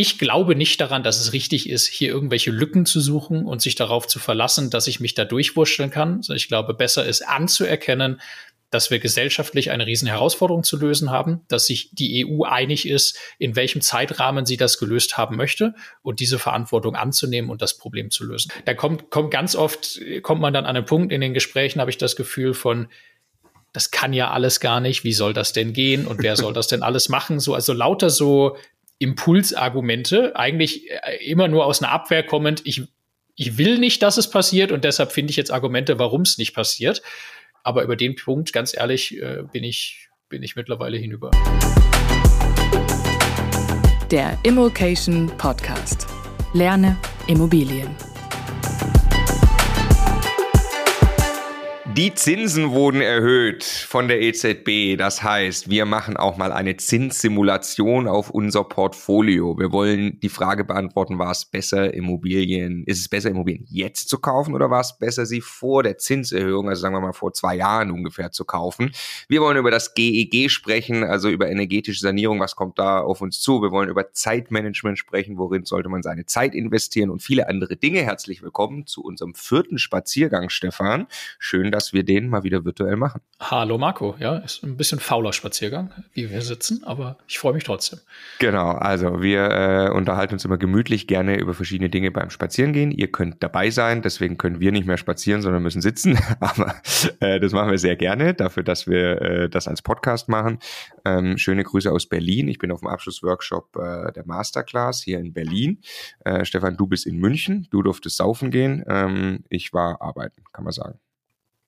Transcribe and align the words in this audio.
Ich 0.00 0.16
glaube 0.16 0.54
nicht 0.54 0.80
daran, 0.80 1.02
dass 1.02 1.20
es 1.20 1.32
richtig 1.32 1.68
ist, 1.68 1.88
hier 1.88 2.10
irgendwelche 2.10 2.52
Lücken 2.52 2.86
zu 2.86 3.00
suchen 3.00 3.44
und 3.44 3.60
sich 3.60 3.74
darauf 3.74 4.06
zu 4.06 4.20
verlassen, 4.20 4.70
dass 4.70 4.86
ich 4.86 5.00
mich 5.00 5.14
da 5.14 5.24
durchwurschteln 5.24 5.90
kann. 5.90 6.18
Also 6.18 6.34
ich 6.34 6.46
glaube, 6.46 6.72
besser 6.72 7.04
ist 7.04 7.26
anzuerkennen, 7.26 8.20
dass 8.70 8.92
wir 8.92 9.00
gesellschaftlich 9.00 9.72
eine 9.72 9.86
riesen 9.86 10.06
Herausforderung 10.06 10.62
zu 10.62 10.76
lösen 10.76 11.10
haben, 11.10 11.40
dass 11.48 11.66
sich 11.66 11.90
die 11.90 12.24
EU 12.24 12.44
einig 12.44 12.86
ist, 12.86 13.18
in 13.40 13.56
welchem 13.56 13.80
Zeitrahmen 13.80 14.46
sie 14.46 14.56
das 14.56 14.78
gelöst 14.78 15.18
haben 15.18 15.34
möchte 15.34 15.74
und 16.02 16.20
diese 16.20 16.38
Verantwortung 16.38 16.94
anzunehmen 16.94 17.50
und 17.50 17.60
das 17.60 17.76
Problem 17.76 18.12
zu 18.12 18.24
lösen. 18.24 18.52
Da 18.66 18.74
kommt, 18.74 19.10
kommt 19.10 19.32
ganz 19.32 19.56
oft, 19.56 20.00
kommt 20.22 20.40
man 20.40 20.54
dann 20.54 20.64
an 20.64 20.76
einen 20.76 20.86
Punkt 20.86 21.12
in 21.12 21.20
den 21.20 21.34
Gesprächen, 21.34 21.80
habe 21.80 21.90
ich 21.90 21.98
das 21.98 22.14
Gefühl 22.14 22.54
von, 22.54 22.86
das 23.72 23.90
kann 23.90 24.12
ja 24.12 24.30
alles 24.30 24.60
gar 24.60 24.78
nicht, 24.78 25.02
wie 25.02 25.12
soll 25.12 25.32
das 25.32 25.52
denn 25.52 25.72
gehen 25.72 26.06
und 26.06 26.22
wer 26.22 26.36
soll 26.36 26.52
das 26.52 26.68
denn 26.68 26.84
alles 26.84 27.08
machen? 27.08 27.40
So, 27.40 27.54
also 27.54 27.72
lauter 27.72 28.10
so 28.10 28.56
Impulsargumente, 28.98 30.34
eigentlich 30.36 30.90
äh, 30.90 31.24
immer 31.24 31.48
nur 31.48 31.66
aus 31.66 31.82
einer 31.82 31.92
Abwehr 31.92 32.22
kommend, 32.22 32.62
ich, 32.64 32.82
ich 33.36 33.58
will 33.58 33.78
nicht, 33.78 34.02
dass 34.02 34.16
es 34.16 34.30
passiert 34.30 34.72
und 34.72 34.84
deshalb 34.84 35.12
finde 35.12 35.30
ich 35.30 35.36
jetzt 35.36 35.52
Argumente, 35.52 35.98
warum 35.98 36.22
es 36.22 36.38
nicht 36.38 36.54
passiert. 36.54 37.02
Aber 37.62 37.82
über 37.82 37.96
den 37.96 38.16
Punkt, 38.16 38.52
ganz 38.52 38.76
ehrlich, 38.76 39.20
äh, 39.20 39.42
bin 39.52 39.64
ich, 39.64 40.08
bin 40.28 40.42
ich 40.42 40.56
mittlerweile 40.56 40.96
hinüber. 40.96 41.30
Der 44.10 44.38
Immokation 44.42 45.30
Podcast. 45.36 46.06
Lerne 46.54 46.96
Immobilien. 47.26 47.94
Die 51.98 52.14
Zinsen 52.14 52.70
wurden 52.70 53.00
erhöht 53.00 53.64
von 53.64 54.06
der 54.06 54.22
EZB. 54.22 54.96
Das 54.96 55.24
heißt, 55.24 55.68
wir 55.68 55.84
machen 55.84 56.16
auch 56.16 56.36
mal 56.36 56.52
eine 56.52 56.76
Zinssimulation 56.76 58.06
auf 58.06 58.30
unser 58.30 58.62
Portfolio. 58.62 59.58
Wir 59.58 59.72
wollen 59.72 60.20
die 60.20 60.28
Frage 60.28 60.64
beantworten, 60.64 61.18
war 61.18 61.32
es 61.32 61.44
besser 61.44 61.92
Immobilien, 61.92 62.84
ist 62.86 63.00
es 63.00 63.08
besser 63.08 63.30
Immobilien 63.30 63.66
jetzt 63.68 64.08
zu 64.08 64.20
kaufen 64.20 64.54
oder 64.54 64.70
war 64.70 64.78
es 64.78 64.96
besser 64.96 65.26
sie 65.26 65.40
vor 65.40 65.82
der 65.82 65.98
Zinserhöhung, 65.98 66.68
also 66.68 66.82
sagen 66.82 66.94
wir 66.94 67.00
mal 67.00 67.12
vor 67.12 67.32
zwei 67.32 67.56
Jahren 67.56 67.90
ungefähr 67.90 68.30
zu 68.30 68.44
kaufen? 68.44 68.92
Wir 69.26 69.40
wollen 69.40 69.56
über 69.56 69.72
das 69.72 69.94
GEG 69.94 70.32
e 70.34 70.48
sprechen, 70.48 71.02
also 71.02 71.28
über 71.28 71.50
energetische 71.50 71.98
Sanierung, 71.98 72.38
was 72.38 72.54
kommt 72.54 72.78
da 72.78 73.00
auf 73.00 73.22
uns 73.22 73.40
zu? 73.40 73.60
Wir 73.60 73.72
wollen 73.72 73.88
über 73.88 74.12
Zeitmanagement 74.12 75.00
sprechen, 75.00 75.36
worin 75.36 75.64
sollte 75.64 75.88
man 75.88 76.04
seine 76.04 76.26
Zeit 76.26 76.54
investieren 76.54 77.10
und 77.10 77.24
viele 77.24 77.48
andere 77.48 77.74
Dinge. 77.74 78.02
Herzlich 78.02 78.40
willkommen 78.40 78.86
zu 78.86 79.02
unserem 79.02 79.34
vierten 79.34 79.78
Spaziergang, 79.78 80.48
Stefan. 80.48 81.08
Schön, 81.40 81.72
dass 81.72 81.87
wir 81.92 82.04
den 82.04 82.28
mal 82.28 82.42
wieder 82.42 82.64
virtuell 82.64 82.96
machen. 82.96 83.20
Hallo 83.40 83.78
Marco, 83.78 84.16
ja, 84.18 84.38
ist 84.38 84.62
ein 84.62 84.76
bisschen 84.76 84.98
fauler 84.98 85.32
Spaziergang, 85.32 85.92
wie 86.12 86.30
wir 86.30 86.42
sitzen, 86.42 86.82
aber 86.84 87.18
ich 87.26 87.38
freue 87.38 87.54
mich 87.54 87.64
trotzdem. 87.64 88.00
Genau, 88.38 88.70
also 88.70 89.22
wir 89.22 89.50
äh, 89.50 89.90
unterhalten 89.90 90.34
uns 90.34 90.44
immer 90.44 90.58
gemütlich 90.58 91.06
gerne 91.06 91.38
über 91.38 91.54
verschiedene 91.54 91.90
Dinge 91.90 92.10
beim 92.10 92.30
Spazierengehen. 92.30 92.90
Ihr 92.90 93.10
könnt 93.10 93.42
dabei 93.42 93.70
sein, 93.70 94.02
deswegen 94.02 94.38
können 94.38 94.60
wir 94.60 94.72
nicht 94.72 94.86
mehr 94.86 94.96
spazieren, 94.96 95.42
sondern 95.42 95.62
müssen 95.62 95.82
sitzen, 95.82 96.18
aber 96.40 96.74
äh, 97.20 97.40
das 97.40 97.52
machen 97.52 97.70
wir 97.70 97.78
sehr 97.78 97.96
gerne, 97.96 98.34
dafür, 98.34 98.62
dass 98.62 98.86
wir 98.86 99.22
äh, 99.22 99.48
das 99.48 99.68
als 99.68 99.82
Podcast 99.82 100.28
machen. 100.28 100.58
Ähm, 101.04 101.38
schöne 101.38 101.64
Grüße 101.64 101.90
aus 101.90 102.06
Berlin. 102.06 102.48
Ich 102.48 102.58
bin 102.58 102.72
auf 102.72 102.80
dem 102.80 102.88
Abschlussworkshop 102.88 103.76
äh, 103.76 104.12
der 104.12 104.26
Masterclass 104.26 105.02
hier 105.02 105.18
in 105.18 105.32
Berlin. 105.32 105.80
Äh, 106.24 106.44
Stefan, 106.44 106.76
du 106.76 106.86
bist 106.86 107.06
in 107.06 107.18
München, 107.18 107.66
du 107.70 107.82
durftest 107.82 108.16
saufen 108.16 108.50
gehen. 108.50 108.84
Ähm, 108.88 109.44
ich 109.48 109.72
war 109.72 110.00
arbeiten, 110.02 110.42
kann 110.52 110.64
man 110.64 110.72
sagen. 110.72 110.98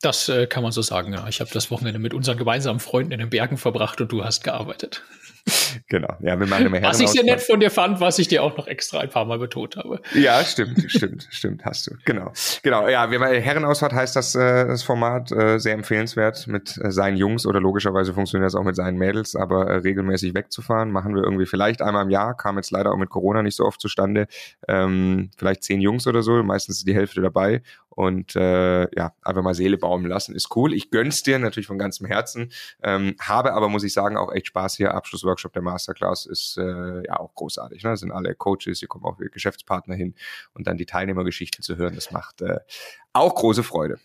Das 0.03 0.29
äh, 0.29 0.47
kann 0.47 0.63
man 0.63 0.73
so 0.73 0.83
sagen, 0.83 1.13
ja. 1.13 1.29
Ich 1.29 1.41
habe 1.41 1.51
das 1.53 1.71
Wochenende 1.71 1.99
mit 1.99 2.15
unseren 2.15 2.39
gemeinsamen 2.39 2.81
Freunden 2.81 3.13
in 3.13 3.21
den 3.21 3.31
Bergen 3.31 3.59
verbracht 3.59 4.01
und 4.01 4.11
du 4.11 4.25
hast 4.25 4.43
gearbeitet. 4.43 5.03
Genau, 5.89 6.15
ja, 6.21 6.39
wir 6.39 6.47
machen 6.47 6.67
immer 6.67 6.83
Was 6.83 7.01
ich 7.01 7.09
sehr 7.09 7.25
nett 7.25 7.41
von 7.41 7.61
dir 7.61 7.71
fand, 7.71 8.01
was 8.01 8.19
ich 8.19 8.29
dir 8.29 8.43
auch 8.43 8.57
noch 8.57 8.67
extra 8.67 9.01
ein 9.01 9.11
paar 9.11 9.25
Mal 9.25 9.39
betont 9.39 9.77
habe. 9.77 10.01
Ja, 10.15 10.43
stimmt, 10.45 10.85
stimmt, 10.89 11.29
stimmt, 11.31 11.65
hast 11.65 11.87
du. 11.87 11.95
Genau, 12.05 12.33
genau. 12.63 12.89
Ja, 12.89 13.11
wir 13.11 13.21
Herrenausfahrt 13.21 13.93
heißt 13.93 14.17
das, 14.17 14.35
äh, 14.35 14.67
das 14.67 14.83
Format 14.83 15.33
äh, 15.33 15.59
sehr 15.59 15.75
empfehlenswert 15.75 16.47
mit 16.47 16.79
äh, 16.83 16.91
seinen 16.91 17.17
Jungs 17.17 17.47
oder 17.47 17.61
logischerweise 17.61 18.15
funktioniert 18.15 18.47
das 18.47 18.55
auch 18.55 18.65
mit 18.65 18.77
seinen 18.77 18.99
Mädels, 18.99 19.37
aber 19.37 19.67
äh, 19.69 19.77
regelmäßig 19.77 20.35
wegzufahren, 20.35 20.91
machen 20.91 21.15
wir 21.15 21.23
irgendwie 21.23 21.47
vielleicht 21.47 21.83
einmal 21.83 22.05
im 22.05 22.11
Jahr, 22.11 22.37
kam 22.37 22.57
jetzt 22.57 22.71
leider 22.71 22.93
auch 22.93 22.99
mit 22.99 23.11
Corona 23.11 23.43
nicht 23.43 23.57
so 23.57 23.65
oft 23.65 23.81
zustande. 23.81 24.27
Ähm, 24.69 25.31
vielleicht 25.37 25.65
zehn 25.65 25.81
Jungs 25.81 26.07
oder 26.07 26.23
so, 26.23 26.43
meistens 26.43 26.79
ist 26.79 26.87
die 26.87 26.95
Hälfte 26.95 27.21
dabei 27.21 27.63
und 28.01 28.37
äh, 28.37 28.83
ja, 28.97 29.13
einfach 29.23 29.43
mal 29.43 29.55
Seele 29.55 29.77
baumen 29.77 30.07
lassen, 30.07 30.35
ist 30.35 30.55
cool. 30.57 30.73
Ich 30.73 30.91
gönn's 30.91 31.23
dir 31.23 31.39
natürlich 31.39 31.67
von 31.67 31.79
ganzem 31.79 32.07
Herzen, 32.07 32.51
ähm, 32.83 33.15
habe 33.21 33.53
aber, 33.53 33.69
muss 33.69 33.85
ich 33.85 33.93
sagen, 33.93 34.17
auch 34.17 34.33
echt 34.33 34.47
Spaß 34.49 34.77
hier. 34.77 34.95
Abschlussworkshop 34.95 35.40
der 35.49 35.63
Masterclass 35.63 36.27
ist 36.27 36.59
äh, 36.59 37.07
ja 37.07 37.19
auch 37.19 37.35
großartig. 37.35 37.83
Ne? 37.83 37.91
Das 37.91 38.01
sind 38.01 38.13
alle 38.13 38.35
Coaches, 38.35 38.81
hier 38.81 38.89
kommen 38.89 39.05
auch 39.05 39.17
Geschäftspartner 39.19 39.95
hin 39.95 40.15
und 40.55 40.67
dann 40.67 40.77
die 40.77 40.87
Teilnehmergeschichten 40.87 41.63
zu 41.63 41.77
hören, 41.77 41.95
das 41.95 42.11
macht 42.11 42.43
äh, 42.43 42.61
auch 43.13 43.35
große 43.35 43.63
Freude. 43.63 43.99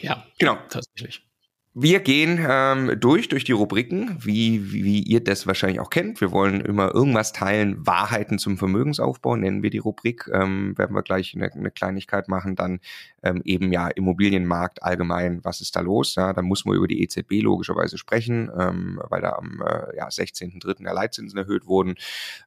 Ja, 0.00 0.26
genau. 0.38 0.56
Tatsächlich. 0.68 1.26
Wir 1.76 1.98
gehen 1.98 2.38
ähm, 2.48 3.00
durch, 3.00 3.28
durch 3.28 3.42
die 3.42 3.50
Rubriken, 3.50 4.16
wie, 4.20 4.72
wie, 4.72 4.84
wie 4.84 5.02
ihr 5.02 5.18
das 5.18 5.44
wahrscheinlich 5.48 5.80
auch 5.80 5.90
kennt. 5.90 6.20
Wir 6.20 6.30
wollen 6.30 6.60
immer 6.60 6.94
irgendwas 6.94 7.32
teilen. 7.32 7.84
Wahrheiten 7.84 8.38
zum 8.38 8.58
Vermögensaufbau 8.58 9.34
nennen 9.34 9.64
wir 9.64 9.70
die 9.70 9.78
Rubrik. 9.78 10.30
Ähm, 10.32 10.78
werden 10.78 10.94
wir 10.94 11.02
gleich 11.02 11.34
eine, 11.34 11.52
eine 11.52 11.72
Kleinigkeit 11.72 12.28
machen. 12.28 12.54
Dann 12.54 12.78
ähm, 13.24 13.42
eben 13.44 13.72
ja 13.72 13.88
Immobilienmarkt 13.88 14.84
allgemein, 14.84 15.44
was 15.44 15.60
ist 15.60 15.74
da 15.74 15.80
los? 15.80 16.14
Ja, 16.14 16.32
dann 16.32 16.44
muss 16.44 16.64
man 16.64 16.76
über 16.76 16.86
die 16.86 17.02
EZB 17.02 17.42
logischerweise 17.42 17.98
sprechen, 17.98 18.52
ähm, 18.56 19.00
weil 19.08 19.22
da 19.22 19.30
am 19.30 19.60
äh, 19.60 19.96
ja, 19.96 20.06
16.03. 20.06 20.84
der 20.84 20.94
Leitzinsen 20.94 21.36
erhöht 21.36 21.66
wurden. 21.66 21.96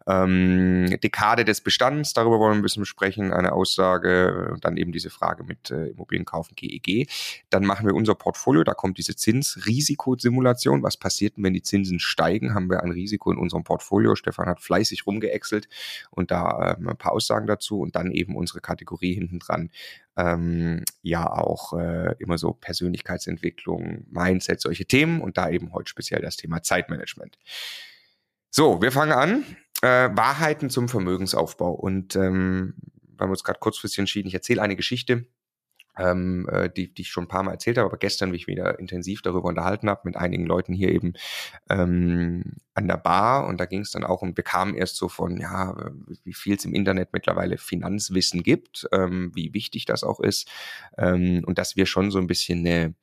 Ähm, 0.08 0.98
Dekade 1.04 1.44
des 1.44 1.60
Bestands, 1.60 2.14
darüber 2.14 2.40
wollen 2.40 2.54
wir 2.54 2.60
ein 2.60 2.62
bisschen 2.62 2.84
besprechen. 2.84 3.34
Eine 3.34 3.52
Aussage, 3.52 4.52
und 4.54 4.64
dann 4.64 4.78
eben 4.78 4.94
diese 4.94 5.10
Frage 5.10 5.44
mit 5.44 5.70
äh, 5.70 5.88
Immobilien 5.88 6.24
kaufen, 6.24 6.54
GEG. 6.56 7.10
Dann 7.50 7.66
machen 7.66 7.86
wir 7.86 7.94
unser 7.94 8.16
Portfolio, 8.16 8.64
da 8.64 8.74
kommt 8.74 8.98
diese 8.98 9.17
Zinsrisikosimulation. 9.18 10.84
Was 10.84 10.96
passiert 10.98 11.34
wenn 11.38 11.54
die 11.54 11.62
Zinsen 11.62 12.00
steigen? 12.00 12.54
Haben 12.54 12.70
wir 12.70 12.84
ein 12.84 12.92
Risiko 12.92 13.32
in 13.32 13.38
unserem 13.38 13.64
Portfolio? 13.64 14.16
Stefan 14.16 14.48
hat 14.48 14.62
fleißig 14.62 15.06
rumgeäxelt 15.06 15.68
und 16.12 16.32
da 16.32 16.76
ähm, 16.78 16.88
ein 16.88 16.98
paar 16.98 17.12
Aussagen 17.12 17.48
dazu 17.48 17.82
und 17.82 17.96
dann 17.96 18.12
eben 18.12 18.36
unsere 18.36 18.62
Kategorie 18.62 19.14
hinten 19.14 19.40
dran. 19.40 19.72
Ähm, 20.16 20.84
ja, 21.02 21.30
auch 21.30 21.74
äh, 21.74 22.16
immer 22.20 22.38
so 22.38 22.54
Persönlichkeitsentwicklung, 22.54 24.06
Mindset, 24.10 24.62
solche 24.62 24.86
Themen 24.86 25.22
und 25.22 25.38
da 25.38 25.50
eben 25.50 25.74
heute 25.74 25.90
speziell 25.90 26.22
das 26.22 26.38
Thema 26.38 26.64
Zeitmanagement. 26.64 27.38
So, 28.50 28.82
wir 28.82 28.92
fangen 28.92 29.12
an. 29.12 29.44
Äh, 29.82 30.10
Wahrheiten 30.16 30.70
zum 30.70 30.90
Vermögensaufbau. 30.90 31.72
Und 31.72 32.16
ähm, 32.16 32.74
wir 33.18 33.24
haben 33.24 33.32
uns 33.32 33.44
gerade 33.44 33.60
kurzfristig 33.60 34.00
entschieden, 34.00 34.28
ich 34.28 34.34
erzähle 34.34 34.62
eine 34.62 34.76
Geschichte, 34.76 35.28
ähm, 35.98 36.48
äh, 36.52 36.70
die, 36.70 36.94
die 36.94 37.04
ich 37.04 37.10
schon 37.10 37.26
ein 37.26 37.30
paar 37.30 37.44
Mal 37.44 37.54
erzählt 37.54 37.78
habe, 37.78 37.88
aber 37.88 37.98
gestern 37.98 38.32
mich 38.32 38.48
wieder 38.48 38.80
intensiv 38.80 39.22
darüber 39.22 39.50
unterhalten 39.50 39.90
habe 39.90 40.02
mit 40.04 40.18
einigen 40.18 40.46
Leuten 40.46 40.74
hier 40.74 40.90
eben 40.90 41.14
ähm, 41.70 42.44
an 42.74 42.88
der 42.88 42.98
Bar 42.98 43.48
und 43.48 43.60
da 43.60 43.66
ging 43.66 43.82
es 43.82 43.92
dann 43.92 44.04
auch 44.04 44.22
und 44.22 44.36
bekam 44.36 44.76
erst 44.76 44.98
so 44.98 45.10
von, 45.10 45.40
ja, 45.40 45.76
wie 46.24 46.34
viel 46.34 46.56
es 46.56 46.66
im 46.66 46.74
Internet 46.74 47.10
mittlerweile 47.12 47.58
Finanzwissen 47.58 48.44
gibt, 48.44 48.88
ähm, 48.92 49.32
wie 49.34 49.54
wichtig 49.54 49.86
das 49.86 50.04
auch 50.04 50.20
ist 50.20 50.48
ähm, 50.98 51.44
und 51.46 51.58
dass 51.58 51.76
wir 51.76 51.88
schon 51.88 52.12
so 52.12 52.20
ein 52.20 52.28
bisschen 52.28 52.60
eine, 52.60 52.94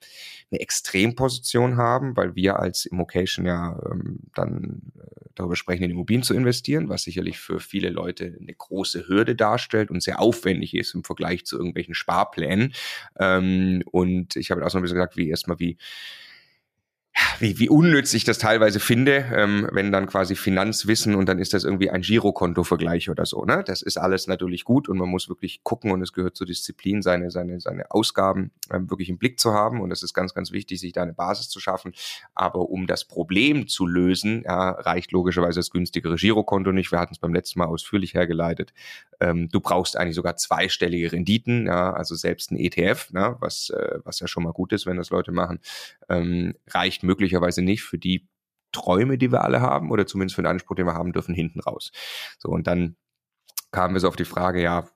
eine 0.50 0.60
Extremposition 0.60 1.76
haben, 1.76 2.16
weil 2.16 2.36
wir 2.36 2.60
als 2.60 2.86
Immocation 2.86 3.46
ja 3.46 3.80
ähm, 3.90 4.20
dann 4.34 4.92
äh, 5.00 5.24
darüber 5.34 5.56
sprechen, 5.56 5.82
in 5.82 5.90
Immobilien 5.90 6.22
zu 6.22 6.34
investieren, 6.34 6.88
was 6.88 7.02
sicherlich 7.02 7.38
für 7.38 7.58
viele 7.58 7.90
Leute 7.90 8.36
eine 8.40 8.54
große 8.54 9.08
Hürde 9.08 9.34
darstellt 9.34 9.90
und 9.90 10.02
sehr 10.02 10.20
aufwendig 10.20 10.74
ist 10.74 10.94
im 10.94 11.04
Vergleich 11.04 11.44
zu 11.44 11.56
irgendwelchen 11.56 11.94
Sparplänen. 11.94 12.72
Ähm, 13.18 13.82
und 13.90 14.36
ich 14.36 14.50
habe 14.50 14.64
auch 14.64 14.70
so 14.70 14.78
ein 14.78 14.82
bisschen 14.82 14.96
gesagt, 14.96 15.16
wie 15.16 15.30
erstmal 15.30 15.58
wie 15.58 15.78
wie, 17.44 17.58
wie 17.58 17.68
unnütz 17.68 18.14
ich 18.14 18.24
das 18.24 18.38
teilweise 18.38 18.80
finde, 18.80 19.26
ähm, 19.34 19.68
wenn 19.70 19.92
dann 19.92 20.06
quasi 20.06 20.34
Finanzwissen 20.34 21.14
und 21.14 21.28
dann 21.28 21.38
ist 21.38 21.52
das 21.52 21.64
irgendwie 21.64 21.90
ein 21.90 22.00
Girokonto-Vergleich 22.00 23.10
oder 23.10 23.26
so. 23.26 23.44
Ne? 23.44 23.62
Das 23.66 23.82
ist 23.82 23.98
alles 23.98 24.26
natürlich 24.26 24.64
gut 24.64 24.88
und 24.88 24.96
man 24.96 25.10
muss 25.10 25.28
wirklich 25.28 25.62
gucken 25.62 25.90
und 25.90 26.00
es 26.00 26.14
gehört 26.14 26.36
zur 26.36 26.46
Disziplin, 26.46 27.02
seine, 27.02 27.30
seine, 27.30 27.60
seine 27.60 27.90
Ausgaben 27.90 28.50
ähm, 28.72 28.88
wirklich 28.88 29.10
im 29.10 29.18
Blick 29.18 29.38
zu 29.38 29.52
haben 29.52 29.82
und 29.82 29.90
es 29.90 30.02
ist 30.02 30.14
ganz, 30.14 30.32
ganz 30.32 30.52
wichtig, 30.52 30.80
sich 30.80 30.94
da 30.94 31.02
eine 31.02 31.12
Basis 31.12 31.50
zu 31.50 31.60
schaffen. 31.60 31.92
Aber 32.34 32.70
um 32.70 32.86
das 32.86 33.04
Problem 33.04 33.68
zu 33.68 33.86
lösen, 33.86 34.42
ja, 34.46 34.70
reicht 34.70 35.12
logischerweise 35.12 35.60
das 35.60 35.70
günstigere 35.70 36.16
Girokonto 36.16 36.72
nicht. 36.72 36.92
Wir 36.92 36.98
hatten 36.98 37.12
es 37.12 37.20
beim 37.20 37.34
letzten 37.34 37.58
Mal 37.58 37.66
ausführlich 37.66 38.14
hergeleitet. 38.14 38.72
Ähm, 39.20 39.50
du 39.50 39.60
brauchst 39.60 39.98
eigentlich 39.98 40.16
sogar 40.16 40.36
zweistellige 40.36 41.12
Renditen, 41.12 41.66
ja, 41.66 41.92
also 41.92 42.14
selbst 42.14 42.50
ein 42.50 42.56
ETF, 42.56 43.12
ne, 43.12 43.36
was, 43.40 43.68
äh, 43.70 43.98
was 44.02 44.20
ja 44.20 44.28
schon 44.28 44.44
mal 44.44 44.52
gut 44.52 44.72
ist, 44.72 44.86
wenn 44.86 44.96
das 44.96 45.10
Leute 45.10 45.30
machen, 45.30 45.60
ähm, 46.08 46.54
reicht 46.68 47.02
möglicherweise 47.02 47.33
nicht 47.62 47.82
für 47.82 47.98
die 47.98 48.28
Träume, 48.72 49.18
die 49.18 49.30
wir 49.32 49.42
alle 49.42 49.60
haben, 49.60 49.90
oder 49.90 50.06
zumindest 50.06 50.34
für 50.36 50.42
den 50.42 50.50
Anspruch, 50.50 50.76
den 50.76 50.86
wir 50.86 50.94
haben 50.94 51.12
dürfen, 51.12 51.34
hinten 51.34 51.60
raus. 51.60 51.92
So, 52.38 52.48
und 52.48 52.66
dann 52.66 52.96
kamen 53.70 53.94
wir 53.94 54.00
so 54.00 54.08
auf 54.08 54.16
die 54.16 54.24
Frage, 54.24 54.62
ja, 54.62 54.88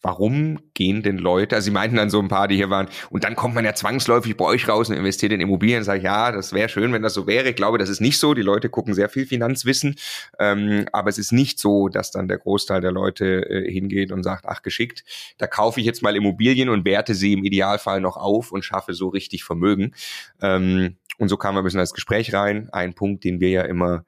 warum 0.00 0.60
gehen 0.74 1.02
denn 1.02 1.18
Leute, 1.18 1.56
also 1.56 1.66
sie 1.66 1.70
meinten 1.72 1.96
dann 1.96 2.08
so 2.08 2.20
ein 2.20 2.28
paar, 2.28 2.46
die 2.46 2.54
hier 2.54 2.70
waren, 2.70 2.88
und 3.10 3.24
dann 3.24 3.34
kommt 3.34 3.54
man 3.54 3.64
ja 3.64 3.74
zwangsläufig 3.74 4.36
bei 4.36 4.44
euch 4.44 4.68
raus 4.68 4.88
und 4.88 4.96
investiert 4.96 5.32
in 5.32 5.40
Immobilien. 5.40 5.82
Sag 5.82 5.98
ich, 5.98 6.04
ja, 6.04 6.30
das 6.30 6.52
wäre 6.52 6.68
schön, 6.68 6.92
wenn 6.92 7.02
das 7.02 7.14
so 7.14 7.26
wäre. 7.26 7.48
Ich 7.48 7.56
glaube, 7.56 7.78
das 7.78 7.88
ist 7.88 8.00
nicht 8.00 8.18
so. 8.18 8.34
Die 8.34 8.42
Leute 8.42 8.68
gucken 8.68 8.94
sehr 8.94 9.08
viel 9.08 9.26
Finanzwissen, 9.26 9.96
ähm, 10.38 10.86
aber 10.92 11.10
es 11.10 11.18
ist 11.18 11.32
nicht 11.32 11.58
so, 11.58 11.88
dass 11.88 12.12
dann 12.12 12.28
der 12.28 12.38
Großteil 12.38 12.80
der 12.80 12.92
Leute 12.92 13.48
äh, 13.50 13.70
hingeht 13.70 14.12
und 14.12 14.22
sagt, 14.22 14.46
ach 14.46 14.62
geschickt, 14.62 15.02
da 15.38 15.46
kaufe 15.46 15.80
ich 15.80 15.86
jetzt 15.86 16.02
mal 16.02 16.14
Immobilien 16.14 16.68
und 16.68 16.84
werte 16.84 17.14
sie 17.14 17.32
im 17.32 17.44
Idealfall 17.44 18.00
noch 18.00 18.16
auf 18.16 18.52
und 18.52 18.64
schaffe 18.64 18.94
so 18.94 19.08
richtig 19.08 19.42
Vermögen. 19.42 19.94
Ähm, 20.40 20.96
und 21.18 21.28
so 21.28 21.36
kam 21.36 21.54
wir 21.54 21.60
ein 21.60 21.64
bisschen 21.64 21.80
ins 21.80 21.92
Gespräch 21.92 22.32
rein. 22.32 22.68
Ein 22.72 22.94
Punkt, 22.94 23.24
den 23.24 23.40
wir 23.40 23.50
ja 23.50 23.62
immer 23.62 24.04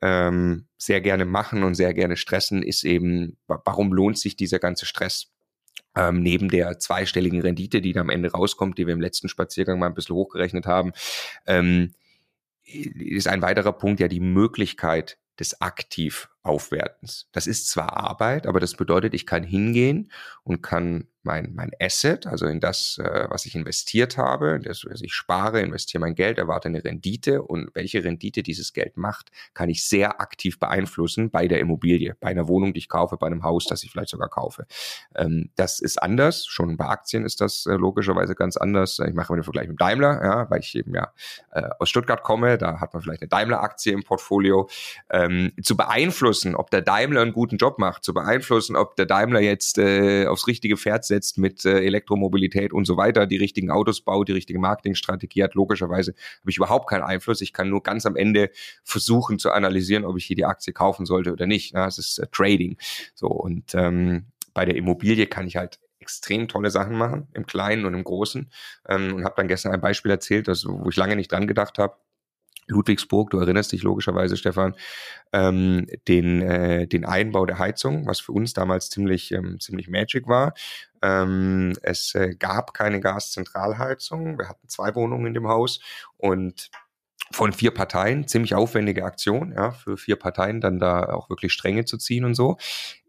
ähm, 0.00 0.66
sehr 0.78 1.00
gerne 1.00 1.24
machen 1.24 1.64
und 1.64 1.74
sehr 1.74 1.92
gerne 1.94 2.16
stressen, 2.16 2.62
ist 2.62 2.84
eben, 2.84 3.36
warum 3.46 3.92
lohnt 3.92 4.18
sich 4.18 4.36
dieser 4.36 4.58
ganze 4.58 4.86
Stress? 4.86 5.28
Ähm, 5.94 6.22
neben 6.22 6.48
der 6.48 6.78
zweistelligen 6.78 7.40
Rendite, 7.40 7.82
die 7.82 7.92
da 7.92 8.00
am 8.00 8.08
Ende 8.08 8.32
rauskommt, 8.32 8.78
die 8.78 8.86
wir 8.86 8.94
im 8.94 9.00
letzten 9.00 9.28
Spaziergang 9.28 9.78
mal 9.78 9.86
ein 9.86 9.94
bisschen 9.94 10.16
hochgerechnet 10.16 10.66
haben, 10.66 10.92
ähm, 11.46 11.92
ist 12.64 13.28
ein 13.28 13.42
weiterer 13.42 13.72
Punkt 13.72 14.00
ja 14.00 14.08
die 14.08 14.20
Möglichkeit 14.20 15.18
des 15.38 15.60
Aktivaufwertens. 15.60 17.28
Das 17.32 17.46
ist 17.46 17.68
zwar 17.68 17.96
Arbeit, 17.96 18.46
aber 18.46 18.60
das 18.60 18.74
bedeutet, 18.74 19.14
ich 19.14 19.26
kann 19.26 19.42
hingehen 19.42 20.10
und 20.44 20.62
kann 20.62 21.08
mein, 21.24 21.52
mein 21.54 21.70
Asset, 21.80 22.26
also 22.26 22.46
in 22.46 22.60
das, 22.60 22.98
äh, 22.98 23.26
was 23.28 23.46
ich 23.46 23.54
investiert 23.54 24.16
habe, 24.18 24.60
das, 24.62 24.84
was 24.88 25.00
ich 25.02 25.14
spare, 25.14 25.60
investiere 25.60 26.00
mein 26.00 26.14
Geld, 26.14 26.38
erwarte 26.38 26.68
eine 26.68 26.84
Rendite 26.84 27.42
und 27.42 27.70
welche 27.74 28.02
Rendite 28.04 28.42
dieses 28.42 28.72
Geld 28.72 28.96
macht, 28.96 29.30
kann 29.54 29.68
ich 29.68 29.86
sehr 29.86 30.20
aktiv 30.20 30.58
beeinflussen 30.58 31.30
bei 31.30 31.48
der 31.48 31.60
Immobilie, 31.60 32.16
bei 32.20 32.28
einer 32.28 32.48
Wohnung, 32.48 32.72
die 32.72 32.78
ich 32.78 32.88
kaufe, 32.88 33.16
bei 33.16 33.26
einem 33.26 33.42
Haus, 33.42 33.66
das 33.66 33.84
ich 33.84 33.90
vielleicht 33.90 34.10
sogar 34.10 34.28
kaufe. 34.28 34.66
Ähm, 35.14 35.50
das 35.56 35.80
ist 35.80 36.02
anders, 36.02 36.46
schon 36.46 36.76
bei 36.76 36.86
Aktien 36.86 37.24
ist 37.24 37.40
das 37.40 37.66
äh, 37.66 37.74
logischerweise 37.74 38.34
ganz 38.34 38.56
anders. 38.56 38.98
Ich 38.98 39.14
mache 39.14 39.32
mal 39.32 39.38
den 39.38 39.44
Vergleich 39.44 39.68
mit 39.68 39.80
Daimler, 39.80 40.22
ja, 40.22 40.50
weil 40.50 40.60
ich 40.60 40.74
eben 40.74 40.94
ja 40.94 41.12
äh, 41.52 41.68
aus 41.78 41.88
Stuttgart 41.88 42.22
komme, 42.22 42.58
da 42.58 42.80
hat 42.80 42.94
man 42.94 43.02
vielleicht 43.02 43.22
eine 43.22 43.28
Daimler-Aktie 43.28 43.92
im 43.92 44.02
Portfolio. 44.02 44.68
Ähm, 45.10 45.52
zu 45.62 45.76
beeinflussen, 45.76 46.56
ob 46.56 46.70
der 46.70 46.82
Daimler 46.82 47.22
einen 47.22 47.32
guten 47.32 47.56
Job 47.56 47.78
macht, 47.78 48.04
zu 48.04 48.14
beeinflussen, 48.14 48.76
ob 48.76 48.96
der 48.96 49.06
Daimler 49.06 49.40
jetzt 49.40 49.78
äh, 49.78 50.26
aufs 50.26 50.46
richtige 50.46 50.76
Pferd 50.76 51.04
setzt 51.12 51.38
mit 51.38 51.64
äh, 51.64 51.80
Elektromobilität 51.80 52.72
und 52.72 52.86
so 52.86 52.96
weiter, 52.96 53.26
die 53.26 53.36
richtigen 53.36 53.70
Autos 53.70 54.00
baut, 54.00 54.28
die 54.28 54.32
richtige 54.32 54.58
Marketingstrategie 54.58 55.42
hat. 55.44 55.54
Logischerweise 55.54 56.14
habe 56.40 56.50
ich 56.50 56.56
überhaupt 56.56 56.88
keinen 56.88 57.02
Einfluss. 57.02 57.40
Ich 57.42 57.52
kann 57.52 57.68
nur 57.68 57.82
ganz 57.82 58.06
am 58.06 58.16
Ende 58.16 58.50
versuchen 58.82 59.38
zu 59.38 59.52
analysieren, 59.52 60.04
ob 60.04 60.16
ich 60.16 60.24
hier 60.24 60.36
die 60.36 60.46
Aktie 60.46 60.72
kaufen 60.72 61.06
sollte 61.06 61.32
oder 61.32 61.46
nicht. 61.46 61.74
Ja, 61.74 61.86
es 61.86 61.98
ist 61.98 62.18
äh, 62.18 62.26
Trading. 62.32 62.76
So 63.14 63.28
und 63.28 63.74
ähm, 63.74 64.26
bei 64.54 64.64
der 64.64 64.76
Immobilie 64.76 65.26
kann 65.26 65.46
ich 65.46 65.56
halt 65.56 65.78
extrem 66.00 66.48
tolle 66.48 66.70
Sachen 66.70 66.96
machen, 66.96 67.28
im 67.32 67.46
Kleinen 67.46 67.86
und 67.86 67.94
im 67.94 68.04
Großen. 68.04 68.50
Ähm, 68.88 69.14
und 69.14 69.24
habe 69.24 69.34
dann 69.36 69.48
gestern 69.48 69.72
ein 69.72 69.80
Beispiel 69.80 70.10
erzählt, 70.10 70.48
das, 70.48 70.66
wo 70.66 70.88
ich 70.88 70.96
lange 70.96 71.16
nicht 71.16 71.30
dran 71.30 71.46
gedacht 71.46 71.78
habe. 71.78 71.96
Ludwigsburg, 72.68 73.30
du 73.30 73.38
erinnerst 73.38 73.72
dich 73.72 73.82
logischerweise, 73.82 74.36
Stefan, 74.36 74.74
ähm, 75.32 75.86
den, 76.08 76.42
äh, 76.42 76.86
den 76.86 77.04
Einbau 77.04 77.44
der 77.44 77.58
Heizung, 77.58 78.06
was 78.06 78.20
für 78.20 78.32
uns 78.32 78.52
damals 78.52 78.88
ziemlich, 78.88 79.32
ähm, 79.32 79.58
ziemlich 79.60 79.88
magic 79.88 80.28
war. 80.28 80.54
Ähm, 81.02 81.74
es 81.82 82.14
äh, 82.14 82.34
gab 82.34 82.74
keine 82.74 83.00
Gaszentralheizung. 83.00 84.38
Wir 84.38 84.48
hatten 84.48 84.68
zwei 84.68 84.94
Wohnungen 84.94 85.26
in 85.26 85.34
dem 85.34 85.48
Haus 85.48 85.80
und 86.16 86.70
von 87.32 87.52
vier 87.52 87.72
Parteien, 87.72 88.26
ziemlich 88.28 88.54
aufwendige 88.54 89.04
Aktion, 89.04 89.52
ja, 89.52 89.70
für 89.70 89.96
vier 89.96 90.16
Parteien 90.16 90.60
dann 90.60 90.78
da 90.78 91.12
auch 91.12 91.30
wirklich 91.30 91.52
Stränge 91.52 91.84
zu 91.84 91.96
ziehen 91.96 92.24
und 92.24 92.34
so. 92.34 92.56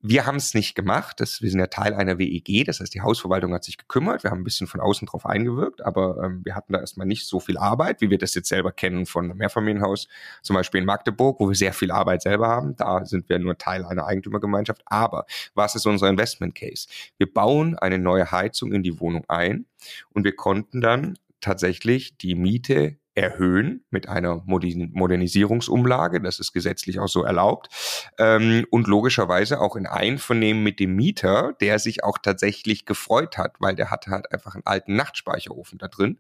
Wir 0.02 0.26
haben 0.26 0.36
es 0.36 0.54
nicht 0.54 0.76
gemacht, 0.76 1.20
das, 1.20 1.42
wir 1.42 1.50
sind 1.50 1.60
ja 1.60 1.68
Teil 1.68 1.94
einer 1.94 2.20
WEG, 2.20 2.66
das 2.66 2.80
heißt, 2.80 2.94
die 2.94 3.02
Hausverwaltung 3.02 3.54
hat 3.54 3.64
sich 3.64 3.78
gekümmert, 3.78 4.24
wir 4.24 4.32
haben 4.32 4.42
ein 4.42 4.44
bisschen 4.44 4.68
von 4.68 4.82
außen 4.82 5.08
drauf 5.08 5.26
eingewirkt, 5.26 5.82
aber 5.86 6.22
ähm, 6.24 6.42
wir 6.44 6.56
hatten 6.56 6.74
da 6.74 6.80
erstmal 6.80 7.08
nicht 7.08 7.26
so 7.26 7.40
viel 7.40 7.58
Arbeit, 7.58 8.02
wie 8.02 8.10
wir 8.10 8.18
das 8.18 8.34
jetzt 8.36 8.50
selber 8.50 8.72
kennen 8.72 9.06
von 9.06 9.26
einem 9.26 9.38
Mehrfamilienhaus, 9.38 10.08
zum 10.42 10.56
Beispiel 10.56 10.82
in 10.82 10.86
Magdeburg, 10.86 11.40
wo 11.40 11.48
wir 11.48 11.56
sehr 11.56 11.74
viel 11.74 11.92
Arbeit 11.92 12.22
selber 12.22 12.48
haben, 12.48 12.76
da 12.76 13.06
sind 13.06 13.30
wir 13.30 13.40
nur 13.40 13.58
Teil 13.58 13.86
einer 13.86 14.06
Eigentümergemeinschaft, 14.06 14.82
aber 14.86 15.26
was 15.54 15.76
ist 15.76 15.86
unser 15.86 16.10
Investment 16.10 16.56
Case? 16.56 16.88
Wir 17.18 17.32
bauen 17.32 17.78
eine 17.78 17.98
neue 17.98 18.32
Heizung 18.32 18.74
in 18.74 18.84
die 18.84 19.00
Wohnung 19.00 19.24
ein 19.30 19.66
und 20.14 20.26
wir 20.26 20.36
konnten 20.36 20.82
dann 20.82 21.18
tatsächlich 21.44 22.18
die 22.18 22.36
Miete 22.36 22.98
erhöhen 23.16 23.86
mit 23.90 24.10
einer 24.10 24.44
Modernisierungsumlage, 24.46 26.22
das 26.22 26.40
ist 26.40 26.54
gesetzlich 26.54 27.00
auch 27.00 27.08
so 27.08 27.24
erlaubt, 27.24 27.70
ähm, 28.18 28.66
und 28.70 28.88
logischerweise 28.88 29.62
auch 29.62 29.76
in 29.76 29.86
Einvernehmen 29.86 30.64
mit 30.64 30.80
dem 30.80 30.96
Mieter, 30.96 31.54
der 31.62 31.80
sich 31.80 32.04
auch 32.04 32.18
tatsächlich 32.18 32.86
gefreut 32.86 33.38
hat, 33.38 33.56
weil 33.60 33.76
der 33.76 33.92
hatte 33.92 34.12
halt 34.12 34.32
einfach 34.32 34.56
einen 34.56 34.66
alten 34.66 34.96
Nachtspeicherofen 34.96 35.78
da 35.78 35.88
drin. 35.88 36.20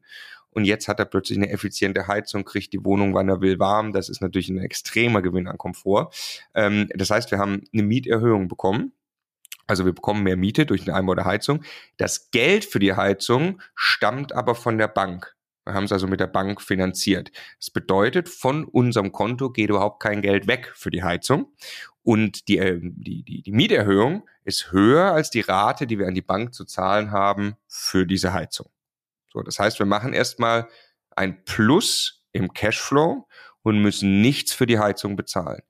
Und 0.51 0.65
jetzt 0.65 0.87
hat 0.87 0.99
er 0.99 1.05
plötzlich 1.05 1.39
eine 1.39 1.49
effiziente 1.49 2.07
Heizung, 2.07 2.45
kriegt 2.45 2.73
die 2.73 2.85
Wohnung, 2.85 3.15
wann 3.15 3.27
er 3.27 3.41
will, 3.41 3.57
warm. 3.57 3.91
Das 3.91 4.07
ist 4.07 4.21
natürlich 4.21 4.49
ein 4.49 4.59
extremer 4.59 5.23
Gewinn 5.23 5.47
an 5.47 5.57
Komfort. 5.57 6.11
Ähm, 6.53 6.89
das 6.93 7.09
heißt, 7.09 7.31
wir 7.31 7.39
haben 7.39 7.63
eine 7.73 7.83
Mieterhöhung 7.83 8.47
bekommen. 8.47 8.93
Also 9.65 9.85
wir 9.85 9.93
bekommen 9.93 10.23
mehr 10.23 10.37
Miete 10.37 10.65
durch 10.65 10.83
den 10.83 10.93
Einbau 10.93 11.15
der 11.15 11.25
Heizung. 11.25 11.63
Das 11.97 12.29
Geld 12.31 12.65
für 12.65 12.79
die 12.79 12.93
Heizung 12.93 13.61
stammt 13.75 14.33
aber 14.33 14.55
von 14.55 14.77
der 14.77 14.89
Bank. 14.89 15.35
Wir 15.65 15.73
haben 15.73 15.85
es 15.85 15.91
also 15.91 16.07
mit 16.07 16.19
der 16.19 16.27
Bank 16.27 16.61
finanziert. 16.61 17.31
Das 17.57 17.69
bedeutet, 17.69 18.29
von 18.29 18.65
unserem 18.65 19.11
Konto 19.11 19.49
geht 19.49 19.69
überhaupt 19.69 20.01
kein 20.01 20.21
Geld 20.21 20.47
weg 20.47 20.71
für 20.75 20.91
die 20.91 21.03
Heizung. 21.03 21.53
Und 22.03 22.47
die, 22.49 22.57
äh, 22.57 22.79
die, 22.81 23.23
die, 23.23 23.41
die 23.41 23.51
Mieterhöhung 23.51 24.27
ist 24.43 24.71
höher 24.71 25.13
als 25.13 25.29
die 25.29 25.41
Rate, 25.41 25.87
die 25.87 25.97
wir 25.99 26.07
an 26.07 26.15
die 26.15 26.21
Bank 26.21 26.53
zu 26.53 26.65
zahlen 26.65 27.11
haben 27.11 27.55
für 27.67 28.05
diese 28.05 28.33
Heizung. 28.33 28.69
So, 29.31 29.41
das 29.41 29.57
heißt, 29.57 29.79
wir 29.79 29.85
machen 29.85 30.13
erstmal 30.13 30.67
ein 31.15 31.43
Plus 31.45 32.25
im 32.33 32.53
Cashflow 32.53 33.27
und 33.61 33.81
müssen 33.81 34.21
nichts 34.21 34.53
für 34.53 34.65
die 34.65 34.79
Heizung 34.79 35.15
bezahlen. 35.15 35.61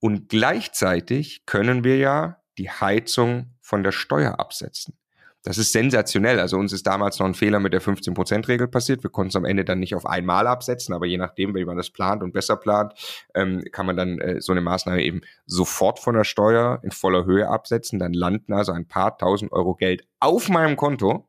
Und 0.00 0.28
gleichzeitig 0.28 1.44
können 1.46 1.84
wir 1.84 1.98
ja 1.98 2.42
die 2.58 2.70
Heizung 2.70 3.54
von 3.60 3.82
der 3.82 3.92
Steuer 3.92 4.40
absetzen. 4.40 4.96
Das 5.44 5.58
ist 5.58 5.72
sensationell. 5.72 6.38
Also 6.38 6.56
uns 6.56 6.72
ist 6.72 6.86
damals 6.86 7.18
noch 7.18 7.26
ein 7.26 7.34
Fehler 7.34 7.58
mit 7.58 7.72
der 7.72 7.82
15%-Regel 7.82 8.68
passiert. 8.68 9.02
Wir 9.02 9.10
konnten 9.10 9.30
es 9.30 9.36
am 9.36 9.44
Ende 9.44 9.64
dann 9.64 9.80
nicht 9.80 9.94
auf 9.94 10.06
einmal 10.06 10.46
absetzen, 10.46 10.94
aber 10.94 11.06
je 11.06 11.18
nachdem, 11.18 11.54
wie 11.56 11.64
man 11.64 11.76
das 11.76 11.90
plant 11.90 12.22
und 12.22 12.32
besser 12.32 12.56
plant, 12.56 12.94
ähm, 13.34 13.64
kann 13.72 13.86
man 13.86 13.96
dann 13.96 14.20
äh, 14.20 14.40
so 14.40 14.52
eine 14.52 14.60
Maßnahme 14.60 15.02
eben 15.02 15.22
sofort 15.46 15.98
von 15.98 16.14
der 16.14 16.24
Steuer 16.24 16.78
in 16.84 16.92
voller 16.92 17.24
Höhe 17.24 17.48
absetzen. 17.48 17.98
Dann 17.98 18.12
landen 18.12 18.52
also 18.52 18.70
ein 18.70 18.86
paar 18.86 19.18
tausend 19.18 19.52
Euro 19.52 19.74
Geld 19.74 20.06
auf 20.20 20.48
meinem 20.48 20.76
Konto. 20.76 21.28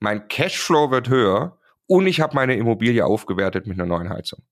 Mein 0.00 0.28
Cashflow 0.28 0.90
wird 0.90 1.08
höher 1.08 1.58
und 1.86 2.06
ich 2.06 2.20
habe 2.20 2.34
meine 2.34 2.56
Immobilie 2.56 3.04
aufgewertet 3.04 3.66
mit 3.66 3.78
einer 3.78 3.86
neuen 3.86 4.10
Heizung. 4.10 4.42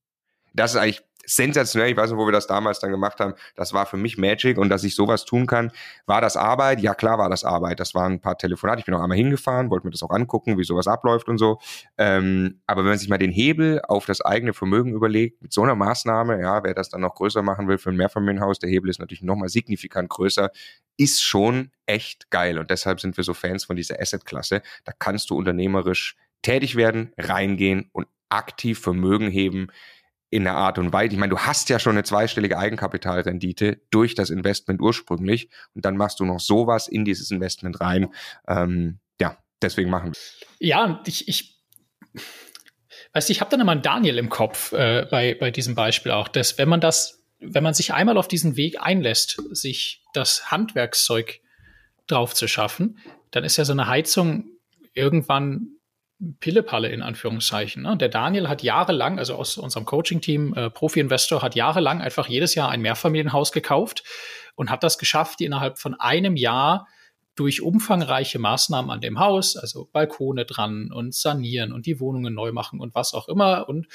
Das 0.59 0.71
ist 0.71 0.77
eigentlich 0.77 1.01
sensationell. 1.25 1.91
Ich 1.91 1.97
weiß 1.97 2.09
nicht, 2.09 2.19
wo 2.19 2.25
wir 2.25 2.31
das 2.31 2.47
damals 2.47 2.79
dann 2.79 2.91
gemacht 2.91 3.19
haben. 3.19 3.33
Das 3.55 3.71
war 3.71 3.85
für 3.85 3.97
mich 3.97 4.17
Magic 4.17 4.57
und 4.57 4.69
dass 4.69 4.83
ich 4.83 4.95
sowas 4.95 5.25
tun 5.25 5.45
kann. 5.45 5.71
War 6.05 6.21
das 6.21 6.35
Arbeit? 6.35 6.81
Ja, 6.81 6.95
klar 6.95 7.17
war 7.17 7.29
das 7.29 7.43
Arbeit. 7.43 7.79
Das 7.79 7.93
waren 7.93 8.13
ein 8.13 8.19
paar 8.19 8.37
Telefonate. 8.37 8.79
Ich 8.79 8.85
bin 8.85 8.95
auch 8.95 9.01
einmal 9.01 9.17
hingefahren, 9.17 9.69
wollte 9.69 9.85
mir 9.85 9.91
das 9.91 10.03
auch 10.03 10.09
angucken, 10.09 10.57
wie 10.57 10.63
sowas 10.63 10.87
abläuft 10.87 11.29
und 11.29 11.37
so. 11.37 11.59
Ähm, 11.97 12.59
aber 12.65 12.81
wenn 12.81 12.89
man 12.89 12.97
sich 12.97 13.09
mal 13.09 13.17
den 13.17 13.31
Hebel 13.31 13.81
auf 13.87 14.05
das 14.05 14.21
eigene 14.21 14.53
Vermögen 14.53 14.93
überlegt, 14.93 15.41
mit 15.41 15.53
so 15.53 15.61
einer 15.61 15.75
Maßnahme, 15.75 16.41
ja, 16.41 16.63
wer 16.63 16.73
das 16.73 16.89
dann 16.89 17.01
noch 17.01 17.15
größer 17.15 17.41
machen 17.41 17.67
will 17.67 17.77
für 17.77 17.91
ein 17.91 17.95
Mehrfamilienhaus, 17.95 18.59
der 18.59 18.69
Hebel 18.69 18.89
ist 18.89 18.99
natürlich 18.99 19.21
nochmal 19.21 19.49
signifikant 19.49 20.09
größer, 20.09 20.49
ist 20.97 21.23
schon 21.23 21.71
echt 21.85 22.31
geil. 22.31 22.57
Und 22.57 22.71
deshalb 22.71 22.99
sind 22.99 23.15
wir 23.17 23.23
so 23.23 23.33
Fans 23.33 23.65
von 23.65 23.75
dieser 23.75 24.01
Asset-Klasse. 24.01 24.61
Da 24.83 24.91
kannst 24.97 25.29
du 25.29 25.37
unternehmerisch 25.37 26.15
tätig 26.41 26.75
werden, 26.75 27.13
reingehen 27.17 27.89
und 27.93 28.07
aktiv 28.29 28.79
Vermögen 28.79 29.29
heben 29.29 29.69
in 30.29 30.43
der 30.43 30.55
Art 30.55 30.77
und 30.77 30.93
Weise. 30.93 31.13
Ich 31.13 31.19
meine, 31.19 31.31
du 31.31 31.39
hast 31.39 31.69
ja 31.69 31.79
schon 31.79 31.93
eine 31.93 32.03
zweistellige 32.03 32.57
Eigenkapitalrendite 32.57 33.81
durch 33.89 34.15
das 34.15 34.29
Investment 34.29 34.81
ursprünglich 34.81 35.49
und 35.73 35.85
dann 35.85 35.97
machst 35.97 36.19
du 36.19 36.25
noch 36.25 36.39
sowas 36.39 36.87
in 36.87 37.03
dieses 37.05 37.31
Investment 37.31 37.81
rein. 37.81 38.13
Ähm, 38.47 38.99
ja, 39.19 39.37
deswegen 39.61 39.89
machen 39.89 40.13
wir. 40.13 40.47
Ja, 40.59 41.01
ich, 41.05 41.27
ich 41.27 41.59
weißt 43.13 43.29
du, 43.29 43.31
ich 43.31 43.41
habe 43.41 43.49
dann 43.49 43.61
immer 43.61 43.71
einen 43.71 43.81
Daniel 43.81 44.17
im 44.17 44.29
Kopf 44.29 44.71
äh, 44.71 45.07
bei, 45.09 45.33
bei 45.33 45.51
diesem 45.51 45.75
Beispiel 45.75 46.11
auch, 46.11 46.27
dass 46.27 46.57
wenn 46.57 46.69
man 46.69 46.81
das, 46.81 47.23
wenn 47.39 47.63
man 47.63 47.73
sich 47.73 47.93
einmal 47.93 48.17
auf 48.17 48.27
diesen 48.27 48.55
Weg 48.55 48.81
einlässt, 48.81 49.41
sich 49.51 50.03
das 50.13 50.51
Handwerkszeug 50.51 51.39
drauf 52.07 52.33
zu 52.33 52.47
schaffen, 52.47 52.99
dann 53.31 53.43
ist 53.43 53.57
ja 53.57 53.65
so 53.65 53.73
eine 53.73 53.87
Heizung 53.87 54.45
irgendwann 54.93 55.78
Pillepalle 56.39 56.89
in 56.89 57.01
Anführungszeichen. 57.01 57.83
Ne? 57.83 57.95
Der 57.95 58.09
Daniel 58.09 58.49
hat 58.49 58.61
jahrelang, 58.61 59.19
also 59.19 59.35
aus 59.35 59.57
unserem 59.57 59.85
Coaching-Team, 59.85 60.53
äh, 60.53 60.69
Profi-Investor, 60.69 61.41
hat 61.41 61.55
jahrelang 61.55 62.01
einfach 62.01 62.27
jedes 62.27 62.55
Jahr 62.55 62.69
ein 62.69 62.81
Mehrfamilienhaus 62.81 63.51
gekauft 63.51 64.03
und 64.55 64.69
hat 64.69 64.83
das 64.83 64.97
geschafft, 64.97 65.39
die 65.39 65.45
innerhalb 65.45 65.79
von 65.79 65.93
einem 65.93 66.35
Jahr 66.35 66.87
durch 67.39 67.61
umfangreiche 67.61 68.37
Maßnahmen 68.37 68.91
an 68.91 68.99
dem 68.99 69.17
Haus, 69.17 69.55
also 69.55 69.87
Balkone 69.93 70.43
dran 70.43 70.91
und 70.91 71.15
sanieren 71.15 71.71
und 71.71 71.85
die 71.85 72.01
Wohnungen 72.01 72.33
neu 72.33 72.51
machen 72.51 72.81
und 72.81 72.93
was 72.95 73.13
auch 73.13 73.29
immer 73.29 73.69
und 73.69 73.87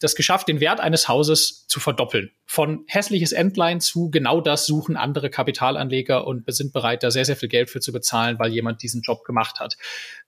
das 0.00 0.14
geschafft, 0.14 0.48
den 0.48 0.60
Wert 0.60 0.80
eines 0.80 1.08
Hauses 1.08 1.66
zu 1.66 1.80
verdoppeln. 1.80 2.30
Von 2.44 2.84
hässliches 2.88 3.32
Endline 3.32 3.80
zu 3.80 4.10
genau 4.10 4.42
das 4.42 4.66
suchen 4.66 4.98
andere 4.98 5.30
Kapitalanleger 5.30 6.26
und 6.26 6.44
sind 6.52 6.74
bereit, 6.74 7.02
da 7.02 7.10
sehr, 7.10 7.24
sehr 7.24 7.36
viel 7.36 7.48
Geld 7.48 7.70
für 7.70 7.80
zu 7.80 7.90
bezahlen, 7.90 8.38
weil 8.38 8.52
jemand 8.52 8.82
diesen 8.82 9.00
Job 9.00 9.24
gemacht 9.24 9.60
hat. 9.60 9.78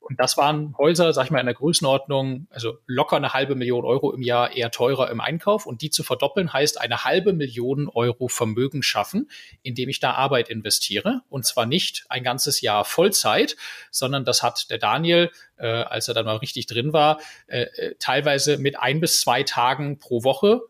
Und 0.02 0.18
das 0.18 0.36
waren 0.36 0.76
Häuser, 0.76 1.12
sag 1.12 1.24
ich 1.24 1.30
mal, 1.30 1.40
in 1.40 1.46
der 1.46 1.54
Größenordnung, 1.54 2.48
also 2.50 2.78
locker 2.86 3.16
eine 3.16 3.32
halbe 3.32 3.54
Million 3.54 3.84
Euro 3.84 4.12
im 4.12 4.22
Jahr 4.22 4.52
eher 4.52 4.70
teurer 4.70 5.10
im 5.10 5.20
Einkauf. 5.20 5.64
Und 5.64 5.80
die 5.80 5.90
zu 5.90 6.02
verdoppeln 6.02 6.52
heißt 6.52 6.80
eine 6.80 7.04
halbe 7.04 7.32
Million 7.32 7.88
Euro 7.88 8.28
Vermögen 8.28 8.82
schaffen, 8.82 9.30
indem 9.62 9.88
ich 9.88 10.00
da 10.00 10.12
Arbeit 10.12 10.48
investiere. 10.48 11.22
Und 11.28 11.46
zwar 11.46 11.66
nicht 11.66 12.04
ein 12.08 12.24
ganzes 12.24 12.60
Jahr 12.60 12.84
Vollzeit, 12.84 13.56
sondern 13.90 14.24
das 14.24 14.42
hat 14.42 14.70
der 14.70 14.78
Daniel, 14.78 15.30
äh, 15.56 15.66
als 15.66 16.08
er 16.08 16.14
dann 16.14 16.26
mal 16.26 16.36
richtig 16.36 16.66
drin 16.66 16.92
war, 16.92 17.20
äh, 17.46 17.62
äh 17.62 17.94
teilweise 17.98 18.58
mit 18.58 18.78
ein 18.78 19.00
bis 19.00 19.20
zwei 19.20 19.44
Tagen 19.44 19.98
pro 19.98 20.24
Woche 20.24 20.62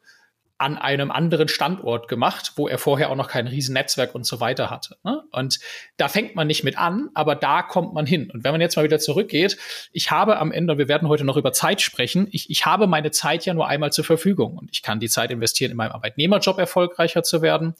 an 0.62 0.78
einem 0.78 1.10
anderen 1.10 1.48
Standort 1.48 2.06
gemacht, 2.06 2.52
wo 2.54 2.68
er 2.68 2.78
vorher 2.78 3.10
auch 3.10 3.16
noch 3.16 3.26
kein 3.26 3.48
Riesennetzwerk 3.48 4.14
und 4.14 4.24
so 4.24 4.38
weiter 4.38 4.70
hatte. 4.70 4.96
Ne? 5.02 5.24
Und 5.32 5.58
da 5.96 6.06
fängt 6.06 6.36
man 6.36 6.46
nicht 6.46 6.62
mit 6.62 6.78
an, 6.78 7.10
aber 7.14 7.34
da 7.34 7.62
kommt 7.62 7.94
man 7.94 8.06
hin. 8.06 8.30
Und 8.30 8.44
wenn 8.44 8.52
man 8.52 8.60
jetzt 8.60 8.76
mal 8.76 8.84
wieder 8.84 9.00
zurückgeht, 9.00 9.58
ich 9.90 10.12
habe 10.12 10.38
am 10.38 10.52
Ende, 10.52 10.74
und 10.74 10.78
wir 10.78 10.86
werden 10.86 11.08
heute 11.08 11.24
noch 11.24 11.36
über 11.36 11.52
Zeit 11.52 11.80
sprechen, 11.80 12.28
ich, 12.30 12.48
ich 12.48 12.64
habe 12.64 12.86
meine 12.86 13.10
Zeit 13.10 13.44
ja 13.44 13.54
nur 13.54 13.66
einmal 13.66 13.90
zur 13.92 14.04
Verfügung 14.04 14.56
und 14.56 14.70
ich 14.70 14.82
kann 14.82 15.00
die 15.00 15.08
Zeit 15.08 15.32
investieren, 15.32 15.72
in 15.72 15.76
meinem 15.76 15.92
Arbeitnehmerjob 15.92 16.58
erfolgreicher 16.58 17.24
zu 17.24 17.42
werden 17.42 17.74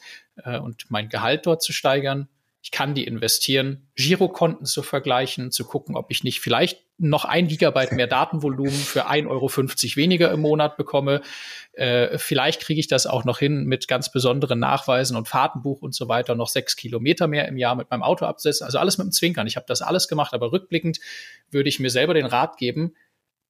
äh, 0.45 0.59
und 0.59 0.87
mein 0.89 1.09
Gehalt 1.09 1.47
dort 1.47 1.63
zu 1.63 1.73
steigern. 1.73 2.29
Ich 2.63 2.73
kann 2.73 2.95
die 2.95 3.05
investieren, 3.05 3.87
Girokonten 3.95 4.67
zu 4.67 4.83
vergleichen, 4.83 5.53
zu 5.53 5.65
gucken, 5.65 5.97
ob 5.97 6.11
ich 6.11 6.25
nicht 6.25 6.41
vielleicht 6.41 6.83
noch 7.03 7.25
ein 7.25 7.49
Gigabyte 7.49 7.93
mehr 7.93 8.07
Datenvolumen 8.07 8.73
für 8.73 9.09
1,50 9.09 9.29
Euro 9.29 9.49
weniger 9.97 10.31
im 10.31 10.41
Monat 10.41 10.77
bekomme. 10.77 11.21
Äh, 11.73 12.19
vielleicht 12.19 12.61
kriege 12.61 12.81
ich 12.81 12.87
das 12.87 13.07
auch 13.07 13.25
noch 13.25 13.39
hin 13.39 13.65
mit 13.65 13.89
ganz 13.89 14.13
besonderen 14.13 14.59
Nachweisen 14.59 15.17
und 15.17 15.29
Fahrtenbuch 15.29 15.83
und 15.83 15.95
so 15.95 16.09
weiter, 16.09 16.35
noch 16.35 16.49
sechs 16.49 16.77
Kilometer 16.77 17.27
mehr 17.27 17.49
im 17.49 17.57
Jahr 17.57 17.75
mit 17.75 17.91
meinem 17.91 18.03
Auto 18.03 18.25
absetzen. 18.25 18.65
Also 18.65 18.79
alles 18.79 18.99
mit 18.99 19.07
dem 19.07 19.13
Zwinkern. 19.13 19.47
Ich 19.47 19.57
habe 19.57 19.67
das 19.69 19.83
alles 19.83 20.09
gemacht, 20.09 20.35
aber 20.35 20.53
rückblickend 20.53 21.01
würde 21.51 21.69
ich 21.69 21.81
mir 21.81 21.91
selber 21.91 22.15
den 22.15 22.27
Rat 22.27 22.57
geben, 22.57 22.95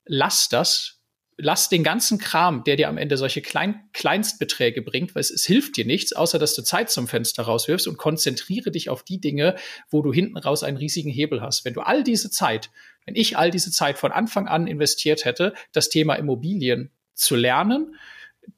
lass 0.04 0.48
das 0.48 1.02
lass 1.36 1.68
den 1.68 1.82
ganzen 1.82 2.18
Kram, 2.18 2.62
der 2.64 2.76
dir 2.76 2.88
am 2.88 2.98
Ende 2.98 3.16
solche 3.16 3.42
Klein 3.42 3.88
Kleinstbeträge 3.92 4.82
bringt, 4.82 5.14
weil 5.14 5.20
es, 5.20 5.30
es, 5.30 5.44
hilft 5.44 5.76
dir 5.76 5.84
nichts, 5.84 6.12
außer 6.12 6.38
dass 6.38 6.54
du 6.54 6.62
Zeit 6.62 6.90
zum 6.90 7.08
Fenster 7.08 7.44
rauswirfst 7.44 7.88
und 7.88 7.96
konzentriere 7.96 8.70
dich 8.70 8.90
auf 8.90 9.02
die 9.02 9.20
Dinge, 9.20 9.56
wo 9.90 10.02
du 10.02 10.12
hinten 10.12 10.36
raus 10.36 10.62
einen 10.62 10.76
riesigen 10.76 11.10
Hebel 11.10 11.40
hast. 11.40 11.64
Wenn 11.64 11.74
du 11.74 11.80
all 11.80 12.04
diese 12.04 12.30
Zeit, 12.30 12.70
wenn 13.06 13.16
ich 13.16 13.36
all 13.36 13.50
diese 13.50 13.70
Zeit 13.70 13.98
von 13.98 14.12
Anfang 14.12 14.48
an 14.48 14.66
investiert 14.66 15.24
hätte, 15.24 15.54
das 15.72 15.88
Thema 15.88 16.14
Immobilien 16.14 16.90
zu 17.14 17.36
lernen, 17.36 17.94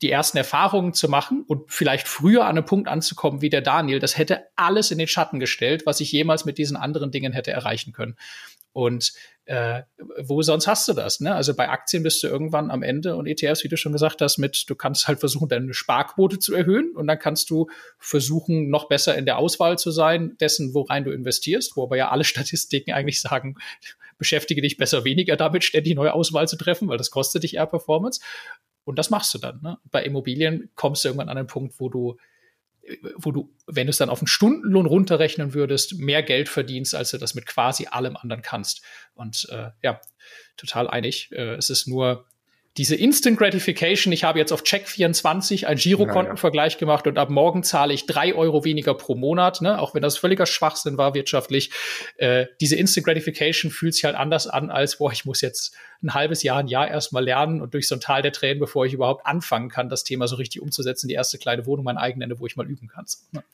die 0.00 0.10
ersten 0.10 0.38
Erfahrungen 0.38 0.94
zu 0.94 1.08
machen 1.08 1.44
und 1.46 1.70
vielleicht 1.70 2.08
früher 2.08 2.44
an 2.44 2.56
einem 2.56 2.64
Punkt 2.64 2.88
anzukommen 2.88 3.42
wie 3.42 3.50
der 3.50 3.60
Daniel, 3.60 3.98
das 3.98 4.16
hätte 4.16 4.46
alles 4.56 4.90
in 4.90 4.98
den 4.98 5.08
Schatten 5.08 5.40
gestellt, 5.40 5.84
was 5.84 6.00
ich 6.00 6.10
jemals 6.10 6.44
mit 6.44 6.58
diesen 6.58 6.76
anderen 6.76 7.10
Dingen 7.10 7.32
hätte 7.32 7.50
erreichen 7.50 7.92
können. 7.92 8.16
Und 8.72 9.12
äh, 9.44 9.82
wo 10.22 10.42
sonst 10.42 10.66
hast 10.66 10.88
du 10.88 10.94
das? 10.94 11.20
Ne? 11.20 11.32
Also 11.32 11.54
bei 11.54 11.68
Aktien 11.68 12.02
bist 12.02 12.22
du 12.22 12.26
irgendwann 12.26 12.72
am 12.72 12.82
Ende 12.82 13.14
und 13.14 13.26
ETFs, 13.26 13.62
wie 13.62 13.68
du 13.68 13.76
schon 13.76 13.92
gesagt 13.92 14.20
hast, 14.20 14.38
mit, 14.38 14.68
du 14.68 14.74
kannst 14.74 15.06
halt 15.06 15.20
versuchen, 15.20 15.48
deine 15.48 15.72
Sparquote 15.74 16.40
zu 16.40 16.54
erhöhen 16.54 16.92
und 16.96 17.06
dann 17.06 17.18
kannst 17.18 17.50
du 17.50 17.68
versuchen, 17.98 18.70
noch 18.70 18.88
besser 18.88 19.16
in 19.16 19.26
der 19.26 19.38
Auswahl 19.38 19.78
zu 19.78 19.92
sein, 19.92 20.36
dessen, 20.40 20.74
worein 20.74 21.04
du 21.04 21.12
investierst, 21.12 21.76
wo 21.76 21.84
aber 21.84 21.96
ja 21.96 22.10
alle 22.10 22.24
Statistiken 22.24 22.92
eigentlich 22.92 23.20
sagen, 23.20 23.56
beschäftige 24.18 24.62
dich 24.62 24.76
besser 24.76 25.04
weniger 25.04 25.36
damit, 25.36 25.64
ständig 25.64 25.94
neue 25.94 26.12
Auswahl 26.12 26.48
zu 26.48 26.56
treffen, 26.56 26.88
weil 26.88 26.98
das 26.98 27.10
kostet 27.10 27.42
dich 27.42 27.54
eher 27.54 27.66
Performance. 27.66 28.20
Und 28.84 28.98
das 28.98 29.10
machst 29.10 29.32
du 29.34 29.38
dann. 29.38 29.60
Ne? 29.62 29.78
Bei 29.90 30.04
Immobilien 30.04 30.70
kommst 30.74 31.04
du 31.04 31.08
irgendwann 31.08 31.28
an 31.28 31.38
einen 31.38 31.46
Punkt, 31.46 31.78
wo 31.78 31.88
du 31.88 32.16
wo 33.16 33.32
du, 33.32 33.54
wenn 33.66 33.86
du 33.86 33.90
es 33.90 33.98
dann 33.98 34.10
auf 34.10 34.20
einen 34.20 34.26
Stundenlohn 34.26 34.86
runterrechnen 34.86 35.54
würdest, 35.54 35.98
mehr 35.98 36.22
Geld 36.22 36.48
verdienst, 36.48 36.94
als 36.94 37.10
du 37.10 37.18
das 37.18 37.34
mit 37.34 37.46
quasi 37.46 37.86
allem 37.86 38.16
anderen 38.16 38.42
kannst. 38.42 38.82
Und 39.14 39.48
äh, 39.50 39.70
ja, 39.82 40.00
total 40.56 40.88
einig. 40.88 41.30
Äh, 41.32 41.54
es 41.54 41.70
ist 41.70 41.86
nur 41.86 42.26
diese 42.76 42.96
Instant 42.96 43.38
Gratification, 43.38 44.12
ich 44.12 44.24
habe 44.24 44.40
jetzt 44.40 44.52
auf 44.52 44.62
Check24 44.62 45.66
ein 45.66 45.76
Girokontenvergleich 45.76 46.76
gemacht 46.76 47.06
und 47.06 47.18
ab 47.18 47.30
morgen 47.30 47.62
zahle 47.62 47.94
ich 47.94 48.06
drei 48.06 48.34
Euro 48.34 48.64
weniger 48.64 48.94
pro 48.94 49.14
Monat, 49.14 49.62
ne? 49.62 49.78
auch 49.78 49.94
wenn 49.94 50.02
das 50.02 50.18
völliger 50.18 50.44
Schwachsinn 50.46 50.98
war 50.98 51.14
wirtschaftlich. 51.14 51.70
Äh, 52.16 52.46
diese 52.60 52.74
Instant 52.74 53.06
Gratification 53.06 53.70
fühlt 53.70 53.94
sich 53.94 54.04
halt 54.04 54.16
anders 54.16 54.48
an, 54.48 54.70
als, 54.70 54.98
boah, 54.98 55.12
ich 55.12 55.24
muss 55.24 55.40
jetzt 55.40 55.76
ein 56.02 56.14
halbes 56.14 56.42
Jahr, 56.42 56.58
ein 56.58 56.66
Jahr 56.66 56.88
erstmal 56.88 57.24
lernen 57.24 57.62
und 57.62 57.74
durch 57.74 57.86
so 57.86 57.94
ein 57.94 58.00
Tal 58.00 58.22
der 58.22 58.32
Tränen, 58.32 58.58
bevor 58.58 58.86
ich 58.86 58.92
überhaupt 58.92 59.24
anfangen 59.24 59.68
kann, 59.68 59.88
das 59.88 60.02
Thema 60.02 60.26
so 60.26 60.34
richtig 60.34 60.60
umzusetzen, 60.60 61.06
die 61.06 61.14
erste 61.14 61.38
kleine 61.38 61.66
Wohnung, 61.66 61.84
mein 61.84 61.96
eigenes, 61.96 62.40
wo 62.40 62.46
ich 62.46 62.56
mal 62.56 62.66
üben 62.66 62.88
kann. 62.88 63.06
Ne? 63.30 63.44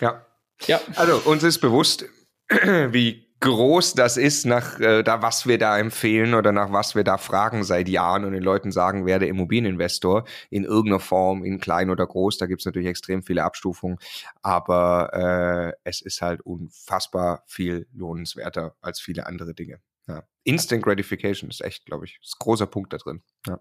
Ja. 0.00 0.26
Ja. 0.66 0.80
Also 0.96 1.18
uns 1.18 1.44
ist 1.44 1.58
bewusst, 1.58 2.06
wie 2.48 3.25
groß 3.40 3.94
das 3.94 4.16
ist, 4.16 4.46
nach 4.46 4.80
äh, 4.80 5.02
da 5.02 5.22
was 5.22 5.46
wir 5.46 5.58
da 5.58 5.78
empfehlen 5.78 6.34
oder 6.34 6.52
nach 6.52 6.72
was 6.72 6.94
wir 6.94 7.04
da 7.04 7.18
fragen 7.18 7.64
seit 7.64 7.88
Jahren 7.88 8.24
und 8.24 8.32
den 8.32 8.42
Leuten 8.42 8.72
sagen, 8.72 9.06
werde 9.06 9.26
Immobilieninvestor 9.26 10.24
in 10.50 10.64
irgendeiner 10.64 11.00
Form, 11.00 11.44
in 11.44 11.60
klein 11.60 11.90
oder 11.90 12.06
groß. 12.06 12.38
Da 12.38 12.46
gibt's 12.46 12.64
natürlich 12.64 12.88
extrem 12.88 13.22
viele 13.22 13.44
Abstufungen, 13.44 13.98
aber 14.42 15.12
äh, 15.12 15.78
es 15.84 16.00
ist 16.00 16.22
halt 16.22 16.40
unfassbar 16.40 17.42
viel 17.46 17.86
lohnenswerter 17.92 18.74
als 18.80 19.00
viele 19.00 19.26
andere 19.26 19.54
Dinge. 19.54 19.80
Ja. 20.08 20.22
Instant 20.44 20.82
Gratification 20.82 21.50
ist 21.50 21.62
echt, 21.62 21.84
glaube 21.86 22.04
ich, 22.04 22.18
ist 22.22 22.38
großer 22.38 22.66
Punkt 22.66 22.92
da 22.92 22.98
drin. 22.98 23.22
Ja. 23.46 23.58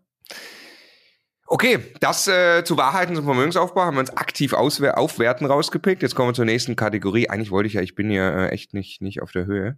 Okay, 1.55 1.79
das 2.01 2.27
äh, 2.27 2.65
zu 2.65 2.75
Wahrheiten 2.75 3.15
zum 3.15 3.23
Vermögensaufbau 3.23 3.83
haben 3.83 3.95
wir 3.95 4.01
uns 4.01 4.17
aktiv 4.17 4.51
aufwerten 4.51 5.47
rausgepickt. 5.47 6.01
Jetzt 6.01 6.13
kommen 6.13 6.27
wir 6.27 6.33
zur 6.33 6.43
nächsten 6.43 6.75
Kategorie. 6.75 7.29
Eigentlich 7.29 7.49
wollte 7.49 7.67
ich 7.67 7.75
ja, 7.75 7.81
ich 7.81 7.95
bin 7.95 8.11
ja 8.11 8.47
äh, 8.47 8.49
echt 8.49 8.73
nicht, 8.73 9.01
nicht 9.01 9.21
auf 9.21 9.31
der 9.31 9.45
Höhe. 9.45 9.77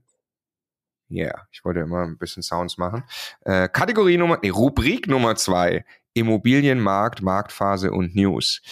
Ja, 1.08 1.26
yeah, 1.26 1.48
ich 1.52 1.64
wollte 1.64 1.82
immer 1.82 2.02
ein 2.02 2.18
bisschen 2.18 2.42
Sounds 2.42 2.80
machen. 2.80 3.04
Äh, 3.42 3.70
Kategorie 3.70 4.18
Nummer, 4.18 4.40
nee, 4.42 4.50
Rubrik 4.50 5.08
Nummer 5.08 5.36
zwei. 5.36 5.86
Immobilienmarkt, 6.16 7.22
Marktphase 7.22 7.92
und 7.92 8.16
News. 8.16 8.64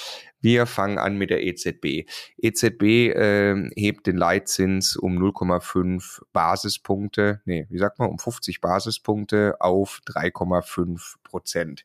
Wir 0.45 0.67
fangen 0.67 0.99
an 0.99 1.17
mit 1.17 1.31
der 1.31 1.43
EZB. 1.43 2.07
EZB 2.37 2.83
äh, 2.83 3.67
hebt 3.75 4.05
den 4.05 4.15
Leitzins 4.15 4.95
um 4.95 5.17
0,5 5.17 6.21
Basispunkte, 6.33 7.41
nee, 7.45 7.65
wie 7.71 7.79
sagt 7.79 7.97
man, 7.97 8.09
um 8.09 8.19
50 8.19 8.61
Basispunkte 8.61 9.55
auf 9.59 10.01
3,5 10.05 11.15
Prozent. 11.23 11.83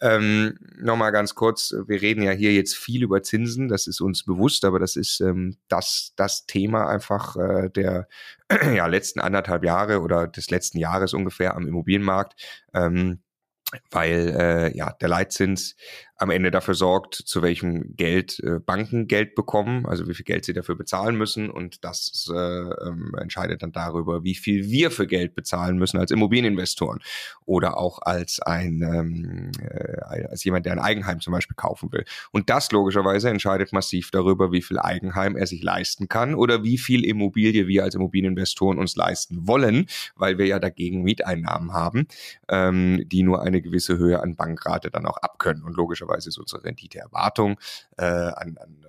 Ähm, 0.00 0.58
Nochmal 0.78 1.12
ganz 1.12 1.34
kurz, 1.34 1.74
wir 1.88 2.00
reden 2.00 2.22
ja 2.22 2.30
hier 2.30 2.54
jetzt 2.54 2.74
viel 2.74 3.02
über 3.02 3.22
Zinsen, 3.22 3.68
das 3.68 3.86
ist 3.86 4.00
uns 4.00 4.24
bewusst, 4.24 4.64
aber 4.64 4.78
das 4.78 4.96
ist 4.96 5.20
ähm, 5.20 5.58
das, 5.68 6.14
das 6.16 6.46
Thema 6.46 6.88
einfach 6.88 7.36
äh, 7.36 7.68
der 7.68 8.08
ja, 8.74 8.86
letzten 8.86 9.20
anderthalb 9.20 9.62
Jahre 9.62 10.00
oder 10.00 10.26
des 10.26 10.48
letzten 10.48 10.78
Jahres 10.78 11.12
ungefähr 11.12 11.54
am 11.54 11.68
Immobilienmarkt. 11.68 12.34
Ähm, 12.72 13.20
weil 13.90 14.34
äh, 14.36 14.76
ja 14.76 14.92
der 14.92 15.08
Leitzins 15.08 15.76
am 16.20 16.28
Ende 16.28 16.50
dafür 16.50 16.74
sorgt, 16.74 17.14
zu 17.14 17.40
welchem 17.40 17.96
Geld 17.96 18.40
äh, 18.40 18.60
Banken 18.60 19.08
Geld 19.08 19.34
bekommen, 19.34 19.86
also 19.86 20.06
wie 20.06 20.12
viel 20.12 20.26
Geld 20.26 20.44
sie 20.44 20.52
dafür 20.52 20.76
bezahlen 20.76 21.16
müssen 21.16 21.48
und 21.48 21.82
das 21.82 22.30
äh, 22.30 22.36
ähm, 22.36 23.14
entscheidet 23.18 23.62
dann 23.62 23.72
darüber, 23.72 24.22
wie 24.22 24.34
viel 24.34 24.68
wir 24.68 24.90
für 24.90 25.06
Geld 25.06 25.34
bezahlen 25.34 25.78
müssen 25.78 25.98
als 25.98 26.10
Immobilieninvestoren 26.10 27.00
oder 27.46 27.78
auch 27.78 28.02
als 28.02 28.38
ein 28.40 28.82
ähm, 28.82 29.50
äh, 29.62 30.26
als 30.28 30.44
jemand, 30.44 30.66
der 30.66 30.74
ein 30.74 30.78
Eigenheim 30.78 31.20
zum 31.20 31.32
Beispiel 31.32 31.56
kaufen 31.56 31.90
will. 31.90 32.04
Und 32.32 32.50
das 32.50 32.70
logischerweise 32.70 33.30
entscheidet 33.30 33.72
massiv 33.72 34.10
darüber, 34.10 34.52
wie 34.52 34.60
viel 34.60 34.78
Eigenheim 34.78 35.36
er 35.36 35.46
sich 35.46 35.62
leisten 35.62 36.06
kann 36.08 36.34
oder 36.34 36.62
wie 36.62 36.76
viel 36.76 37.02
Immobilie 37.02 37.66
wir 37.66 37.82
als 37.82 37.94
Immobilieninvestoren 37.94 38.78
uns 38.78 38.94
leisten 38.94 39.48
wollen, 39.48 39.86
weil 40.16 40.36
wir 40.36 40.44
ja 40.44 40.58
dagegen 40.58 41.02
Mieteinnahmen 41.02 41.72
haben, 41.72 42.06
ähm, 42.50 43.04
die 43.06 43.22
nur 43.22 43.40
eine 43.40 43.62
gewisse 43.62 43.96
Höhe 43.96 44.20
an 44.20 44.36
Bankrate 44.36 44.90
dann 44.90 45.06
auch 45.06 45.16
abkönnen 45.16 45.64
und 45.64 45.74
logischerweise 45.78 46.09
Logischerweise 46.10 46.28
ist 46.28 46.38
unsere 46.38 46.64
Renditeerwartung 46.64 47.58
äh, 47.96 48.04
an, 48.04 48.58
an, 48.58 48.84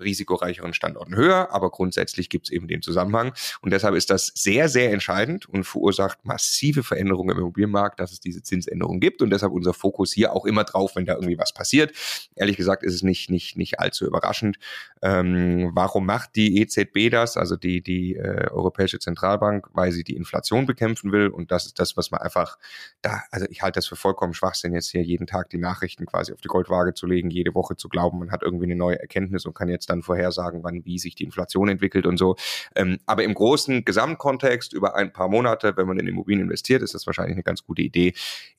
risikoreicheren 0.00 0.74
Standorten 0.74 1.16
höher, 1.16 1.52
aber 1.52 1.70
grundsätzlich 1.70 2.28
gibt 2.28 2.46
es 2.46 2.52
eben 2.52 2.68
den 2.68 2.82
Zusammenhang. 2.82 3.32
Und 3.60 3.72
deshalb 3.72 3.94
ist 3.94 4.10
das 4.10 4.32
sehr, 4.34 4.68
sehr 4.68 4.92
entscheidend 4.92 5.48
und 5.48 5.64
verursacht 5.64 6.24
massive 6.24 6.82
Veränderungen 6.82 7.30
im 7.30 7.38
Immobilienmarkt, 7.38 8.00
dass 8.00 8.12
es 8.12 8.20
diese 8.20 8.42
Zinsänderungen 8.42 9.00
gibt. 9.00 9.22
Und 9.22 9.30
deshalb 9.30 9.52
unser 9.52 9.74
Fokus 9.74 10.12
hier 10.12 10.32
auch 10.32 10.44
immer 10.44 10.64
drauf, 10.64 10.96
wenn 10.96 11.06
da 11.06 11.14
irgendwie 11.14 11.38
was 11.38 11.52
passiert. 11.52 11.92
Ehrlich 12.34 12.56
gesagt 12.56 12.82
ist 12.82 12.94
es 12.94 13.02
nicht, 13.02 13.30
nicht, 13.30 13.56
nicht 13.56 13.80
allzu 13.80 14.06
überraschend. 14.06 14.58
Ähm, 15.02 15.70
warum 15.74 16.06
macht 16.06 16.36
die 16.36 16.60
EZB 16.60 17.10
das, 17.10 17.36
also 17.36 17.56
die, 17.56 17.82
die 17.82 18.16
äh, 18.16 18.48
Europäische 18.50 18.98
Zentralbank? 18.98 19.68
Weil 19.72 19.92
sie 19.92 20.04
die 20.04 20.16
Inflation 20.16 20.66
bekämpfen 20.66 21.12
will. 21.12 21.28
Und 21.28 21.50
das 21.50 21.66
ist 21.66 21.78
das, 21.78 21.96
was 21.96 22.10
man 22.10 22.20
einfach 22.20 22.58
da, 23.02 23.22
also 23.30 23.46
ich 23.50 23.62
halte 23.62 23.78
das 23.78 23.86
für 23.86 23.96
vollkommen 23.96 24.34
Schwachsinn, 24.34 24.74
jetzt 24.74 24.90
hier 24.90 25.02
jeden 25.02 25.26
Tag 25.26 25.50
die 25.50 25.58
Nachrichten 25.58 26.06
quasi 26.06 26.32
auf 26.32 26.40
die 26.40 26.48
Goldwaage 26.48 26.94
zu 26.94 27.06
legen, 27.06 27.30
jede 27.30 27.54
Woche 27.54 27.76
zu 27.76 27.88
glauben, 27.88 28.18
man 28.18 28.30
hat 28.30 28.42
irgendwie 28.42 28.64
eine 28.64 28.76
neue 28.76 28.98
Erkenntnis 28.98 29.46
und 29.46 29.54
kann 29.54 29.68
jetzt 29.68 29.83
dann 29.86 30.02
vorhersagen, 30.02 30.62
wann 30.62 30.84
wie 30.84 30.98
sich 30.98 31.14
die 31.14 31.24
Inflation 31.24 31.68
entwickelt 31.68 32.06
und 32.06 32.18
so. 32.18 32.36
Ähm, 32.74 32.98
aber 33.06 33.24
im 33.24 33.34
großen 33.34 33.84
Gesamtkontext 33.84 34.72
über 34.72 34.94
ein 34.94 35.12
paar 35.12 35.28
Monate, 35.28 35.76
wenn 35.76 35.86
man 35.86 35.98
in 35.98 36.06
Immobilien 36.06 36.42
investiert, 36.44 36.82
ist 36.82 36.94
das 36.94 37.06
wahrscheinlich 37.06 37.34
eine 37.34 37.42
ganz 37.42 37.64
gute 37.64 37.82
Idee, 37.82 38.14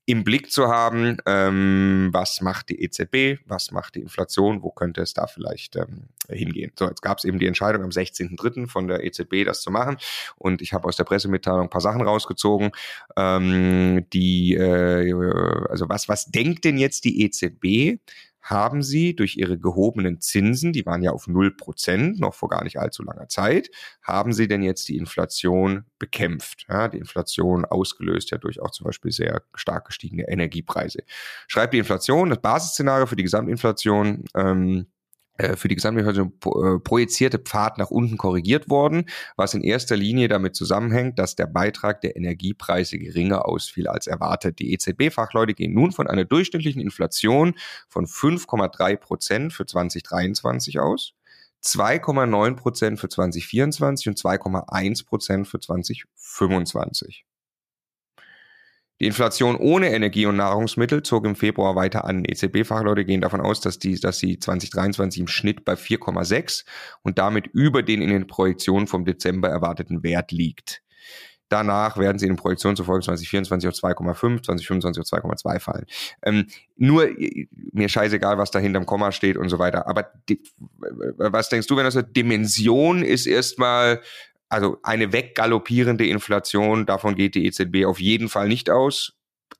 im 0.08 0.24
Blick 0.24 0.52
zu 0.52 0.68
haben, 0.68 1.18
ähm, 1.26 2.10
was 2.12 2.42
macht 2.42 2.70
die 2.70 2.84
EZB, 2.84 3.40
was 3.48 3.72
macht 3.72 3.96
die 3.96 4.02
Inflation, 4.02 4.62
wo 4.62 4.70
könnte 4.70 5.02
es 5.02 5.14
da 5.14 5.26
vielleicht 5.26 5.76
ähm, 5.76 6.10
hingehen. 6.30 6.72
So, 6.78 6.88
jetzt 6.88 7.02
gab 7.02 7.18
es 7.18 7.24
eben 7.24 7.40
die 7.40 7.48
Entscheidung 7.48 7.84
am 7.84 7.90
16.03. 7.90 8.68
von 8.68 8.88
der 8.88 9.04
EZB, 9.04 9.46
das 9.46 9.62
zu 9.62 9.72
machen. 9.72 9.98
Und 10.38 10.62
ich 10.62 10.74
habe 10.74 10.88
aus 10.88 10.96
der 10.96 11.06
Pressemitteilung 11.06 11.64
ein 11.64 11.70
paar 11.70 11.82
Sachen 11.82 12.02
rausgezogen. 12.02 12.72
Ähm, 13.18 14.06
die, 14.14 14.54
äh, 14.54 15.12
also 15.70 15.90
was, 15.90 16.08
was 16.08 16.26
denkt 16.26 16.66
denn 16.66 16.78
jetzt 16.78 17.04
die 17.06 17.24
EZB? 17.24 18.00
Haben 18.46 18.84
sie 18.84 19.16
durch 19.16 19.38
ihre 19.38 19.58
gehobenen 19.58 20.22
Zinsen, 20.22 20.72
die 20.72 20.86
waren 20.86 21.02
ja 21.02 21.12
auf 21.12 21.28
0%, 21.28 22.20
noch 22.20 22.36
vor 22.36 22.48
gar 22.48 22.64
nicht 22.64 22.78
allzu 22.80 23.02
langer 23.02 23.28
Zeit, 23.28 23.72
haben 24.04 24.34
sie 24.34 24.48
denn 24.48 24.62
jetzt 24.62 24.88
die 24.88 24.98
Inflation 24.98 25.86
bekämpft? 25.98 26.68
Ja, 26.70 26.88
die 26.88 27.00
Inflation 27.00 27.66
ausgelöst 27.66 28.30
ja 28.30 28.38
durch 28.38 28.62
auch 28.62 28.70
zum 28.70 28.86
Beispiel 28.86 29.12
sehr 29.12 29.42
stark 29.56 29.86
gestiegene 29.86 30.28
Energiepreise. 30.28 31.04
Schreibt 31.48 31.74
die 31.74 31.80
Inflation, 31.80 32.30
das 32.30 32.40
Basisszenario 32.40 33.08
für 33.08 33.16
die 33.16 33.24
Gesamtinflation, 33.24 34.26
ähm, 34.36 34.86
äh, 34.94 34.95
für 35.58 35.68
die 35.68 35.76
Gesamtinflation 35.76 36.34
äh, 36.46 36.80
projizierte 36.80 37.40
Pfad 37.40 37.78
nach 37.78 37.92
unten 37.92 38.18
korrigiert 38.18 38.70
worden, 38.70 39.10
was 39.36 39.54
in 39.54 39.62
erster 39.62 39.98
Linie 39.98 40.28
damit 40.28 40.56
zusammenhängt, 40.56 41.20
dass 41.20 41.36
der 41.36 41.48
Beitrag 41.48 42.02
der 42.02 42.16
Energiepreise 42.16 42.98
geringer 42.98 43.46
ausfiel 43.46 43.88
als 43.88 44.08
erwartet. 44.08 44.60
Die 44.60 44.74
EZB-Fachleute 44.74 45.54
gehen 45.54 45.74
nun 45.74 45.92
von 45.92 46.08
einer 46.08 46.26
durchschnittlichen 46.26 46.82
Inflation 46.82 47.56
von 47.90 48.06
5,3 48.06 48.96
Prozent 48.96 49.54
für 49.54 49.66
2023 49.66 50.80
aus, 50.80 51.14
2,9 51.64 52.56
Prozent 52.56 53.00
für 53.00 53.10
2024 53.10 54.08
und 54.08 54.18
2,1 54.18 55.06
Prozent 55.06 55.48
für 55.48 55.60
2025. 55.60 57.26
Die 59.02 59.08
Inflation 59.08 59.58
ohne 59.58 59.94
Energie 59.94 60.26
und 60.26 60.38
Nahrungsmittel 60.38 61.04
zog 61.04 61.26
im 61.26 61.36
Februar 61.36 61.76
weiter 61.76 62.06
an. 62.06 62.24
EZB-Fachleute 62.24 63.04
gehen 63.04 63.20
davon 63.20 63.42
aus, 63.42 63.60
dass, 63.60 63.78
die, 63.78 64.00
dass 64.00 64.20
sie 64.20 64.40
2023 64.40 65.20
im 65.20 65.28
Schnitt 65.28 65.66
bei 65.66 65.74
4,6 65.74 66.64
und 67.04 67.18
damit 67.18 67.48
über 67.48 67.84
den 67.84 68.02
in 68.02 68.10
den 68.10 68.28
Projektionen 68.28 68.88
vom 68.88 69.04
Dezember 69.04 69.50
erwarteten 69.50 70.02
Wert 70.04 70.32
liegt. 70.32 70.82
Danach 71.50 71.98
werden 71.98 72.18
sie 72.18 72.26
in 72.26 72.34
den 72.34 72.38
Projektionen 72.38 72.76
zufolge 72.76 73.06
2024 73.06 73.70
auf 73.70 73.76
2,5, 73.76 74.44
2025 74.44 75.02
auf 75.02 75.24
2,2 75.24 75.60
fallen. 75.60 75.86
Ähm, 76.24 76.48
nur 76.76 77.08
mir 77.72 77.88
scheißegal, 77.88 78.38
was 78.38 78.50
da 78.50 78.58
hinterm 78.58 78.88
Komma 78.88 79.12
steht 79.12 79.38
und 79.38 79.50
so 79.50 79.60
weiter. 79.60 79.88
Aber 79.88 80.12
die, 80.28 80.42
was 80.80 81.50
denkst 81.50 81.68
du, 81.68 81.76
wenn 81.76 81.84
das 81.84 81.94
so 81.94 82.02
Dimension 82.02 83.04
ist 83.04 83.28
erstmal 83.28 84.02
also 84.50 84.78
eine 84.84 85.12
weggaloppierende 85.12 86.06
Inflation, 86.06 86.86
davon 86.86 87.16
geht 87.16 87.36
die 87.36 87.46
EZB 87.46 87.86
auf 87.86 88.00
jeden 88.00 88.30
Fall 88.30 88.48
nicht 88.48 88.70
aus. 88.70 89.14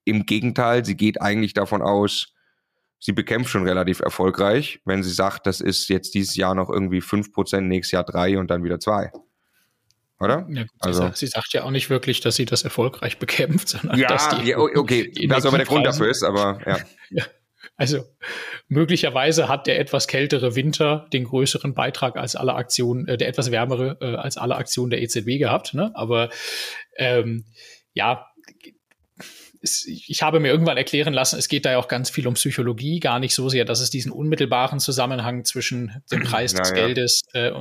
Im 0.04 0.26
Gegenteil, 0.26 0.86
sie 0.86 0.96
geht 0.96 1.22
eigentlich 1.22 1.54
davon 1.54 1.82
aus, 1.82 2.34
sie 3.00 3.12
bekämpft 3.12 3.52
schon 3.52 3.68
relativ 3.68 4.00
erfolgreich, 4.00 4.82
wenn 4.86 5.04
sie 5.04 5.12
sagt, 5.12 5.48
das 5.48 5.62
ist 5.62 5.90
jetzt 5.90 6.14
dieses 6.14 6.36
Jahr 6.36 6.56
noch 6.56 6.70
irgendwie 6.70 7.02
fünf 7.02 7.32
Prozent, 7.32 7.68
nächstes 7.68 7.92
Jahr 7.92 8.04
drei 8.04 8.38
und 8.38 8.50
dann 8.50 8.64
wieder 8.64 8.80
zwei. 8.80 9.12
Oder? 10.20 10.48
Ja, 10.50 10.64
also, 10.80 11.12
sie, 11.14 11.28
sagt 11.28 11.52
ja 11.54 11.64
auch 11.64 11.72
nicht 11.72 11.90
wirklich, 11.90 12.22
dass 12.22 12.36
sie 12.36 12.46
das 12.46 12.64
erfolgreich 12.64 13.18
bekämpft, 13.20 13.70
sondern 13.70 14.00
ja, 14.00 14.08
dass 14.08 14.30
die. 14.30 14.50
Ja, 14.50 14.58
okay, 14.58 15.12
was 15.28 15.46
aber 15.46 15.58
der 15.58 15.66
Grund 15.66 15.86
dafür 15.86 16.10
ist, 16.10 16.24
aber 16.24 16.60
ja. 16.66 16.78
ja. 17.10 17.26
Also 17.78 18.04
möglicherweise 18.68 19.50
hat 19.50 19.68
der 19.68 19.80
etwas 19.80 20.08
kältere 20.08 20.56
Winter 20.56 21.08
den 21.12 21.26
größeren 21.26 21.74
Beitrag 21.74 22.16
als 22.16 22.36
alle 22.36 22.54
Aktionen, 22.54 23.08
äh, 23.08 23.18
der 23.18 23.28
etwas 23.28 23.52
wärmere 23.52 23.98
äh, 24.02 24.16
als 24.16 24.38
alle 24.38 24.56
Aktionen 24.56 24.90
der 24.90 25.02
EZB 25.02 25.38
gehabt. 25.40 25.74
Ne? 25.74 25.92
Aber 25.94 26.30
ähm, 26.98 27.46
ja, 27.94 28.28
es, 29.66 29.86
ich 29.86 30.22
habe 30.22 30.40
mir 30.40 30.50
irgendwann 30.50 30.78
erklären 30.78 31.14
lassen, 31.14 31.38
es 31.38 31.48
geht 31.48 31.66
da 31.66 31.72
ja 31.72 31.78
auch 31.78 31.88
ganz 31.88 32.10
viel 32.10 32.28
um 32.28 32.36
Psychologie, 32.36 33.00
gar 33.00 33.20
nicht 33.20 33.36
so 33.36 33.50
sehr, 33.50 33.66
dass 33.66 33.82
es 33.82 33.90
diesen 33.90 34.12
unmittelbaren 34.12 34.80
Zusammenhang 34.80 35.44
zwischen 35.44 36.02
dem 36.12 36.24
Preis 36.24 36.54
des 36.54 36.70
ja. 36.70 36.76
Geldes 36.76 37.22
äh, 37.34 37.52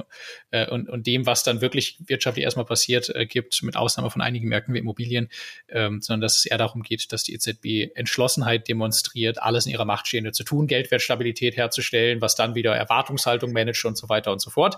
äh, 0.50 0.68
und, 0.70 0.88
und 0.88 1.06
dem, 1.06 1.26
was 1.26 1.42
dann 1.42 1.60
wirklich 1.60 1.98
wirtschaftlich 2.06 2.44
erstmal 2.44 2.66
passiert, 2.66 3.08
äh, 3.08 3.26
gibt, 3.26 3.62
mit 3.62 3.76
Ausnahme 3.76 4.10
von 4.10 4.22
einigen 4.22 4.48
Märkten 4.48 4.74
wie 4.74 4.78
Immobilien, 4.78 5.28
ähm, 5.68 6.00
sondern 6.02 6.20
dass 6.20 6.36
es 6.36 6.46
eher 6.46 6.58
darum 6.58 6.82
geht, 6.82 7.12
dass 7.12 7.24
die 7.24 7.34
EZB 7.34 7.96
Entschlossenheit 7.96 8.68
demonstriert, 8.68 9.42
alles 9.42 9.66
in 9.66 9.72
ihrer 9.72 9.84
Macht 9.84 10.06
Stehende 10.06 10.32
zu 10.32 10.44
tun, 10.44 10.66
Geldwertstabilität 10.66 11.56
herzustellen, 11.56 12.20
was 12.20 12.36
dann 12.36 12.54
wieder 12.54 12.76
Erwartungshaltung 12.76 13.52
managt 13.52 13.84
und 13.84 13.96
so 13.96 14.08
weiter 14.08 14.30
und 14.30 14.40
so 14.40 14.50
fort. 14.50 14.76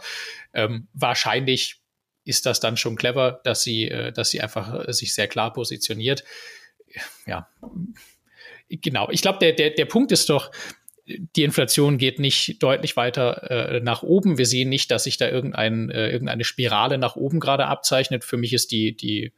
Ähm, 0.55 0.89
wahrscheinlich 0.95 1.81
ist 2.25 2.45
das 2.45 2.61
dann 2.61 2.77
schon 2.77 2.97
clever, 2.97 3.41
dass 3.45 3.63
sie, 3.63 3.89
äh, 3.89 4.13
dass 4.13 4.31
sie 4.31 4.41
einfach 4.41 4.89
äh, 4.89 4.93
sich 4.93 5.15
sehr 5.15 5.29
klar 5.29 5.53
positioniert 5.53 6.25
ja, 7.27 7.49
genau. 8.69 9.09
Ich 9.11 9.23
glaube, 9.23 9.39
der, 9.39 9.53
der, 9.53 9.71
der 9.71 9.85
Punkt 9.85 10.13
ist 10.13 10.29
doch, 10.29 10.51
die 11.07 11.45
Inflation 11.45 11.99
geht 11.99 12.19
nicht 12.19 12.63
deutlich 12.63 12.97
weiter 12.97 13.51
äh, 13.51 13.81
nach 13.81 14.03
oben. 14.03 14.39
Wir 14.39 14.47
sehen 14.47 14.69
nicht, 14.69 14.91
dass 14.91 15.05
sich 15.05 15.17
da 15.17 15.29
irgendein, 15.29 15.89
äh, 15.91 16.11
irgendeine 16.11 16.45
Spirale 16.45 16.99
nach 16.99 17.15
oben 17.15 17.39
gerade 17.39 17.67
abzeichnet. 17.67 18.25
Für 18.25 18.37
mich 18.37 18.53
ist 18.53 18.73
die, 18.73 18.97
die, 18.97 19.33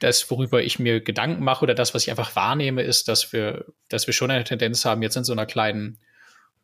das, 0.00 0.30
worüber 0.30 0.62
ich 0.62 0.78
mir 0.78 1.00
Gedanken 1.00 1.44
mache 1.44 1.64
oder 1.64 1.74
das, 1.74 1.92
was 1.92 2.04
ich 2.04 2.10
einfach 2.10 2.34
wahrnehme, 2.34 2.82
ist, 2.82 3.08
dass 3.08 3.32
wir, 3.32 3.66
dass 3.88 4.06
wir 4.06 4.14
schon 4.14 4.30
eine 4.30 4.44
Tendenz 4.44 4.84
haben, 4.86 5.02
jetzt 5.02 5.16
in 5.16 5.24
so 5.24 5.32
einer 5.32 5.46
kleinen 5.46 5.98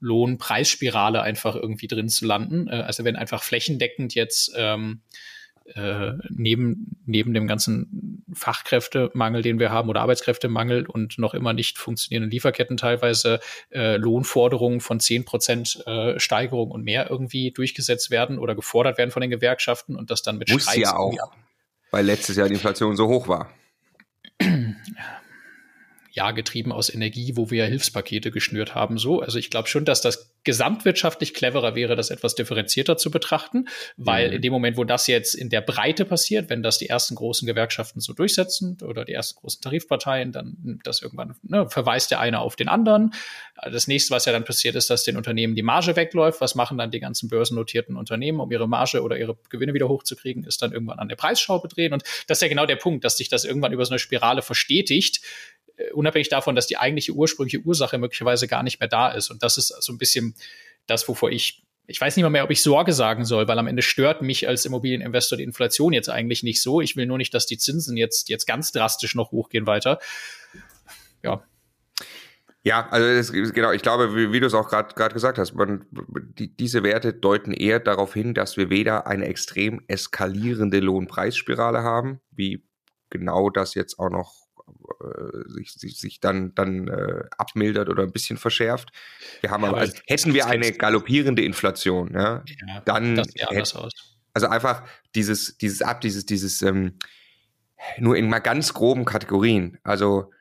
Lohnpreisspirale 0.01 1.21
einfach 1.21 1.55
irgendwie 1.55 1.89
drin 1.89 2.09
zu 2.09 2.25
landen. 2.25 2.69
Äh, 2.69 2.83
also 2.83 3.05
wenn 3.05 3.17
einfach 3.17 3.43
flächendeckend 3.43 4.15
jetzt 4.15 4.53
ähm, 4.57 5.03
äh, 5.75 6.13
neben, 6.31 7.01
neben 7.07 7.35
dem 7.35 7.47
ganzen 7.47 8.25
Fachkräftemangel, 8.33 9.43
den 9.43 9.59
wir 9.59 9.71
haben, 9.71 9.89
oder 9.89 10.03
Arbeitskräftemangel 10.03 10.87
und 10.87 11.19
noch 11.19 11.35
immer 11.35 11.53
nicht 11.53 11.79
funktionierenden 11.79 12.31
Lieferketten 12.31 12.77
teilweise 12.77 13.41
äh, 13.71 13.97
Lohnforderungen 13.97 14.81
von 14.81 15.01
zehn 15.01 15.25
Prozent 15.25 15.83
äh, 15.87 16.19
Steigerung 16.19 16.71
und 16.71 16.85
mehr 16.85 17.11
irgendwie 17.11 17.51
durchgesetzt 17.51 18.11
werden 18.11 18.39
oder 18.39 18.55
gefordert 18.55 18.99
werden 18.99 19.11
von 19.11 19.23
den 19.23 19.31
Gewerkschaften 19.31 19.97
und 19.97 20.11
das 20.11 20.23
dann 20.23 20.39
mit 20.39 20.51
Muss 20.51 20.63
Streiks 20.63 20.79
ja 20.79 20.97
auch, 20.97 21.17
weil 21.91 22.05
letztes 22.05 22.37
Jahr 22.37 22.49
die 22.49 22.55
Inflation 22.55 22.97
so 22.97 23.09
hoch 23.09 23.29
war 23.29 23.51
ja, 26.15 26.31
getrieben 26.31 26.71
aus 26.71 26.95
Energie, 26.95 27.33
wo 27.35 27.51
wir 27.51 27.65
ja 27.65 27.69
Hilfspakete 27.69 28.31
geschnürt 28.31 28.77
haben, 28.77 28.99
so. 28.99 29.21
Also 29.21 29.37
ich 29.37 29.51
glaube 29.51 29.69
schon, 29.69 29.85
dass 29.85 30.01
das 30.01 30.33
gesamtwirtschaftlich 30.45 31.35
cleverer 31.35 31.75
wäre, 31.75 31.97
das 31.97 32.11
etwas 32.11 32.37
differenzierter 32.37 32.97
zu 32.97 33.11
betrachten, 33.11 33.67
weil 33.97 34.29
mhm. 34.29 34.37
in 34.37 34.43
dem 34.43 34.53
Moment, 34.53 34.77
wo 34.77 34.85
das 34.85 35.09
jetzt 35.09 35.35
in 35.35 35.51
der 35.51 35.61
Breite 35.61 36.05
passiert, 36.05 36.51
wenn 36.51 36.63
das 36.63 36.79
die 36.79 36.89
ersten 36.89 37.17
großen 37.17 37.47
Gewerkschaften 37.47 38.01
so 38.01 38.13
durchsetzen 38.13 38.79
oder 38.83 39.05
die 39.05 39.13
ersten 39.13 39.41
großen 39.41 39.61
Tarifparteien, 39.61 40.31
dann 40.31 40.79
das 40.85 41.03
irgendwann 41.03 41.35
ne, 41.43 41.69
verweist 41.69 42.13
der 42.13 42.21
eine 42.21 42.39
auf 42.39 42.55
den 42.55 42.69
anderen. 42.69 43.13
Das 43.73 43.89
nächste, 43.89 44.15
was 44.15 44.25
ja 44.25 44.33
dann 44.33 44.45
passiert, 44.45 44.77
ist, 44.77 44.91
dass 44.91 45.03
den 45.03 45.17
Unternehmen 45.17 45.57
die 45.57 45.63
Marge 45.63 45.97
wegläuft. 45.97 46.41
Was 46.41 46.55
machen 46.55 46.79
dann 46.79 46.93
die 46.93 47.01
ganzen 47.01 47.29
börsennotierten 47.29 47.97
Unternehmen, 47.97 48.39
um 48.39 48.53
ihre 48.53 48.69
Marge 48.69 49.03
oder 49.03 49.19
ihre 49.19 49.37
Gewinne 49.49 49.75
wieder 49.75 49.89
hochzukriegen, 49.89 50.45
ist 50.45 50.63
dann 50.63 50.73
irgendwann 50.73 51.01
an 51.01 51.09
der 51.09 51.17
Preisschraube 51.17 51.67
drehen. 51.67 51.93
Und 51.93 52.05
das 52.29 52.39
ist 52.39 52.43
ja 52.43 52.49
genau 52.49 52.67
der 52.67 52.77
Punkt, 52.77 53.05
dass 53.05 53.17
sich 53.17 53.29
das 53.29 53.45
irgendwann 53.45 53.73
über 53.73 53.85
so 53.85 53.91
eine 53.91 53.99
Spirale 53.99 54.43
verstetigt, 54.43 55.21
unabhängig 55.93 56.29
davon, 56.29 56.55
dass 56.55 56.67
die 56.67 56.77
eigentliche 56.77 57.13
ursprüngliche 57.13 57.61
Ursache 57.61 57.99
möglicherweise 57.99 58.49
gar 58.49 58.63
nicht 58.63 58.81
mehr 58.81 58.89
da 58.89 59.11
ist. 59.11 59.31
Und 59.31 59.43
das 59.43 59.57
ist 59.57 59.69
so 59.81 59.93
ein 59.93 59.99
bisschen 59.99 60.35
das, 60.87 61.09
wovor 61.09 61.31
ich 61.31 61.65
ich 61.87 62.01
weiß 62.01 62.17
nicht 62.17 62.23
mal 62.23 62.31
mehr, 62.31 62.45
ob 62.45 62.51
ich 62.51 62.63
Sorge 62.63 62.93
sagen 62.93 63.25
soll, 63.25 63.47
weil 63.47 63.59
am 63.59 63.67
Ende 63.67 63.83
stört 63.83 64.23
mich 64.23 64.49
als 64.49 64.65
Immobilieninvestor 64.65 65.37
die 65.37 65.45
Inflation 65.45 65.93
jetzt 65.93 66.09
eigentlich 66.09 66.43
nicht 66.43 66.63
so. 66.63 66.81
Ich 66.81 66.97
will 66.97 67.07
nur 67.07 67.19
nicht, 67.19 67.35
dass 67.35 67.47
die 67.47 67.59
Zinsen 67.59 67.97
jetzt, 67.97 68.29
jetzt 68.31 68.47
ganz 68.47 68.73
drastisch 68.73 69.15
noch 69.15 69.33
hochgehen 69.33 69.67
weiter. 69.67 69.99
Ja. 71.23 71.43
Ja, 72.67 72.89
also 72.89 73.07
das, 73.07 73.53
genau, 73.53 73.73
ich 73.73 73.83
glaube, 73.83 74.17
wie, 74.17 74.33
wie 74.33 74.41
du 74.41 74.47
es 74.47 74.55
auch 74.55 74.71
gerade 74.71 75.13
gesagt 75.13 75.37
hast, 75.37 75.55
man, 75.55 75.85
die, 76.39 76.57
diese 76.57 76.83
Werte 76.83 77.13
deuten 77.13 77.53
eher 77.53 77.79
darauf 77.79 78.15
hin, 78.15 78.33
dass 78.33 78.57
wir 78.57 78.71
weder 78.71 79.07
eine 79.07 79.27
extrem 79.27 79.83
eskalierende 79.87 80.81
Lohnpreisspirale 80.81 81.83
haben, 81.83 82.21
wie 82.31 82.67
genau 83.11 83.51
das 83.51 83.75
jetzt 83.75 83.99
auch 83.99 84.09
noch 84.09 84.33
äh, 84.33 84.44
sich, 85.47 85.73
sich, 85.73 85.99
sich 85.99 86.21
dann, 86.21 86.55
dann 86.55 86.89
äh, 86.89 87.25
abmildert 87.37 87.89
oder 87.89 88.03
ein 88.03 88.13
bisschen 88.13 88.37
verschärft. 88.37 88.91
Wir 89.41 89.51
haben 89.51 89.65
aber, 89.65 89.79
also, 89.79 89.97
hätten 90.07 90.35
wir 90.35 90.47
eine 90.47 90.73
galoppierende 90.73 91.43
Inflation, 91.43 92.13
ja, 92.15 92.43
ja 92.47 92.81
dann 92.85 93.17
das 93.17 93.29
sieht 93.29 93.49
anders 93.49 93.75
aus. 93.75 93.93
Also 94.35 94.49
einfach 94.49 94.83
dieses, 95.15 95.57
dieses 95.59 95.83
ab, 95.83 96.01
dieses, 96.01 96.27
dieses, 96.27 96.63
ähm, 96.63 96.99
nur 97.99 98.17
in 98.17 98.29
mal 98.29 98.41
ganz 98.41 98.75
groben 98.75 99.05
Kategorien, 99.05 99.79
also 99.83 100.33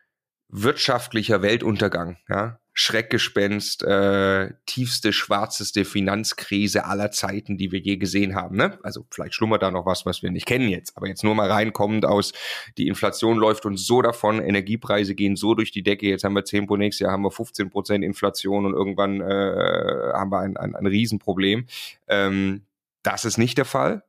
wirtschaftlicher 0.50 1.42
Weltuntergang, 1.42 2.18
ja, 2.28 2.60
Schreckgespenst, 2.76 3.84
äh, 3.84 4.52
tiefste, 4.66 5.14
schwarzeste 5.14 5.86
Finanzkrise 5.86 6.86
aller 6.86 7.12
Zeiten, 7.12 7.58
die 7.58 7.72
wir 7.72 7.80
je 7.80 7.98
gesehen 7.98 8.34
haben. 8.34 8.58
Ne? 8.58 8.80
Also 8.82 9.06
vielleicht 9.12 9.36
schlummert 9.36 9.62
da 9.62 9.70
noch 9.70 9.86
was, 9.86 10.06
was 10.06 10.24
wir 10.24 10.32
nicht 10.32 10.48
kennen 10.48 10.70
jetzt. 10.70 10.98
Aber 10.98 11.08
jetzt 11.08 11.24
nur 11.24 11.36
mal 11.36 11.52
reinkommend 11.52 12.06
aus, 12.06 12.34
die 12.78 12.88
Inflation 12.88 13.38
läuft 13.38 13.66
uns 13.66 13.86
so 13.86 14.02
davon, 14.02 14.42
Energiepreise 14.42 15.14
gehen 15.14 15.36
so 15.36 15.54
durch 15.54 15.72
die 15.72 15.84
Decke. 15.84 16.08
Jetzt 16.08 16.24
haben 16.24 16.34
wir 16.34 16.46
10 16.46 16.66
pro 16.66 16.76
nächstes 16.76 17.06
Jahr 17.06 17.12
haben 17.12 17.24
wir 17.24 17.32
15 17.32 17.70
Prozent 17.70 18.04
Inflation 18.04 18.66
und 18.66 18.74
irgendwann 18.74 19.22
äh, 19.22 20.12
haben 20.14 20.32
wir 20.32 20.40
ein, 20.40 20.58
ein, 20.58 20.76
ein 20.76 20.88
Riesenproblem. 20.88 21.68
Ähm, 22.08 22.64
das 23.04 23.26
ist 23.26 23.38
nicht 23.38 23.58
der 23.58 23.66
Fall. 23.66 24.04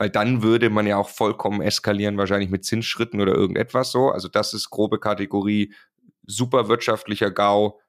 Weil 0.00 0.10
dann 0.10 0.44
würde 0.44 0.70
man 0.70 0.86
ja 0.86 0.96
auch 0.96 1.08
vollkommen 1.08 1.60
eskalieren, 1.60 2.18
wahrscheinlich 2.18 2.50
mit 2.50 2.64
Zinsschritten 2.64 3.20
oder 3.20 3.34
irgendetwas 3.34 3.90
so. 3.90 4.10
Also 4.10 4.28
das 4.28 4.54
ist 4.54 4.70
grobe 4.70 5.00
Kategorie 5.00 5.72
super 6.24 6.68
wirtschaftlicher 6.68 7.32
GAU, 7.32 7.80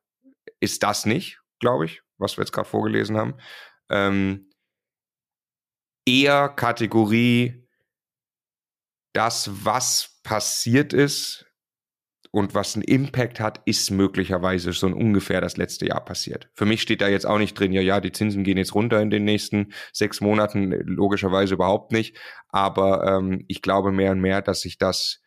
ist 0.59 0.83
das 0.83 1.05
nicht, 1.05 1.39
glaube 1.59 1.85
ich, 1.85 2.01
was 2.17 2.37
wir 2.37 2.43
jetzt 2.43 2.51
gerade 2.51 2.69
vorgelesen 2.69 3.17
haben. 3.17 3.35
Ähm, 3.89 4.51
eher 6.05 6.49
Kategorie 6.49 7.67
das, 9.13 9.65
was 9.65 10.19
passiert 10.23 10.93
ist 10.93 11.45
und 12.31 12.53
was 12.53 12.75
einen 12.75 12.83
Impact 12.83 13.39
hat, 13.39 13.61
ist 13.65 13.89
möglicherweise 13.89 14.71
so 14.71 14.87
ungefähr 14.87 15.41
das 15.41 15.57
letzte 15.57 15.87
Jahr 15.87 16.03
passiert. 16.05 16.49
Für 16.53 16.65
mich 16.65 16.81
steht 16.81 17.01
da 17.01 17.07
jetzt 17.07 17.25
auch 17.25 17.39
nicht 17.39 17.57
drin, 17.59 17.71
ja, 17.71 17.81
ja, 17.81 18.01
die 18.01 18.11
Zinsen 18.11 18.43
gehen 18.43 18.57
jetzt 18.57 18.75
runter 18.75 19.01
in 19.01 19.09
den 19.09 19.25
nächsten 19.25 19.73
sechs 19.93 20.21
Monaten, 20.21 20.71
logischerweise 20.71 21.55
überhaupt 21.55 21.91
nicht. 21.91 22.17
Aber 22.49 23.03
ähm, 23.07 23.45
ich 23.47 23.61
glaube 23.61 23.91
mehr 23.91 24.11
und 24.11 24.21
mehr, 24.21 24.41
dass 24.41 24.61
sich 24.61 24.77
das 24.77 25.21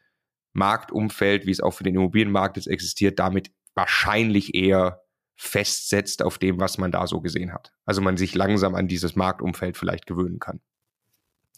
Marktumfeld, 0.53 1.47
wie 1.47 1.51
es 1.51 1.61
auch 1.61 1.73
für 1.73 1.85
den 1.85 1.97
Immobilienmarkt 1.97 2.57
jetzt 2.57 2.69
existiert, 2.69 3.19
damit 3.19 3.51
wahrscheinlich 3.75 4.55
eher 4.55 5.02
festsetzt 5.43 6.23
auf 6.23 6.39
dem, 6.39 6.61
was 6.61 6.79
man 6.79 6.93
da 6.93 7.09
so 7.09 7.21
gesehen 7.21 7.53
hat. 7.53 7.73
Also 7.85 8.01
man 8.01 8.17
sich 8.17 8.35
langsam 8.35 8.77
an 8.77 8.87
dieses 8.87 9.17
Marktumfeld 9.17 9.77
vielleicht 9.77 10.07
gewöhnen 10.07 10.39
kann. 10.39 10.61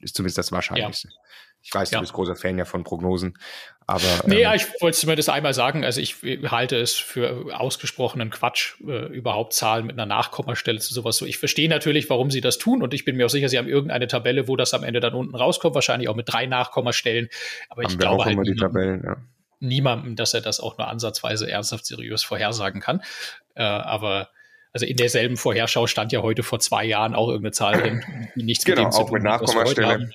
Ist 0.00 0.16
zumindest 0.16 0.38
das 0.38 0.52
Wahrscheinlichste. 0.52 1.08
Ja. 1.08 1.14
Ich 1.60 1.74
weiß, 1.74 1.90
du 1.90 2.00
bist 2.00 2.12
großer 2.12 2.36
Fan 2.36 2.58
ja 2.58 2.66
von 2.66 2.84
Prognosen, 2.84 3.38
aber. 3.86 4.02
Nee, 4.26 4.36
ähm, 4.36 4.40
ja, 4.40 4.54
ich 4.54 4.66
wollte 4.80 4.98
zumindest 4.98 5.30
einmal 5.30 5.54
sagen, 5.54 5.82
also 5.82 6.00
ich 6.00 6.16
halte 6.50 6.76
es 6.76 6.94
für 6.94 7.58
ausgesprochenen 7.58 8.30
Quatsch, 8.30 8.74
äh, 8.86 9.06
überhaupt 9.06 9.54
Zahlen 9.54 9.86
mit 9.86 9.94
einer 9.94 10.04
Nachkommastelle 10.04 10.78
zu 10.78 10.92
sowas 10.92 11.16
so. 11.16 11.24
Ich 11.24 11.38
verstehe 11.38 11.68
natürlich, 11.68 12.10
warum 12.10 12.30
sie 12.30 12.42
das 12.42 12.58
tun 12.58 12.82
und 12.82 12.92
ich 12.92 13.04
bin 13.04 13.16
mir 13.16 13.26
auch 13.26 13.30
sicher, 13.30 13.48
sie 13.48 13.56
haben 13.56 13.68
irgendeine 13.68 14.08
Tabelle, 14.08 14.46
wo 14.48 14.56
das 14.56 14.74
am 14.74 14.84
Ende 14.84 15.00
dann 15.00 15.14
unten 15.14 15.34
rauskommt, 15.34 15.74
wahrscheinlich 15.74 16.08
auch 16.08 16.16
mit 16.16 16.30
drei 16.30 16.46
Nachkommastellen. 16.46 17.28
Aber 17.70 17.82
haben 17.82 17.90
ich 17.90 17.98
glaube 17.98 18.24
halt, 18.24 18.46
die 18.46 18.56
Tabellen, 18.56 19.02
ja 19.04 19.16
niemandem, 19.64 20.16
dass 20.16 20.34
er 20.34 20.40
das 20.40 20.60
auch 20.60 20.78
nur 20.78 20.88
ansatzweise 20.88 21.50
ernsthaft 21.50 21.86
seriös 21.86 22.22
vorhersagen 22.22 22.80
kann. 22.80 23.02
Äh, 23.54 23.62
aber 23.62 24.28
also 24.74 24.86
in 24.86 24.96
derselben 24.96 25.36
Vorherschau 25.36 25.86
stand 25.86 26.10
ja 26.10 26.20
heute 26.20 26.42
vor 26.42 26.58
zwei 26.58 26.84
Jahren 26.84 27.14
auch 27.14 27.28
irgendeine 27.28 27.52
Zahl 27.52 27.80
drin, 27.80 28.04
die 28.34 28.42
nichts 28.42 28.64
genau, 28.64 28.82
mit 28.82 28.86
dem 28.86 28.90
zu 28.92 29.04
tun 29.04 29.12
mit 29.12 29.22
Nachkommastelle. 29.22 30.10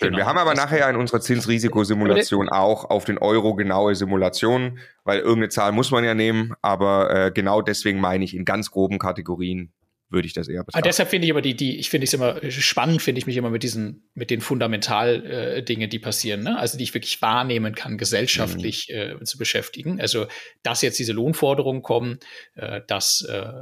Genau. 0.00 0.16
Wir 0.18 0.26
haben 0.26 0.36
aber 0.36 0.52
nachher 0.54 0.88
in 0.90 0.96
unserer 0.96 1.22
Zinsrisikosimulation 1.22 2.50
auch 2.50 2.90
auf 2.90 3.06
den 3.06 3.16
Euro 3.16 3.54
genaue 3.54 3.94
Simulationen, 3.94 4.80
weil 5.04 5.20
irgendeine 5.20 5.48
Zahl 5.48 5.72
muss 5.72 5.90
man 5.90 6.04
ja 6.04 6.14
nehmen, 6.14 6.52
aber 6.60 7.10
äh, 7.10 7.30
genau 7.30 7.62
deswegen 7.62 7.98
meine 7.98 8.22
ich 8.22 8.36
in 8.36 8.44
ganz 8.44 8.70
groben 8.70 8.98
Kategorien 8.98 9.72
würde 10.08 10.26
ich 10.26 10.34
das 10.34 10.48
eher 10.48 10.62
betrachten. 10.62 10.78
Aber 10.78 10.88
deshalb 10.88 11.10
finde 11.10 11.26
ich 11.26 11.32
aber 11.32 11.42
die, 11.42 11.54
die, 11.54 11.78
ich 11.78 11.90
finde 11.90 12.04
es 12.04 12.14
immer 12.14 12.40
spannend, 12.50 13.02
finde 13.02 13.18
ich 13.18 13.26
mich 13.26 13.36
immer 13.36 13.50
mit 13.50 13.62
diesen, 13.62 14.08
mit 14.14 14.30
den 14.30 14.40
fundamental 14.40 15.24
äh, 15.26 15.62
die 15.62 15.98
passieren, 15.98 16.42
ne? 16.42 16.58
also 16.58 16.78
die 16.78 16.84
ich 16.84 16.94
wirklich 16.94 17.20
wahrnehmen 17.22 17.74
kann, 17.74 17.98
gesellschaftlich 17.98 18.88
mhm. 18.90 19.22
äh, 19.22 19.24
zu 19.24 19.38
beschäftigen. 19.38 20.00
Also, 20.00 20.26
dass 20.62 20.82
jetzt 20.82 20.98
diese 20.98 21.12
Lohnforderungen 21.12 21.82
kommen, 21.82 22.18
äh, 22.54 22.80
dass 22.86 23.22
äh, 23.22 23.52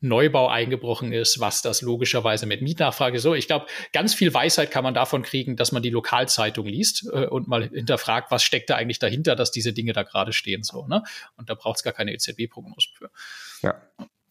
Neubau 0.00 0.48
eingebrochen 0.48 1.12
ist, 1.12 1.40
was 1.40 1.62
das 1.62 1.82
logischerweise 1.82 2.46
mit 2.46 2.62
Mietnachfrage 2.62 3.18
so. 3.18 3.34
Ich 3.34 3.46
glaube, 3.46 3.66
ganz 3.92 4.14
viel 4.14 4.32
Weisheit 4.32 4.70
kann 4.70 4.84
man 4.84 4.94
davon 4.94 5.22
kriegen, 5.22 5.56
dass 5.56 5.72
man 5.72 5.82
die 5.82 5.90
Lokalzeitung 5.90 6.66
liest 6.66 7.08
äh, 7.12 7.26
und 7.26 7.48
mal 7.48 7.68
hinterfragt, 7.68 8.30
was 8.30 8.42
steckt 8.42 8.70
da 8.70 8.76
eigentlich 8.76 8.98
dahinter, 8.98 9.34
dass 9.34 9.50
diese 9.50 9.72
Dinge 9.72 9.92
da 9.92 10.02
gerade 10.04 10.32
stehen 10.32 10.62
so. 10.62 10.86
Ne? 10.86 11.02
Und 11.36 11.50
da 11.50 11.54
braucht 11.54 11.78
es 11.78 11.82
gar 11.82 11.92
keine 11.92 12.12
EZB-Prognosen 12.12 12.92
für. 12.96 13.10
Ja. 13.62 13.82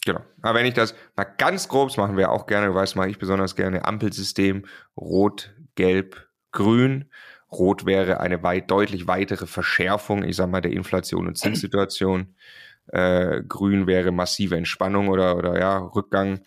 Genau. 0.07 0.21
Aber 0.41 0.59
wenn 0.59 0.65
ich 0.65 0.73
das 0.73 0.95
mal 1.17 1.25
ganz 1.25 1.67
grob, 1.67 1.95
machen 1.97 2.15
wir 2.15 2.31
auch 2.31 2.47
gerne, 2.47 2.67
du 2.67 2.73
weißt, 2.73 2.95
mache 2.95 3.09
ich 3.09 3.19
besonders 3.19 3.57
gerne, 3.57 3.83
Ampelsystem, 3.83 4.63
Rot, 4.95 5.53
Gelb, 5.75 6.29
Grün. 6.53 7.11
Rot 7.51 7.85
wäre 7.85 8.21
eine 8.21 8.41
weit, 8.41 8.71
deutlich 8.71 9.07
weitere 9.07 9.47
Verschärfung, 9.47 10.23
ich 10.23 10.37
sag 10.37 10.49
mal, 10.49 10.61
der 10.61 10.71
Inflation 10.71 11.27
und 11.27 11.37
Zinssituation. 11.37 12.35
Äh, 12.87 13.43
Grün 13.49 13.85
wäre 13.85 14.13
massive 14.13 14.55
Entspannung 14.55 15.09
oder, 15.09 15.35
oder 15.35 15.59
ja, 15.59 15.77
Rückgang. 15.77 16.39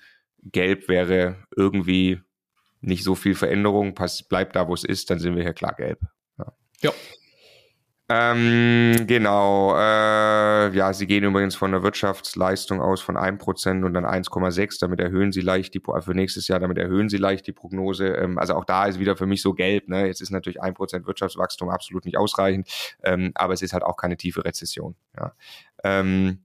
Gelb 0.42 0.88
wäre 0.88 1.36
irgendwie 1.54 2.22
nicht 2.80 3.04
so 3.04 3.14
viel 3.14 3.34
Veränderung, 3.34 3.94
pass, 3.94 4.22
bleibt 4.22 4.56
da, 4.56 4.68
wo 4.68 4.72
es 4.72 4.84
ist, 4.84 5.10
dann 5.10 5.18
sind 5.18 5.36
wir 5.36 5.42
hier 5.42 5.52
klar 5.52 5.74
gelb. 5.74 6.00
Ja. 6.38 6.46
ja. 6.80 6.92
Ähm, 8.12 9.06
genau. 9.06 9.76
Äh, 9.76 10.74
ja, 10.74 10.92
sie 10.92 11.06
gehen 11.06 11.22
übrigens 11.22 11.54
von 11.54 11.70
der 11.70 11.84
Wirtschaftsleistung 11.84 12.82
aus 12.82 13.00
von 13.00 13.16
1% 13.16 13.84
und 13.84 13.94
dann 13.94 14.04
1,6. 14.04 14.80
Damit 14.80 14.98
erhöhen 14.98 15.30
sie 15.30 15.42
leicht 15.42 15.74
die, 15.74 15.80
für 15.80 16.12
nächstes 16.12 16.48
Jahr, 16.48 16.58
damit 16.58 16.76
erhöhen 16.78 17.08
sie 17.08 17.18
leicht 17.18 17.46
die 17.46 17.52
Prognose. 17.52 18.08
Ähm, 18.08 18.36
also 18.36 18.54
auch 18.54 18.64
da 18.64 18.86
ist 18.86 18.98
wieder 18.98 19.16
für 19.16 19.26
mich 19.26 19.42
so 19.42 19.54
gelb. 19.54 19.88
Ne? 19.88 20.06
Jetzt 20.06 20.22
ist 20.22 20.30
natürlich 20.30 20.60
1% 20.60 21.06
Wirtschaftswachstum 21.06 21.70
absolut 21.70 22.04
nicht 22.04 22.16
ausreichend, 22.16 22.68
ähm, 23.04 23.30
aber 23.36 23.52
es 23.52 23.62
ist 23.62 23.74
halt 23.74 23.84
auch 23.84 23.96
keine 23.96 24.16
tiefe 24.16 24.44
Rezession. 24.44 24.96
Ja. 25.16 25.32
Ähm, 25.84 26.40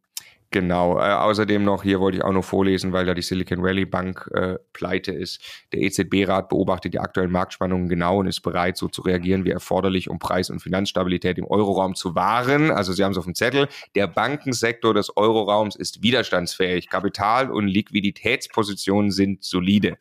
Genau. 0.56 0.98
Äh, 1.00 1.12
außerdem 1.12 1.66
noch, 1.66 1.84
hier 1.84 2.00
wollte 2.00 2.20
ich 2.20 2.24
auch 2.24 2.32
noch 2.32 2.46
vorlesen, 2.46 2.94
weil 2.94 3.06
da 3.06 3.14
die 3.14 3.22
Silicon 3.22 3.62
Valley 3.62 3.84
Bank 3.84 4.32
äh, 4.34 4.56
pleite 4.72 5.12
ist. 5.12 5.42
Der 5.74 5.82
EZB-Rat 5.82 6.48
beobachtet 6.48 6.94
die 6.94 7.00
aktuellen 7.00 7.30
Marktspannungen 7.30 7.90
genau 7.90 8.20
und 8.20 8.28
ist 8.28 8.40
bereit, 8.40 8.78
so 8.78 8.88
zu 8.88 9.02
reagieren 9.02 9.44
wie 9.44 9.50
erforderlich, 9.50 10.10
um 10.10 10.18
Preis- 10.18 10.50
und 10.50 10.62
Finanzstabilität 10.62 11.38
im 11.38 11.46
Euroraum 11.46 11.94
zu 11.94 12.16
wahren. 12.16 12.72
Also 12.72 12.94
Sie 12.94 13.04
haben 13.04 13.12
es 13.12 13.18
auf 13.18 13.26
dem 13.26 13.36
Zettel. 13.36 13.68
Der 13.96 14.08
Bankensektor 14.08 14.94
des 14.94 15.18
Euroraums 15.18 15.76
ist 15.76 16.04
widerstandsfähig. 16.04 16.88
Kapital- 16.88 17.52
und 17.52 17.68
Liquiditätspositionen 17.68 19.12
sind 19.12 19.44
solide. 19.44 19.98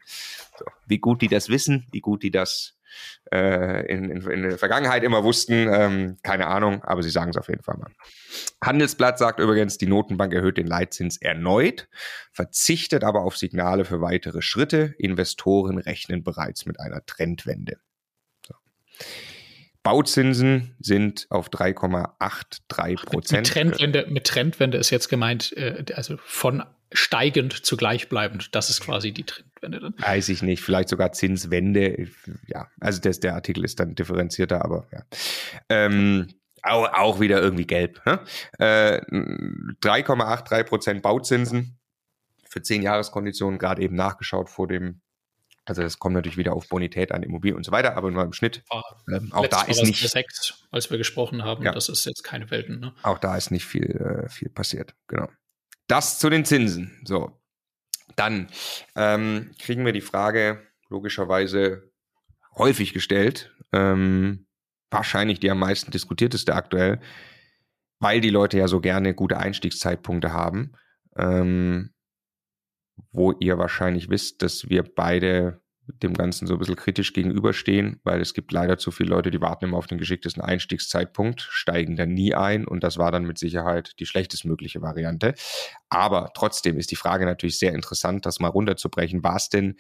So, 0.57 0.67
wie 0.87 0.99
gut 0.99 1.21
die 1.21 1.29
das 1.29 1.49
wissen, 1.49 1.89
wie 1.91 2.01
gut 2.01 2.23
die 2.23 2.31
das 2.31 2.77
äh, 3.33 3.87
in, 3.87 4.11
in, 4.11 4.23
in, 4.23 4.43
der 4.43 4.59
Vergangenheit 4.59 5.03
immer 5.03 5.25
wussten. 5.25 5.69
Ähm, 5.73 6.17
keine 6.23 6.47
Ahnung, 6.47 6.83
aber 6.85 7.03
sie 7.03 7.11
sagen 7.11 7.31
es 7.31 7.37
auf 7.37 7.49
jeden 7.49 7.63
Fall 7.63 7.77
mal. 7.77 7.91
Handelsblatt 8.63 9.19
sagt 9.19 9.41
übrigens, 9.41 9.79
die 9.79 9.87
Notenbank 9.87 10.33
erhöht 10.33 10.57
den 10.59 10.67
Leitzins 10.67 11.17
erneut, 11.19 11.89
verzichtet 12.33 13.05
aber 13.05 13.23
auf 13.23 13.37
Signale 13.37 13.85
für 13.85 14.01
weitere 14.01 14.43
Schritte. 14.43 14.95
Investoren 14.99 15.79
rechnen 15.79 16.23
bereits 16.23 16.67
mit 16.67 16.81
einer 16.81 17.05
Trendwende. 17.07 17.79
So. 18.47 18.55
Bauzinsen 19.83 20.75
sind 20.81 21.27
auf 21.29 21.51
3,83 21.51 23.05
Prozent. 23.05 23.41
Mit 23.41 23.53
Trendwende, 23.53 24.07
mit 24.09 24.25
Trendwende 24.27 24.79
ist 24.79 24.91
jetzt 24.91 25.09
gemeint, 25.09 25.53
äh, 25.57 25.85
also 25.95 26.17
von 26.25 26.65
steigend 26.91 27.53
zu 27.53 27.77
gleichbleibend. 27.77 28.55
Das 28.55 28.71
ist 28.71 28.81
quasi 28.81 29.13
die 29.13 29.27
Trendwende 29.65 29.81
dann. 29.81 29.95
Weiß 29.99 30.29
ich 30.29 30.43
nicht, 30.43 30.63
vielleicht 30.63 30.89
sogar 30.89 31.13
Zinswende. 31.13 32.09
Ja, 32.47 32.69
also 32.81 33.01
das, 33.01 33.21
der 33.21 33.35
Artikel 33.35 33.65
ist 33.65 33.81
dann 33.81 33.95
differenzierter, 33.95 34.65
aber 34.65 34.87
ja. 34.93 35.05
Ähm, 35.69 36.29
auch, 36.63 36.93
auch 36.93 37.21
wieder 37.21 37.43
irgendwie 37.43 37.67
gelb. 37.67 38.01
Äh, 38.59 39.01
3,83 39.11 40.65
Prozent 40.65 41.03
Bauzinsen 41.03 41.79
für 42.49 42.63
10 42.63 42.83
Jahreskonditionen, 42.83 43.59
gerade 43.59 43.83
eben 43.83 43.97
nachgeschaut 43.97 44.49
vor 44.49 44.69
dem 44.69 45.01
also 45.67 45.81
das 45.81 45.99
kommt 45.99 46.15
natürlich 46.15 46.37
wieder 46.37 46.53
auf 46.53 46.69
Bonität 46.69 47.11
an 47.11 47.23
Immobilien 47.23 47.57
und 47.57 47.65
so 47.65 47.73
weiter, 47.73 47.97
aber 47.97 48.11
nur 48.11 48.23
im 48.23 48.35
Schnitt. 48.35 48.63
Ähm, 49.11 49.33
auch 49.33 49.47
da 49.47 49.63
ist 49.63 49.83
nicht. 49.83 50.07
Sechs, 50.11 50.67
als 50.71 50.91
wir 50.91 50.99
gesprochen 50.99 51.43
haben, 51.43 51.65
ja. 51.65 51.73
das 51.73 51.89
ist 51.89 52.05
jetzt 52.05 52.23
keine 52.23 52.51
Welten. 52.51 52.81
Ne? 52.81 52.95
Auch 53.03 53.19
da 53.19 53.35
ist 53.35 53.51
nicht 53.51 53.65
viel, 53.65 53.87
äh, 53.97 54.29
viel 54.29 54.51
passiert. 54.51 54.95
Genau. 55.09 55.27
Das 55.87 56.19
zu 56.19 56.29
den 56.29 56.45
Zinsen. 56.45 57.01
So. 57.07 57.41
Dann 58.17 58.49
ähm, 58.97 59.53
kriegen 59.59 59.85
wir 59.85 59.93
die 59.93 60.01
Frage 60.01 60.67
logischerweise 60.89 61.91
häufig 62.57 62.93
gestellt. 62.93 63.53
Ähm, 63.73 64.47
wahrscheinlich 64.91 65.41
die 65.41 65.51
am 65.51 65.59
meisten 65.59 65.91
diskutierteste 65.91 66.55
aktuell, 66.55 67.01
weil 67.99 68.21
die 68.21 68.31
Leute 68.31 68.59
ja 68.59 68.69
so 68.69 68.81
gerne 68.81 69.15
gute 69.15 69.39
Einstiegszeitpunkte 69.39 70.33
haben. 70.33 70.73
Ähm, 71.17 71.95
wo 73.13 73.33
ihr 73.33 73.59
wahrscheinlich 73.59 74.09
wisst, 74.09 74.43
dass 74.43 74.69
wir 74.69 74.83
beide 74.83 75.61
dem 75.87 76.15
Ganzen 76.15 76.47
so 76.47 76.55
ein 76.55 76.59
bisschen 76.59 76.77
kritisch 76.77 77.13
gegenüberstehen, 77.13 78.01
weil 78.05 78.21
es 78.21 78.33
gibt 78.33 78.53
leider 78.53 78.79
zu 78.79 78.91
viele 78.91 79.11
Leute, 79.11 79.31
die 79.31 79.41
warten 79.41 79.67
immer 79.67 79.77
auf 79.77 79.87
den 79.87 79.99
geschicktesten 79.99 80.43
Einstiegszeitpunkt, 80.43 81.47
steigen 81.51 81.97
dann 81.97 82.15
nie 82.15 82.35
ein 82.35 82.67
und 82.67 82.83
das 82.83 82.97
war 82.97 83.13
dann 83.13 83.25
mit 83.25 83.39
Sicherheit 83.39 83.93
die 83.99 84.07
schlechtestmögliche 84.07 84.81
Variante. 84.81 85.35
Aber 85.91 86.31
trotzdem 86.35 86.79
ist 86.79 86.91
die 86.91 86.97
Frage 86.97 87.27
natürlich 87.27 87.59
sehr 87.59 87.75
interessant, 87.75 88.25
das 88.27 88.41
mal 88.41 88.49
runterzubrechen. 88.49 89.23
War 89.23 89.37
es 89.37 89.49
denn 89.49 89.77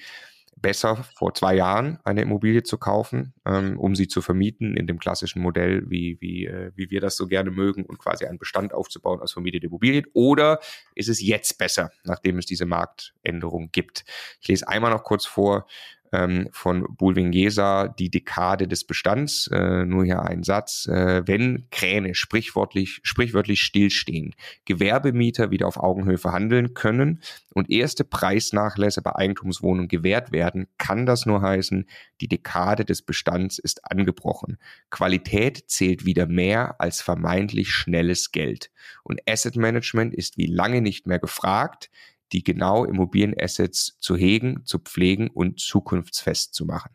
besser, 0.57 1.05
vor 1.17 1.35
zwei 1.35 1.55
Jahren 1.55 1.99
eine 2.05 2.23
Immobilie 2.23 2.62
zu 2.62 2.79
kaufen, 2.79 3.35
ähm, 3.47 3.79
um 3.79 3.95
sie 3.95 4.09
zu 4.09 4.23
vermieten 4.23 4.77
in 4.77 4.87
dem 4.87 4.99
klassischen 4.99 5.43
Modell, 5.43 5.85
wie, 5.88 6.19
wie, 6.21 6.47
äh, 6.47 6.73
wie 6.75 6.90
wir 6.90 7.01
das 7.01 7.17
so 7.17 7.27
gerne 7.27 7.51
mögen 7.51 7.85
und 7.85 7.99
quasi 7.99 8.25
einen 8.25 8.38
Bestand 8.38 8.73
aufzubauen 8.73 9.21
aus 9.21 9.33
vermieteten 9.33 9.69
Immobilien? 9.69 10.07
Oder 10.12 10.61
ist 10.95 11.09
es 11.09 11.21
jetzt 11.21 11.59
besser, 11.59 11.90
nachdem 12.05 12.38
es 12.38 12.47
diese 12.47 12.67
Marktänderung 12.67 13.71
gibt? 13.73 14.05
Ich 14.40 14.49
lese 14.49 14.69
einmal 14.69 14.90
noch 14.90 15.05
kurz 15.05 15.27
vor, 15.27 15.67
ähm, 16.14 16.48
von 16.53 16.87
Bulwing-Jesa, 16.96 17.88
die 17.88 18.11
Dekade 18.11 18.68
des 18.68 18.85
Bestands. 18.85 19.48
Äh, 19.48 19.85
nur 19.85 20.05
hier 20.05 20.22
ein 20.22 20.42
Satz. 20.42 20.87
Äh, 20.87 21.27
wenn 21.27 21.66
Kräne 21.70 22.14
sprichwörtlich, 22.14 23.00
sprichwörtlich 23.03 23.61
stillstehen, 23.62 24.35
Gewerbemieter 24.64 25.50
wieder 25.50 25.66
auf 25.66 25.77
Augenhöhe 25.77 26.18
verhandeln 26.18 26.74
können 26.74 27.20
und 27.53 27.70
erste 27.70 28.05
Preisnachlässe 28.05 29.03
bei 29.03 29.14
Eigentumswohnungen 29.16 29.88
gewährt 29.88 30.33
werden, 30.33 30.68
kann 30.79 31.07
das 31.07 31.27
nur 31.27 31.42
heißen, 31.42 31.87
die 32.20 32.29
Dekade 32.29 32.85
des 32.85 33.03
Bestands 33.03 33.59
ist 33.59 33.90
angebrochen. 33.90 34.59
Qualität 34.90 35.64
zählt 35.66 36.05
wieder 36.05 36.27
mehr 36.27 36.77
als 36.81 37.03
vermeintlich 37.03 37.70
schnelles 37.70 38.31
Geld. 38.31 38.70
Und 39.03 39.20
Asset 39.29 39.57
Management 39.57 40.14
ist 40.14 40.38
wie 40.38 40.46
lange 40.46 40.81
nicht 40.81 41.07
mehr 41.07 41.18
gefragt 41.18 41.90
die 42.35 42.44
genau 42.44 42.85
Immobilienassets 42.85 43.99
zu 44.01 44.16
hegen, 44.16 44.64
zu 44.64 44.79
pflegen 44.79 45.29
und 45.29 45.61
zukunftsfest 45.61 46.55
zu 46.55 46.66
machen. 46.66 46.94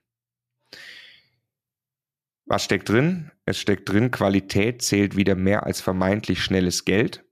Was 2.46 2.64
steckt 2.64 2.90
drin? 2.90 3.32
Es 3.46 3.60
steckt 3.60 3.90
drin, 3.90 4.12
Qualität 4.12 4.82
zählt 4.82 5.16
wieder 5.16 5.36
mehr 5.36 5.66
als 5.66 5.82
vermeintlich 5.82 6.44
schnelles 6.44 6.84
Geld. 6.84 7.24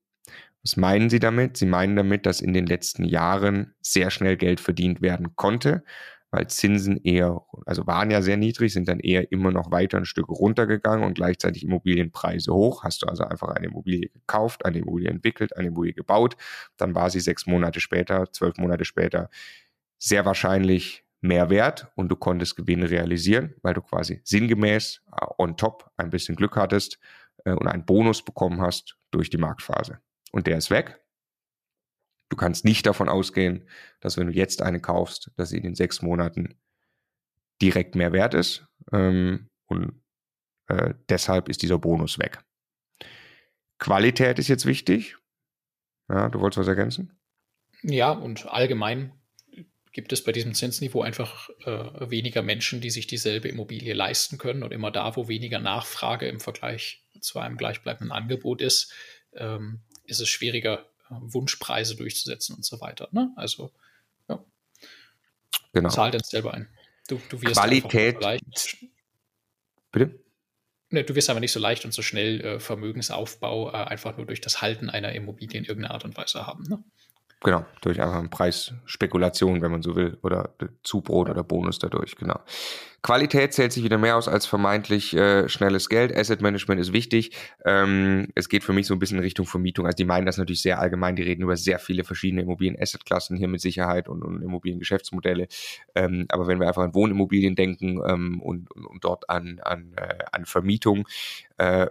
Was 0.63 0.77
meinen 0.77 1.09
Sie 1.09 1.19
damit? 1.19 1.57
Sie 1.57 1.65
meinen 1.65 1.95
damit, 1.95 2.25
dass 2.25 2.41
in 2.41 2.53
den 2.53 2.65
letzten 2.65 3.03
Jahren 3.03 3.75
sehr 3.81 4.09
schnell 4.09 4.37
Geld 4.37 4.59
verdient 4.59 5.01
werden 5.01 5.35
konnte 5.35 5.83
weil 6.37 6.45
Zinsen 6.45 6.97
eher, 6.97 7.41
also 7.65 7.87
waren 7.87 8.11
ja 8.11 8.21
sehr 8.21 8.37
niedrig, 8.37 8.71
sind 8.71 8.87
dann 8.87 8.99
eher 8.99 9.31
immer 9.31 9.51
noch 9.51 9.71
weiter 9.71 9.97
ein 9.97 10.05
Stück 10.05 10.29
runtergegangen 10.29 11.03
und 11.03 11.15
gleichzeitig 11.15 11.63
Immobilienpreise 11.63 12.53
hoch. 12.53 12.83
Hast 12.83 13.01
du 13.01 13.07
also 13.07 13.23
einfach 13.23 13.47
eine 13.49 13.65
Immobilie 13.65 14.09
gekauft, 14.09 14.63
eine 14.63 14.77
Immobilie 14.77 15.09
entwickelt, 15.09 15.57
eine 15.57 15.69
Immobilie 15.69 15.95
gebaut, 15.95 16.37
dann 16.77 16.93
war 16.93 17.09
sie 17.09 17.21
sechs 17.21 17.47
Monate 17.47 17.79
später, 17.79 18.31
zwölf 18.31 18.55
Monate 18.59 18.85
später 18.85 19.31
sehr 19.97 20.25
wahrscheinlich 20.25 21.05
mehr 21.21 21.49
wert 21.49 21.91
und 21.95 22.09
du 22.09 22.15
konntest 22.15 22.55
Gewinne 22.55 22.91
realisieren, 22.91 23.55
weil 23.63 23.73
du 23.73 23.81
quasi 23.81 24.21
sinngemäß 24.23 25.01
äh, 25.19 25.25
on 25.39 25.57
top 25.57 25.89
ein 25.97 26.11
bisschen 26.11 26.35
Glück 26.35 26.55
hattest 26.55 26.99
äh, 27.45 27.53
und 27.53 27.67
einen 27.67 27.83
Bonus 27.83 28.23
bekommen 28.23 28.61
hast 28.61 28.95
durch 29.09 29.31
die 29.31 29.39
Marktphase. 29.39 30.01
Und 30.31 30.45
der 30.45 30.57
ist 30.57 30.69
weg. 30.69 31.01
Du 32.29 32.35
kannst 32.35 32.65
nicht 32.65 32.85
davon 32.85 33.09
ausgehen, 33.09 33.67
dass 33.99 34.17
wenn 34.17 34.27
du 34.27 34.33
jetzt 34.33 34.61
eine 34.61 34.81
kaufst, 34.81 35.31
dass 35.37 35.49
sie 35.49 35.57
in 35.57 35.63
den 35.63 35.75
sechs 35.75 36.01
Monaten 36.01 36.55
direkt 37.61 37.95
mehr 37.95 38.11
wert 38.11 38.33
ist. 38.33 38.67
Ähm, 38.91 39.49
und 39.65 40.01
äh, 40.67 40.93
deshalb 41.09 41.49
ist 41.49 41.61
dieser 41.61 41.79
Bonus 41.79 42.19
weg. 42.19 42.39
Qualität 43.79 44.39
ist 44.39 44.47
jetzt 44.47 44.65
wichtig. 44.65 45.15
Ja, 46.09 46.29
du 46.29 46.39
wolltest 46.39 46.59
was 46.59 46.67
ergänzen? 46.67 47.19
Ja, 47.83 48.11
und 48.11 48.47
allgemein 48.47 49.13
gibt 49.91 50.13
es 50.13 50.23
bei 50.23 50.31
diesem 50.31 50.53
Zinsniveau 50.53 51.01
einfach 51.01 51.49
äh, 51.65 52.09
weniger 52.09 52.41
Menschen, 52.43 52.81
die 52.81 52.89
sich 52.89 53.07
dieselbe 53.07 53.47
Immobilie 53.47 53.93
leisten 53.93 54.37
können. 54.37 54.63
Und 54.63 54.71
immer 54.71 54.91
da, 54.91 55.15
wo 55.15 55.27
weniger 55.27 55.59
Nachfrage 55.59 56.27
im 56.27 56.39
Vergleich 56.39 57.03
zu 57.19 57.39
einem 57.39 57.57
gleichbleibenden 57.57 58.11
Angebot 58.11 58.61
ist, 58.61 58.93
ähm, 59.33 59.81
ist 60.05 60.19
es 60.19 60.29
schwieriger, 60.29 60.87
Wunschpreise 61.09 61.95
durchzusetzen 61.95 62.55
und 62.55 62.65
so 62.65 62.79
weiter. 62.81 63.09
Ne? 63.11 63.31
Also, 63.35 63.71
ja. 64.29 64.43
Genau. 65.73 65.89
Zahl 65.89 66.11
denn 66.11 66.23
selber 66.23 66.53
ein. 66.53 66.67
Du, 67.07 67.21
du 67.29 67.41
wirst 67.41 67.55
Qualität. 67.55 68.19
Bitte? 69.91 70.19
Ne, 70.89 71.03
du 71.03 71.15
wirst 71.15 71.29
aber 71.29 71.39
nicht 71.39 71.51
so 71.51 71.59
leicht 71.59 71.83
und 71.83 71.93
so 71.93 72.01
schnell 72.01 72.41
äh, 72.41 72.59
Vermögensaufbau 72.59 73.71
äh, 73.71 73.73
einfach 73.73 74.15
nur 74.15 74.25
durch 74.25 74.39
das 74.39 74.61
Halten 74.61 74.89
einer 74.89 75.11
Immobilie 75.13 75.57
in 75.57 75.65
irgendeiner 75.65 75.93
Art 75.93 76.05
und 76.05 76.15
Weise 76.15 76.47
haben. 76.47 76.63
Ne? 76.63 76.83
Genau, 77.43 77.65
durch 77.81 78.01
einfach 78.01 78.27
Preisspekulation, 78.31 79.61
wenn 79.61 79.71
man 79.71 79.83
so 79.83 79.95
will, 79.95 80.17
oder 80.23 80.55
Zubrot 80.83 81.29
oder 81.29 81.43
Bonus 81.43 81.77
dadurch, 81.77 82.15
genau. 82.15 82.39
Qualität 83.03 83.53
zählt 83.53 83.71
sich 83.71 83.83
wieder 83.83 83.99
mehr 83.99 84.17
aus 84.17 84.27
als 84.27 84.47
vermeintlich 84.47 85.15
äh, 85.15 85.47
schnelles 85.47 85.87
Geld. 85.87 86.15
Asset 86.15 86.41
Management 86.41 86.81
ist 86.81 86.93
wichtig. 86.93 87.31
Ähm, 87.63 88.29
es 88.33 88.49
geht 88.49 88.63
für 88.63 88.73
mich 88.73 88.87
so 88.87 88.95
ein 88.95 88.99
bisschen 88.99 89.19
in 89.19 89.23
Richtung 89.23 89.45
Vermietung. 89.45 89.85
Also 89.85 89.95
die 89.95 90.03
meinen 90.03 90.25
das 90.25 90.37
natürlich 90.37 90.63
sehr 90.63 90.79
allgemein. 90.79 91.15
Die 91.15 91.21
reden 91.21 91.43
über 91.43 91.55
sehr 91.55 91.77
viele 91.77 92.03
verschiedene 92.03 92.41
Immobilien-Asset-Klassen 92.41 93.37
hier 93.37 93.47
mit 93.47 93.61
Sicherheit 93.61 94.09
und, 94.09 94.23
und 94.23 94.41
Immobilien-Geschäftsmodelle. 94.41 95.47
Ähm, 95.93 96.25
aber 96.29 96.47
wenn 96.47 96.59
wir 96.59 96.67
einfach 96.67 96.83
an 96.83 96.95
Wohnimmobilien 96.95 97.55
denken 97.55 98.01
ähm, 98.05 98.41
und, 98.41 98.71
und, 98.71 98.85
und, 98.85 99.03
dort 99.03 99.29
an, 99.29 99.61
an, 99.63 99.93
äh, 99.95 100.17
an 100.31 100.45
Vermietung, 100.45 101.07
äh, 101.57 101.87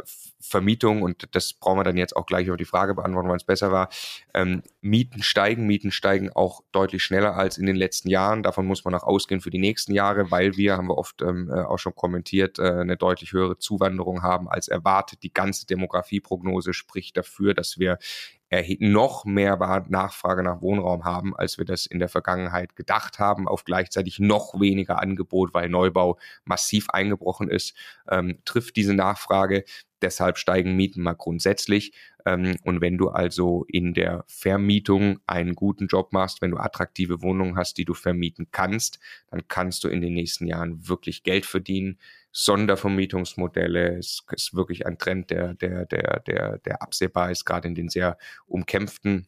Vermietung, 0.49 1.03
und 1.03 1.29
das 1.33 1.53
brauchen 1.53 1.79
wir 1.79 1.85
dann 1.85 1.97
jetzt 1.97 2.17
auch 2.17 2.27
gleich 2.27 2.47
über 2.47 2.57
die 2.57 2.65
Frage 2.65 2.95
beantworten, 2.95 3.29
wann 3.29 3.37
es 3.37 3.45
besser 3.45 3.73
war. 3.73 3.89
Ähm, 4.35 4.63
Mieten 4.81 5.23
steigen, 5.23 5.67
Mieten 5.67 5.91
steigen 5.91 6.31
auch 6.31 6.63
deutlich 6.73 7.03
schneller 7.03 7.35
als 7.37 7.59
in 7.59 7.67
den 7.67 7.77
letzten 7.77 8.09
Jahren. 8.09 8.43
Davon 8.43 8.67
muss 8.67 8.85
man 8.85 8.95
auch 8.95 9.03
ausgehen 9.03 9.41
für 9.41 9.51
die 9.51 9.59
nächsten 9.59 9.93
Jahre, 9.93 10.31
weil 10.31 10.57
wir, 10.57 10.77
haben 10.77 10.89
wir 10.89 10.99
oft 10.99 11.23
ähm, 11.23 11.51
äh, 11.51 11.61
auch 11.63 11.79
schon 11.79 11.95
kommentiert, 11.95 12.59
äh, 12.59 12.63
eine 12.63 12.97
deutlich 12.97 13.33
höhere 13.33 13.59
Zuwanderung 13.59 14.23
haben 14.23 14.49
als 14.49 14.69
erwartet. 14.69 15.23
Die 15.23 15.33
ganze 15.33 15.67
Demografieprognose 15.67 16.73
spricht 16.73 17.17
dafür, 17.17 17.55
dass 17.55 17.79
wir 17.79 17.99
noch 18.79 19.25
mehr 19.25 19.57
Nachfrage 19.89 20.43
nach 20.43 20.63
Wohnraum 20.63 21.05
haben, 21.05 21.37
als 21.37 21.59
wir 21.59 21.65
das 21.65 21.87
in 21.87 21.99
der 21.99 22.09
Vergangenheit 22.09 22.77
gedacht 22.77 23.19
haben, 23.19 23.49
auf 23.49 23.65
gleichzeitig 23.65 24.19
noch 24.21 24.61
weniger 24.61 25.01
Angebot, 25.01 25.53
weil 25.53 25.69
Neubau 25.69 26.19
massiv 26.45 26.91
eingebrochen 26.91 27.51
ist, 27.51 27.75
ähm, 28.09 28.39
trifft 28.45 28.77
diese 28.77 28.95
Nachfrage. 28.95 29.65
Deshalb 30.03 30.39
steigen 30.39 30.77
Mieten 30.77 31.03
mal 31.03 31.15
grundsätzlich. 31.15 31.93
Ähm, 32.27 32.57
und 32.65 32.81
wenn 32.81 32.99
du 32.99 33.09
also 33.09 33.65
in 33.69 33.95
der 33.95 34.25
Vermietung 34.29 35.21
einen 35.27 35.55
guten 35.55 35.87
Job 35.87 36.13
machst, 36.13 36.43
wenn 36.43 36.51
du 36.51 36.59
attraktive 36.59 37.23
Wohnungen 37.23 37.57
hast, 37.57 37.79
die 37.79 37.85
du 37.85 37.95
vermieten 37.95 38.49
kannst, 38.51 38.99
dann 39.31 39.49
kannst 39.49 39.85
du 39.85 39.89
in 39.89 40.01
den 40.01 40.13
nächsten 40.15 40.47
Jahren 40.47 40.87
wirklich 40.89 41.23
Geld 41.23 41.47
verdienen. 41.47 41.99
Sondervermietungsmodelle 42.39 43.97
ist, 43.97 44.25
ist 44.31 44.55
wirklich 44.55 44.87
ein 44.87 44.99
Trend, 44.99 45.31
der, 45.31 45.55
der, 45.55 45.87
der, 45.87 46.21
der, 46.21 46.59
der 46.59 46.83
absehbar 46.83 47.31
ist, 47.31 47.47
gerade 47.47 47.67
in 47.67 47.75
den 47.75 47.89
sehr 47.89 48.19
umkämpften 48.47 49.27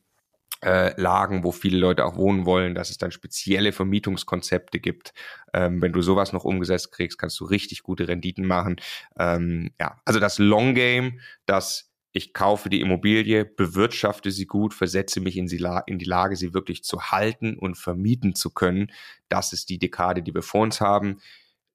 äh, 0.63 0.93
Lagen, 1.01 1.43
wo 1.43 1.51
viele 1.51 1.79
Leute 1.79 2.05
auch 2.05 2.17
wohnen 2.17 2.45
wollen, 2.45 2.75
dass 2.75 2.91
es 2.91 2.99
dann 2.99 3.11
spezielle 3.11 3.73
Vermietungskonzepte 3.73 4.79
gibt. 4.79 5.15
Ähm, 5.55 5.81
wenn 5.81 5.95
du 5.95 6.03
sowas 6.03 6.35
noch 6.35 6.45
umgesetzt 6.45 6.93
kriegst, 6.93 7.17
kannst 7.17 7.41
du 7.41 7.47
richtig 7.47 7.83
gute 7.83 8.09
Renditen 8.09 8.45
machen. 8.45 8.77
Ähm, 9.19 9.71
ja, 9.81 9.97
also 10.05 10.21
das 10.21 10.39
Long 10.39 10.75
Game, 10.75 11.21
das 11.47 11.91
ich 12.13 12.35
kaufe 12.35 12.69
die 12.69 12.83
Immobilie, 12.83 13.47
bewirtschafte 13.47 14.31
sie 14.33 14.47
gut, 14.47 14.75
versetze 14.75 15.21
mich 15.21 15.39
in 15.39 15.47
die, 15.47 15.65
in 15.87 15.99
die 15.99 16.05
Lage, 16.05 16.37
sie 16.37 16.53
wirklich 16.53 16.85
zu 16.85 17.11
halten 17.11 17.57
und 17.57 17.77
vermieten 17.79 18.35
zu 18.35 18.51
können. 18.51 18.93
Das 19.31 19.55
ist 19.55 19.71
die 19.71 19.79
Dekade, 19.79 20.23
die 20.23 20.35
wir 20.35 20.43
vor 20.43 20.63
uns 20.63 20.83
haben. 20.83 21.21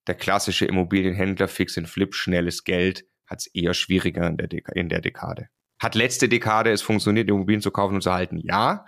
Der 0.07 0.15
klassische 0.15 0.65
Immobilienhändler, 0.65 1.47
Fix 1.47 1.77
and 1.77 1.87
Flip, 1.87 2.13
schnelles 2.13 2.63
Geld, 2.63 3.05
hat 3.25 3.39
es 3.39 3.47
eher 3.47 3.73
schwieriger 3.73 4.27
in 4.27 4.37
der, 4.37 4.49
in 4.75 4.89
der 4.89 5.01
Dekade. 5.01 5.49
Hat 5.79 5.95
letzte 5.95 6.29
Dekade 6.29 6.71
es 6.71 6.81
funktioniert, 6.81 7.29
Immobilien 7.29 7.61
zu 7.61 7.69
kaufen 7.69 7.95
und 7.95 8.01
zu 8.01 8.13
halten? 8.13 8.37
Ja. 8.37 8.85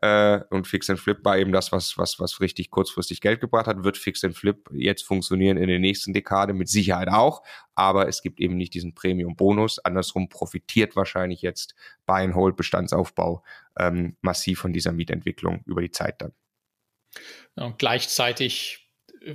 Äh, 0.00 0.40
und 0.48 0.66
Fix 0.66 0.88
and 0.88 0.98
Flip 0.98 1.22
war 1.22 1.36
eben 1.36 1.52
das, 1.52 1.72
was, 1.72 1.98
was, 1.98 2.20
was 2.20 2.40
richtig 2.40 2.70
kurzfristig 2.70 3.20
Geld 3.20 3.40
gebracht 3.40 3.66
hat. 3.66 3.84
Wird 3.84 3.98
Fix 3.98 4.24
and 4.24 4.34
Flip 4.34 4.56
jetzt 4.72 5.02
funktionieren 5.02 5.58
in 5.58 5.68
der 5.68 5.78
nächsten 5.78 6.14
Dekade? 6.14 6.54
Mit 6.54 6.70
Sicherheit 6.70 7.08
auch. 7.08 7.42
Aber 7.74 8.08
es 8.08 8.22
gibt 8.22 8.40
eben 8.40 8.56
nicht 8.56 8.72
diesen 8.72 8.94
Premium-Bonus. 8.94 9.78
Andersrum 9.80 10.30
profitiert 10.30 10.96
wahrscheinlich 10.96 11.42
jetzt 11.42 11.74
Buy 12.06 12.24
and 12.24 12.34
Hold 12.34 12.56
Bestandsaufbau 12.56 13.44
ähm, 13.78 14.16
massiv 14.22 14.60
von 14.60 14.72
dieser 14.72 14.92
Mietentwicklung 14.92 15.62
über 15.66 15.82
die 15.82 15.90
Zeit 15.90 16.22
dann. 16.22 16.32
Ja, 17.56 17.64
und 17.64 17.78
gleichzeitig 17.78 18.88
äh, 19.20 19.34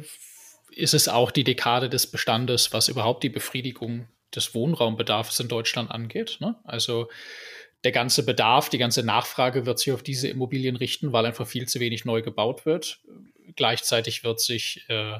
ist 0.76 0.94
es 0.94 1.08
auch 1.08 1.32
die 1.32 1.44
Dekade 1.44 1.90
des 1.90 2.08
Bestandes, 2.08 2.74
was 2.74 2.88
überhaupt 2.88 3.24
die 3.24 3.30
Befriedigung 3.30 4.08
des 4.36 4.54
Wohnraumbedarfs 4.54 5.40
in 5.40 5.48
Deutschland 5.48 5.92
angeht. 5.92 6.38
Ne? 6.40 6.56
Also 6.64 7.10
der 7.84 7.92
ganze 7.92 8.26
Bedarf, 8.26 8.70
die 8.70 8.78
ganze 8.78 9.04
Nachfrage 9.04 9.66
wird 9.66 9.80
sich 9.80 9.92
auf 9.92 10.04
diese 10.04 10.28
Immobilien 10.28 10.76
richten, 10.76 11.12
weil 11.12 11.26
einfach 11.26 11.48
viel 11.48 11.68
zu 11.68 11.80
wenig 11.80 12.06
neu 12.06 12.22
gebaut 12.22 12.66
wird. 12.66 13.02
Gleichzeitig 13.56 14.24
wird 14.24 14.40
sich 14.40 14.86
äh, 14.88 15.18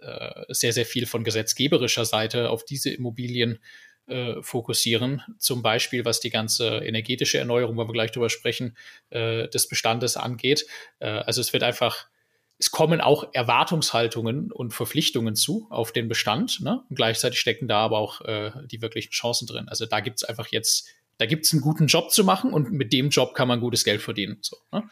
äh, 0.00 0.44
sehr, 0.48 0.72
sehr 0.72 0.86
viel 0.86 1.06
von 1.06 1.24
gesetzgeberischer 1.24 2.04
Seite 2.04 2.50
auf 2.50 2.64
diese 2.64 2.90
Immobilien 2.90 3.58
äh, 4.06 4.40
fokussieren. 4.42 5.22
Zum 5.38 5.62
Beispiel, 5.62 6.04
was 6.04 6.20
die 6.20 6.30
ganze 6.30 6.78
energetische 6.78 7.38
Erneuerung, 7.38 7.76
wo 7.76 7.84
wir 7.84 7.92
gleich 7.92 8.12
drüber 8.12 8.30
sprechen, 8.30 8.76
äh, 9.10 9.48
des 9.48 9.68
Bestandes 9.68 10.16
angeht. 10.16 10.66
Äh, 11.00 11.08
also 11.08 11.40
es 11.40 11.52
wird 11.52 11.64
einfach 11.64 12.06
es 12.58 12.70
kommen 12.70 13.00
auch 13.00 13.28
Erwartungshaltungen 13.32 14.50
und 14.50 14.74
Verpflichtungen 14.74 15.36
zu 15.36 15.66
auf 15.70 15.92
den 15.92 16.08
Bestand. 16.08 16.60
Ne? 16.60 16.82
Und 16.88 16.96
gleichzeitig 16.96 17.38
stecken 17.38 17.68
da 17.68 17.78
aber 17.78 17.98
auch 17.98 18.20
äh, 18.22 18.50
die 18.66 18.82
wirklichen 18.82 19.12
Chancen 19.12 19.46
drin. 19.46 19.68
Also 19.68 19.86
da 19.86 20.00
gibt 20.00 20.16
es 20.16 20.24
einfach 20.24 20.48
jetzt, 20.48 20.88
da 21.18 21.26
gibt 21.26 21.46
es 21.46 21.52
einen 21.52 21.62
guten 21.62 21.86
Job 21.86 22.10
zu 22.10 22.24
machen 22.24 22.52
und 22.52 22.72
mit 22.72 22.92
dem 22.92 23.10
Job 23.10 23.34
kann 23.34 23.46
man 23.46 23.60
gutes 23.60 23.84
Geld 23.84 24.02
verdienen. 24.02 24.38
So, 24.40 24.56
ne? 24.72 24.88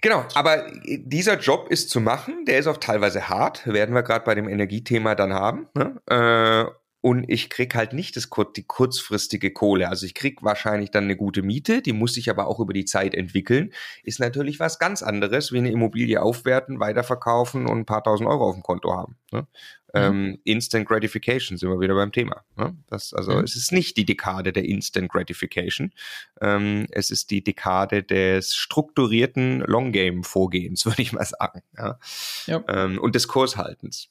Genau, 0.00 0.24
aber 0.34 0.70
dieser 0.84 1.38
Job 1.38 1.68
ist 1.70 1.90
zu 1.90 2.00
machen, 2.00 2.44
der 2.44 2.58
ist 2.58 2.66
auch 2.66 2.76
teilweise 2.76 3.28
hart, 3.28 3.66
werden 3.66 3.94
wir 3.94 4.02
gerade 4.02 4.24
bei 4.24 4.34
dem 4.34 4.48
Energiethema 4.48 5.14
dann 5.14 5.32
haben. 5.32 5.68
Ne? 5.74 6.00
Äh, 6.08 6.70
und 7.06 7.30
ich 7.30 7.50
krieg 7.50 7.72
halt 7.76 7.92
nicht 7.92 8.16
das, 8.16 8.28
die 8.56 8.64
kurzfristige 8.64 9.52
Kohle. 9.52 9.88
Also 9.88 10.06
ich 10.06 10.14
krieg 10.14 10.42
wahrscheinlich 10.42 10.90
dann 10.90 11.04
eine 11.04 11.14
gute 11.14 11.42
Miete, 11.42 11.80
die 11.80 11.92
muss 11.92 12.14
sich 12.14 12.28
aber 12.30 12.48
auch 12.48 12.58
über 12.58 12.72
die 12.72 12.84
Zeit 12.84 13.14
entwickeln. 13.14 13.72
Ist 14.02 14.18
natürlich 14.18 14.58
was 14.58 14.80
ganz 14.80 15.04
anderes, 15.04 15.52
wie 15.52 15.58
eine 15.58 15.70
Immobilie 15.70 16.20
aufwerten, 16.20 16.80
weiterverkaufen 16.80 17.68
und 17.68 17.78
ein 17.78 17.86
paar 17.86 18.02
tausend 18.02 18.28
Euro 18.28 18.48
auf 18.48 18.56
dem 18.56 18.64
Konto 18.64 18.92
haben. 18.92 19.16
Ne? 19.30 19.42
Mhm. 19.42 19.46
Ähm, 19.94 20.38
Instant 20.42 20.88
Gratification 20.88 21.56
sind 21.56 21.70
wir 21.70 21.78
wieder 21.78 21.94
beim 21.94 22.10
Thema. 22.10 22.42
Ne? 22.56 22.76
Das, 22.88 23.14
also 23.14 23.34
mhm. 23.34 23.44
es 23.44 23.54
ist 23.54 23.70
nicht 23.70 23.96
die 23.96 24.04
Dekade 24.04 24.52
der 24.52 24.64
Instant 24.64 25.08
Gratification. 25.08 25.92
Ähm, 26.40 26.88
es 26.90 27.12
ist 27.12 27.30
die 27.30 27.44
Dekade 27.44 28.02
des 28.02 28.56
strukturierten 28.56 29.60
Long 29.60 29.92
Game 29.92 30.24
Vorgehens, 30.24 30.84
würde 30.86 31.02
ich 31.02 31.12
mal 31.12 31.24
sagen. 31.24 31.62
Ja? 31.78 32.00
ja. 32.46 32.64
Ähm, 32.66 32.98
und 32.98 33.14
des 33.14 33.28
Kurshaltens. 33.28 34.08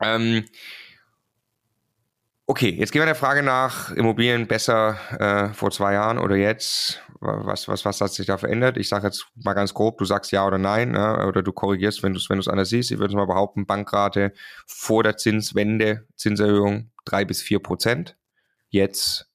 Ähm, 0.00 0.44
Okay, 2.50 2.70
jetzt 2.76 2.90
gehen 2.90 3.00
wir 3.00 3.06
der 3.06 3.14
Frage 3.14 3.44
nach, 3.44 3.92
Immobilien 3.92 4.48
besser 4.48 4.98
äh, 5.20 5.54
vor 5.54 5.70
zwei 5.70 5.92
Jahren 5.92 6.18
oder 6.18 6.34
jetzt? 6.34 7.00
Was, 7.20 7.68
was, 7.68 7.84
was 7.84 8.00
hat 8.00 8.12
sich 8.12 8.26
da 8.26 8.38
verändert? 8.38 8.76
Ich 8.76 8.88
sage 8.88 9.06
jetzt 9.06 9.24
mal 9.36 9.52
ganz 9.52 9.72
grob, 9.72 9.98
du 9.98 10.04
sagst 10.04 10.32
ja 10.32 10.44
oder 10.44 10.58
nein, 10.58 10.90
ne? 10.90 11.28
oder 11.28 11.44
du 11.44 11.52
korrigierst, 11.52 12.02
wenn 12.02 12.12
du 12.12 12.18
es 12.18 12.28
wenn 12.28 12.40
anders 12.40 12.70
siehst. 12.70 12.90
Ich 12.90 12.98
würde 12.98 13.14
mal 13.14 13.26
behaupten, 13.26 13.66
Bankrate 13.66 14.32
vor 14.66 15.04
der 15.04 15.16
Zinswende, 15.16 16.08
Zinserhöhung 16.16 16.90
drei 17.04 17.24
bis 17.24 17.40
vier 17.40 17.60
Prozent. 17.60 18.16
Jetzt 18.68 19.30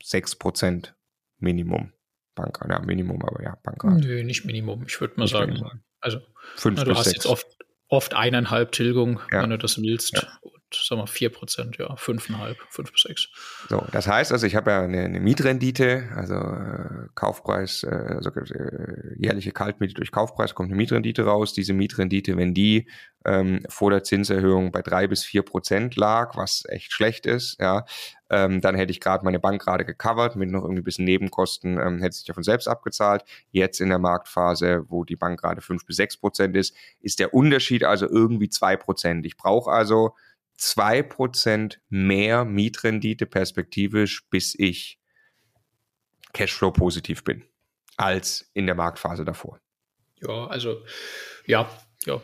sechs 0.00 0.36
Prozent 0.36 0.94
Minimum. 1.38 1.92
Bankrate, 2.36 2.70
ja, 2.70 2.78
Minimum, 2.78 3.20
aber 3.24 3.42
ja, 3.42 3.58
Bankrate. 3.64 3.96
Nö, 3.96 4.22
nicht 4.22 4.44
Minimum. 4.44 4.84
Ich 4.86 5.00
würde 5.00 5.14
mal 5.16 5.24
nicht 5.24 5.32
sagen, 5.32 5.54
Minimum. 5.54 5.82
also 6.00 6.20
fünf 6.54 6.78
na, 6.78 6.84
du 6.84 6.94
hast 6.94 7.06
6. 7.06 7.16
jetzt 7.16 7.26
oft, 7.26 7.48
oft 7.88 8.14
eineinhalb 8.14 8.70
Tilgung, 8.70 9.18
ja. 9.32 9.42
wenn 9.42 9.50
du 9.50 9.58
das 9.58 9.82
willst. 9.82 10.14
Ja 10.14 10.28
sagen 10.72 11.00
wir, 11.00 11.06
4 11.06 11.30
Prozent, 11.30 11.78
ja, 11.78 11.94
5,5, 11.94 12.56
5 12.70 12.92
bis 12.92 13.02
6. 13.02 13.28
So, 13.68 13.84
das 13.92 14.06
heißt 14.06 14.32
also, 14.32 14.46
ich 14.46 14.56
habe 14.56 14.70
ja 14.70 14.82
eine, 14.82 15.04
eine 15.04 15.20
Mietrendite, 15.20 16.08
also 16.14 16.34
äh, 16.34 17.08
Kaufpreis, 17.14 17.82
äh, 17.84 17.88
also 17.88 18.30
äh, 18.30 19.14
jährliche 19.16 19.52
Kaltmiete 19.52 19.94
durch 19.94 20.12
Kaufpreis 20.12 20.54
kommt 20.54 20.68
eine 20.68 20.76
Mietrendite 20.76 21.24
raus. 21.24 21.52
Diese 21.52 21.72
Mietrendite, 21.72 22.36
wenn 22.36 22.54
die 22.54 22.86
ähm, 23.24 23.60
vor 23.68 23.90
der 23.90 24.04
Zinserhöhung 24.04 24.72
bei 24.72 24.82
3 24.82 25.06
bis 25.08 25.24
4 25.24 25.42
Prozent 25.42 25.96
lag, 25.96 26.36
was 26.36 26.64
echt 26.68 26.92
schlecht 26.92 27.26
ist, 27.26 27.58
ja, 27.60 27.84
ähm, 28.30 28.60
dann 28.60 28.74
hätte 28.74 28.90
ich 28.90 29.00
gerade 29.00 29.24
meine 29.24 29.38
Bank 29.38 29.62
gerade 29.62 29.84
gecovert 29.84 30.36
mit 30.36 30.50
noch 30.50 30.62
irgendwie 30.62 30.82
ein 30.82 30.84
bisschen 30.84 31.04
Nebenkosten, 31.04 31.78
ähm, 31.78 32.00
hätte 32.00 32.16
sich 32.16 32.26
davon 32.26 32.42
selbst 32.42 32.68
abgezahlt. 32.68 33.24
Jetzt 33.50 33.80
in 33.80 33.88
der 33.88 33.98
Marktphase, 33.98 34.84
wo 34.88 35.04
die 35.04 35.16
Bank 35.16 35.40
gerade 35.40 35.60
5 35.60 35.86
bis 35.86 35.96
6 35.96 36.18
Prozent 36.18 36.56
ist, 36.56 36.74
ist 37.00 37.20
der 37.20 37.34
Unterschied 37.34 37.84
also 37.84 38.08
irgendwie 38.08 38.48
2 38.48 38.76
Prozent. 38.76 39.26
Ich 39.26 39.36
brauche 39.36 39.70
also 39.70 40.14
zwei 40.58 41.02
Prozent 41.02 41.80
mehr 41.88 42.44
Mietrendite 42.44 43.24
perspektivisch, 43.24 44.28
bis 44.28 44.54
ich 44.58 44.98
Cashflow 46.34 46.72
positiv 46.72 47.24
bin, 47.24 47.44
als 47.96 48.50
in 48.52 48.66
der 48.66 48.74
Marktphase 48.74 49.24
davor. 49.24 49.60
Ja, 50.20 50.46
also 50.48 50.84
ja, 51.46 51.70
ja. 52.04 52.20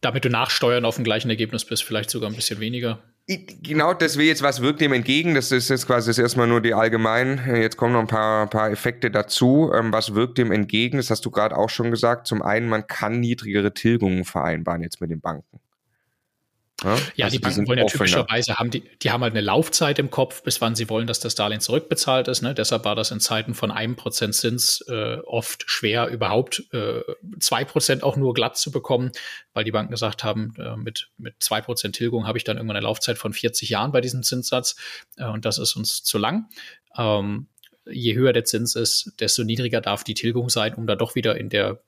Damit 0.00 0.24
du 0.24 0.30
nachsteuern 0.30 0.84
auf 0.84 0.96
dem 0.96 1.04
gleichen 1.04 1.30
Ergebnis 1.30 1.64
bist, 1.64 1.84
vielleicht 1.84 2.10
sogar 2.10 2.30
ein 2.30 2.34
bisschen 2.34 2.58
weniger. 2.58 3.02
Genau, 3.28 3.94
das 3.94 4.16
wäre 4.16 4.26
jetzt, 4.26 4.42
was 4.42 4.62
wirkt 4.62 4.80
dem 4.80 4.92
entgegen? 4.92 5.36
Das 5.36 5.52
ist 5.52 5.68
jetzt 5.68 5.86
quasi 5.86 6.10
das 6.10 6.18
erstmal 6.18 6.48
nur 6.48 6.60
die 6.60 6.74
allgemein. 6.74 7.40
Jetzt 7.46 7.76
kommen 7.76 7.92
noch 7.92 8.00
ein 8.00 8.08
paar, 8.08 8.48
paar 8.48 8.70
Effekte 8.70 9.12
dazu. 9.12 9.70
Ähm, 9.72 9.92
was 9.92 10.14
wirkt 10.14 10.38
dem 10.38 10.50
entgegen? 10.50 10.96
Das 10.96 11.08
hast 11.08 11.24
du 11.24 11.30
gerade 11.30 11.56
auch 11.56 11.70
schon 11.70 11.92
gesagt. 11.92 12.26
Zum 12.26 12.42
einen, 12.42 12.68
man 12.68 12.88
kann 12.88 13.20
niedrigere 13.20 13.72
Tilgungen 13.72 14.24
vereinbaren 14.24 14.82
jetzt 14.82 15.00
mit 15.00 15.10
den 15.10 15.20
Banken. 15.20 15.60
Ja, 16.84 16.98
ja 17.14 17.24
also 17.26 17.36
die 17.36 17.40
Banken 17.40 17.66
wollen 17.66 17.78
ja 17.78 17.86
typischerweise 17.86 18.56
haben 18.56 18.70
die, 18.70 18.82
die 19.02 19.10
haben 19.10 19.22
halt 19.22 19.32
eine 19.32 19.40
Laufzeit 19.40 19.98
im 19.98 20.10
Kopf, 20.10 20.42
bis 20.42 20.60
wann 20.60 20.74
sie 20.74 20.88
wollen, 20.88 21.06
dass 21.06 21.20
das 21.20 21.34
Darlehen 21.34 21.60
zurückbezahlt 21.60 22.28
ist. 22.28 22.42
Ne? 22.42 22.54
Deshalb 22.54 22.84
war 22.84 22.94
das 22.94 23.10
in 23.10 23.20
Zeiten 23.20 23.54
von 23.54 23.70
einem 23.70 23.96
Prozent 23.96 24.34
Zins 24.34 24.82
äh, 24.88 25.18
oft 25.24 25.64
schwer, 25.66 26.08
überhaupt 26.08 26.64
äh, 26.72 27.02
zwei 27.40 27.62
äh, 27.62 27.64
Prozent 27.64 28.02
auch 28.02 28.16
nur 28.16 28.34
glatt 28.34 28.56
zu 28.56 28.70
bekommen, 28.70 29.12
weil 29.52 29.64
die 29.64 29.72
Banken 29.72 29.90
gesagt 29.90 30.24
haben, 30.24 30.54
äh, 30.58 30.76
mit 30.76 31.10
mit 31.18 31.34
zwei 31.40 31.60
Prozent 31.60 31.96
Tilgung 31.96 32.26
habe 32.26 32.38
ich 32.38 32.44
dann 32.44 32.56
irgendwann 32.56 32.76
eine 32.76 32.84
Laufzeit 32.84 33.18
von 33.18 33.32
40 33.32 33.68
Jahren 33.68 33.92
bei 33.92 34.00
diesem 34.00 34.22
Zinssatz 34.22 34.76
äh, 35.16 35.26
und 35.26 35.44
das 35.44 35.58
ist 35.58 35.76
uns 35.76 36.02
zu 36.02 36.18
lang. 36.18 36.48
Ähm, 36.96 37.48
je 37.90 38.14
höher 38.14 38.32
der 38.32 38.44
Zins 38.44 38.74
ist, 38.74 39.12
desto 39.20 39.44
niedriger 39.44 39.80
darf 39.80 40.04
die 40.04 40.14
Tilgung 40.14 40.48
sein, 40.48 40.74
um 40.74 40.86
da 40.86 40.96
doch 40.96 41.14
wieder 41.14 41.36
in 41.36 41.48
der 41.48 41.82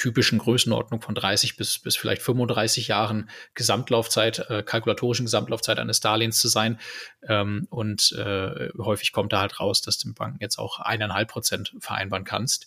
typischen 0.00 0.38
Größenordnung 0.38 1.02
von 1.02 1.14
30 1.14 1.56
bis, 1.56 1.78
bis 1.78 1.94
vielleicht 1.94 2.22
35 2.22 2.88
Jahren 2.88 3.28
Gesamtlaufzeit, 3.54 4.46
äh, 4.48 4.62
kalkulatorischen 4.62 5.26
Gesamtlaufzeit 5.26 5.78
eines 5.78 6.00
Darlehens 6.00 6.40
zu 6.40 6.48
sein. 6.48 6.80
Ähm, 7.28 7.66
und 7.68 8.12
äh, 8.12 8.70
häufig 8.78 9.12
kommt 9.12 9.34
da 9.34 9.40
halt 9.40 9.60
raus, 9.60 9.82
dass 9.82 9.98
du 9.98 10.08
mit 10.08 10.16
Banken 10.16 10.38
jetzt 10.40 10.58
auch 10.58 10.80
eineinhalb 10.80 11.28
Prozent 11.28 11.74
vereinbaren 11.80 12.24
kannst. 12.24 12.66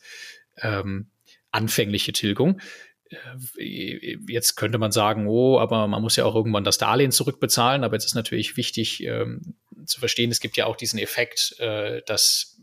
Ähm, 0.57 1.09
anfängliche 1.49 2.13
Tilgung. 2.13 2.61
Äh, 3.09 4.17
jetzt 4.27 4.55
könnte 4.55 4.77
man 4.77 4.91
sagen, 4.91 5.25
oh, 5.25 5.57
aber 5.57 5.87
man 5.87 6.03
muss 6.03 6.15
ja 6.15 6.25
auch 6.25 6.35
irgendwann 6.35 6.63
das 6.63 6.77
Darlehen 6.77 7.11
zurückbezahlen. 7.11 7.83
Aber 7.83 7.95
jetzt 7.95 8.05
ist 8.05 8.15
natürlich 8.15 8.57
wichtig 8.57 9.03
ähm, 9.03 9.55
zu 9.85 9.99
verstehen, 9.99 10.29
es 10.29 10.39
gibt 10.39 10.55
ja 10.55 10.67
auch 10.67 10.75
diesen 10.75 10.99
Effekt, 10.99 11.55
äh, 11.57 12.03
dass 12.05 12.61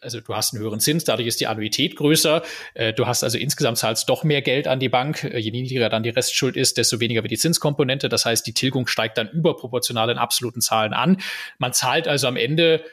also 0.00 0.20
du 0.20 0.34
hast 0.34 0.54
einen 0.54 0.62
höheren 0.62 0.80
Zins, 0.80 1.04
dadurch 1.04 1.28
ist 1.28 1.40
die 1.40 1.46
Annuität 1.46 1.96
größer. 1.96 2.42
Äh, 2.74 2.92
du 2.92 3.06
hast 3.06 3.22
also 3.22 3.38
insgesamt 3.38 3.78
zahlst 3.78 4.08
doch 4.08 4.24
mehr 4.24 4.42
Geld 4.42 4.68
an 4.68 4.80
die 4.80 4.88
Bank. 4.88 5.24
Äh, 5.24 5.38
je 5.38 5.50
niedriger 5.50 5.88
dann 5.88 6.02
die 6.02 6.10
Restschuld 6.10 6.56
ist, 6.56 6.78
desto 6.78 7.00
weniger 7.00 7.22
wird 7.22 7.30
die 7.30 7.38
Zinskomponente. 7.38 8.08
Das 8.08 8.24
heißt, 8.24 8.46
die 8.46 8.54
Tilgung 8.54 8.86
steigt 8.86 9.18
dann 9.18 9.28
überproportional 9.28 10.10
in 10.10 10.18
absoluten 10.18 10.60
Zahlen 10.60 10.92
an. 10.92 11.18
Man 11.58 11.72
zahlt 11.72 12.08
also 12.08 12.26
am 12.26 12.36
Ende 12.36 12.84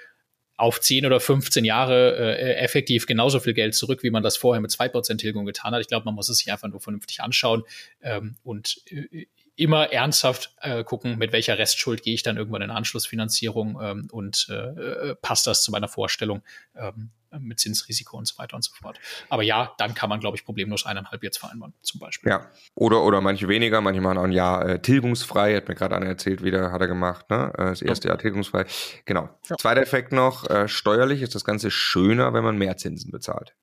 auf 0.57 0.81
10 0.81 1.05
oder 1.05 1.19
15 1.19 1.65
Jahre 1.65 2.17
äh, 2.17 2.55
effektiv 2.55 3.05
genauso 3.05 3.39
viel 3.39 3.53
Geld 3.53 3.75
zurück, 3.75 4.01
wie 4.01 4.09
man 4.09 4.23
das 4.23 4.37
vorher 4.37 4.59
mit 4.59 4.71
2% 4.71 5.17
Tilgung 5.17 5.45
getan 5.45 5.73
hat. 5.73 5.81
Ich 5.81 5.87
glaube, 5.87 6.05
man 6.05 6.15
muss 6.15 6.29
es 6.29 6.37
sich 6.37 6.51
einfach 6.51 6.67
nur 6.67 6.81
vernünftig 6.81 7.21
anschauen 7.21 7.63
ähm, 8.01 8.37
und 8.43 8.81
äh, 8.89 9.27
immer 9.57 9.91
ernsthaft 9.91 10.55
äh, 10.61 10.83
gucken, 10.83 11.17
mit 11.17 11.33
welcher 11.33 11.57
Restschuld 11.57 12.03
gehe 12.03 12.13
ich 12.13 12.23
dann 12.23 12.37
irgendwann 12.37 12.61
in 12.61 12.69
Anschlussfinanzierung 12.69 13.77
ähm, 13.81 14.07
und 14.11 14.47
äh, 14.49 14.53
äh, 14.53 15.15
passt 15.15 15.47
das 15.47 15.63
zu 15.63 15.71
meiner 15.71 15.87
Vorstellung. 15.87 16.43
Ähm, 16.75 17.11
äh, 17.31 17.39
mit 17.39 17.59
Zinsrisiko 17.59 18.17
und 18.17 18.27
so 18.27 18.37
weiter 18.37 18.55
und 18.55 18.63
so 18.63 18.71
fort. 18.73 18.99
Aber 19.29 19.43
ja, 19.43 19.73
dann 19.77 19.93
kann 19.93 20.09
man, 20.09 20.19
glaube 20.19 20.37
ich, 20.37 20.45
problemlos 20.45 20.85
eineinhalb 20.85 21.23
jetzt 21.23 21.39
vereinbaren, 21.39 21.73
zum 21.81 21.99
Beispiel. 21.99 22.31
Ja, 22.31 22.49
oder, 22.75 23.03
oder 23.03 23.19
manche 23.19 23.47
weniger, 23.47 23.81
manche 23.81 23.99
machen 23.99 24.17
auch 24.17 24.23
ein 24.23 24.31
Jahr 24.31 24.65
äh, 24.65 24.81
tilgungsfrei, 24.81 25.55
hat 25.55 25.67
mir 25.67 25.75
gerade 25.75 25.95
einer 25.95 26.05
erzählt, 26.05 26.43
wieder 26.43 26.71
hat 26.71 26.81
er 26.81 26.87
gemacht, 26.87 27.29
ne? 27.29 27.51
Äh, 27.57 27.65
das 27.65 27.81
erste 27.81 28.07
ja. 28.07 28.13
Jahr 28.13 28.19
tilgungsfrei. 28.19 28.65
Genau. 29.05 29.29
Ja. 29.49 29.57
Zweiter 29.57 29.81
Effekt 29.81 30.11
noch, 30.11 30.49
äh, 30.49 30.67
steuerlich 30.67 31.21
ist 31.21 31.35
das 31.35 31.43
Ganze 31.43 31.69
schöner, 31.69 32.33
wenn 32.33 32.43
man 32.43 32.57
mehr 32.57 32.77
Zinsen 32.77 33.11
bezahlt. 33.11 33.55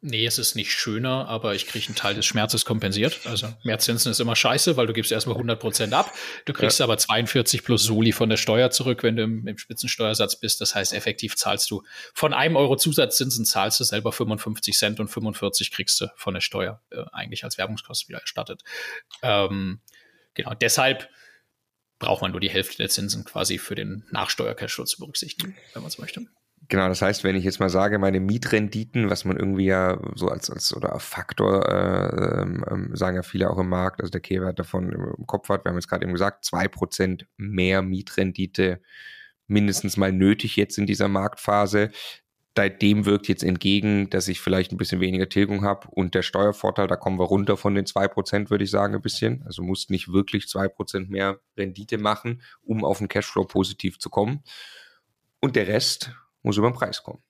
Nee, 0.00 0.26
es 0.26 0.38
ist 0.38 0.54
nicht 0.54 0.72
schöner, 0.72 1.26
aber 1.26 1.56
ich 1.56 1.66
kriege 1.66 1.86
einen 1.86 1.96
Teil 1.96 2.14
des 2.14 2.24
Schmerzes 2.24 2.64
kompensiert. 2.64 3.18
Also 3.24 3.52
mehr 3.64 3.80
Zinsen 3.80 4.12
ist 4.12 4.20
immer 4.20 4.36
scheiße, 4.36 4.76
weil 4.76 4.86
du 4.86 4.92
gibst 4.92 5.10
erstmal 5.10 5.34
100 5.34 5.58
Prozent 5.58 5.92
ab. 5.92 6.12
Du 6.44 6.52
kriegst 6.52 6.78
ja. 6.78 6.84
aber 6.84 6.98
42 6.98 7.64
plus 7.64 7.82
Soli 7.82 8.12
von 8.12 8.28
der 8.28 8.36
Steuer 8.36 8.70
zurück, 8.70 9.02
wenn 9.02 9.16
du 9.16 9.24
im, 9.24 9.48
im, 9.48 9.58
Spitzensteuersatz 9.58 10.38
bist. 10.38 10.60
Das 10.60 10.76
heißt, 10.76 10.92
effektiv 10.92 11.34
zahlst 11.34 11.68
du 11.72 11.82
von 12.14 12.32
einem 12.32 12.54
Euro 12.54 12.76
Zusatzzinsen 12.76 13.44
zahlst 13.44 13.80
du 13.80 13.84
selber 13.84 14.12
55 14.12 14.78
Cent 14.78 15.00
und 15.00 15.08
45 15.08 15.72
kriegst 15.72 16.00
du 16.00 16.06
von 16.14 16.34
der 16.34 16.42
Steuer 16.42 16.80
äh, 16.90 17.02
eigentlich 17.10 17.42
als 17.42 17.58
Werbungskosten 17.58 18.08
wieder 18.08 18.20
erstattet. 18.20 18.62
Ähm, 19.22 19.80
genau, 20.34 20.54
deshalb 20.54 21.08
braucht 21.98 22.22
man 22.22 22.30
nur 22.30 22.40
die 22.40 22.50
Hälfte 22.50 22.76
der 22.76 22.88
Zinsen 22.88 23.24
quasi 23.24 23.58
für 23.58 23.74
den 23.74 24.04
Nachsteuer-Cashflow 24.12 24.84
zu 24.84 25.00
berücksichtigen, 25.00 25.56
wenn 25.72 25.82
man 25.82 25.88
es 25.88 25.98
möchte. 25.98 26.24
Genau, 26.70 26.86
das 26.88 27.00
heißt, 27.00 27.24
wenn 27.24 27.34
ich 27.34 27.44
jetzt 27.44 27.60
mal 27.60 27.70
sage, 27.70 27.98
meine 27.98 28.20
Mietrenditen, 28.20 29.08
was 29.08 29.24
man 29.24 29.38
irgendwie 29.38 29.66
ja 29.66 29.98
so 30.14 30.28
als, 30.28 30.50
als 30.50 30.76
oder 30.76 30.98
Faktor, 31.00 31.66
äh, 31.66 32.42
ähm, 32.42 32.90
sagen 32.92 33.16
ja 33.16 33.22
viele 33.22 33.48
auch 33.48 33.58
im 33.58 33.70
Markt, 33.70 34.02
also 34.02 34.10
der 34.10 34.20
Kehrwert 34.20 34.58
davon 34.58 34.92
im 34.92 35.26
Kopf 35.26 35.48
hat, 35.48 35.64
wir 35.64 35.70
haben 35.70 35.78
jetzt 35.78 35.88
gerade 35.88 36.04
eben 36.04 36.12
gesagt, 36.12 36.44
zwei 36.44 36.68
Prozent 36.68 37.26
mehr 37.38 37.80
Mietrendite 37.80 38.82
mindestens 39.46 39.96
mal 39.96 40.12
nötig 40.12 40.56
jetzt 40.56 40.76
in 40.76 40.86
dieser 40.86 41.08
Marktphase. 41.08 41.90
Dem 42.82 43.06
wirkt 43.06 43.28
jetzt 43.28 43.44
entgegen, 43.44 44.10
dass 44.10 44.26
ich 44.26 44.40
vielleicht 44.40 44.72
ein 44.72 44.78
bisschen 44.78 45.00
weniger 45.00 45.28
Tilgung 45.28 45.62
habe 45.62 45.86
und 45.92 46.16
der 46.16 46.22
Steuervorteil, 46.22 46.88
da 46.88 46.96
kommen 46.96 47.20
wir 47.20 47.24
runter 47.24 47.56
von 47.56 47.76
den 47.76 47.86
zwei 47.86 48.08
Prozent, 48.08 48.50
würde 48.50 48.64
ich 48.64 48.70
sagen, 48.70 48.96
ein 48.96 49.00
bisschen. 49.00 49.44
Also 49.46 49.62
muss 49.62 49.90
nicht 49.90 50.12
wirklich 50.12 50.48
zwei 50.48 50.66
Prozent 50.66 51.08
mehr 51.08 51.38
Rendite 51.56 51.98
machen, 51.98 52.42
um 52.62 52.84
auf 52.84 52.98
den 52.98 53.06
Cashflow 53.06 53.44
positiv 53.44 54.00
zu 54.00 54.10
kommen. 54.10 54.42
Und 55.38 55.54
der 55.54 55.68
Rest 55.68 56.10
muss 56.48 56.56
über 56.56 56.70
den 56.70 56.74
Preis 56.74 57.02
kommen. 57.02 57.22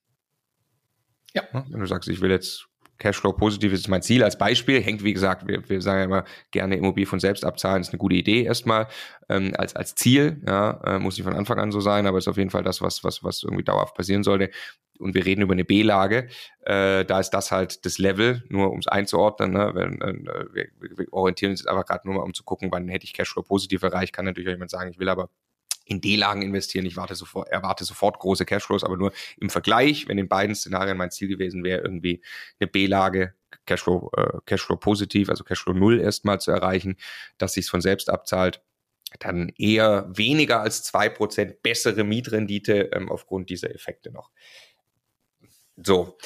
Ja. 1.34 1.42
Wenn 1.52 1.80
du 1.80 1.86
sagst, 1.86 2.08
ich 2.08 2.20
will 2.20 2.30
jetzt 2.30 2.68
Cashflow 2.98 3.32
positiv 3.32 3.72
ist 3.72 3.88
mein 3.88 4.02
Ziel 4.02 4.24
als 4.24 4.36
Beispiel, 4.36 4.82
hängt 4.82 5.04
wie 5.04 5.12
gesagt, 5.12 5.46
wir, 5.46 5.68
wir 5.68 5.80
sagen 5.80 5.98
ja 5.98 6.04
immer 6.04 6.24
gerne 6.50 6.76
Immobilie 6.76 7.06
von 7.06 7.20
selbst 7.20 7.44
abzahlen, 7.44 7.80
ist 7.80 7.90
eine 7.90 7.98
gute 7.98 8.16
Idee 8.16 8.42
erstmal 8.42 8.88
ähm, 9.28 9.52
als 9.56 9.76
als 9.76 9.94
Ziel, 9.94 10.42
ja, 10.46 10.80
äh, 10.84 10.98
muss 10.98 11.16
nicht 11.16 11.24
von 11.24 11.36
Anfang 11.36 11.58
an 11.58 11.70
so 11.70 11.80
sein, 11.80 12.06
aber 12.06 12.18
ist 12.18 12.28
auf 12.28 12.36
jeden 12.36 12.50
Fall 12.50 12.64
das, 12.64 12.80
was 12.80 13.04
was 13.04 13.22
was 13.22 13.42
irgendwie 13.42 13.64
dauerhaft 13.64 13.94
passieren 13.94 14.24
sollte. 14.24 14.50
Und 14.98 15.14
wir 15.14 15.24
reden 15.24 15.42
über 15.42 15.52
eine 15.52 15.64
B-Lage, 15.64 16.26
äh, 16.62 17.04
da 17.04 17.20
ist 17.20 17.30
das 17.30 17.52
halt 17.52 17.86
das 17.86 17.98
Level, 17.98 18.42
nur 18.48 18.72
um 18.72 18.80
es 18.80 18.88
einzuordnen. 18.88 19.52
Ne? 19.52 19.70
Wenn, 19.72 20.00
äh, 20.00 20.44
wir, 20.52 20.68
wir 20.80 21.12
orientieren 21.12 21.52
uns 21.52 21.60
jetzt 21.60 21.68
einfach 21.68 21.86
gerade 21.86 22.08
nur 22.08 22.16
mal, 22.16 22.24
um 22.24 22.34
zu 22.34 22.42
gucken, 22.42 22.72
wann 22.72 22.88
hätte 22.88 23.04
ich 23.04 23.12
Cashflow 23.12 23.44
positiv 23.44 23.84
erreicht. 23.84 24.12
Kann 24.12 24.24
natürlich 24.24 24.48
auch 24.48 24.54
jemand 24.54 24.72
sagen, 24.72 24.90
ich 24.90 24.98
will 24.98 25.08
aber 25.08 25.30
in 25.88 26.00
D-Lagen 26.00 26.42
investieren. 26.42 26.86
Ich 26.86 26.96
warte 26.96 27.14
sofort, 27.14 27.48
erwarte 27.48 27.84
sofort 27.84 28.18
große 28.18 28.44
Cashflows, 28.44 28.84
aber 28.84 28.96
nur 28.96 29.12
im 29.38 29.50
Vergleich, 29.50 30.06
wenn 30.06 30.18
in 30.18 30.28
beiden 30.28 30.54
Szenarien 30.54 30.96
mein 30.96 31.10
Ziel 31.10 31.28
gewesen 31.28 31.64
wäre, 31.64 31.80
irgendwie 31.80 32.22
eine 32.60 32.68
B-Lage 32.68 33.34
Cashflow, 33.66 34.10
äh, 34.16 34.38
Cashflow 34.44 34.76
positiv, 34.76 35.30
also 35.30 35.44
Cashflow 35.44 35.72
null 35.72 36.00
erstmal 36.00 36.40
zu 36.40 36.50
erreichen, 36.50 36.96
dass 37.38 37.54
sich 37.54 37.68
von 37.68 37.80
selbst 37.80 38.10
abzahlt, 38.10 38.62
dann 39.20 39.50
eher 39.56 40.06
weniger 40.08 40.60
als 40.60 40.82
zwei 40.82 41.08
Prozent 41.08 41.62
bessere 41.62 42.04
Mietrendite 42.04 42.90
ähm, 42.92 43.10
aufgrund 43.10 43.48
dieser 43.48 43.74
Effekte 43.74 44.10
noch. 44.10 44.30
So, 45.76 46.18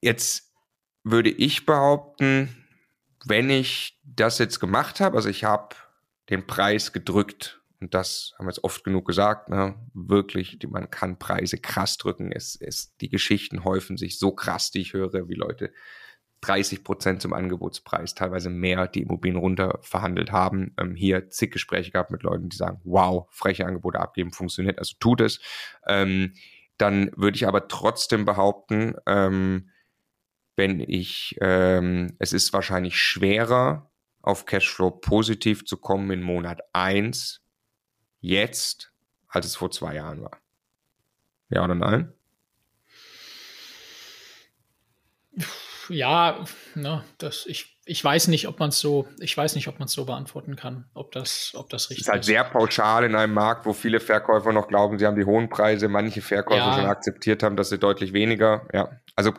jetzt 0.00 0.52
würde 1.02 1.30
ich 1.30 1.64
behaupten, 1.64 2.66
wenn 3.24 3.48
ich 3.48 3.98
das 4.02 4.38
jetzt 4.38 4.60
gemacht 4.60 5.00
habe, 5.00 5.16
also 5.16 5.30
ich 5.30 5.44
habe 5.44 5.76
den 6.28 6.46
Preis 6.46 6.92
gedrückt 6.92 7.62
und 7.80 7.94
das 7.94 8.34
haben 8.38 8.46
wir 8.46 8.50
jetzt 8.50 8.64
oft 8.64 8.84
genug 8.84 9.06
gesagt, 9.06 9.48
ne, 9.48 9.74
wirklich, 9.92 10.58
man 10.68 10.90
kann 10.90 11.18
Preise 11.18 11.58
krass 11.58 11.96
drücken. 11.96 12.32
Es, 12.32 12.56
es, 12.56 12.96
die 12.96 13.08
Geschichten 13.08 13.64
häufen 13.64 13.96
sich 13.96 14.18
so 14.18 14.32
krass, 14.32 14.70
die 14.70 14.80
ich 14.80 14.92
höre, 14.92 15.28
wie 15.28 15.34
Leute 15.34 15.72
30 16.40 16.84
Prozent 16.84 17.22
zum 17.22 17.32
Angebotspreis, 17.32 18.14
teilweise 18.14 18.50
mehr, 18.50 18.86
die 18.86 19.02
Immobilien 19.02 19.38
runter 19.38 19.78
verhandelt 19.82 20.30
haben. 20.30 20.74
Ähm, 20.78 20.94
hier 20.94 21.30
zig 21.30 21.50
Gespräche 21.50 21.90
gehabt 21.90 22.10
mit 22.10 22.22
Leuten, 22.22 22.48
die 22.48 22.56
sagen, 22.56 22.80
wow, 22.84 23.26
freche 23.30 23.66
Angebote 23.66 23.98
abgeben, 23.98 24.30
funktioniert, 24.30 24.78
also 24.78 24.94
tut 25.00 25.20
es. 25.20 25.40
Ähm, 25.86 26.34
dann 26.76 27.10
würde 27.16 27.36
ich 27.36 27.46
aber 27.46 27.68
trotzdem 27.68 28.24
behaupten, 28.24 28.94
ähm, 29.06 29.70
wenn 30.56 30.80
ich, 30.80 31.36
ähm, 31.40 32.14
es 32.18 32.32
ist 32.32 32.52
wahrscheinlich 32.52 32.98
schwerer, 32.98 33.90
auf 34.22 34.46
Cashflow 34.46 34.90
positiv 34.90 35.66
zu 35.66 35.76
kommen 35.76 36.10
in 36.10 36.22
Monat 36.22 36.60
eins 36.72 37.43
jetzt, 38.24 38.92
als 39.28 39.46
es 39.46 39.56
vor 39.56 39.70
zwei 39.70 39.94
Jahren 39.94 40.22
war? 40.22 40.38
Ja 41.50 41.62
oder 41.64 41.74
nein? 41.74 42.12
Ja, 45.90 46.44
ne, 46.74 47.04
das, 47.18 47.44
ich, 47.44 47.78
ich 47.84 48.02
weiß 48.02 48.28
nicht, 48.28 48.48
ob 48.48 48.58
man 48.58 48.70
es 48.70 48.78
so, 48.78 49.06
ich 49.20 49.36
weiß 49.36 49.54
nicht, 49.54 49.68
ob 49.68 49.78
man 49.78 49.86
es 49.86 49.92
so 49.92 50.06
beantworten 50.06 50.56
kann, 50.56 50.86
ob 50.94 51.12
das, 51.12 51.52
ob 51.54 51.68
das 51.68 51.90
richtig 51.90 52.02
ist. 52.02 52.06
Ist 52.06 52.12
halt 52.12 52.24
sehr 52.24 52.44
pauschal 52.44 53.04
in 53.04 53.14
einem 53.14 53.34
Markt, 53.34 53.66
wo 53.66 53.74
viele 53.74 54.00
Verkäufer 54.00 54.52
noch 54.52 54.68
glauben, 54.68 54.98
sie 54.98 55.06
haben 55.06 55.16
die 55.16 55.26
hohen 55.26 55.50
Preise, 55.50 55.88
manche 55.88 56.22
Verkäufer 56.22 56.58
ja. 56.64 56.74
schon 56.76 56.86
akzeptiert 56.86 57.42
haben, 57.42 57.56
dass 57.56 57.68
sie 57.68 57.78
deutlich 57.78 58.14
weniger, 58.14 58.66
ja. 58.72 58.98
Also 59.16 59.30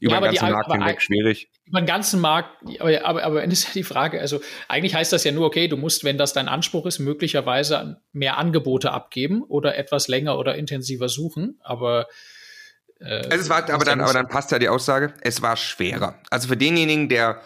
über 0.00 0.14
ja, 0.14 0.20
den 0.20 0.24
ganzen 0.24 0.46
die, 0.46 0.52
Markt 0.52 0.72
hinweg 0.72 1.02
schwierig. 1.02 1.50
Über 1.66 1.80
den 1.80 1.86
ganzen 1.86 2.20
Markt, 2.20 2.50
aber, 2.78 3.04
aber, 3.04 3.22
aber 3.24 3.44
ist 3.44 3.64
ja 3.64 3.70
die 3.74 3.82
Frage, 3.82 4.20
also 4.20 4.40
eigentlich 4.68 4.94
heißt 4.94 5.12
das 5.12 5.24
ja 5.24 5.32
nur, 5.32 5.46
okay, 5.46 5.66
du 5.66 5.76
musst, 5.76 6.04
wenn 6.04 6.18
das 6.18 6.32
dein 6.32 6.48
Anspruch 6.48 6.86
ist, 6.86 7.00
möglicherweise 7.00 8.00
mehr 8.12 8.38
Angebote 8.38 8.92
abgeben 8.92 9.42
oder 9.42 9.76
etwas 9.76 10.06
länger 10.06 10.38
oder 10.38 10.54
intensiver 10.54 11.08
suchen, 11.08 11.58
aber 11.64 12.06
äh, 13.00 13.26
also 13.28 13.30
es 13.30 13.48
war, 13.48 13.68
aber 13.70 13.84
dann, 13.84 14.00
aber 14.00 14.12
dann 14.12 14.28
passt 14.28 14.52
ja 14.52 14.58
die 14.58 14.68
Aussage, 14.68 15.14
es 15.20 15.42
war 15.42 15.56
schwerer. 15.56 16.20
Also 16.30 16.48
für 16.48 16.56
denjenigen, 16.56 17.08
der 17.08 17.40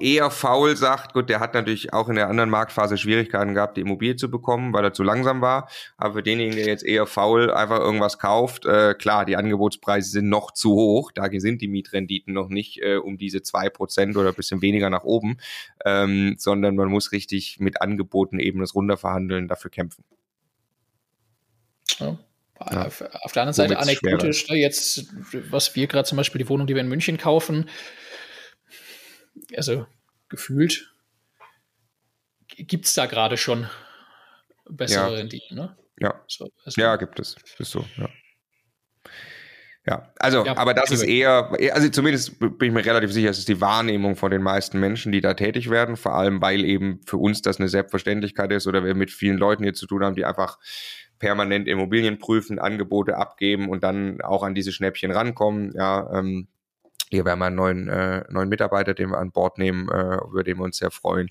eher 0.00 0.30
faul 0.30 0.76
sagt, 0.76 1.12
gut, 1.12 1.28
der 1.28 1.40
hat 1.40 1.54
natürlich 1.54 1.92
auch 1.92 2.08
in 2.08 2.14
der 2.14 2.28
anderen 2.28 2.50
Marktphase 2.50 2.96
Schwierigkeiten 2.96 3.54
gehabt, 3.54 3.76
die 3.76 3.80
Immobilie 3.80 4.16
zu 4.16 4.30
bekommen, 4.30 4.72
weil 4.72 4.84
er 4.84 4.92
zu 4.92 5.02
langsam 5.02 5.40
war. 5.40 5.68
Aber 5.96 6.14
für 6.14 6.22
denjenigen, 6.22 6.56
der 6.56 6.66
jetzt 6.66 6.84
eher 6.84 7.06
faul 7.06 7.50
einfach 7.50 7.80
irgendwas 7.80 8.18
kauft, 8.18 8.64
äh, 8.66 8.94
klar, 8.94 9.24
die 9.24 9.36
Angebotspreise 9.36 10.10
sind 10.10 10.28
noch 10.28 10.52
zu 10.52 10.72
hoch. 10.72 11.12
Da 11.12 11.28
sind 11.32 11.62
die 11.62 11.68
Mietrenditen 11.68 12.32
noch 12.32 12.48
nicht 12.48 12.80
äh, 12.82 12.96
um 12.96 13.18
diese 13.18 13.42
zwei 13.42 13.70
Prozent 13.70 14.16
oder 14.16 14.28
ein 14.28 14.34
bisschen 14.34 14.62
weniger 14.62 14.88
nach 14.88 15.04
oben, 15.04 15.38
ähm, 15.84 16.36
sondern 16.38 16.76
man 16.76 16.88
muss 16.88 17.12
richtig 17.12 17.58
mit 17.58 17.82
Angeboten 17.82 18.38
eben 18.38 18.60
das 18.60 18.74
runterverhandeln, 18.74 19.48
dafür 19.48 19.70
kämpfen. 19.70 20.04
Ja. 21.98 22.18
Ja. 22.70 22.86
Auf, 22.86 22.98
der 23.32 23.42
anderen 23.42 23.54
Seite 23.54 23.78
anekdotisch, 23.78 24.48
ne, 24.50 24.58
jetzt, 24.58 25.06
was 25.50 25.74
wir 25.76 25.86
gerade 25.86 26.06
zum 26.06 26.16
Beispiel 26.16 26.40
die 26.40 26.48
Wohnung, 26.50 26.66
die 26.66 26.74
wir 26.74 26.82
in 26.82 26.88
München 26.88 27.16
kaufen, 27.16 27.70
also 29.56 29.86
gefühlt 30.28 30.92
gibt 32.48 32.86
es 32.86 32.94
da 32.94 33.06
gerade 33.06 33.36
schon 33.36 33.68
bessere 34.68 35.10
ja. 35.10 35.16
Renditen, 35.16 35.56
ne? 35.56 35.76
Ja. 35.98 36.22
So, 36.26 36.50
also 36.64 36.80
ja, 36.80 36.96
gibt 36.96 37.20
es. 37.20 37.36
Ist 37.58 37.70
so, 37.70 37.84
ja. 37.96 38.08
Ja, 39.86 40.12
also, 40.18 40.44
ja, 40.44 40.56
aber 40.58 40.74
das 40.74 40.90
ist 40.90 41.02
eher, 41.02 41.50
also 41.72 41.88
zumindest 41.88 42.38
bin 42.38 42.54
ich 42.60 42.72
mir 42.72 42.84
relativ 42.84 43.12
sicher, 43.12 43.30
es 43.30 43.38
ist 43.38 43.48
die 43.48 43.62
Wahrnehmung 43.62 44.14
von 44.14 44.30
den 44.30 44.42
meisten 44.42 44.78
Menschen, 44.78 45.10
die 45.10 45.22
da 45.22 45.32
tätig 45.32 45.70
werden, 45.70 45.96
vor 45.96 46.14
allem 46.14 46.42
weil 46.42 46.64
eben 46.66 47.00
für 47.06 47.16
uns 47.16 47.40
das 47.40 47.58
eine 47.58 47.68
Selbstverständlichkeit 47.68 48.52
ist 48.52 48.66
oder 48.66 48.84
wir 48.84 48.94
mit 48.94 49.10
vielen 49.10 49.38
Leuten 49.38 49.62
hier 49.62 49.72
zu 49.72 49.86
tun 49.86 50.04
haben, 50.04 50.14
die 50.14 50.26
einfach 50.26 50.58
permanent 51.18 51.66
Immobilien 51.66 52.18
prüfen, 52.18 52.58
Angebote 52.58 53.16
abgeben 53.16 53.70
und 53.70 53.82
dann 53.82 54.20
auch 54.20 54.42
an 54.42 54.54
diese 54.54 54.70
Schnäppchen 54.70 55.12
rankommen. 55.12 55.72
Ja, 55.74 56.10
ähm, 56.12 56.48
hier, 57.10 57.24
wir 57.24 57.32
haben 57.32 57.42
einen 57.42 57.56
neuen, 57.56 57.88
äh, 57.88 58.24
neuen 58.30 58.48
Mitarbeiter, 58.48 58.94
den 58.94 59.10
wir 59.10 59.18
an 59.18 59.32
Bord 59.32 59.58
nehmen, 59.58 59.88
äh, 59.88 60.18
über 60.24 60.44
den 60.44 60.58
wir 60.58 60.64
uns 60.64 60.78
sehr 60.78 60.90
freuen. 60.90 61.28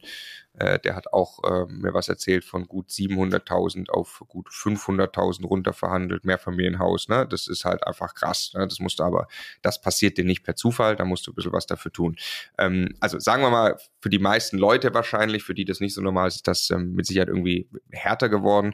Äh, 0.60 0.80
der 0.80 0.96
hat 0.96 1.14
auch 1.14 1.40
äh, 1.44 1.72
mir 1.72 1.94
was 1.94 2.10
erzählt 2.10 2.44
von 2.44 2.68
gut 2.68 2.90
700.000 2.90 3.90
auf 3.90 4.22
gut 4.28 4.50
500.000 4.50 5.46
runter 5.46 5.72
verhandelt, 5.72 6.26
Mehrfamilienhaus. 6.26 7.08
Ne? 7.08 7.26
Das 7.28 7.48
ist 7.48 7.64
halt 7.64 7.88
einfach 7.88 8.14
krass. 8.14 8.52
Ne? 8.56 8.68
Das 8.68 8.80
musst 8.80 9.00
du 9.00 9.04
aber, 9.04 9.28
das 9.62 9.80
passiert 9.80 10.18
dir 10.18 10.26
nicht 10.26 10.44
per 10.44 10.56
Zufall, 10.56 10.98
da 10.98 11.06
musst 11.06 11.26
du 11.28 11.32
ein 11.32 11.36
bisschen 11.36 11.54
was 11.54 11.66
dafür 11.66 11.92
tun. 11.94 12.18
Ähm, 12.58 12.96
also 13.00 13.20
sagen 13.20 13.42
wir 13.42 13.50
mal, 13.50 13.78
für 14.02 14.10
die 14.10 14.20
meisten 14.20 14.58
Leute 14.58 14.94
wahrscheinlich, 14.94 15.44
für 15.44 15.54
die 15.54 15.66
das 15.66 15.80
nicht 15.80 15.94
so 15.94 16.02
normal 16.02 16.28
ist, 16.28 16.36
ist 16.36 16.48
das 16.48 16.70
ähm, 16.72 16.94
mit 16.94 17.06
Sicherheit 17.06 17.30
irgendwie 17.30 17.70
härter 17.92 18.28
geworden. 18.28 18.74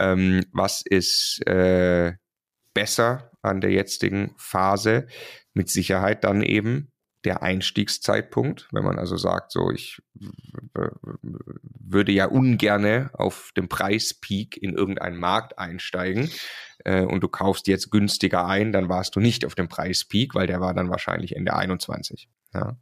Ähm, 0.00 0.44
was 0.52 0.82
ist 0.82 1.46
äh, 1.46 2.14
besser 2.74 3.29
an 3.42 3.60
der 3.60 3.70
jetzigen 3.70 4.34
Phase? 4.36 5.06
mit 5.54 5.68
Sicherheit 5.68 6.24
dann 6.24 6.42
eben 6.42 6.92
der 7.24 7.42
Einstiegszeitpunkt, 7.42 8.68
wenn 8.72 8.84
man 8.84 8.98
also 8.98 9.16
sagt, 9.18 9.52
so 9.52 9.70
ich 9.70 10.00
würde 10.72 12.12
ja 12.12 12.26
ungerne 12.26 13.10
auf 13.12 13.50
dem 13.56 13.68
Preispeak 13.68 14.56
in 14.56 14.74
irgendeinen 14.74 15.18
Markt 15.18 15.58
einsteigen, 15.58 16.30
äh, 16.84 17.02
und 17.02 17.20
du 17.20 17.28
kaufst 17.28 17.66
jetzt 17.66 17.90
günstiger 17.90 18.46
ein, 18.46 18.72
dann 18.72 18.88
warst 18.88 19.16
du 19.16 19.20
nicht 19.20 19.44
auf 19.44 19.54
dem 19.54 19.68
Preispeak, 19.68 20.34
weil 20.34 20.46
der 20.46 20.62
war 20.62 20.72
dann 20.72 20.88
wahrscheinlich 20.88 21.36
Ende 21.36 21.54
21. 21.54 22.30
Ja, 22.54 22.78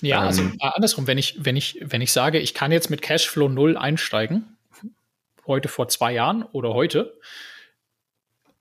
ja 0.00 0.20
also 0.22 0.42
ähm, 0.42 0.56
also 0.58 0.74
andersrum, 0.74 1.06
wenn 1.06 1.18
ich, 1.18 1.36
wenn 1.44 1.54
ich, 1.54 1.78
wenn 1.80 2.00
ich 2.00 2.10
sage, 2.10 2.40
ich 2.40 2.52
kann 2.52 2.72
jetzt 2.72 2.90
mit 2.90 3.00
Cashflow 3.00 3.48
null 3.48 3.76
einsteigen, 3.76 4.58
heute 5.46 5.68
vor 5.68 5.86
zwei 5.86 6.12
Jahren 6.12 6.42
oder 6.42 6.74
heute, 6.74 7.16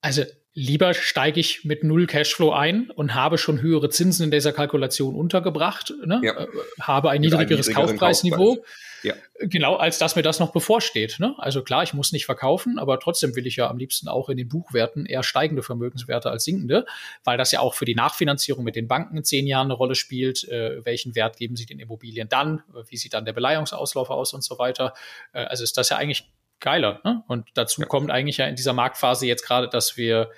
also 0.02 0.24
lieber 0.58 0.96
steige 0.96 1.40
ich 1.40 1.66
mit 1.66 1.84
null 1.84 2.08
Cashflow 2.08 2.52
ein 2.52 2.90
und 2.90 3.14
habe 3.14 3.38
schon 3.38 3.62
höhere 3.62 3.90
Zinsen 3.90 4.24
in 4.24 4.32
dieser 4.32 4.54
Kalkulation 4.54 5.14
untergebracht, 5.14 5.94
ne? 6.04 6.20
ja. 6.24 6.34
äh, 6.36 6.48
habe 6.82 7.12
ein 7.12 7.22
niedrigeres 7.22 7.72
Kaufpreisniveau. 7.72 8.56
Kaufpreis. 8.56 8.74
Ja. 9.04 9.14
Genau, 9.40 9.76
als 9.76 10.00
dass 10.00 10.16
mir 10.16 10.24
das 10.24 10.40
noch 10.40 10.52
bevorsteht. 10.52 11.18
Ne? 11.20 11.36
Also 11.38 11.62
klar, 11.62 11.84
ich 11.84 11.94
muss 11.94 12.12
nicht 12.12 12.26
verkaufen, 12.26 12.80
aber 12.80 13.00
trotzdem 13.00 13.36
will 13.36 13.46
ich 13.46 13.58
ja 13.58 13.70
am 13.70 13.78
liebsten 13.78 14.08
auch 14.08 14.30
in 14.30 14.38
den 14.38 14.50
Buchwerten 14.50 15.06
eher 15.06 15.22
steigende 15.22 15.62
Vermögenswerte 15.62 16.32
als 16.32 16.44
sinkende, 16.44 16.88
weil 17.24 17.38
das 17.38 17.52
ja 17.52 17.60
auch 17.60 17.76
für 17.76 17.86
die 17.86 17.94
Nachfinanzierung 17.94 18.64
mit 18.64 18.76
den 18.76 18.88
Banken 18.88 19.16
in 19.16 19.24
zehn 19.24 19.46
Jahren 19.46 19.68
eine 19.68 19.76
Rolle 19.76 19.94
spielt. 19.94 20.44
Äh, 20.50 20.84
welchen 20.84 21.14
Wert 21.14 21.38
geben 21.38 21.56
sie 21.56 21.68
den 21.68 21.78
Immobilien 21.78 22.30
dann? 22.30 22.64
Wie 22.90 22.98
sieht 22.98 23.14
dann 23.14 23.26
der 23.26 23.34
Beleihungsauslauf 23.34 24.10
aus 24.10 24.34
und 24.34 24.44
so 24.44 24.58
weiter? 24.58 24.96
Äh, 25.34 25.44
also 25.44 25.64
ist 25.64 25.78
das 25.78 25.90
ja 25.90 25.98
eigentlich 25.98 26.32
geiler. 26.60 27.00
Ne? 27.04 27.24
Und 27.28 27.48
dazu 27.54 27.82
ja. 27.82 27.88
kommt 27.88 28.10
eigentlich 28.10 28.38
ja 28.38 28.48
in 28.48 28.56
dieser 28.56 28.74
Marktphase 28.74 29.28
jetzt 29.28 29.46
gerade, 29.46 29.70
dass 29.70 29.98
wir 29.98 30.32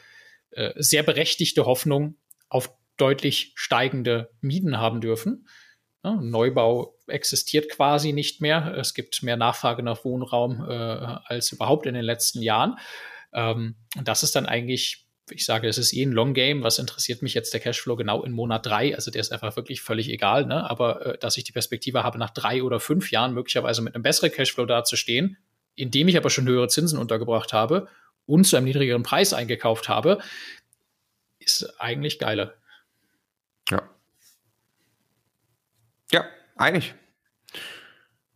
äh, 0.52 0.74
sehr 0.76 1.04
berechtigte 1.04 1.66
Hoffnung 1.66 2.16
auf 2.50 2.72
deutlich 2.98 3.54
steigende 3.56 4.32
Mieten 4.42 4.78
haben 4.78 5.02
dürfen. 5.02 5.48
Ja, 6.04 6.16
Neubau 6.16 6.98
existiert 7.08 7.70
quasi 7.70 8.14
nicht 8.14 8.42
mehr. 8.42 8.76
Es 8.78 8.94
gibt 8.94 9.22
mehr 9.22 9.38
Nachfrage 9.38 9.84
nach 9.84 10.06
Wohnraum 10.06 10.66
äh, 10.68 10.74
als 10.74 11.52
überhaupt 11.52 11.86
in 11.86 11.94
den 11.94 12.06
letzten 12.06 12.42
Jahren. 12.42 12.78
Ähm, 13.34 13.76
und 13.98 14.08
das 14.08 14.24
ist 14.24 14.36
dann 14.36 14.46
eigentlich, 14.46 15.08
ich 15.30 15.46
sage, 15.46 15.68
es 15.68 15.78
ist 15.78 15.94
eh 15.94 16.04
ein 16.04 16.14
Long 16.14 16.34
Game. 16.34 16.64
Was 16.64 16.80
interessiert 16.80 17.22
mich 17.22 17.34
jetzt 17.34 17.54
der 17.54 17.60
Cashflow 17.60 17.98
genau 17.98 18.24
in 18.24 18.32
Monat 18.32 18.66
drei? 18.66 18.96
Also 18.96 19.12
der 19.12 19.22
ist 19.22 19.32
einfach 19.34 19.56
wirklich 19.58 19.82
völlig 19.82 20.10
egal. 20.10 20.46
Ne? 20.46 20.70
Aber 20.70 21.06
äh, 21.06 21.18
dass 21.18 21.36
ich 21.36 21.44
die 21.44 21.52
Perspektive 21.52 22.04
habe, 22.04 22.18
nach 22.18 22.32
drei 22.32 22.64
oder 22.64 22.80
fünf 22.80 23.12
Jahren 23.12 23.34
möglicherweise 23.34 23.82
mit 23.82 23.94
einem 23.94 24.04
besseren 24.04 24.32
Cashflow 24.32 24.66
dazustehen, 24.66 25.38
indem 25.76 26.08
ich 26.08 26.18
aber 26.18 26.30
schon 26.30 26.48
höhere 26.48 26.70
Zinsen 26.70 26.98
untergebracht 26.98 27.52
habe 27.52 27.88
und 28.26 28.46
zu 28.46 28.58
einem 28.58 28.66
niedrigeren 28.66 29.04
Preis 29.04 29.34
eingekauft 29.34 29.90
habe, 29.90 30.20
ist 31.40 31.80
eigentlich 31.80 32.20
geiler. 32.20 32.54
Ja. 33.70 33.90
Ja, 36.12 36.26
einig. 36.56 36.94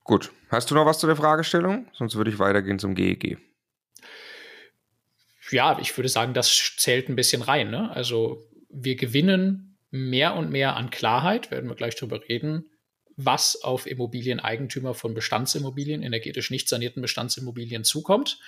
Gut. 0.03 0.31
Hast 0.49 0.69
du 0.69 0.75
noch 0.75 0.85
was 0.85 0.99
zu 0.99 1.07
der 1.07 1.15
Fragestellung? 1.15 1.87
Sonst 1.93 2.15
würde 2.15 2.29
ich 2.29 2.39
weitergehen 2.39 2.79
zum 2.79 2.95
GEG. 2.95 3.37
Ja, 5.51 5.77
ich 5.79 5.95
würde 5.97 6.09
sagen, 6.09 6.33
das 6.33 6.73
zählt 6.77 7.09
ein 7.09 7.15
bisschen 7.15 7.41
rein. 7.41 7.69
Ne? 7.69 7.91
Also 7.91 8.43
wir 8.69 8.95
gewinnen 8.95 9.77
mehr 9.91 10.35
und 10.35 10.49
mehr 10.49 10.75
an 10.75 10.89
Klarheit, 10.89 11.51
werden 11.51 11.69
wir 11.69 11.75
gleich 11.75 11.95
drüber 11.95 12.21
reden, 12.27 12.69
was 13.15 13.61
auf 13.61 13.85
Immobilieneigentümer 13.85 14.95
von 14.95 15.13
Bestandsimmobilien, 15.13 16.01
energetisch 16.01 16.49
nicht 16.49 16.67
sanierten 16.67 17.01
Bestandsimmobilien 17.01 17.83
zukommt. 17.83 18.39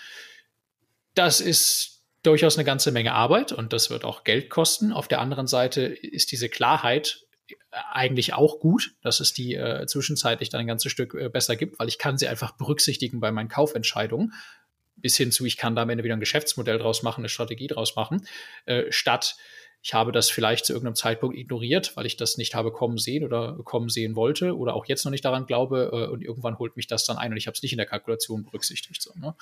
Das 1.16 1.42
ist 1.42 2.04
durchaus 2.24 2.58
eine 2.58 2.66
ganze 2.66 2.92
Menge 2.92 3.14
Arbeit 3.14 3.52
und 3.52 3.74
das 3.74 3.90
wird 3.90 4.04
auch 4.04 4.24
Geld 4.24 4.50
kosten. 4.50 4.92
Auf 4.92 5.08
der 5.08 5.22
anderen 5.22 5.48
Seite 5.48 5.82
ist 5.82 6.32
diese 6.32 6.50
Klarheit 6.50 7.26
eigentlich 7.92 8.34
auch 8.34 8.60
gut, 8.60 8.96
dass 9.02 9.20
es 9.20 9.34
die 9.34 9.54
äh, 9.56 9.86
zwischenzeitlich 9.86 10.50
dann 10.50 10.62
ein 10.62 10.68
ganzes 10.68 10.92
Stück 10.92 11.14
äh, 11.14 11.30
besser 11.30 11.56
gibt, 11.56 11.80
weil 11.80 11.88
ich 11.88 11.98
kann 11.98 12.18
sie 12.18 12.28
einfach 12.28 12.58
berücksichtigen 12.58 13.20
bei 13.20 13.32
meinen 13.32 13.50
Kaufentscheidungen. 13.50 14.34
Bis 14.96 15.18
hin 15.18 15.32
zu, 15.32 15.46
ich 15.46 15.58
kann 15.58 15.76
da 15.76 15.84
am 15.84 15.90
Ende 15.90 16.04
wieder 16.04 16.16
ein 16.16 16.22
Geschäftsmodell 16.22 16.80
draus 16.80 17.04
machen, 17.04 17.22
eine 17.22 17.30
Strategie 17.30 17.68
draus 17.68 17.96
machen, 17.96 18.28
äh, 18.66 18.86
statt 18.92 19.36
ich 19.86 19.94
habe 19.94 20.12
das 20.12 20.32
vielleicht 20.32 20.66
zu 20.66 20.74
irgendeinem 20.74 20.96
Zeitpunkt 20.96 21.38
ignoriert, 21.38 21.96
weil 21.96 22.08
ich 22.08 22.18
das 22.18 22.38
nicht 22.38 22.56
habe 22.56 22.72
kommen 22.72 22.98
sehen 22.98 23.24
oder 23.24 23.56
kommen 23.64 23.90
sehen 23.90 24.16
wollte 24.16 24.58
oder 24.58 24.74
auch 24.74 24.88
jetzt 24.88 25.06
noch 25.06 25.12
nicht 25.12 25.24
daran 25.24 25.46
glaube 25.46 25.92
äh, 25.94 26.12
und 26.12 26.24
irgendwann 26.24 26.58
holt 26.58 26.76
mich 26.76 26.88
das 26.88 27.06
dann 27.06 27.18
ein 27.18 27.32
und 27.32 27.38
ich 27.38 27.46
habe 27.46 27.54
es 27.54 27.62
nicht 27.62 27.74
in 27.74 27.78
der 27.78 27.86
Kalkulation 27.86 28.44
berücksichtigt. 28.44 29.00
So, 29.00 29.14
ne? 29.14 29.36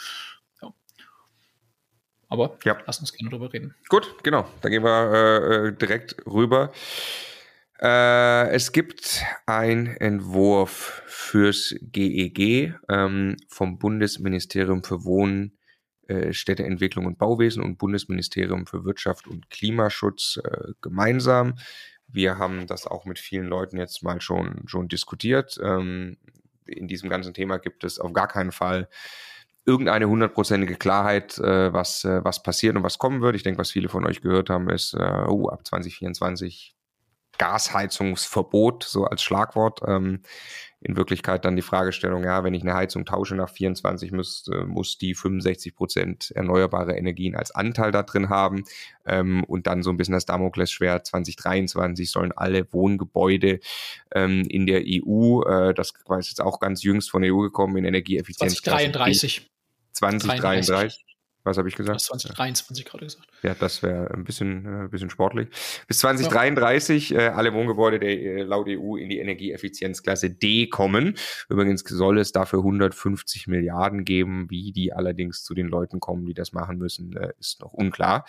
Aber 2.33 2.57
ja. 2.63 2.75
lass 2.87 2.99
uns 2.99 3.13
gerne 3.13 3.29
drüber 3.29 3.53
reden. 3.53 3.75
Gut, 3.89 4.15
genau. 4.23 4.47
Dann 4.61 4.71
gehen 4.71 4.83
wir 4.83 5.13
äh, 5.13 5.67
äh 5.67 5.71
direkt 5.71 6.15
rüber. 6.25 6.71
Äh, 7.79 8.49
es 8.49 8.71
gibt 8.71 9.23
einen 9.45 9.85
Entwurf 9.85 11.03
fürs 11.05 11.75
GEG 11.79 12.39
e 12.39 12.73
ähm, 12.89 13.37
vom 13.49 13.77
Bundesministerium 13.77 14.83
für 14.83 15.03
Wohnen, 15.03 15.59
äh, 16.07 16.33
Städteentwicklung 16.33 17.05
und 17.05 17.19
Bauwesen 17.19 17.61
und 17.61 17.77
Bundesministerium 17.77 18.65
für 18.65 18.83
Wirtschaft 18.83 19.27
und 19.27 19.51
Klimaschutz 19.51 20.39
äh, 20.43 20.71
gemeinsam. 20.81 21.59
Wir 22.07 22.39
haben 22.39 22.65
das 22.65 22.87
auch 22.87 23.05
mit 23.05 23.19
vielen 23.19 23.45
Leuten 23.45 23.77
jetzt 23.77 24.01
mal 24.01 24.21
schon, 24.21 24.63
schon 24.65 24.87
diskutiert. 24.87 25.59
Ähm, 25.61 26.17
in 26.65 26.87
diesem 26.87 27.11
ganzen 27.11 27.35
Thema 27.35 27.57
gibt 27.57 27.83
es 27.83 27.99
auf 27.99 28.11
gar 28.11 28.27
keinen 28.27 28.51
Fall 28.51 28.89
irgendeine 29.65 30.07
hundertprozentige 30.07 30.75
Klarheit, 30.75 31.37
äh, 31.39 31.73
was, 31.73 32.03
äh, 32.03 32.23
was 32.23 32.43
passiert 32.43 32.75
und 32.75 32.83
was 32.83 32.97
kommen 32.97 33.21
wird. 33.21 33.35
Ich 33.35 33.43
denke, 33.43 33.59
was 33.59 33.71
viele 33.71 33.89
von 33.89 34.05
euch 34.05 34.21
gehört 34.21 34.49
haben, 34.49 34.69
ist, 34.69 34.93
äh, 34.93 35.25
oh, 35.27 35.47
ab 35.47 35.65
2024 35.65 36.75
Gasheizungsverbot, 37.37 38.83
so 38.83 39.05
als 39.05 39.23
Schlagwort. 39.23 39.81
Ähm, 39.87 40.21
in 40.85 40.97
Wirklichkeit 40.97 41.45
dann 41.45 41.55
die 41.55 41.61
Fragestellung, 41.61 42.25
ja, 42.25 42.43
wenn 42.43 42.53
ich 42.53 42.61
eine 42.61 42.73
Heizung 42.73 43.05
tausche 43.05 43.35
nach 43.35 43.49
24, 43.49 44.11
muss, 44.11 44.45
äh, 44.51 44.65
muss 44.65 44.97
die 44.97 45.15
65 45.15 45.75
Prozent 45.75 46.31
erneuerbare 46.31 46.97
Energien 46.97 47.35
als 47.35 47.51
Anteil 47.51 47.91
da 47.91 48.03
drin 48.03 48.29
haben. 48.29 48.65
Ähm, 49.05 49.45
und 49.45 49.65
dann 49.65 49.81
so 49.81 49.91
ein 49.91 49.97
bisschen 49.97 50.13
das 50.13 50.25
Damoklesschwert 50.25 51.07
2023 51.07 52.11
sollen 52.11 52.33
alle 52.33 52.71
Wohngebäude 52.73 53.61
ähm, 54.13 54.43
in 54.49 54.65
der 54.65 54.83
EU, 54.85 55.43
äh, 55.43 55.73
das 55.73 55.93
war 56.05 56.19
jetzt 56.19 56.41
auch 56.41 56.59
ganz 56.59 56.83
jüngst 56.83 57.09
von 57.09 57.21
der 57.21 57.33
EU 57.33 57.39
gekommen, 57.39 57.77
in 57.77 57.85
Energieeffizienz. 57.85 58.61
2033. 58.61 59.52
2033. 59.93 61.03
Was 61.43 61.57
habe 61.57 61.67
ich 61.67 61.75
gesagt? 61.75 61.99
2023 61.99 62.85
gerade 62.85 63.05
gesagt. 63.05 63.27
Ja, 63.41 63.53
das 63.53 63.83
wäre 63.83 64.09
ein 64.11 64.23
bisschen, 64.23 64.85
äh, 64.85 64.87
bisschen 64.87 65.09
sportlich. 65.09 65.49
Bis 65.87 65.99
2033 65.99 67.09
ja. 67.09 67.19
äh, 67.19 67.27
alle 67.29 67.53
Wohngebäude 67.53 67.99
der 67.99 68.11
äh, 68.11 68.43
laut 68.43 68.67
EU 68.69 68.95
in 68.95 69.09
die 69.09 69.19
Energieeffizienzklasse 69.19 70.29
D 70.29 70.67
kommen. 70.67 71.15
Übrigens 71.49 71.81
soll 71.81 72.17
es 72.19 72.31
dafür 72.31 72.59
150 72.59 73.47
Milliarden 73.47 74.05
geben. 74.05 74.49
Wie 74.49 74.71
die 74.71 74.93
allerdings 74.93 75.43
zu 75.43 75.53
den 75.53 75.67
Leuten 75.67 75.99
kommen, 75.99 76.25
die 76.25 76.33
das 76.33 76.53
machen 76.53 76.77
müssen, 76.77 77.17
äh, 77.17 77.33
ist 77.39 77.61
noch 77.61 77.73
unklar. 77.73 78.25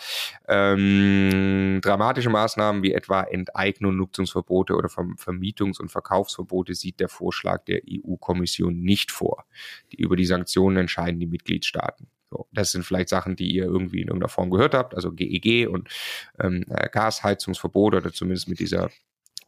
Ähm, 0.49 1.79
dramatische 1.81 2.29
Maßnahmen 2.29 2.83
wie 2.83 2.93
etwa 2.93 3.23
Enteignung, 3.23 3.95
Nutzungsverbote 3.95 4.75
oder 4.75 4.89
Vermietungs- 4.89 5.79
und 5.79 5.89
Verkaufsverbote 5.89 6.75
sieht 6.75 6.99
der 6.99 7.07
Vorschlag 7.07 7.63
der 7.63 7.81
EU-Kommission 7.89 8.77
nicht 8.81 9.11
vor. 9.11 9.45
Die, 9.93 9.97
über 9.97 10.17
die 10.17 10.25
Sanktionen 10.25 10.77
entscheiden 10.77 11.19
die 11.19 11.27
Mitgliedstaaten. 11.27 12.07
Das 12.51 12.71
sind 12.71 12.85
vielleicht 12.85 13.09
Sachen, 13.09 13.35
die 13.35 13.53
ihr 13.53 13.65
irgendwie 13.65 14.01
in 14.01 14.07
irgendeiner 14.07 14.29
Form 14.29 14.49
gehört 14.49 14.73
habt, 14.73 14.95
also 14.95 15.11
GEG 15.11 15.45
e 15.45 15.65
und 15.67 15.89
ähm, 16.39 16.65
äh, 16.69 16.89
Gasheizungsverbot 16.89 17.95
oder 17.95 18.13
zumindest 18.13 18.47
mit 18.47 18.59
dieser 18.59 18.89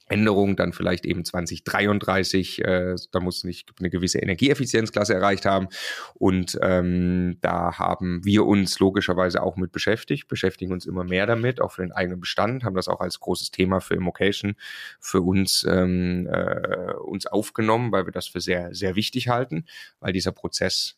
Änderung 0.09 0.55
dann 0.55 0.73
vielleicht 0.73 1.05
eben 1.05 1.25
2033, 1.25 2.63
äh, 2.63 2.95
da 3.11 3.19
muss 3.19 3.43
nicht 3.43 3.71
eine 3.79 3.89
gewisse 3.89 4.19
Energieeffizienzklasse 4.19 5.13
erreicht 5.13 5.45
haben. 5.45 5.67
Und 6.13 6.57
ähm, 6.61 7.37
da 7.41 7.77
haben 7.77 8.23
wir 8.23 8.45
uns 8.45 8.79
logischerweise 8.79 9.43
auch 9.43 9.57
mit 9.57 9.71
beschäftigt, 9.71 10.27
beschäftigen 10.27 10.71
uns 10.71 10.85
immer 10.85 11.03
mehr 11.03 11.25
damit, 11.25 11.61
auch 11.61 11.73
für 11.73 11.81
den 11.81 11.91
eigenen 11.91 12.19
Bestand, 12.19 12.63
haben 12.63 12.75
das 12.75 12.87
auch 12.87 13.01
als 13.01 13.19
großes 13.19 13.51
Thema 13.51 13.81
für 13.81 13.95
Immocation 13.95 14.55
für 14.99 15.21
uns, 15.21 15.65
ähm, 15.69 16.27
äh, 16.31 16.93
uns 16.93 17.25
aufgenommen, 17.25 17.91
weil 17.91 18.05
wir 18.05 18.13
das 18.13 18.27
für 18.27 18.41
sehr, 18.41 18.73
sehr 18.73 18.95
wichtig 18.95 19.27
halten, 19.27 19.65
weil 19.99 20.13
dieser 20.13 20.31
Prozess 20.31 20.96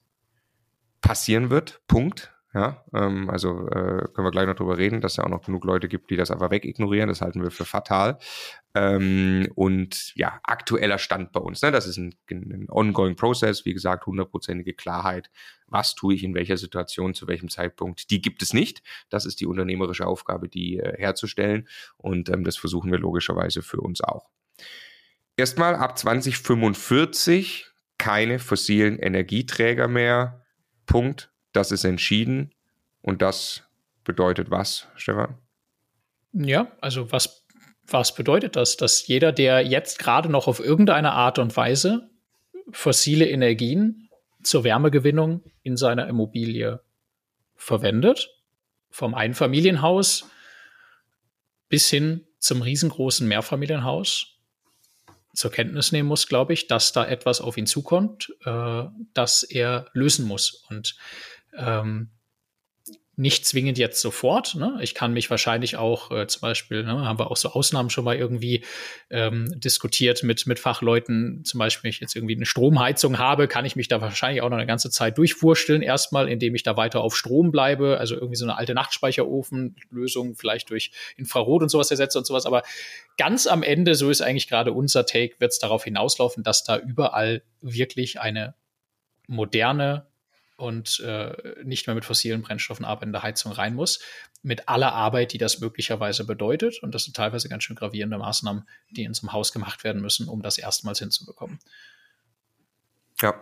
passieren 1.01 1.49
wird. 1.49 1.81
Punkt. 1.87 2.33
Ja, 2.51 2.83
ähm, 2.95 3.29
also 3.29 3.67
äh, 3.67 4.07
können 4.11 4.25
wir 4.25 4.31
gleich 4.31 4.47
noch 4.47 4.55
drüber 4.55 4.79
reden, 4.79 5.01
dass 5.01 5.13
es 5.13 5.17
ja 5.17 5.23
auch 5.23 5.29
noch 5.29 5.45
genug 5.45 5.63
Leute 5.65 5.87
gibt, 5.87 6.09
die 6.09 6.15
das 6.15 6.31
einfach 6.31 6.49
wegignorieren. 6.49 7.07
Das 7.07 7.21
halten 7.21 7.43
wir 7.43 7.51
für 7.51 7.65
fatal. 7.65 8.17
Ähm, 8.73 9.47
und 9.53 10.15
ja, 10.15 10.39
aktueller 10.41 10.97
Stand 10.97 11.31
bei 11.31 11.39
uns. 11.39 11.61
Ne? 11.61 11.71
Das 11.71 11.85
ist 11.85 11.97
ein, 11.97 12.15
ein 12.31 12.65
ongoing 12.69 13.15
Process. 13.15 13.65
Wie 13.65 13.73
gesagt, 13.73 14.07
hundertprozentige 14.07 14.73
Klarheit. 14.73 15.29
Was 15.67 15.93
tue 15.93 16.15
ich 16.15 16.23
in 16.23 16.33
welcher 16.33 16.57
Situation, 16.57 17.13
zu 17.13 17.27
welchem 17.27 17.49
Zeitpunkt? 17.49 18.09
Die 18.09 18.19
gibt 18.19 18.41
es 18.41 18.51
nicht. 18.51 18.81
Das 19.11 19.27
ist 19.27 19.41
die 19.41 19.45
unternehmerische 19.45 20.07
Aufgabe, 20.07 20.49
die 20.49 20.79
äh, 20.79 20.97
herzustellen. 20.97 21.67
Und 21.97 22.29
ähm, 22.29 22.43
das 22.43 22.57
versuchen 22.57 22.91
wir 22.91 22.97
logischerweise 22.97 23.61
für 23.61 23.79
uns 23.79 24.01
auch. 24.01 24.27
Erstmal 25.37 25.75
ab 25.75 25.99
2045 25.99 27.67
keine 27.99 28.39
fossilen 28.39 28.97
Energieträger 28.97 29.87
mehr 29.87 30.38
Punkt, 30.89 31.31
das 31.53 31.71
ist 31.71 31.83
entschieden 31.83 32.51
und 33.01 33.21
das 33.21 33.63
bedeutet 34.03 34.49
was, 34.49 34.87
Stefan? 34.95 35.37
Ja, 36.33 36.75
also 36.81 37.11
was, 37.11 37.45
was 37.87 38.15
bedeutet 38.15 38.55
das? 38.55 38.75
Dass 38.75 39.05
jeder, 39.05 39.31
der 39.31 39.61
jetzt 39.61 39.99
gerade 39.99 40.29
noch 40.29 40.47
auf 40.47 40.59
irgendeine 40.59 41.11
Art 41.11 41.37
und 41.37 41.55
Weise 41.55 42.09
fossile 42.71 43.29
Energien 43.29 44.09
zur 44.41 44.63
Wärmegewinnung 44.63 45.43
in 45.61 45.77
seiner 45.77 46.07
Immobilie 46.07 46.81
verwendet, 47.55 48.29
vom 48.89 49.13
Einfamilienhaus 49.13 50.27
bis 51.67 51.87
hin 51.87 52.25
zum 52.39 52.63
riesengroßen 52.63 53.27
Mehrfamilienhaus 53.27 54.38
zur 55.34 55.51
Kenntnis 55.51 55.91
nehmen 55.91 56.07
muss, 56.09 56.27
glaube 56.27 56.53
ich, 56.53 56.67
dass 56.67 56.91
da 56.91 57.05
etwas 57.05 57.41
auf 57.41 57.57
ihn 57.57 57.67
zukommt, 57.67 58.34
äh, 58.45 58.84
das 59.13 59.43
er 59.43 59.88
lösen 59.93 60.25
muss. 60.25 60.65
Und 60.69 60.95
ähm, 61.55 62.09
nicht 63.20 63.45
zwingend 63.45 63.78
jetzt 63.78 63.99
sofort. 63.99 64.55
Ne? 64.55 64.80
Ich 64.82 64.95
kann 64.95 65.11
mich 65.11 65.30
wahrscheinlich 65.30 65.76
auch 65.76 66.09
äh, 66.09 66.26
zum 66.28 66.39
Beispiel, 66.39 66.86
ne, 66.86 67.05
haben 67.05 67.20
wir 67.20 67.30
auch 67.30 67.36
so 67.36 67.49
Ausnahmen 67.49 67.89
schon 67.89 68.05
mal 68.05 68.15
irgendwie 68.15 68.63
ähm, 69.09 69.51
diskutiert 69.59 70.24
mit, 70.24 70.47
mit 70.47 70.57
Fachleuten. 70.57 71.43
Zum 71.43 71.57
Beispiel, 71.57 71.84
wenn 71.84 71.89
ich 71.89 71.99
jetzt 71.99 72.15
irgendwie 72.15 72.38
eine 72.38 72.45
Stromheizung 72.45 73.17
habe, 73.17 73.49
kann 73.49 73.65
ich 73.65 73.76
mich 73.76 73.89
da 73.89 73.99
wahrscheinlich 73.99 74.41
auch 74.41 74.49
noch 74.49 74.55
eine 74.55 74.65
ganze 74.65 74.89
Zeit 74.89 75.17
durchwursteln. 75.17 75.82
Erstmal, 75.82 76.30
indem 76.30 76.55
ich 76.55 76.63
da 76.63 76.78
weiter 76.78 77.01
auf 77.01 77.13
Strom 77.17 77.51
bleibe. 77.51 77.97
Also 77.99 78.15
irgendwie 78.15 78.38
so 78.38 78.45
eine 78.45 78.57
alte 78.57 78.74
Nachtspeicherofenlösung, 78.74 80.36
vielleicht 80.36 80.70
durch 80.70 80.91
Infrarot 81.17 81.61
und 81.61 81.70
sowas 81.70 81.91
ersetze 81.91 82.20
und 82.20 82.26
sowas. 82.26 82.45
Aber 82.45 82.63
ganz 83.17 83.47
am 83.47 83.63
Ende, 83.63 83.95
so 83.95 84.09
ist 84.09 84.22
eigentlich 84.22 84.47
gerade 84.47 84.72
unser 84.72 85.05
Take, 85.05 85.36
wird 85.39 85.51
es 85.51 85.59
darauf 85.59 85.84
hinauslaufen, 85.84 86.43
dass 86.43 86.63
da 86.63 86.78
überall 86.78 87.41
wirklich 87.59 88.22
eine 88.22 88.55
moderne 89.28 90.09
und 90.60 90.99
äh, 90.99 91.36
nicht 91.64 91.88
mehr 91.88 91.95
mit 91.95 92.05
fossilen 92.05 92.41
Brennstoffen 92.41 92.86
arbeitende 92.86 93.24
Heizung 93.24 93.51
rein 93.51 93.76
muss, 93.76 93.99
mit 94.41 94.68
aller 94.68 94.93
Arbeit, 94.93 95.34
die 95.34 95.38
das 95.38 95.60
möglicherweise 95.60 96.26
bedeutet. 96.26 96.84
Und 96.84 96.93
das 96.93 97.05
sind 97.05 97.16
teilweise 97.16 97.49
ganz 97.49 97.64
schön 97.64 97.76
gravierende 97.76 98.18
Maßnahmen, 98.18 98.68
die 98.91 99.03
in 99.03 99.14
so 99.14 99.26
einem 99.26 99.34
Haus 99.34 99.53
gemacht 99.53 99.84
werden 99.84 100.01
müssen, 100.01 100.28
um 100.28 100.41
das 100.41 100.57
erstmals 100.57 100.99
hinzubekommen. 100.99 101.60
Ja. 103.22 103.41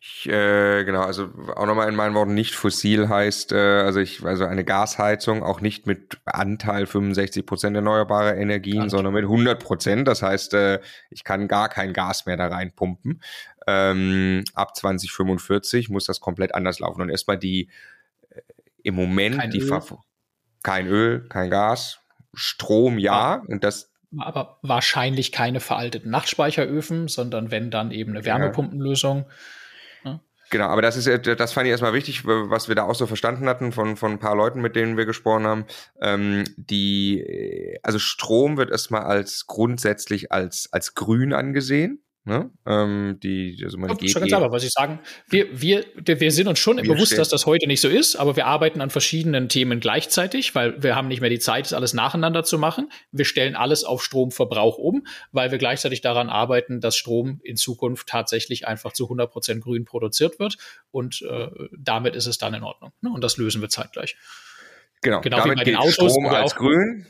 Ich, 0.00 0.28
äh, 0.28 0.84
genau, 0.84 1.02
also 1.02 1.30
auch 1.54 1.66
nochmal 1.66 1.88
in 1.88 1.96
meinen 1.96 2.14
Worten, 2.14 2.34
nicht 2.34 2.54
fossil 2.54 3.08
heißt, 3.08 3.52
äh, 3.52 3.80
also 3.80 4.00
ich, 4.00 4.24
also 4.24 4.44
eine 4.44 4.64
Gasheizung 4.64 5.42
auch 5.42 5.60
nicht 5.60 5.86
mit 5.86 6.18
Anteil 6.24 6.86
65 6.86 7.44
Prozent 7.44 7.76
erneuerbarer 7.76 8.36
Energien, 8.36 8.80
Ganz 8.80 8.92
sondern 8.92 9.14
mit 9.14 9.24
100 9.24 9.62
Prozent. 9.62 10.08
Das 10.08 10.22
heißt, 10.22 10.54
äh, 10.54 10.80
ich 11.10 11.24
kann 11.24 11.48
gar 11.48 11.68
kein 11.68 11.92
Gas 11.92 12.26
mehr 12.26 12.36
da 12.36 12.48
reinpumpen. 12.48 13.20
Ähm, 13.66 14.44
ab 14.54 14.76
2045 14.76 15.90
muss 15.90 16.06
das 16.06 16.20
komplett 16.20 16.54
anders 16.54 16.78
laufen. 16.78 17.02
Und 17.02 17.08
erstmal 17.08 17.38
die 17.38 17.68
äh, 18.30 18.40
im 18.82 18.94
Moment 18.94 19.38
kein 19.38 19.50
die 19.50 19.60
Öl. 19.60 19.80
kein 20.62 20.86
Öl, 20.86 21.26
kein 21.28 21.50
Gas, 21.50 22.00
Strom 22.32 22.98
ja, 22.98 23.36
ja. 23.36 23.42
und 23.46 23.64
das 23.64 23.90
aber 24.18 24.58
wahrscheinlich 24.62 25.32
keine 25.32 25.60
veralteten 25.60 26.10
Nachtspeicheröfen, 26.10 27.08
sondern 27.08 27.50
wenn 27.50 27.70
dann 27.70 27.90
eben 27.90 28.12
eine 28.12 28.24
Wärmepumpenlösung. 28.24 29.26
Ja. 30.04 30.20
Genau, 30.50 30.66
aber 30.66 30.82
das 30.82 30.96
ist 30.96 31.26
das 31.26 31.52
fand 31.52 31.66
ich 31.66 31.72
erstmal 31.72 31.92
wichtig, 31.92 32.24
was 32.24 32.68
wir 32.68 32.76
da 32.76 32.84
auch 32.84 32.94
so 32.94 33.06
verstanden 33.06 33.48
hatten 33.48 33.72
von, 33.72 33.96
von 33.96 34.12
ein 34.12 34.18
paar 34.20 34.36
Leuten, 34.36 34.60
mit 34.60 34.76
denen 34.76 34.96
wir 34.96 35.04
gesprochen 35.04 35.46
haben. 35.46 35.64
Ähm, 36.00 36.44
die, 36.56 37.78
also 37.82 37.98
Strom 37.98 38.56
wird 38.56 38.70
erstmal 38.70 39.02
als 39.02 39.46
grundsätzlich 39.46 40.30
als, 40.30 40.68
als 40.72 40.94
grün 40.94 41.32
angesehen. 41.32 42.05
Ne? 42.28 42.50
Ähm, 42.66 43.20
die, 43.22 43.56
also 43.62 43.78
man 43.78 43.96
geht 43.96 44.10
schon 44.10 44.20
ganz 44.22 44.32
einfach, 44.32 44.50
was 44.50 44.64
ich 44.64 44.72
sagen. 44.72 44.98
Wir, 45.28 45.46
wir, 45.60 45.84
wir 45.94 46.32
sind 46.32 46.48
uns 46.48 46.58
schon 46.58 46.76
bewusst, 46.78 47.06
stehen. 47.06 47.18
dass 47.18 47.28
das 47.28 47.46
heute 47.46 47.68
nicht 47.68 47.80
so 47.80 47.88
ist, 47.88 48.16
aber 48.16 48.34
wir 48.34 48.46
arbeiten 48.46 48.80
an 48.80 48.90
verschiedenen 48.90 49.48
Themen 49.48 49.78
gleichzeitig, 49.78 50.52
weil 50.56 50.82
wir 50.82 50.96
haben 50.96 51.06
nicht 51.06 51.20
mehr 51.20 51.30
die 51.30 51.38
Zeit, 51.38 51.66
das 51.66 51.72
alles 51.72 51.94
nacheinander 51.94 52.42
zu 52.42 52.58
machen. 52.58 52.90
Wir 53.12 53.24
stellen 53.24 53.54
alles 53.54 53.84
auf 53.84 54.02
Stromverbrauch 54.02 54.76
um, 54.76 55.06
weil 55.30 55.52
wir 55.52 55.58
gleichzeitig 55.58 56.00
daran 56.00 56.28
arbeiten, 56.28 56.80
dass 56.80 56.96
Strom 56.96 57.40
in 57.44 57.56
Zukunft 57.56 58.08
tatsächlich 58.08 58.66
einfach 58.66 58.92
zu 58.92 59.04
100 59.04 59.30
Prozent 59.30 59.62
grün 59.62 59.84
produziert 59.84 60.40
wird 60.40 60.56
und 60.90 61.22
äh, 61.22 61.46
damit 61.78 62.16
ist 62.16 62.26
es 62.26 62.38
dann 62.38 62.54
in 62.54 62.64
Ordnung. 62.64 62.90
Ne? 63.02 63.10
Und 63.10 63.22
das 63.22 63.36
lösen 63.36 63.60
wir 63.60 63.68
zeitgleich. 63.68 64.16
Genau, 65.00 65.20
genau 65.20 65.36
damit 65.36 65.52
wie 65.52 65.60
bei 65.60 65.64
den 65.64 65.76
Autos, 65.76 65.94
Strom 65.94 66.26
als 66.26 66.56
grün. 66.56 67.06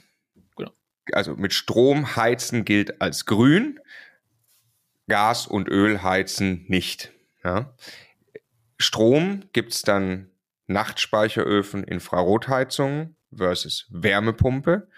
Genau. 0.58 0.72
Also 1.12 1.36
mit 1.36 1.54
Strom 1.54 2.16
heizen 2.16 2.66
gilt 2.66 3.00
als 3.00 3.24
grün. 3.24 3.80
Gas 5.09 5.46
und 5.46 5.68
Öl 5.68 6.02
heizen 6.02 6.64
nicht. 6.68 7.12
Ja. 7.44 7.74
Strom 8.78 9.44
gibt's 9.52 9.82
dann 9.82 10.30
Nachtspeicheröfen, 10.66 11.84
Infrarotheizungen 11.84 13.16
versus 13.34 13.86
Wärmepumpe. 13.90 14.88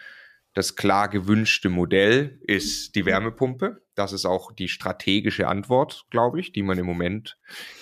Das 0.59 0.74
klar 0.74 1.09
gewünschte 1.09 1.68
Modell 1.68 2.40
ist 2.42 2.96
die 2.96 3.06
Wärmepumpe. 3.06 3.80
Das 3.94 4.12
ist 4.12 4.24
auch 4.24 4.50
die 4.50 4.66
strategische 4.66 5.46
Antwort, 5.46 6.06
glaube 6.11 6.40
ich, 6.40 6.50
die 6.50 6.64
man 6.64 6.76
im 6.78 6.84
Moment 6.86 7.38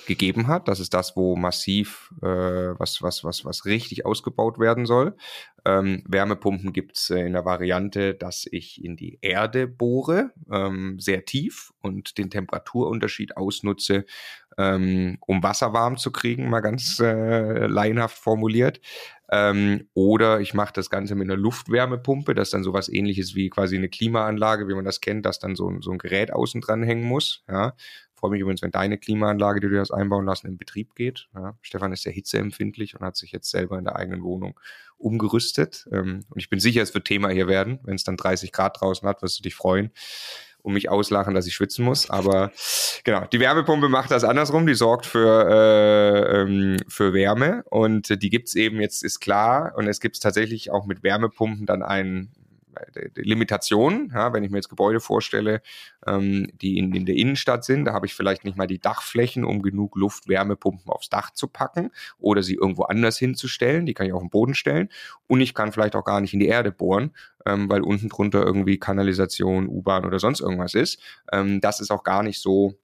gegeben 0.06 0.46
hat. 0.46 0.68
Das 0.68 0.78
ist 0.78 0.92
das, 0.92 1.16
wo 1.16 1.36
massiv 1.36 2.12
äh, 2.20 2.26
was, 2.26 3.00
was, 3.00 3.24
was, 3.24 3.46
was 3.46 3.64
richtig 3.64 4.04
ausgebaut 4.04 4.58
werden 4.58 4.84
soll. 4.84 5.16
Ähm, 5.64 6.02
Wärmepumpen 6.06 6.74
gibt's 6.74 7.08
äh, 7.08 7.20
in 7.20 7.32
der 7.32 7.46
Variante, 7.46 8.14
dass 8.14 8.46
ich 8.50 8.84
in 8.84 8.94
die 8.94 9.18
Erde 9.22 9.66
bohre, 9.66 10.32
ähm, 10.52 11.00
sehr 11.00 11.24
tief 11.24 11.72
und 11.80 12.18
den 12.18 12.28
Temperaturunterschied 12.28 13.38
ausnutze, 13.38 14.04
ähm, 14.58 15.18
um 15.26 15.42
Wasser 15.42 15.72
warm 15.72 15.96
zu 15.96 16.12
kriegen, 16.12 16.48
mal 16.50 16.60
ganz 16.60 17.00
äh, 17.00 17.66
laienhaft 17.66 18.18
formuliert. 18.18 18.80
Ähm, 19.30 19.88
oder 19.94 20.40
ich 20.40 20.54
mache 20.54 20.72
das 20.72 20.90
Ganze 20.90 21.14
mit 21.14 21.28
einer 21.28 21.36
Luftwärmepumpe, 21.36 22.34
das 22.34 22.48
ist 22.48 22.54
dann 22.54 22.62
sowas 22.62 22.88
ähnliches 22.88 23.34
wie 23.34 23.50
quasi 23.50 23.76
eine 23.76 23.88
Klimaanlage, 23.88 24.68
wie 24.68 24.74
man 24.74 24.84
das 24.84 25.00
kennt, 25.00 25.26
dass 25.26 25.38
dann 25.38 25.56
so, 25.56 25.72
so 25.80 25.90
ein 25.90 25.98
Gerät 25.98 26.32
außen 26.32 26.60
dran 26.60 26.82
hängen 26.82 27.04
muss. 27.04 27.42
Ja. 27.48 27.74
Freue 28.14 28.30
mich 28.30 28.40
übrigens, 28.40 28.62
wenn 28.62 28.70
deine 28.70 28.96
Klimaanlage, 28.96 29.60
die 29.60 29.68
du 29.68 29.78
hast 29.78 29.90
einbauen 29.90 30.24
lassen, 30.24 30.46
in 30.46 30.56
Betrieb 30.56 30.94
geht. 30.94 31.28
Ja. 31.34 31.58
Stefan 31.60 31.92
ist 31.92 32.02
sehr 32.02 32.12
hitzeempfindlich 32.12 32.94
und 32.94 33.04
hat 33.04 33.16
sich 33.16 33.32
jetzt 33.32 33.50
selber 33.50 33.78
in 33.78 33.84
der 33.84 33.96
eigenen 33.96 34.22
Wohnung 34.22 34.58
umgerüstet. 34.96 35.86
Ähm, 35.92 36.24
und 36.30 36.38
ich 36.38 36.48
bin 36.48 36.60
sicher, 36.60 36.82
es 36.82 36.94
wird 36.94 37.06
Thema 37.06 37.28
hier 37.28 37.48
werden. 37.48 37.80
Wenn 37.82 37.96
es 37.96 38.04
dann 38.04 38.16
30 38.16 38.52
Grad 38.52 38.80
draußen 38.80 39.06
hat, 39.06 39.22
wirst 39.22 39.38
du 39.38 39.42
dich 39.42 39.54
freuen 39.54 39.90
und 40.66 40.72
mich 40.72 40.90
auslachen, 40.90 41.32
dass 41.32 41.46
ich 41.46 41.54
schwitzen 41.54 41.84
muss. 41.84 42.10
Aber 42.10 42.50
genau, 43.04 43.24
die 43.32 43.38
Wärmepumpe 43.38 43.88
macht 43.88 44.10
das 44.10 44.24
andersrum. 44.24 44.66
Die 44.66 44.74
sorgt 44.74 45.06
für, 45.06 45.48
äh, 45.48 46.40
ähm, 46.40 46.76
für 46.88 47.14
Wärme 47.14 47.62
und 47.70 48.20
die 48.20 48.30
gibt's 48.30 48.56
eben 48.56 48.80
jetzt, 48.80 49.04
ist 49.04 49.20
klar. 49.20 49.74
Und 49.76 49.86
es 49.86 50.00
gibt 50.00 50.20
tatsächlich 50.20 50.72
auch 50.72 50.84
mit 50.84 51.04
Wärmepumpen 51.04 51.66
dann 51.66 51.84
einen 51.84 52.32
Limitationen. 53.14 54.10
Ja, 54.12 54.32
wenn 54.32 54.44
ich 54.44 54.50
mir 54.50 54.58
jetzt 54.58 54.68
Gebäude 54.68 55.00
vorstelle, 55.00 55.62
ähm, 56.06 56.48
die 56.60 56.78
in, 56.78 56.94
in 56.94 57.06
der 57.06 57.16
Innenstadt 57.16 57.64
sind, 57.64 57.84
da 57.84 57.92
habe 57.92 58.06
ich 58.06 58.14
vielleicht 58.14 58.44
nicht 58.44 58.56
mal 58.56 58.66
die 58.66 58.78
Dachflächen, 58.78 59.44
um 59.44 59.62
genug 59.62 59.96
Luft-Wärmepumpen 59.96 60.90
aufs 60.90 61.08
Dach 61.08 61.30
zu 61.30 61.48
packen 61.48 61.90
oder 62.18 62.42
sie 62.42 62.54
irgendwo 62.54 62.84
anders 62.84 63.18
hinzustellen. 63.18 63.86
Die 63.86 63.94
kann 63.94 64.06
ich 64.06 64.12
auf 64.12 64.22
den 64.22 64.30
Boden 64.30 64.54
stellen. 64.54 64.88
Und 65.26 65.40
ich 65.40 65.54
kann 65.54 65.72
vielleicht 65.72 65.96
auch 65.96 66.04
gar 66.04 66.20
nicht 66.20 66.34
in 66.34 66.40
die 66.40 66.48
Erde 66.48 66.72
bohren, 66.72 67.12
ähm, 67.44 67.68
weil 67.68 67.82
unten 67.82 68.08
drunter 68.08 68.44
irgendwie 68.44 68.78
Kanalisation, 68.78 69.68
U-Bahn 69.68 70.04
oder 70.04 70.18
sonst 70.18 70.40
irgendwas 70.40 70.74
ist. 70.74 71.00
Ähm, 71.32 71.60
das 71.60 71.80
ist 71.80 71.90
auch 71.90 72.04
gar 72.04 72.22
nicht 72.22 72.40
so 72.40 72.74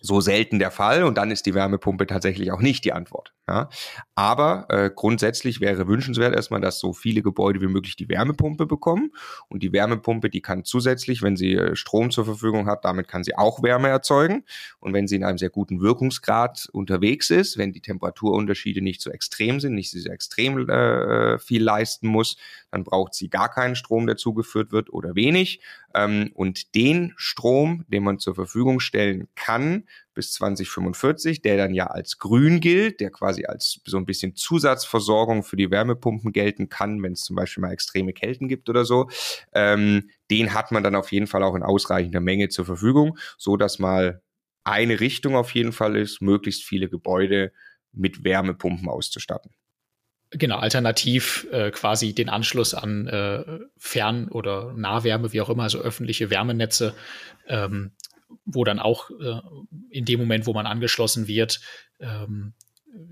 so 0.00 0.20
selten 0.20 0.58
der 0.58 0.70
Fall 0.70 1.04
und 1.04 1.18
dann 1.18 1.30
ist 1.30 1.46
die 1.46 1.54
Wärmepumpe 1.54 2.06
tatsächlich 2.06 2.52
auch 2.52 2.60
nicht 2.60 2.84
die 2.84 2.92
Antwort. 2.92 3.32
Ja. 3.48 3.68
Aber 4.16 4.66
äh, 4.70 4.90
grundsätzlich 4.92 5.60
wäre 5.60 5.86
wünschenswert 5.86 6.34
erstmal, 6.34 6.60
dass 6.60 6.80
so 6.80 6.92
viele 6.92 7.22
Gebäude 7.22 7.60
wie 7.60 7.68
möglich 7.68 7.94
die 7.94 8.08
Wärmepumpe 8.08 8.66
bekommen 8.66 9.12
und 9.48 9.62
die 9.62 9.72
Wärmepumpe, 9.72 10.30
die 10.30 10.42
kann 10.42 10.64
zusätzlich, 10.64 11.22
wenn 11.22 11.36
sie 11.36 11.54
äh, 11.54 11.76
Strom 11.76 12.10
zur 12.10 12.24
Verfügung 12.24 12.66
hat, 12.66 12.84
damit 12.84 13.06
kann 13.06 13.22
sie 13.22 13.36
auch 13.36 13.62
Wärme 13.62 13.88
erzeugen 13.88 14.44
und 14.80 14.94
wenn 14.94 15.06
sie 15.06 15.16
in 15.16 15.24
einem 15.24 15.38
sehr 15.38 15.50
guten 15.50 15.80
Wirkungsgrad 15.80 16.68
unterwegs 16.72 17.30
ist, 17.30 17.56
wenn 17.56 17.72
die 17.72 17.80
Temperaturunterschiede 17.80 18.82
nicht 18.82 19.00
so 19.00 19.10
extrem 19.10 19.60
sind, 19.60 19.74
nicht 19.74 19.92
so 19.92 20.08
extrem 20.10 20.68
äh, 20.68 21.38
viel 21.38 21.62
leisten 21.62 22.08
muss, 22.08 22.36
dann 22.72 22.82
braucht 22.82 23.14
sie 23.14 23.28
gar 23.28 23.48
keinen 23.48 23.76
Strom, 23.76 24.06
der 24.06 24.16
zugeführt 24.16 24.72
wird 24.72 24.92
oder 24.92 25.14
wenig 25.14 25.60
ähm, 25.96 26.30
und 26.34 26.74
den 26.74 27.14
Strom, 27.16 27.84
den 27.88 28.04
man 28.04 28.18
zur 28.18 28.34
Verfügung 28.34 28.80
stellen 28.80 29.28
kann, 29.34 29.88
bis 30.14 30.32
2045, 30.32 31.42
der 31.42 31.56
dann 31.56 31.74
ja 31.74 31.86
als 31.86 32.18
grün 32.18 32.60
gilt, 32.60 33.00
der 33.00 33.10
quasi 33.10 33.46
als 33.46 33.80
so 33.84 33.96
ein 33.96 34.04
bisschen 34.04 34.36
Zusatzversorgung 34.36 35.42
für 35.42 35.56
die 35.56 35.70
Wärmepumpen 35.70 36.32
gelten 36.32 36.68
kann, 36.68 37.02
wenn 37.02 37.12
es 37.12 37.24
zum 37.24 37.36
Beispiel 37.36 37.62
mal 37.62 37.72
extreme 37.72 38.12
Kälten 38.12 38.46
gibt 38.46 38.68
oder 38.68 38.84
so. 38.84 39.08
Ähm, 39.52 40.10
den 40.30 40.52
hat 40.52 40.70
man 40.70 40.82
dann 40.82 40.94
auf 40.94 41.12
jeden 41.12 41.26
Fall 41.26 41.42
auch 41.42 41.54
in 41.54 41.62
ausreichender 41.62 42.20
Menge 42.20 42.48
zur 42.50 42.66
Verfügung, 42.66 43.18
so 43.38 43.56
dass 43.56 43.78
mal 43.78 44.22
eine 44.64 45.00
Richtung 45.00 45.34
auf 45.36 45.54
jeden 45.54 45.72
Fall 45.72 45.96
ist, 45.96 46.20
möglichst 46.20 46.64
viele 46.64 46.88
Gebäude 46.88 47.52
mit 47.92 48.24
Wärmepumpen 48.24 48.88
auszustatten. 48.88 49.52
Genau, 50.30 50.58
alternativ 50.58 51.46
äh, 51.52 51.70
quasi 51.70 52.14
den 52.14 52.28
Anschluss 52.28 52.74
an 52.74 53.06
äh, 53.06 53.44
Fern- 53.76 54.28
oder 54.28 54.72
Nahwärme, 54.72 55.32
wie 55.32 55.40
auch 55.40 55.48
immer, 55.48 55.62
also 55.64 55.78
öffentliche 55.78 56.30
Wärmenetze 56.30 56.94
ähm, 57.46 57.92
wo 58.44 58.64
dann 58.64 58.78
auch 58.78 59.10
äh, 59.10 59.40
in 59.90 60.04
dem 60.04 60.20
Moment, 60.20 60.46
wo 60.46 60.52
man 60.52 60.66
angeschlossen 60.66 61.26
wird, 61.26 61.60
ähm, 62.00 62.54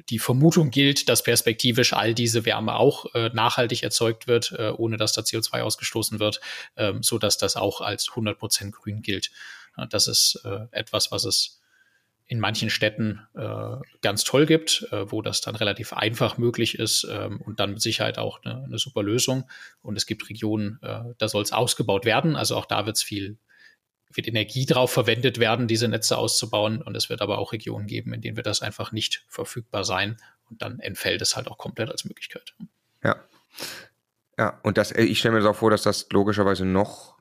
die 0.09 0.19
Vermutung 0.19 0.71
gilt, 0.71 1.09
dass 1.09 1.23
perspektivisch 1.23 1.93
all 1.93 2.15
diese 2.15 2.47
Wärme 2.47 2.77
auch 2.77 3.15
äh, 3.15 3.31
nachhaltig 3.35 3.83
erzeugt 3.83 4.27
wird, 4.27 4.53
äh, 4.53 4.71
ohne 4.71 4.97
dass 4.97 5.12
da 5.12 5.23
CO2 5.23 5.61
ausgestoßen 5.61 6.21
wird, 6.21 6.41
ähm, 6.77 7.03
so 7.03 7.19
dass 7.19 7.37
das 7.37 7.57
auch 7.57 7.81
als 7.81 8.09
100% 8.09 8.71
grün 8.71 9.03
gilt. 9.03 9.31
Ja, 9.77 9.87
das 9.87 10.09
ist 10.09 10.41
äh, 10.45 10.67
etwas, 10.71 11.12
was 11.12 11.25
es 11.25 11.61
in 12.27 12.41
manchen 12.41 12.70
Städten 12.70 13.20
äh, 13.35 13.77
ganz 14.01 14.25
toll 14.25 14.47
gibt, 14.47 14.87
äh, 14.91 15.11
wo 15.11 15.20
das 15.20 15.41
dann 15.43 15.57
relativ 15.57 15.93
einfach 15.93 16.39
möglich 16.39 16.79
ist 16.79 17.07
ähm, 17.11 17.41
und 17.43 17.61
dann 17.61 17.70
mit 17.70 17.83
Sicherheit 17.83 18.18
auch 18.18 18.43
eine, 18.43 18.64
eine 18.64 18.79
super 18.79 19.03
Lösung. 19.03 19.49
Und 19.83 19.97
es 19.97 20.07
gibt 20.07 20.29
Regionen, 20.31 20.79
äh, 20.83 21.14
da 21.18 21.29
soll 21.29 21.43
es 21.43 21.53
ausgebaut 21.53 22.05
werden. 22.05 22.35
Also 22.35 22.57
auch 22.57 22.64
da 22.64 22.87
wird 22.87 22.97
es 22.97 23.03
viel, 23.03 23.37
wird 24.11 24.27
Energie 24.27 24.64
drauf 24.64 24.91
verwendet 24.91 25.39
werden, 25.39 25.68
diese 25.68 25.87
Netze 25.87 26.16
auszubauen. 26.16 26.81
Und 26.81 26.97
es 26.97 27.11
wird 27.11 27.20
aber 27.20 27.39
auch 27.39 27.53
Regionen 27.53 27.87
geben, 27.87 28.14
in 28.14 28.22
denen 28.22 28.37
wird 28.37 28.47
das 28.47 28.62
einfach 28.62 28.91
nicht 28.91 29.25
verfügbar 29.29 29.85
sein. 29.85 30.16
Und 30.49 30.62
dann 30.62 30.81
entfällt 30.81 31.20
es 31.20 31.37
halt 31.37 31.49
auch 31.49 31.59
komplett 31.59 31.91
als 31.91 32.05
Möglichkeit. 32.05 32.55
Ja. 33.03 33.22
Ja, 34.39 34.59
und 34.64 34.79
das, 34.79 34.91
ich 34.91 35.18
stelle 35.18 35.35
mir 35.35 35.41
das 35.41 35.49
auch 35.49 35.57
vor, 35.57 35.70
dass 35.70 35.83
das 35.83 36.09
logischerweise 36.11 36.64
noch 36.64 37.16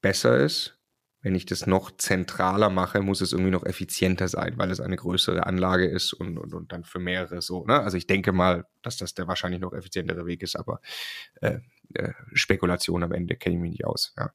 besser 0.00 0.38
ist, 0.38 0.77
wenn 1.20 1.34
ich 1.34 1.46
das 1.46 1.66
noch 1.66 1.90
zentraler 1.96 2.70
mache, 2.70 3.00
muss 3.00 3.20
es 3.20 3.32
irgendwie 3.32 3.50
noch 3.50 3.66
effizienter 3.66 4.28
sein, 4.28 4.54
weil 4.56 4.70
es 4.70 4.80
eine 4.80 4.96
größere 4.96 5.46
Anlage 5.46 5.86
ist 5.86 6.12
und, 6.12 6.38
und, 6.38 6.54
und 6.54 6.72
dann 6.72 6.84
für 6.84 7.00
mehrere 7.00 7.42
so. 7.42 7.64
Ne? 7.66 7.80
Also 7.80 7.96
ich 7.96 8.06
denke 8.06 8.32
mal, 8.32 8.66
dass 8.82 8.96
das 8.96 9.14
der 9.14 9.26
wahrscheinlich 9.26 9.60
noch 9.60 9.72
effizientere 9.72 10.26
Weg 10.26 10.42
ist, 10.42 10.54
aber 10.54 10.80
äh, 11.40 11.58
äh, 11.94 12.12
Spekulation 12.34 13.02
am 13.02 13.12
Ende 13.12 13.36
kenne 13.36 13.56
ich 13.56 13.60
mich 13.60 13.70
nicht 13.72 13.84
aus. 13.84 14.14
Ja. 14.16 14.30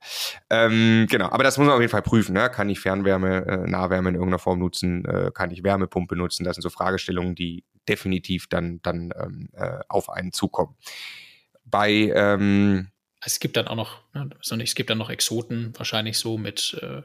Ähm, 0.50 1.08
genau, 1.10 1.30
aber 1.30 1.44
das 1.44 1.58
muss 1.58 1.68
man 1.68 1.76
auf 1.76 1.82
jeden 1.82 1.92
Fall 1.92 2.02
prüfen. 2.02 2.34
Ne? 2.34 2.50
Kann 2.50 2.70
ich 2.70 2.82
Fernwärme, 2.82 3.46
äh, 3.46 3.70
Nahwärme 3.70 4.10
in 4.10 4.16
irgendeiner 4.16 4.40
Form 4.40 4.60
nutzen? 4.60 5.06
Äh, 5.06 5.32
kann 5.34 5.52
ich 5.52 5.64
Wärmepumpe 5.64 6.18
nutzen? 6.18 6.44
Das 6.44 6.56
sind 6.56 6.64
so 6.64 6.70
Fragestellungen, 6.70 7.36
die 7.36 7.64
definitiv 7.88 8.48
dann, 8.48 8.82
dann 8.82 9.14
ähm, 9.18 9.50
äh, 9.54 9.80
auf 9.88 10.10
einen 10.10 10.34
zukommen. 10.34 10.76
Bei 11.64 12.12
ähm, 12.14 12.90
es 13.26 13.40
gibt 13.40 13.58
dann 13.58 13.68
auch 13.68 13.76
noch, 13.76 14.02
ne, 14.14 14.30
es 14.62 14.76
gibt 14.76 14.90
dann 14.90 14.98
noch 14.98 15.10
Exoten, 15.10 15.74
wahrscheinlich 15.78 16.18
so 16.18 16.38
mit 16.38 16.78
äh, 16.82 17.02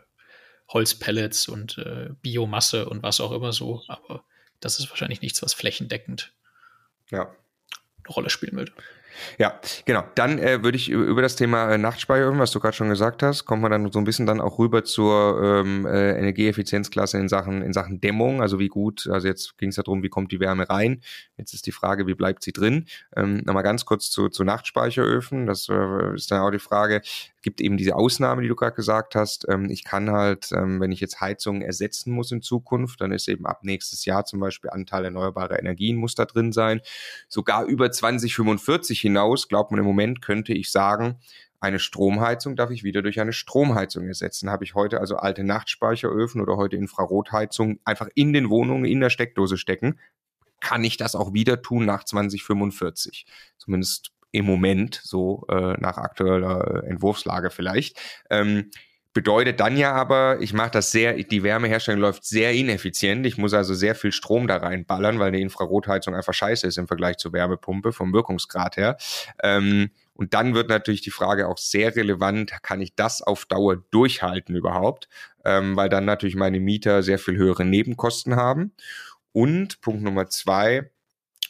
Holzpellets 0.68 1.48
und 1.48 1.78
äh, 1.78 2.10
Biomasse 2.22 2.88
und 2.88 3.02
was 3.02 3.20
auch 3.20 3.32
immer 3.32 3.52
so, 3.52 3.82
aber 3.88 4.24
das 4.60 4.78
ist 4.78 4.90
wahrscheinlich 4.90 5.22
nichts, 5.22 5.42
was 5.42 5.54
flächendeckend 5.54 6.32
ja. 7.10 7.22
eine 7.22 8.14
Rolle 8.14 8.30
spielen 8.30 8.56
würde. 8.56 8.72
Ja, 9.38 9.60
genau. 9.84 10.04
Dann 10.14 10.38
äh, 10.38 10.62
würde 10.62 10.76
ich 10.76 10.88
über 10.88 11.22
das 11.22 11.36
Thema 11.36 11.70
äh, 11.72 11.78
Nachtspeicherung, 11.78 12.38
was 12.38 12.50
du 12.50 12.60
gerade 12.60 12.76
schon 12.76 12.88
gesagt 12.88 13.22
hast, 13.22 13.44
kommen 13.44 13.62
wir 13.62 13.68
dann 13.68 13.90
so 13.90 13.98
ein 13.98 14.04
bisschen 14.04 14.26
dann 14.26 14.40
auch 14.40 14.58
rüber 14.58 14.84
zur 14.84 15.40
ähm, 15.42 15.86
äh, 15.86 16.18
Energieeffizienzklasse 16.18 17.18
in 17.18 17.28
Sachen 17.28 17.62
in 17.62 17.72
Sachen 17.72 18.00
Dämmung. 18.00 18.40
Also 18.40 18.58
wie 18.58 18.68
gut, 18.68 19.08
also 19.10 19.26
jetzt 19.26 19.58
ging 19.58 19.70
es 19.70 19.76
ja 19.76 19.82
darum, 19.82 20.02
wie 20.02 20.08
kommt 20.08 20.32
die 20.32 20.40
Wärme 20.40 20.68
rein. 20.68 21.02
Jetzt 21.36 21.54
ist 21.54 21.66
die 21.66 21.72
Frage, 21.72 22.06
wie 22.06 22.14
bleibt 22.14 22.42
sie 22.42 22.52
drin. 22.52 22.86
Ähm, 23.16 23.42
Nochmal 23.44 23.62
ganz 23.62 23.84
kurz 23.84 24.10
zu, 24.10 24.28
zu 24.28 24.44
Nachtspeicheröfen. 24.44 25.46
Das 25.46 25.68
äh, 25.68 26.14
ist 26.14 26.30
dann 26.30 26.40
auch 26.40 26.50
die 26.50 26.58
Frage, 26.58 27.02
gibt 27.42 27.60
eben 27.60 27.76
diese 27.76 27.96
Ausnahme, 27.96 28.42
die 28.42 28.48
du 28.48 28.56
gerade 28.56 28.74
gesagt 28.74 29.14
hast. 29.14 29.46
Ähm, 29.48 29.70
ich 29.70 29.84
kann 29.84 30.10
halt, 30.10 30.50
ähm, 30.52 30.80
wenn 30.80 30.92
ich 30.92 31.00
jetzt 31.00 31.20
Heizungen 31.20 31.62
ersetzen 31.62 32.12
muss 32.12 32.32
in 32.32 32.42
Zukunft, 32.42 33.00
dann 33.00 33.12
ist 33.12 33.28
eben 33.28 33.46
ab 33.46 33.60
nächstes 33.62 34.04
Jahr 34.04 34.24
zum 34.24 34.40
Beispiel 34.40 34.70
Anteil 34.70 35.04
erneuerbarer 35.04 35.58
Energien 35.58 35.96
muss 35.96 36.14
da 36.14 36.24
drin 36.24 36.52
sein. 36.52 36.80
Sogar 37.28 37.64
über 37.64 37.90
2045 37.90 39.00
hinaus, 39.00 39.48
glaubt 39.48 39.70
man 39.70 39.80
im 39.80 39.86
Moment, 39.86 40.22
könnte 40.22 40.52
ich 40.52 40.70
sagen, 40.70 41.18
eine 41.60 41.80
Stromheizung 41.80 42.54
darf 42.54 42.70
ich 42.70 42.84
wieder 42.84 43.02
durch 43.02 43.20
eine 43.20 43.32
Stromheizung 43.32 44.06
ersetzen. 44.06 44.50
Habe 44.50 44.64
ich 44.64 44.74
heute 44.74 45.00
also 45.00 45.16
alte 45.16 45.42
Nachtspeicheröfen 45.42 46.40
oder 46.40 46.56
heute 46.56 46.76
Infrarotheizung 46.76 47.80
einfach 47.84 48.08
in 48.14 48.32
den 48.32 48.48
Wohnungen 48.48 48.84
in 48.84 49.00
der 49.00 49.10
Steckdose 49.10 49.56
stecken, 49.56 49.98
kann 50.60 50.84
ich 50.84 50.96
das 50.96 51.14
auch 51.14 51.32
wieder 51.32 51.62
tun 51.62 51.84
nach 51.84 52.04
2045. 52.04 53.26
Zumindest 53.58 54.12
im 54.30 54.44
Moment, 54.44 55.00
so 55.02 55.46
äh, 55.48 55.74
nach 55.78 55.98
aktueller 55.98 56.84
Entwurfslage 56.84 57.50
vielleicht. 57.50 57.98
Ähm, 58.30 58.70
bedeutet 59.18 59.58
dann 59.58 59.76
ja 59.76 59.94
aber, 59.94 60.40
ich 60.40 60.52
mache 60.52 60.70
das 60.70 60.92
sehr, 60.92 61.14
die 61.14 61.42
Wärmeherstellung 61.42 62.00
läuft 62.00 62.24
sehr 62.24 62.52
ineffizient. 62.52 63.26
Ich 63.26 63.38
muss 63.38 63.54
also 63.54 63.74
sehr 63.74 63.94
viel 63.94 64.12
Strom 64.12 64.46
da 64.46 64.58
reinballern, 64.58 65.18
weil 65.18 65.32
die 65.32 65.40
Infrarotheizung 65.40 66.14
einfach 66.14 66.34
scheiße 66.34 66.66
ist 66.66 66.78
im 66.78 66.86
Vergleich 66.86 67.16
zur 67.16 67.32
Wärmepumpe 67.32 67.92
vom 67.92 68.12
Wirkungsgrad 68.12 68.76
her. 68.76 68.96
Ähm, 69.42 69.90
und 70.14 70.34
dann 70.34 70.54
wird 70.54 70.68
natürlich 70.68 71.00
die 71.00 71.10
Frage 71.10 71.48
auch 71.48 71.58
sehr 71.58 71.96
relevant, 71.96 72.52
kann 72.62 72.80
ich 72.80 72.94
das 72.94 73.22
auf 73.22 73.46
Dauer 73.46 73.76
durchhalten 73.90 74.54
überhaupt? 74.54 75.08
Ähm, 75.44 75.74
weil 75.76 75.88
dann 75.88 76.04
natürlich 76.04 76.36
meine 76.36 76.60
Mieter 76.60 77.02
sehr 77.02 77.18
viel 77.18 77.36
höhere 77.36 77.64
Nebenkosten 77.64 78.36
haben. 78.36 78.72
Und 79.32 79.80
Punkt 79.80 80.02
Nummer 80.02 80.28
zwei, 80.28 80.90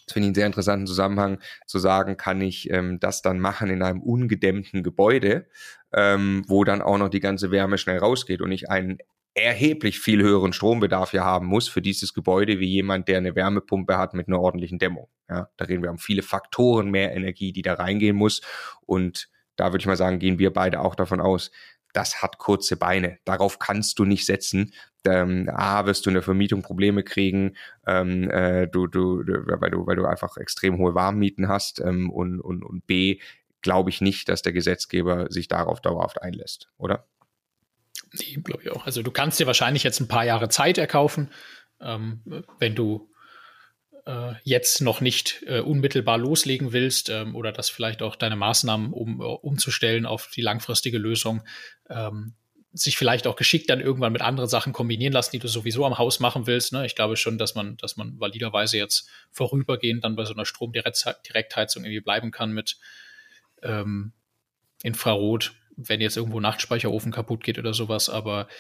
das 0.09 0.15
finde 0.15 0.27
ich 0.27 0.29
einen 0.29 0.35
sehr 0.35 0.47
interessanten 0.47 0.87
Zusammenhang 0.87 1.39
zu 1.67 1.79
sagen, 1.79 2.17
kann 2.17 2.41
ich 2.41 2.71
ähm, 2.71 2.99
das 2.99 3.23
dann 3.23 3.39
machen 3.39 3.71
in 3.71 3.83
einem 3.83 4.01
ungedämmten 4.01 4.83
Gebäude, 4.83 5.47
ähm, 5.93 6.45
wo 6.49 6.65
dann 6.65 6.83
auch 6.83 6.99
noch 6.99 7.09
die 7.09 7.21
ganze 7.21 7.51
Wärme 7.51 7.79
schnell 7.79 7.99
rausgeht 7.99 8.41
und 8.41 8.53
ich 8.53 8.71
einen 8.71 8.99
erheblich 9.35 10.01
viel 10.01 10.23
höheren 10.23 10.53
Strombedarf 10.53 11.13
ja 11.13 11.25
haben 11.25 11.47
muss 11.47 11.69
für 11.69 11.83
dieses 11.83 12.15
Gebäude 12.15 12.59
wie 12.59 12.67
jemand, 12.67 13.07
der 13.09 13.19
eine 13.19 13.37
Wärmepumpe 13.37 13.97
hat 13.97 14.15
mit 14.15 14.27
einer 14.29 14.41
ordentlichen 14.41 14.79
Dämmung. 14.79 15.09
Ja, 15.29 15.49
da 15.57 15.67
reden 15.67 15.83
wir 15.83 15.91
um 15.91 15.99
viele 15.99 16.23
Faktoren 16.23 16.91
mehr 16.91 17.15
Energie, 17.15 17.53
die 17.53 17.63
da 17.63 17.75
reingehen 17.75 18.17
muss 18.17 18.41
und 18.87 19.29
da 19.57 19.73
würde 19.73 19.83
ich 19.83 19.87
mal 19.87 19.97
sagen, 19.97 20.21
gehen 20.21 20.39
wir 20.39 20.53
beide 20.53 20.81
auch 20.81 20.95
davon 20.95 21.21
aus, 21.21 21.51
das 21.93 22.22
hat 22.22 22.39
kurze 22.39 22.76
Beine. 22.76 23.18
Darauf 23.24 23.59
kannst 23.59 23.99
du 23.99 24.05
nicht 24.05 24.26
setzen. 24.26 24.72
Ähm, 25.05 25.51
A, 25.55 25.86
wirst 25.86 26.05
du 26.05 26.11
in 26.11 26.14
der 26.14 26.22
Vermietung 26.22 26.62
Probleme 26.62 27.03
kriegen, 27.03 27.57
ähm, 27.86 28.30
äh, 28.30 28.66
du, 28.66 28.86
du, 28.86 29.22
weil, 29.24 29.70
du, 29.70 29.86
weil 29.86 29.97
du 29.97 30.05
einfach 30.05 30.36
extrem 30.36 30.76
hohe 30.76 30.95
Warmmieten 30.95 31.49
hast 31.49 31.80
ähm, 31.80 32.11
und, 32.11 32.41
und, 32.41 32.62
und 32.62 32.86
B, 32.86 33.20
glaube 33.62 33.91
ich 33.91 34.01
nicht, 34.01 34.28
dass 34.28 34.43
der 34.43 34.53
Gesetzgeber 34.53 35.30
sich 35.30 35.49
darauf 35.49 35.80
dauerhaft 35.80 36.20
einlässt, 36.20 36.68
oder? 36.76 37.07
Nee, 38.12 38.41
glaube 38.43 38.62
ich 38.62 38.70
auch. 38.70 38.86
Also 38.86 39.03
du 39.03 39.11
kannst 39.11 39.41
dir 39.41 39.47
wahrscheinlich 39.47 39.82
jetzt 39.82 40.01
ein 40.01 40.09
paar 40.09 40.24
Jahre 40.24 40.49
Zeit 40.49 40.78
erkaufen, 40.78 41.30
ähm, 41.80 42.22
wenn 42.59 42.74
du 42.74 43.09
äh, 44.09 44.33
jetzt 44.43 44.81
noch 44.81 45.03
nicht 45.03 45.45
äh, 45.47 45.61
unmittelbar 45.61 46.17
loslegen 46.17 46.73
willst 46.73 47.11
ähm, 47.11 47.37
oder 47.37 47.53
das 47.53 47.69
vielleicht 47.69 48.01
auch 48.01 48.17
deine 48.17 48.37
Maßnahmen 48.37 48.93
um, 48.93 49.21
umzustellen 49.21 50.07
auf 50.07 50.31
die 50.35 50.41
langfristige 50.41 50.97
Lösung 50.97 51.43
ähm, 51.91 52.35
sich 52.73 52.97
vielleicht 52.97 53.27
auch 53.27 53.37
geschickt 53.37 53.69
dann 53.69 53.81
irgendwann 53.81 54.13
mit 54.13 54.23
anderen 54.23 54.49
Sachen 54.49 54.73
kombinieren 54.73 55.13
lassen, 55.13 55.33
die 55.33 55.39
du 55.39 55.49
sowieso 55.49 55.85
am 55.85 55.99
Haus 55.99 56.21
machen 56.21 56.47
willst. 56.47 56.73
Ne? 56.73 56.87
Ich 56.87 56.95
glaube 56.95 57.17
schon, 57.17 57.37
dass 57.37 57.55
man, 57.55 57.77
dass 57.77 57.97
man 57.97 58.19
validerweise 58.19 58.79
jetzt 58.79 59.09
vorübergehend 59.31 60.05
dann 60.05 60.17
bei 60.17 60.25
so 60.25 60.33
einer 60.33 60.45
Stromdirektheizung 60.47 61.85
irgendwie 61.85 62.01
bleiben 62.01 62.31
kann 62.31 62.53
mit 62.53 62.79
ähm, 63.63 64.13
Infrarot, 64.83 65.53
wenn 65.77 66.01
jetzt 66.01 66.17
irgendwo 66.17 66.41
Nachtspeicherofen 66.41 67.13
kaputt 67.13 67.43
geht 67.43 67.59
oder 67.59 67.75
sowas. 67.75 68.09
Aber 68.09 68.43
äh, 68.43 68.53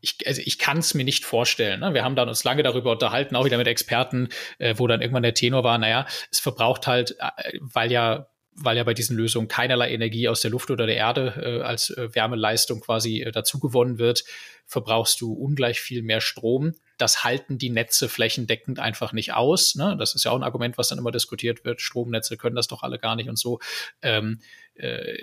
ich, 0.00 0.18
also 0.26 0.42
ich 0.44 0.58
kann 0.58 0.78
es 0.78 0.94
mir 0.94 1.04
nicht 1.04 1.24
vorstellen. 1.24 1.80
Ne? 1.80 1.94
Wir 1.94 2.04
haben 2.04 2.16
dann 2.16 2.28
uns 2.28 2.44
lange 2.44 2.62
darüber 2.62 2.92
unterhalten, 2.92 3.36
auch 3.36 3.44
wieder 3.44 3.58
mit 3.58 3.68
Experten, 3.68 4.28
äh, 4.58 4.74
wo 4.76 4.86
dann 4.86 5.00
irgendwann 5.00 5.22
der 5.22 5.34
Tenor 5.34 5.64
war, 5.64 5.78
naja, 5.78 6.06
es 6.30 6.40
verbraucht 6.40 6.86
halt, 6.86 7.16
äh, 7.20 7.58
weil 7.60 7.92
ja 7.92 8.26
weil 8.58 8.76
ja 8.76 8.84
bei 8.84 8.94
diesen 8.94 9.16
Lösungen 9.16 9.48
keinerlei 9.48 9.92
Energie 9.92 10.28
aus 10.28 10.40
der 10.40 10.50
Luft 10.50 10.70
oder 10.70 10.86
der 10.86 10.96
Erde 10.96 11.34
äh, 11.60 11.62
als 11.62 11.90
äh, 11.90 12.14
Wärmeleistung 12.14 12.80
quasi 12.80 13.20
äh, 13.20 13.30
dazu 13.30 13.60
gewonnen 13.60 13.98
wird, 13.98 14.24
verbrauchst 14.66 15.20
du 15.20 15.32
ungleich 15.32 15.80
viel 15.80 16.02
mehr 16.02 16.20
Strom. 16.20 16.74
Das 16.96 17.22
halten 17.22 17.58
die 17.58 17.68
Netze 17.68 18.08
flächendeckend 18.08 18.78
einfach 18.78 19.12
nicht 19.12 19.34
aus. 19.34 19.74
Ne? 19.74 19.96
Das 19.98 20.14
ist 20.14 20.24
ja 20.24 20.30
auch 20.30 20.36
ein 20.36 20.42
Argument, 20.42 20.78
was 20.78 20.88
dann 20.88 20.98
immer 20.98 21.10
diskutiert 21.10 21.64
wird. 21.64 21.82
Stromnetze 21.82 22.38
können 22.38 22.56
das 22.56 22.68
doch 22.68 22.82
alle 22.82 22.98
gar 22.98 23.14
nicht 23.14 23.28
und 23.28 23.38
so. 23.38 23.60
Ähm, 24.00 24.40
äh, 24.78 25.16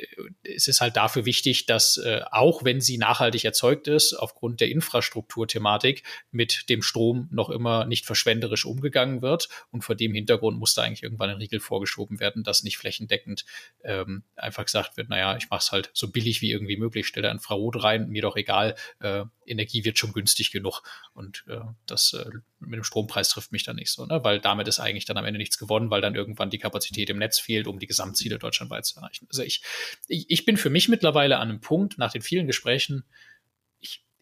es 0.44 0.68
ist 0.68 0.82
halt 0.82 0.96
dafür 0.96 1.26
wichtig, 1.26 1.66
dass 1.66 1.98
äh, 1.98 2.22
auch 2.32 2.64
wenn 2.64 2.82
sie 2.82 2.98
nachhaltig 2.98 3.46
erzeugt 3.46 3.88
ist, 3.88 4.14
aufgrund 4.14 4.62
der 4.62 4.70
Infrastrukturthematik 4.70 6.04
mit 6.32 6.70
dem 6.70 6.82
Strom 6.82 7.28
noch 7.32 7.50
immer 7.50 7.86
nicht 7.86 8.06
verschwenderisch 8.06 8.66
umgegangen 8.66 9.22
wird. 9.22 9.50
Und 9.72 9.84
vor 9.84 9.96
dem 9.96 10.14
Hintergrund 10.14 10.58
muss 10.58 10.74
da 10.74 10.84
eigentlich 10.84 11.04
irgendwann 11.04 11.30
ein 11.30 11.38
Riegel 11.38 11.60
vorgeschoben 11.60 12.20
werden, 12.20 12.44
dass 12.44 12.64
nicht 12.64 12.78
flächendeckend 12.78 13.46
ähm, 13.84 14.24
einfach 14.36 14.66
gesagt 14.66 14.98
wird, 14.98 15.10
naja, 15.10 15.38
ich 15.38 15.50
mache 15.50 15.60
es 15.60 15.72
halt 15.72 15.92
so 15.94 16.10
billig 16.10 16.42
wie 16.42 16.52
irgendwie 16.52 16.78
möglich, 16.78 17.08
stelle 17.08 17.30
Infrarot 17.30 17.84
rein, 17.84 18.10
mir 18.10 18.22
doch 18.22 18.36
egal, 18.36 18.76
äh, 19.00 19.26
Energie 19.46 19.84
wird 19.84 20.00
schon 20.00 20.14
günstig 20.14 20.52
genug. 20.52 20.82
Und 21.14 21.44
äh, 21.48 21.60
das 21.86 22.14
äh, 22.14 22.30
mit 22.60 22.78
dem 22.78 22.84
Strompreis 22.84 23.30
trifft 23.30 23.52
mich 23.52 23.64
dann 23.64 23.76
nicht 23.76 23.92
so, 23.92 24.06
ne? 24.06 24.24
weil 24.24 24.40
damit 24.40 24.68
ist 24.68 24.80
eigentlich 24.80 25.06
dann 25.06 25.18
am 25.18 25.26
Ende 25.26 25.38
nichts 25.38 25.58
gewonnen, 25.58 25.90
weil 25.90 26.02
dann 26.02 26.16
irgendwann 26.16 26.50
die 26.50 26.58
Kapazität 26.58 27.10
im 27.10 27.18
Netz 27.18 27.40
fehlt, 27.40 27.68
um 27.68 27.80
die 27.80 27.88
Gesamtziele 27.88 28.40
deutschlandweit 28.40 28.86
zu 28.86 29.00
erreichen. 29.00 29.28
Also 29.30 29.43
ich, 29.46 29.62
ich, 30.08 30.26
ich 30.30 30.46
bin 30.46 30.58
für 30.58 30.70
mich 30.70 30.90
mittlerweile 30.90 31.38
an 31.38 31.50
einem 31.50 31.62
Punkt 31.62 31.98
nach 31.98 32.12
den 32.12 32.22
vielen 32.22 32.48
Gesprächen, 32.48 33.04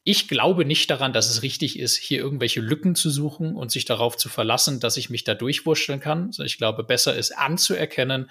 ich, 0.03 0.27
glaube 0.27 0.65
nicht 0.65 0.89
daran, 0.89 1.13
dass 1.13 1.29
es 1.29 1.43
richtig 1.43 1.77
ist, 1.77 1.95
hier 1.95 2.19
irgendwelche 2.19 2.59
Lücken 2.59 2.95
zu 2.95 3.09
suchen 3.09 3.55
und 3.55 3.71
sich 3.71 3.85
darauf 3.85 4.17
zu 4.17 4.29
verlassen, 4.29 4.79
dass 4.79 4.97
ich 4.97 5.11
mich 5.11 5.23
da 5.23 5.35
durchwurschteln 5.35 5.99
kann. 5.99 6.27
Also 6.27 6.43
ich 6.43 6.57
glaube, 6.57 6.83
besser 6.83 7.15
ist 7.15 7.37
anzuerkennen, 7.37 8.29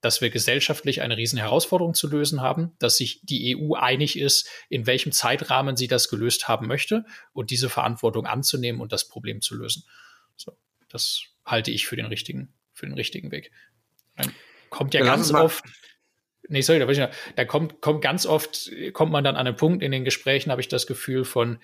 dass 0.00 0.20
wir 0.20 0.30
gesellschaftlich 0.30 1.00
eine 1.00 1.16
riesen 1.16 1.38
Herausforderung 1.38 1.94
zu 1.94 2.08
lösen 2.08 2.40
haben, 2.40 2.72
dass 2.80 2.96
sich 2.96 3.20
die 3.22 3.56
EU 3.56 3.74
einig 3.74 4.18
ist, 4.18 4.48
in 4.68 4.86
welchem 4.86 5.12
Zeitrahmen 5.12 5.76
sie 5.76 5.86
das 5.86 6.08
gelöst 6.08 6.48
haben 6.48 6.66
möchte 6.66 7.04
und 7.32 7.50
diese 7.50 7.70
Verantwortung 7.70 8.26
anzunehmen 8.26 8.80
und 8.80 8.92
das 8.92 9.06
Problem 9.06 9.40
zu 9.40 9.54
lösen. 9.54 9.84
So, 10.36 10.56
das 10.88 11.22
halte 11.46 11.70
ich 11.70 11.86
für 11.86 11.94
den 11.94 12.06
richtigen, 12.06 12.52
für 12.72 12.86
den 12.86 12.96
richtigen 12.96 13.30
Weg. 13.30 13.52
Dann 14.16 14.34
kommt 14.70 14.92
ja, 14.92 15.00
ja 15.00 15.06
ganz 15.06 15.32
oft, 15.32 15.64
nee, 16.52 16.60
sorry, 16.60 16.78
da, 16.78 16.88
ich, 16.88 17.00
da 17.36 17.44
kommt, 17.44 17.80
kommt 17.80 18.02
ganz 18.02 18.26
oft, 18.26 18.70
kommt 18.92 19.10
man 19.10 19.24
dann 19.24 19.36
an 19.36 19.46
einen 19.46 19.56
Punkt 19.56 19.82
in 19.82 19.90
den 19.90 20.04
Gesprächen, 20.04 20.50
habe 20.50 20.60
ich 20.60 20.68
das 20.68 20.86
Gefühl 20.86 21.24
von, 21.24 21.58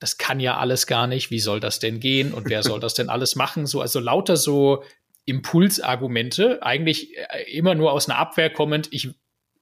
das 0.00 0.18
kann 0.18 0.40
ja 0.40 0.56
alles 0.56 0.86
gar 0.86 1.06
nicht, 1.06 1.30
wie 1.30 1.40
soll 1.40 1.60
das 1.60 1.78
denn 1.78 2.00
gehen 2.00 2.32
und 2.32 2.48
wer 2.48 2.62
soll 2.62 2.80
das 2.80 2.94
denn 2.94 3.08
alles 3.08 3.36
machen? 3.36 3.66
So, 3.66 3.80
also 3.80 4.00
lauter 4.00 4.36
so 4.36 4.82
Impulsargumente, 5.24 6.62
eigentlich 6.62 7.16
äh, 7.16 7.50
immer 7.52 7.74
nur 7.74 7.92
aus 7.92 8.08
einer 8.08 8.18
Abwehr 8.18 8.50
kommend, 8.50 8.88
ich, 8.92 9.10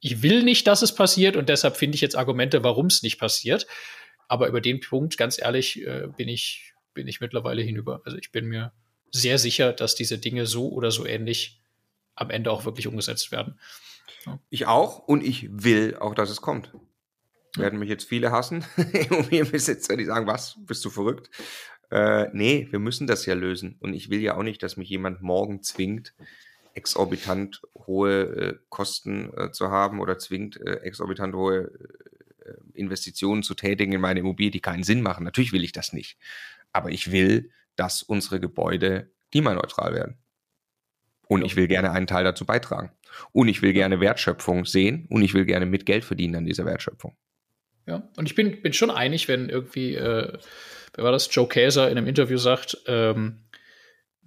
ich 0.00 0.22
will 0.22 0.42
nicht, 0.42 0.66
dass 0.66 0.82
es 0.82 0.94
passiert 0.94 1.36
und 1.36 1.48
deshalb 1.48 1.76
finde 1.76 1.96
ich 1.96 2.00
jetzt 2.00 2.16
Argumente, 2.16 2.62
warum 2.62 2.86
es 2.86 3.02
nicht 3.02 3.18
passiert. 3.18 3.66
Aber 4.28 4.48
über 4.48 4.60
den 4.60 4.80
Punkt, 4.80 5.16
ganz 5.16 5.40
ehrlich, 5.40 5.84
äh, 5.84 6.08
bin 6.16 6.28
ich, 6.28 6.72
bin 6.94 7.08
ich 7.08 7.20
mittlerweile 7.20 7.62
hinüber. 7.62 8.02
Also 8.04 8.18
ich 8.18 8.30
bin 8.30 8.46
mir 8.46 8.72
sehr 9.10 9.38
sicher, 9.38 9.72
dass 9.72 9.94
diese 9.94 10.18
Dinge 10.18 10.46
so 10.46 10.68
oder 10.68 10.90
so 10.90 11.06
ähnlich 11.06 11.60
am 12.14 12.30
Ende 12.30 12.50
auch 12.50 12.64
wirklich 12.64 12.86
umgesetzt 12.86 13.32
werden. 13.32 13.58
Ich 14.50 14.66
auch 14.66 14.98
und 14.98 15.24
ich 15.24 15.48
will 15.50 15.96
auch, 15.96 16.14
dass 16.14 16.30
es 16.30 16.40
kommt. 16.40 16.72
Werden 17.56 17.78
mich 17.78 17.88
jetzt 17.88 18.04
viele 18.04 18.32
hassen, 18.32 18.64
Immobilienbesitzer, 18.76 19.96
die 19.96 20.04
sagen, 20.04 20.26
was, 20.26 20.56
bist 20.66 20.84
du 20.84 20.90
verrückt? 20.90 21.30
Äh, 21.90 22.28
nee, 22.32 22.68
wir 22.70 22.78
müssen 22.78 23.06
das 23.06 23.26
ja 23.26 23.34
lösen. 23.34 23.76
Und 23.80 23.94
ich 23.94 24.10
will 24.10 24.20
ja 24.20 24.36
auch 24.36 24.42
nicht, 24.42 24.62
dass 24.62 24.76
mich 24.76 24.88
jemand 24.88 25.22
morgen 25.22 25.62
zwingt, 25.62 26.14
exorbitant 26.74 27.62
hohe 27.74 28.22
äh, 28.22 28.58
Kosten 28.68 29.32
äh, 29.36 29.50
zu 29.52 29.70
haben 29.70 30.00
oder 30.00 30.18
zwingt, 30.18 30.60
äh, 30.60 30.80
exorbitant 30.80 31.34
hohe 31.34 31.70
äh, 32.44 32.54
Investitionen 32.74 33.42
zu 33.42 33.54
tätigen 33.54 33.92
in 33.92 34.00
meine 34.00 34.20
Immobilie, 34.20 34.50
die 34.50 34.60
keinen 34.60 34.84
Sinn 34.84 35.00
machen. 35.00 35.24
Natürlich 35.24 35.52
will 35.52 35.64
ich 35.64 35.72
das 35.72 35.92
nicht. 35.92 36.18
Aber 36.72 36.90
ich 36.90 37.10
will, 37.12 37.50
dass 37.76 38.02
unsere 38.02 38.40
Gebäude 38.40 39.10
klimaneutral 39.30 39.94
werden. 39.94 40.18
Und 41.28 41.44
ich 41.44 41.56
will 41.56 41.66
gerne 41.66 41.90
einen 41.90 42.06
Teil 42.06 42.24
dazu 42.24 42.44
beitragen. 42.44 42.90
Und 43.32 43.48
ich 43.48 43.62
will 43.62 43.72
gerne 43.72 44.00
Wertschöpfung 44.00 44.64
sehen 44.64 45.06
und 45.10 45.22
ich 45.22 45.34
will 45.34 45.44
gerne 45.44 45.66
mit 45.66 45.86
Geld 45.86 46.04
verdienen 46.04 46.36
an 46.36 46.44
dieser 46.44 46.64
Wertschöpfung. 46.64 47.16
Ja, 47.86 48.08
und 48.16 48.26
ich 48.26 48.34
bin, 48.34 48.62
bin 48.62 48.72
schon 48.72 48.90
einig, 48.90 49.28
wenn 49.28 49.48
irgendwie, 49.48 49.94
äh, 49.94 50.32
wer 50.94 51.04
war 51.04 51.12
das, 51.12 51.28
Joe 51.32 51.48
Käser 51.48 51.90
in 51.90 51.96
einem 51.96 52.08
Interview 52.08 52.36
sagt, 52.36 52.78
ähm, 52.86 53.46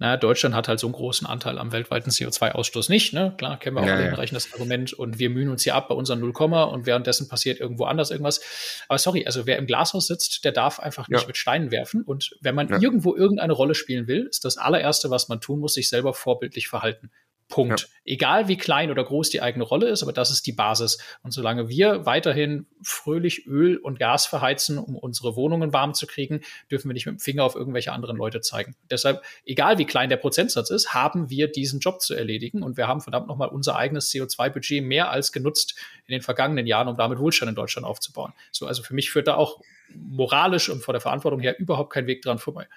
na, 0.02 0.16
Deutschland 0.16 0.54
hat 0.54 0.66
halt 0.66 0.80
so 0.80 0.86
einen 0.86 0.94
großen 0.94 1.26
Anteil 1.26 1.58
am 1.58 1.72
weltweiten 1.72 2.10
CO2-Ausstoß 2.10 2.88
nicht. 2.88 3.12
Ne? 3.12 3.34
Klar, 3.36 3.58
kennen 3.58 3.76
wir 3.76 3.82
auch 3.82 3.86
ja, 3.86 3.96
alle 3.96 4.06
ja. 4.06 4.24
das 4.32 4.50
Argument 4.54 4.94
und 4.94 5.18
wir 5.18 5.28
mühen 5.28 5.50
uns 5.50 5.62
hier 5.62 5.74
ab 5.74 5.88
bei 5.88 5.94
unseren 5.94 6.20
0, 6.20 6.30
und 6.30 6.86
währenddessen 6.86 7.28
passiert 7.28 7.60
irgendwo 7.60 7.84
anders 7.84 8.10
irgendwas. 8.10 8.40
Aber 8.88 8.98
sorry, 8.98 9.26
also 9.26 9.44
wer 9.44 9.58
im 9.58 9.66
Glashaus 9.66 10.06
sitzt, 10.06 10.46
der 10.46 10.52
darf 10.52 10.80
einfach 10.80 11.06
nicht 11.08 11.20
ja. 11.20 11.26
mit 11.26 11.36
Steinen 11.36 11.70
werfen. 11.70 12.02
Und 12.02 12.34
wenn 12.40 12.54
man 12.54 12.70
ja. 12.70 12.80
irgendwo 12.80 13.14
irgendeine 13.14 13.52
Rolle 13.52 13.74
spielen 13.74 14.06
will, 14.06 14.26
ist 14.30 14.46
das 14.46 14.56
allererste, 14.56 15.10
was 15.10 15.28
man 15.28 15.42
tun 15.42 15.60
muss, 15.60 15.74
sich 15.74 15.90
selber 15.90 16.14
vorbildlich 16.14 16.68
verhalten. 16.68 17.10
Punkt. 17.50 17.80
Ja. 17.80 17.86
Egal 18.04 18.48
wie 18.48 18.56
klein 18.56 18.90
oder 18.90 19.04
groß 19.04 19.28
die 19.28 19.42
eigene 19.42 19.64
Rolle 19.64 19.88
ist, 19.88 20.02
aber 20.02 20.12
das 20.12 20.30
ist 20.30 20.46
die 20.46 20.52
Basis. 20.52 20.98
Und 21.22 21.32
solange 21.32 21.68
wir 21.68 22.06
weiterhin 22.06 22.66
fröhlich 22.82 23.46
Öl 23.46 23.76
und 23.76 23.98
Gas 23.98 24.24
verheizen, 24.24 24.78
um 24.78 24.96
unsere 24.96 25.36
Wohnungen 25.36 25.72
warm 25.74 25.92
zu 25.92 26.06
kriegen, 26.06 26.40
dürfen 26.70 26.88
wir 26.88 26.94
nicht 26.94 27.06
mit 27.06 27.16
dem 27.16 27.18
Finger 27.18 27.44
auf 27.44 27.54
irgendwelche 27.54 27.92
anderen 27.92 28.16
Leute 28.16 28.40
zeigen. 28.40 28.74
Deshalb, 28.90 29.22
egal 29.44 29.76
wie 29.76 29.84
klein 29.84 30.08
der 30.08 30.16
Prozentsatz 30.16 30.70
ist, 30.70 30.94
haben 30.94 31.28
wir 31.28 31.48
diesen 31.48 31.80
Job 31.80 32.00
zu 32.00 32.14
erledigen 32.14 32.62
und 32.62 32.76
wir 32.78 32.88
haben 32.88 33.00
verdammt 33.02 33.26
nochmal 33.26 33.48
unser 33.48 33.76
eigenes 33.76 34.10
CO2-Budget 34.10 34.82
mehr 34.82 35.10
als 35.10 35.32
genutzt 35.32 35.74
in 36.06 36.12
den 36.12 36.22
vergangenen 36.22 36.66
Jahren, 36.66 36.88
um 36.88 36.96
damit 36.96 37.18
Wohlstand 37.18 37.50
in 37.50 37.56
Deutschland 37.56 37.86
aufzubauen. 37.86 38.32
So, 38.52 38.66
also 38.66 38.82
für 38.82 38.94
mich 38.94 39.10
führt 39.10 39.26
da 39.28 39.34
auch 39.34 39.60
moralisch 39.94 40.68
und 40.70 40.82
vor 40.82 40.94
der 40.94 41.00
Verantwortung 41.00 41.40
her 41.40 41.58
überhaupt 41.58 41.92
kein 41.92 42.06
Weg 42.06 42.22
dran 42.22 42.38
vorbei. 42.38 42.68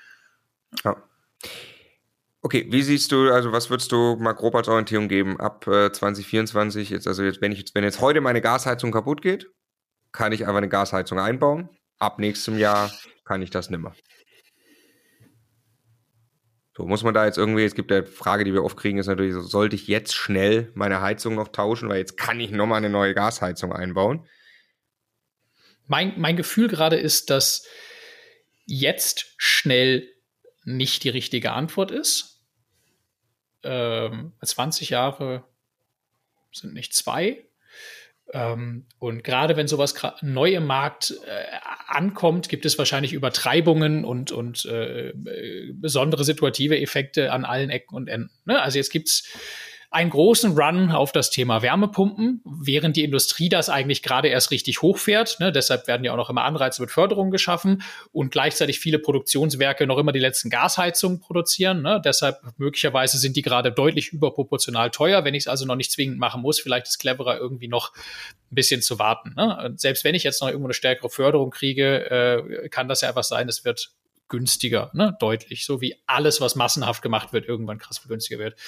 Ja. 0.83 0.97
Okay, 2.45 2.67
wie 2.69 2.83
siehst 2.83 3.13
du, 3.13 3.31
also 3.31 3.53
was 3.53 3.69
würdest 3.69 3.93
du 3.93 4.17
mal 4.17 4.33
grob 4.33 4.53
als 4.55 4.67
Orientierung 4.67 5.07
geben 5.07 5.39
ab 5.39 5.65
äh, 5.65 5.89
2024? 5.89 6.89
Jetzt, 6.89 7.07
also 7.07 7.23
jetzt, 7.23 7.39
wenn 7.39 7.53
ich 7.53 7.59
jetzt, 7.59 7.73
wenn 7.73 7.85
jetzt 7.85 8.01
heute 8.01 8.19
meine 8.19 8.41
Gasheizung 8.41 8.91
kaputt 8.91 9.21
geht, 9.21 9.49
kann 10.11 10.33
ich 10.33 10.41
einfach 10.41 10.57
eine 10.57 10.67
Gasheizung 10.67 11.19
einbauen. 11.19 11.69
Ab 11.99 12.19
nächstem 12.19 12.57
Jahr 12.57 12.91
kann 13.23 13.41
ich 13.41 13.49
das 13.49 13.69
nimmer. 13.69 13.95
So, 16.75 16.85
muss 16.85 17.03
man 17.03 17.13
da 17.13 17.25
jetzt 17.25 17.37
irgendwie, 17.37 17.63
es 17.63 17.75
gibt 17.75 17.91
ja 17.91 18.03
Frage, 18.03 18.43
die 18.43 18.51
wir 18.51 18.65
oft 18.65 18.75
kriegen, 18.75 18.97
ist 18.97 19.07
natürlich, 19.07 19.35
sollte 19.35 19.77
ich 19.77 19.87
jetzt 19.87 20.13
schnell 20.13 20.69
meine 20.75 20.99
Heizung 20.99 21.35
noch 21.35 21.47
tauschen, 21.47 21.87
weil 21.87 21.99
jetzt 21.99 22.17
kann 22.17 22.41
ich 22.41 22.51
nochmal 22.51 22.79
eine 22.79 22.89
neue 22.89 23.13
Gasheizung 23.13 23.71
einbauen? 23.71 24.27
Mein, 25.87 26.19
mein 26.19 26.35
Gefühl 26.35 26.67
gerade 26.67 26.97
ist, 26.97 27.29
dass 27.29 27.65
jetzt 28.65 29.33
schnell 29.37 30.09
nicht 30.65 31.05
die 31.05 31.09
richtige 31.09 31.53
Antwort 31.53 31.91
ist 31.91 32.32
ähm, 33.63 34.33
20 34.41 34.89
Jahre 34.89 35.43
sind 36.51 36.73
nicht 36.73 36.93
zwei. 36.93 37.45
Ähm, 38.31 38.85
und 38.99 39.23
gerade 39.23 39.57
wenn 39.57 39.67
sowas 39.67 39.93
neu 40.21 40.53
im 40.53 40.65
Markt 40.65 41.13
äh, 41.25 41.45
ankommt, 41.87 42.49
gibt 42.49 42.65
es 42.65 42.77
wahrscheinlich 42.77 43.13
Übertreibungen 43.13 44.05
und, 44.05 44.31
und 44.31 44.65
äh, 44.65 45.09
äh 45.09 45.73
besondere 45.73 46.23
situative 46.23 46.79
Effekte 46.79 47.31
an 47.31 47.45
allen 47.45 47.69
Ecken 47.69 47.95
und 47.95 48.07
Enden. 48.07 48.31
Ne? 48.45 48.61
Also 48.61 48.77
jetzt 48.77 48.91
gibt's 48.91 49.29
einen 49.93 50.09
großen 50.09 50.57
Run 50.57 50.91
auf 50.91 51.11
das 51.11 51.29
Thema 51.29 51.61
Wärmepumpen, 51.61 52.41
während 52.45 52.97
die 52.97 53.03
Industrie 53.03 53.47
das 53.47 53.69
eigentlich 53.69 54.01
gerade 54.01 54.27
erst 54.27 54.49
richtig 54.49 54.81
hochfährt. 54.81 55.39
Ne? 55.39 55.51
Deshalb 55.51 55.87
werden 55.87 56.03
ja 56.03 56.13
auch 56.13 56.17
noch 56.17 56.31
immer 56.31 56.45
Anreize 56.45 56.81
mit 56.81 56.89
Förderung 56.89 57.29
geschaffen 57.29 57.83
und 58.11 58.31
gleichzeitig 58.31 58.79
viele 58.79 58.97
Produktionswerke 58.97 59.85
noch 59.85 59.99
immer 59.99 60.11
die 60.11 60.19
letzten 60.19 60.49
Gasheizungen 60.49 61.19
produzieren. 61.19 61.83
Ne? 61.83 62.01
Deshalb 62.03 62.41
möglicherweise 62.57 63.19
sind 63.19 63.35
die 63.35 63.43
gerade 63.43 63.71
deutlich 63.71 64.11
überproportional 64.11 64.89
teuer. 64.89 65.25
Wenn 65.25 65.35
ich 65.35 65.43
es 65.43 65.47
also 65.47 65.65
noch 65.65 65.75
nicht 65.75 65.91
zwingend 65.91 66.17
machen 66.17 66.41
muss, 66.41 66.59
vielleicht 66.59 66.87
ist 66.87 66.97
cleverer 66.97 67.37
irgendwie 67.37 67.67
noch 67.67 67.93
ein 68.51 68.55
bisschen 68.55 68.81
zu 68.81 68.97
warten. 68.97 69.35
Ne? 69.37 69.75
Selbst 69.77 70.03
wenn 70.03 70.15
ich 70.15 70.23
jetzt 70.23 70.41
noch 70.41 70.47
irgendwo 70.47 70.67
eine 70.67 70.73
stärkere 70.73 71.11
Förderung 71.11 71.51
kriege, 71.51 72.09
äh, 72.09 72.69
kann 72.69 72.87
das 72.87 73.01
ja 73.01 73.09
einfach 73.09 73.23
sein, 73.23 73.47
es 73.47 73.63
wird 73.63 73.91
günstiger, 74.29 74.91
ne? 74.93 75.15
deutlich, 75.19 75.65
so 75.65 75.81
wie 75.81 75.95
alles, 76.05 76.41
was 76.41 76.55
massenhaft 76.55 77.01
gemacht 77.01 77.33
wird, 77.33 77.45
irgendwann 77.45 77.77
krass 77.77 78.01
günstiger 78.07 78.39
wird. 78.39 78.59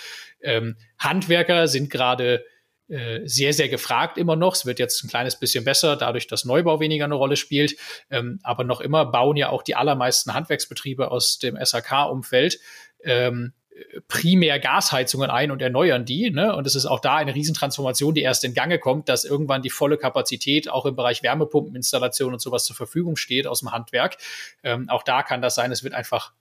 Ähm, 0.41 0.77
Handwerker 0.97 1.67
sind 1.67 1.89
gerade 1.89 2.45
äh, 2.87 3.21
sehr, 3.25 3.53
sehr 3.53 3.67
gefragt 3.67 4.17
immer 4.17 4.35
noch. 4.35 4.53
Es 4.53 4.65
wird 4.65 4.77
jetzt 4.77 5.03
ein 5.03 5.09
kleines 5.09 5.39
bisschen 5.39 5.63
besser, 5.63 5.95
dadurch, 5.95 6.27
dass 6.27 6.45
Neubau 6.45 6.79
weniger 6.79 7.05
eine 7.05 7.15
Rolle 7.15 7.35
spielt. 7.35 7.75
Ähm, 8.11 8.39
aber 8.43 8.63
noch 8.63 8.79
immer 8.79 9.05
bauen 9.05 9.37
ja 9.37 9.49
auch 9.49 9.63
die 9.63 9.75
allermeisten 9.75 10.33
Handwerksbetriebe 10.33 11.09
aus 11.09 11.39
dem 11.39 11.57
SAK-Umfeld 11.59 12.59
ähm, 13.03 13.53
primär 14.07 14.59
Gasheizungen 14.59 15.29
ein 15.29 15.51
und 15.51 15.61
erneuern 15.61 16.05
die. 16.05 16.29
Ne? 16.31 16.55
Und 16.55 16.65
es 16.67 16.75
ist 16.75 16.85
auch 16.85 16.99
da 16.99 17.15
eine 17.15 17.35
Riesentransformation, 17.35 18.13
die 18.13 18.21
erst 18.21 18.43
in 18.43 18.53
Gange 18.53 18.79
kommt, 18.79 19.09
dass 19.09 19.25
irgendwann 19.25 19.61
die 19.61 19.69
volle 19.69 19.97
Kapazität 19.97 20.69
auch 20.69 20.85
im 20.85 20.95
Bereich 20.95 21.23
Wärmepumpeninstallation 21.23 22.33
und 22.33 22.39
sowas 22.39 22.65
zur 22.65 22.75
Verfügung 22.75 23.15
steht 23.15 23.47
aus 23.47 23.59
dem 23.59 23.71
Handwerk. 23.71 24.17
Ähm, 24.63 24.89
auch 24.89 25.03
da 25.03 25.23
kann 25.23 25.41
das 25.41 25.55
sein, 25.55 25.71
es 25.71 25.83
wird 25.83 25.93
einfach 25.93 26.33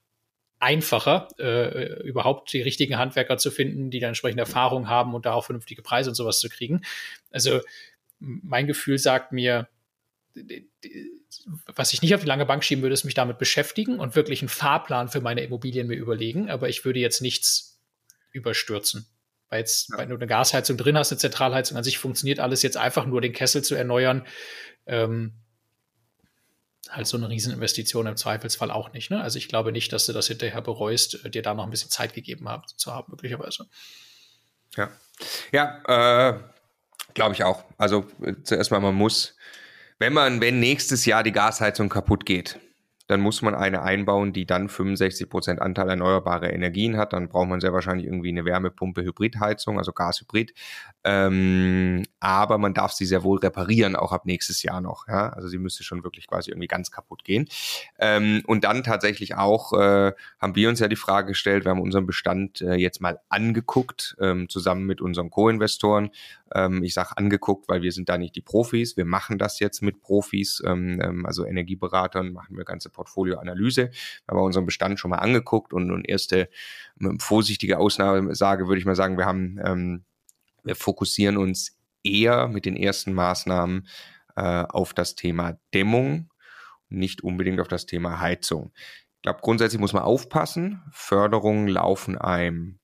einfacher, 0.61 1.28
äh, 1.39 2.03
überhaupt 2.03 2.53
die 2.53 2.62
richtigen 2.62 2.97
Handwerker 2.97 3.37
zu 3.37 3.51
finden, 3.51 3.91
die 3.91 3.99
da 3.99 4.09
entsprechende 4.09 4.43
Erfahrung 4.43 4.89
haben 4.89 5.14
und 5.14 5.26
da 5.26 5.32
auch 5.32 5.45
vernünftige 5.45 5.82
Preise 5.82 6.11
und 6.11 6.14
sowas 6.14 6.39
zu 6.39 6.49
kriegen. 6.49 6.82
Also 7.30 7.61
mein 8.18 8.66
Gefühl 8.66 8.99
sagt 8.99 9.32
mir, 9.32 9.68
was 11.66 11.93
ich 11.93 12.03
nicht 12.03 12.14
auf 12.14 12.20
die 12.20 12.26
lange 12.26 12.47
Bank 12.47 12.64
schieben 12.64 12.82
würde, 12.82 12.95
ist 12.95 13.05
mich 13.05 13.14
damit 13.14 13.39
beschäftigen 13.39 13.99
und 13.99 14.16
wirklich 14.16 14.43
einen 14.43 14.49
Fahrplan 14.49 15.09
für 15.09 15.20
meine 15.20 15.43
Immobilien 15.43 15.87
mir 15.87 15.97
überlegen. 15.97 16.51
Aber 16.51 16.68
ich 16.68 16.85
würde 16.85 16.99
jetzt 16.99 17.20
nichts 17.20 17.80
überstürzen. 18.32 19.07
Weil 19.49 19.61
jetzt, 19.61 19.91
ja. 19.91 19.99
wenn 19.99 20.09
du 20.09 20.16
eine 20.16 20.26
Gasheizung 20.26 20.76
drin 20.76 20.99
hast, 20.99 21.12
eine 21.12 21.18
Zentralheizung 21.18 21.76
an 21.76 21.85
sich 21.85 21.99
funktioniert 21.99 22.41
alles 22.41 22.62
jetzt 22.62 22.76
einfach 22.76 23.07
nur 23.07 23.20
den 23.20 23.32
Kessel 23.32 23.62
zu 23.62 23.74
erneuern. 23.74 24.26
Ähm, 24.87 25.35
halt 26.91 27.07
so 27.07 27.16
eine 27.16 27.28
Rieseninvestition 27.28 28.07
im 28.07 28.16
Zweifelsfall 28.16 28.70
auch 28.70 28.93
nicht. 28.93 29.11
Ne? 29.11 29.20
Also 29.20 29.39
ich 29.39 29.49
glaube 29.49 29.72
nicht, 29.72 29.93
dass 29.93 30.07
du 30.07 30.12
das 30.12 30.28
hinterher 30.28 30.61
bereust, 30.61 31.20
dir 31.32 31.43
da 31.43 31.55
noch 31.55 31.64
ein 31.64 31.70
bisschen 31.70 31.91
Zeit 31.91 32.14
gegeben 32.14 32.49
haben, 32.49 32.64
zu 32.76 32.93
haben, 32.93 33.11
möglicherweise. 33.11 33.66
Ja, 34.76 34.91
ja, 35.53 36.30
äh, 36.30 36.41
glaube 37.14 37.35
ich 37.35 37.45
auch. 37.45 37.64
Also 37.78 38.07
äh, 38.22 38.35
zuerst 38.43 38.70
mal, 38.70 38.80
man 38.80 38.95
muss 38.95 39.34
wenn 40.05 40.13
man, 40.13 40.43
wenn 40.43 40.61
nächstes 40.61 41.07
Jahr 41.07 41.23
die 41.23 41.33
Gasheizung 41.33 41.89
kaputt 41.89 42.27
geht, 42.27 42.59
dann 43.07 43.21
muss 43.21 43.43
man 43.43 43.55
eine 43.55 43.83
einbauen, 43.83 44.33
die 44.33 44.47
dann 44.47 44.69
65 44.69 45.29
Prozent 45.29 45.61
Anteil 45.61 45.91
erneuerbarer 45.91 46.53
Energien 46.53 46.97
hat. 46.97 47.13
Dann 47.13 47.29
braucht 47.29 47.49
man 47.49 47.61
sehr 47.61 47.73
wahrscheinlich 47.73 48.07
irgendwie 48.07 48.31
eine 48.31 48.45
Wärmepumpe 48.47 49.03
Hybridheizung, 49.03 49.79
also 49.79 49.93
Gashybrid. 49.93 50.55
Ähm, 51.05 52.05
aber 52.21 52.57
man 52.57 52.73
darf 52.73 52.93
sie 52.93 53.05
sehr 53.05 53.23
wohl 53.23 53.39
reparieren, 53.39 53.95
auch 53.95 54.13
ab 54.13 54.25
nächstes 54.25 54.63
Jahr 54.63 54.81
noch. 54.81 55.07
Ja? 55.07 55.29
Also 55.31 55.49
sie 55.49 55.59
müsste 55.59 55.85
schon 55.85 56.03
wirklich 56.03 56.27
quasi 56.27 56.51
irgendwie 56.51 56.67
ganz 56.67 56.91
kaputt 56.91 57.25
gehen. 57.25 57.47
Ähm, 57.99 58.43
und 58.47 58.65
dann 58.65 58.83
tatsächlich 58.83 59.35
auch 59.35 59.75
äh, 59.75 60.13
haben 60.41 60.57
wir 60.57 60.71
uns 60.71 60.81
ja 60.81 60.89
die 60.89 60.97
Frage 60.97 61.29
gestellt, 61.29 61.65
wir 61.65 61.73
haben 61.73 61.83
unseren 61.83 62.07
Bestand 62.07 62.63
äh, 62.63 62.75
jetzt 62.75 63.03
mal 63.03 63.21
angeguckt, 63.29 64.17
ähm, 64.19 64.49
zusammen 64.49 64.87
mit 64.87 65.03
unseren 65.03 65.29
Co-Investoren. 65.29 66.11
Ähm, 66.55 66.83
ich 66.83 66.95
sage 66.95 67.19
angeguckt, 67.19 67.69
weil 67.69 67.83
wir 67.83 67.93
sind 67.93 68.09
da 68.09 68.17
nicht 68.17 68.35
die 68.35 68.41
Profis. 68.41 68.97
Wir 68.97 69.05
machen 69.05 69.37
das 69.37 69.61
jetzt 69.61 69.83
mit 69.83 70.01
Profis, 70.01 70.63
ähm, 70.65 71.01
ähm 71.03 71.27
also 71.27 71.45
Energieberatern, 71.45 72.33
machen 72.33 72.57
wir 72.57 72.65
ganze 72.65 72.93
Portfolioanalyse. 72.95 73.90
Wir 73.90 74.26
haben 74.28 74.38
unseren 74.38 74.64
Bestand 74.64 74.99
schon 74.99 75.11
mal 75.11 75.18
angeguckt 75.18 75.74
und, 75.74 75.90
und 75.90 76.09
erste 76.09 76.49
ähm, 77.01 77.20
vorsichtige 77.20 77.78
Aussage 77.78 78.66
würde 78.66 78.78
ich 78.78 78.86
mal 78.86 78.97
sagen, 78.97 79.18
wir 79.18 79.26
haben 79.26 79.61
ähm, 79.62 80.05
wir 80.64 80.76
fokussieren 80.76 81.36
uns 81.36 81.78
eher 82.03 82.49
mit 82.49 82.64
den 82.64 82.76
ersten 82.76 83.12
Maßnahmen 83.12 83.86
äh, 84.36 84.64
auf 84.68 84.95
das 84.95 85.14
Thema 85.14 85.59
Dämmung 85.72 86.30
nicht 86.88 87.22
unbedingt 87.22 87.61
auf 87.61 87.68
das 87.68 87.86
Thema 87.86 88.20
Heizung. 88.20 88.72
Ich 89.16 89.22
glaube, 89.22 89.40
grundsätzlich 89.42 89.80
muss 89.80 89.92
man 89.92 90.03
aufpassen. 90.03 90.82
Förderungen 90.90 91.68
laufen 91.68 92.18
einem 92.18 92.78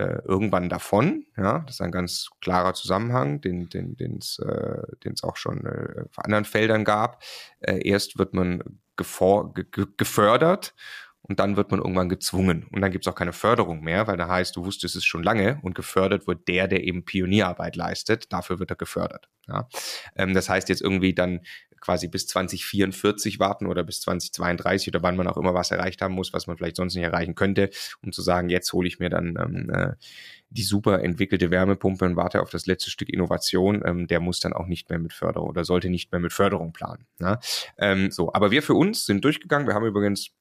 äh, 0.00 0.22
irgendwann 0.24 0.68
davon. 0.68 1.26
Ja, 1.36 1.60
das 1.60 1.76
ist 1.76 1.80
ein 1.82 1.92
ganz 1.92 2.30
klarer 2.40 2.74
Zusammenhang, 2.74 3.40
den 3.40 3.68
den 3.68 3.96
den 3.96 4.16
es 4.18 4.38
äh, 4.38 4.82
auch 5.22 5.36
schon 5.36 5.66
äh, 5.66 6.04
auf 6.08 6.18
anderen 6.18 6.44
Feldern 6.44 6.84
gab. 6.84 7.22
Äh, 7.60 7.86
erst 7.86 8.18
wird 8.18 8.34
man 8.34 8.62
gefördert 8.96 10.74
und 11.22 11.38
dann 11.38 11.56
wird 11.56 11.70
man 11.70 11.80
irgendwann 11.80 12.08
gezwungen. 12.08 12.66
Und 12.72 12.80
dann 12.80 12.90
gibt 12.90 13.06
es 13.06 13.12
auch 13.12 13.16
keine 13.16 13.32
Förderung 13.32 13.82
mehr, 13.82 14.06
weil 14.06 14.16
da 14.16 14.28
heißt, 14.28 14.56
du 14.56 14.64
wusstest 14.64 14.96
es 14.96 15.04
schon 15.04 15.22
lange 15.22 15.60
und 15.62 15.74
gefördert 15.74 16.26
wird 16.26 16.48
der, 16.48 16.66
der 16.66 16.84
eben 16.84 17.04
Pionierarbeit 17.04 17.76
leistet. 17.76 18.32
Dafür 18.32 18.58
wird 18.58 18.70
er 18.70 18.76
gefördert. 18.76 19.28
Ja. 19.46 19.68
Ähm, 20.16 20.34
das 20.34 20.48
heißt 20.48 20.68
jetzt 20.68 20.82
irgendwie 20.82 21.14
dann 21.14 21.40
quasi 21.80 22.08
bis 22.08 22.26
2044 22.26 23.38
warten 23.38 23.66
oder 23.66 23.82
bis 23.82 24.00
2032 24.02 24.88
oder 24.88 25.02
wann 25.02 25.16
man 25.16 25.26
auch 25.26 25.36
immer 25.36 25.54
was 25.54 25.70
erreicht 25.70 26.02
haben 26.02 26.14
muss, 26.14 26.32
was 26.32 26.46
man 26.46 26.56
vielleicht 26.56 26.76
sonst 26.76 26.94
nicht 26.94 27.04
erreichen 27.04 27.34
könnte, 27.34 27.70
um 28.02 28.12
zu 28.12 28.22
sagen, 28.22 28.50
jetzt 28.50 28.72
hole 28.72 28.86
ich 28.86 28.98
mir 28.98 29.08
dann 29.08 29.36
ähm, 29.40 29.70
äh, 29.70 29.94
die 30.50 30.62
super 30.62 31.02
entwickelte 31.02 31.50
Wärmepumpe 31.50 32.04
und 32.04 32.16
warte 32.16 32.42
auf 32.42 32.50
das 32.50 32.66
letzte 32.66 32.90
Stück 32.90 33.08
Innovation, 33.08 33.82
ähm, 33.84 34.06
der 34.08 34.20
muss 34.20 34.40
dann 34.40 34.52
auch 34.52 34.66
nicht 34.66 34.90
mehr 34.90 34.98
mit 34.98 35.12
Förderung 35.12 35.48
oder 35.48 35.64
sollte 35.64 35.88
nicht 35.88 36.12
mehr 36.12 36.20
mit 36.20 36.32
Förderung 36.32 36.72
planen. 36.72 37.06
Ja? 37.20 37.38
Ähm, 37.78 38.10
so, 38.10 38.32
aber 38.32 38.50
wir 38.50 38.62
für 38.62 38.74
uns 38.74 39.06
sind 39.06 39.24
durchgegangen. 39.24 39.66
Wir 39.66 39.74
haben 39.74 39.86
übrigens 39.86 40.32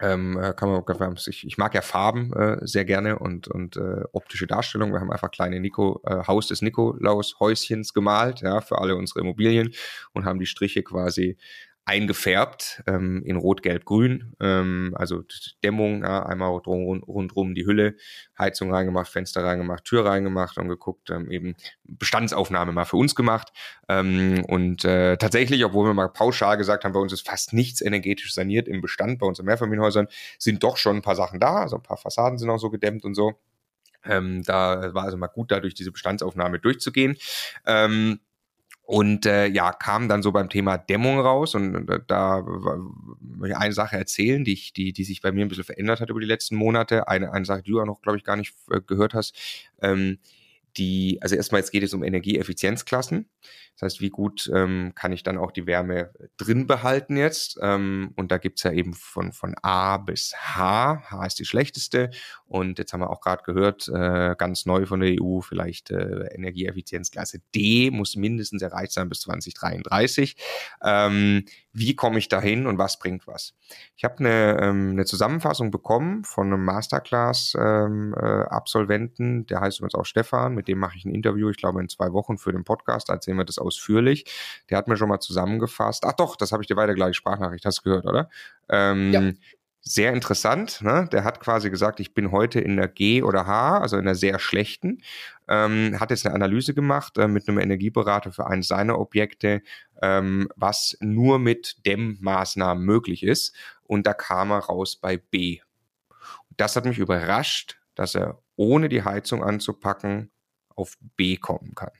ähm, 0.00 0.38
äh, 0.38 0.52
kann 0.52 0.70
man, 0.70 1.16
ich, 1.26 1.46
ich 1.46 1.58
mag 1.58 1.74
ja 1.74 1.82
Farben 1.82 2.32
äh, 2.32 2.58
sehr 2.62 2.84
gerne 2.84 3.18
und, 3.18 3.48
und 3.48 3.76
äh, 3.76 4.04
optische 4.12 4.46
Darstellung. 4.46 4.92
Wir 4.92 5.00
haben 5.00 5.10
einfach 5.10 5.30
kleine 5.30 5.60
Nico, 5.60 6.00
äh, 6.04 6.26
Haus 6.26 6.46
des 6.46 6.62
Nikolaus 6.62 7.38
Häuschens 7.40 7.92
gemalt, 7.94 8.40
ja, 8.40 8.60
für 8.60 8.78
alle 8.78 8.96
unsere 8.96 9.20
Immobilien 9.20 9.72
und 10.12 10.24
haben 10.24 10.38
die 10.38 10.46
Striche 10.46 10.82
quasi 10.82 11.36
eingefärbt 11.88 12.82
ähm, 12.86 13.22
in 13.24 13.36
Rot, 13.36 13.62
Gelb, 13.62 13.86
Grün. 13.86 14.34
Ähm, 14.40 14.94
also 14.94 15.22
Dämmung, 15.64 16.02
ja, 16.02 16.22
einmal 16.26 16.50
rund, 16.50 17.08
rundrum 17.08 17.54
die 17.54 17.64
Hülle, 17.64 17.96
Heizung 18.38 18.72
reingemacht, 18.72 19.10
Fenster 19.10 19.42
reingemacht, 19.42 19.84
Tür 19.84 20.04
reingemacht 20.04 20.58
und 20.58 20.68
geguckt, 20.68 21.08
ähm, 21.08 21.30
eben 21.30 21.56
Bestandsaufnahme 21.84 22.72
mal 22.72 22.84
für 22.84 22.98
uns 22.98 23.14
gemacht. 23.14 23.52
Ähm, 23.88 24.44
und 24.46 24.84
äh, 24.84 25.16
tatsächlich, 25.16 25.64
obwohl 25.64 25.88
wir 25.88 25.94
mal 25.94 26.08
pauschal 26.08 26.58
gesagt 26.58 26.84
haben, 26.84 26.92
bei 26.92 27.00
uns 27.00 27.14
ist 27.14 27.26
fast 27.26 27.54
nichts 27.54 27.80
energetisch 27.80 28.34
saniert 28.34 28.68
im 28.68 28.82
Bestand, 28.82 29.18
bei 29.18 29.26
uns 29.26 29.38
in 29.38 29.46
Mehrfamilienhäusern, 29.46 30.08
sind 30.38 30.62
doch 30.62 30.76
schon 30.76 30.96
ein 30.96 31.02
paar 31.02 31.16
Sachen 31.16 31.40
da. 31.40 31.56
Also 31.62 31.76
ein 31.76 31.82
paar 31.82 31.96
Fassaden 31.96 32.36
sind 32.36 32.50
auch 32.50 32.58
so 32.58 32.68
gedämmt 32.68 33.04
und 33.06 33.14
so. 33.14 33.40
Ähm, 34.04 34.42
da 34.44 34.94
war 34.94 35.04
also 35.04 35.16
mal 35.16 35.26
gut, 35.28 35.50
da 35.50 35.60
durch 35.60 35.74
diese 35.74 35.90
Bestandsaufnahme 35.90 36.58
durchzugehen. 36.58 37.16
Und 38.90 39.26
äh, 39.26 39.48
ja, 39.48 39.72
kam 39.72 40.08
dann 40.08 40.22
so 40.22 40.32
beim 40.32 40.48
Thema 40.48 40.78
Dämmung 40.78 41.20
raus 41.20 41.54
und, 41.54 41.90
äh, 41.90 42.00
da 42.06 42.42
ich 43.44 43.54
eine 43.54 43.74
Sache 43.74 43.98
erzählen, 43.98 44.44
die, 44.44 44.54
ich, 44.54 44.72
die, 44.72 44.94
die 44.94 45.04
sich 45.04 45.20
bei 45.20 45.30
mir 45.30 45.44
ein 45.44 45.48
bisschen 45.48 45.64
verändert 45.64 46.00
hat 46.00 46.08
über 46.08 46.20
die 46.20 46.26
letzten 46.26 46.56
Monate. 46.56 47.06
Eine, 47.06 47.30
eine 47.34 47.44
Sache, 47.44 47.62
die 47.62 47.70
du 47.70 47.82
auch 47.82 47.84
noch, 47.84 48.00
glaube 48.00 48.16
ich, 48.16 48.24
gar 48.24 48.36
nicht 48.36 48.54
äh, 48.70 48.80
gehört 48.80 49.12
hast. 49.12 49.36
Ähm, 49.82 50.16
die, 50.78 51.18
also 51.20 51.34
erstmal 51.34 51.60
jetzt 51.60 51.72
geht 51.72 51.82
es 51.82 51.92
um 51.92 52.02
Energieeffizienzklassen. 52.02 53.28
Das 53.74 53.82
heißt, 53.82 54.00
wie 54.00 54.10
gut 54.10 54.50
ähm, 54.52 54.92
kann 54.94 55.12
ich 55.12 55.22
dann 55.22 55.38
auch 55.38 55.52
die 55.52 55.66
Wärme 55.66 56.10
drin 56.36 56.66
behalten 56.66 57.16
jetzt? 57.16 57.58
Ähm, 57.62 58.12
und 58.16 58.32
da 58.32 58.38
gibt's 58.38 58.62
ja 58.62 58.72
eben 58.72 58.94
von, 58.94 59.32
von 59.32 59.54
A 59.62 59.98
bis 59.98 60.34
H. 60.34 61.02
H 61.10 61.26
ist 61.26 61.38
die 61.38 61.44
schlechteste. 61.44 62.10
Und 62.46 62.78
jetzt 62.78 62.92
haben 62.92 63.00
wir 63.00 63.10
auch 63.10 63.20
gerade 63.20 63.42
gehört, 63.44 63.88
äh, 63.88 64.34
ganz 64.36 64.66
neu 64.66 64.86
von 64.86 65.00
der 65.00 65.14
EU, 65.20 65.40
vielleicht 65.40 65.90
äh, 65.90 66.26
Energieeffizienzklasse 66.34 67.40
D 67.54 67.90
muss 67.90 68.16
mindestens 68.16 68.62
erreicht 68.62 68.92
sein 68.92 69.08
bis 69.08 69.20
2033. 69.20 70.36
Ähm, 70.82 71.44
wie 71.78 71.96
komme 71.96 72.18
ich 72.18 72.28
dahin 72.28 72.66
und 72.66 72.78
was 72.78 72.98
bringt 72.98 73.26
was? 73.26 73.54
Ich 73.96 74.04
habe 74.04 74.18
eine, 74.18 74.58
ähm, 74.60 74.90
eine 74.90 75.04
Zusammenfassung 75.04 75.70
bekommen 75.70 76.24
von 76.24 76.46
einem 76.48 76.64
Masterclass-Absolventen, 76.64 79.22
ähm, 79.22 79.42
äh, 79.42 79.44
der 79.44 79.60
heißt 79.60 79.78
übrigens 79.78 79.94
auch 79.94 80.06
Stefan, 80.06 80.54
mit 80.54 80.68
dem 80.68 80.78
mache 80.78 80.96
ich 80.96 81.04
ein 81.04 81.14
Interview, 81.14 81.50
ich 81.50 81.56
glaube 81.56 81.80
in 81.80 81.88
zwei 81.88 82.12
Wochen 82.12 82.38
für 82.38 82.52
den 82.52 82.64
Podcast, 82.64 83.08
erzählen 83.08 83.38
wir 83.38 83.44
das 83.44 83.58
ausführlich. 83.58 84.24
Der 84.70 84.78
hat 84.78 84.88
mir 84.88 84.96
schon 84.96 85.08
mal 85.08 85.20
zusammengefasst. 85.20 86.04
Ach 86.04 86.12
doch, 86.12 86.36
das 86.36 86.52
habe 86.52 86.62
ich 86.62 86.66
dir 86.66 86.76
weiter 86.76 86.94
gleich 86.94 87.16
Sprachnachricht, 87.16 87.64
hast 87.64 87.78
du 87.78 87.82
gehört, 87.84 88.06
oder? 88.06 88.28
Ähm, 88.68 89.12
ja. 89.12 89.32
Sehr 89.80 90.12
interessant. 90.12 90.82
Ne? 90.82 91.08
Der 91.12 91.24
hat 91.24 91.40
quasi 91.40 91.70
gesagt, 91.70 92.00
ich 92.00 92.12
bin 92.12 92.30
heute 92.30 92.60
in 92.60 92.76
der 92.76 92.88
G 92.88 93.22
oder 93.22 93.46
H, 93.46 93.78
also 93.78 93.96
in 93.96 94.04
der 94.04 94.16
sehr 94.16 94.38
schlechten. 94.38 95.02
Ähm, 95.46 95.98
hat 95.98 96.10
jetzt 96.10 96.26
eine 96.26 96.34
Analyse 96.34 96.74
gemacht 96.74 97.16
äh, 97.16 97.28
mit 97.28 97.48
einem 97.48 97.58
Energieberater 97.58 98.32
für 98.32 98.46
eines 98.46 98.68
seiner 98.68 98.98
Objekte, 98.98 99.62
ähm, 100.02 100.48
was 100.56 100.96
nur 101.00 101.38
mit 101.38 101.86
Dämmmaßnahmen 101.86 102.84
möglich 102.84 103.22
ist. 103.22 103.54
Und 103.84 104.06
da 104.06 104.12
kam 104.14 104.50
er 104.50 104.58
raus 104.58 104.96
bei 104.96 105.16
B. 105.16 105.60
Das 106.56 106.76
hat 106.76 106.84
mich 106.84 106.98
überrascht, 106.98 107.78
dass 107.94 108.14
er 108.14 108.42
ohne 108.56 108.88
die 108.88 109.04
Heizung 109.04 109.42
anzupacken 109.42 110.30
auf 110.74 110.98
B 111.16 111.36
kommen 111.36 111.74
kann. 111.74 111.92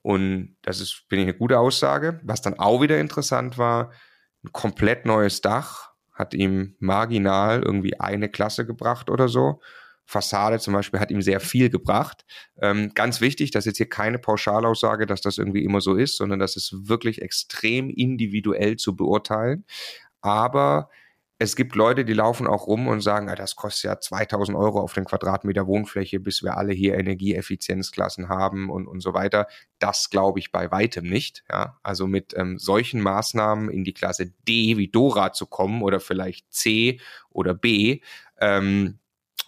Und 0.00 0.56
das 0.62 0.80
ist, 0.80 1.04
finde 1.08 1.22
ich, 1.22 1.28
eine 1.28 1.38
gute 1.38 1.58
Aussage. 1.58 2.20
Was 2.24 2.40
dann 2.40 2.58
auch 2.58 2.80
wieder 2.80 2.98
interessant 2.98 3.58
war, 3.58 3.90
ein 4.44 4.52
komplett 4.52 5.06
neues 5.06 5.40
Dach 5.40 5.93
hat 6.14 6.34
ihm 6.34 6.76
marginal 6.78 7.62
irgendwie 7.62 7.98
eine 8.00 8.28
Klasse 8.28 8.64
gebracht 8.64 9.10
oder 9.10 9.28
so. 9.28 9.60
Fassade 10.06 10.58
zum 10.58 10.74
Beispiel 10.74 11.00
hat 11.00 11.10
ihm 11.10 11.22
sehr 11.22 11.40
viel 11.40 11.70
gebracht. 11.70 12.24
Ähm, 12.60 12.92
ganz 12.94 13.20
wichtig, 13.20 13.50
dass 13.50 13.64
jetzt 13.64 13.78
hier 13.78 13.88
keine 13.88 14.18
Pauschalaussage, 14.18 15.06
dass 15.06 15.22
das 15.22 15.38
irgendwie 15.38 15.64
immer 15.64 15.80
so 15.80 15.94
ist, 15.94 16.16
sondern 16.16 16.38
das 16.38 16.56
ist 16.56 16.88
wirklich 16.88 17.22
extrem 17.22 17.88
individuell 17.88 18.76
zu 18.76 18.96
beurteilen. 18.96 19.64
Aber 20.20 20.90
es 21.44 21.56
gibt 21.56 21.74
Leute, 21.74 22.04
die 22.04 22.14
laufen 22.14 22.46
auch 22.46 22.66
rum 22.66 22.88
und 22.88 23.02
sagen, 23.02 23.28
ah, 23.28 23.34
das 23.34 23.54
kostet 23.54 23.84
ja 23.84 24.00
2000 24.00 24.56
Euro 24.56 24.80
auf 24.80 24.94
den 24.94 25.04
Quadratmeter 25.04 25.66
Wohnfläche, 25.66 26.18
bis 26.18 26.42
wir 26.42 26.56
alle 26.56 26.72
hier 26.72 26.94
Energieeffizienzklassen 26.94 28.28
haben 28.28 28.70
und, 28.70 28.86
und 28.86 29.00
so 29.00 29.12
weiter. 29.12 29.46
Das 29.78 30.08
glaube 30.10 30.38
ich 30.38 30.50
bei 30.50 30.70
weitem 30.70 31.06
nicht. 31.06 31.44
Ja? 31.50 31.78
Also 31.82 32.06
mit 32.06 32.34
ähm, 32.36 32.58
solchen 32.58 33.00
Maßnahmen 33.00 33.68
in 33.68 33.84
die 33.84 33.92
Klasse 33.92 34.32
D 34.48 34.78
wie 34.78 34.88
Dora 34.88 35.32
zu 35.32 35.46
kommen 35.46 35.82
oder 35.82 36.00
vielleicht 36.00 36.52
C 36.52 36.98
oder 37.28 37.54
B, 37.54 38.00
ähm, 38.40 38.98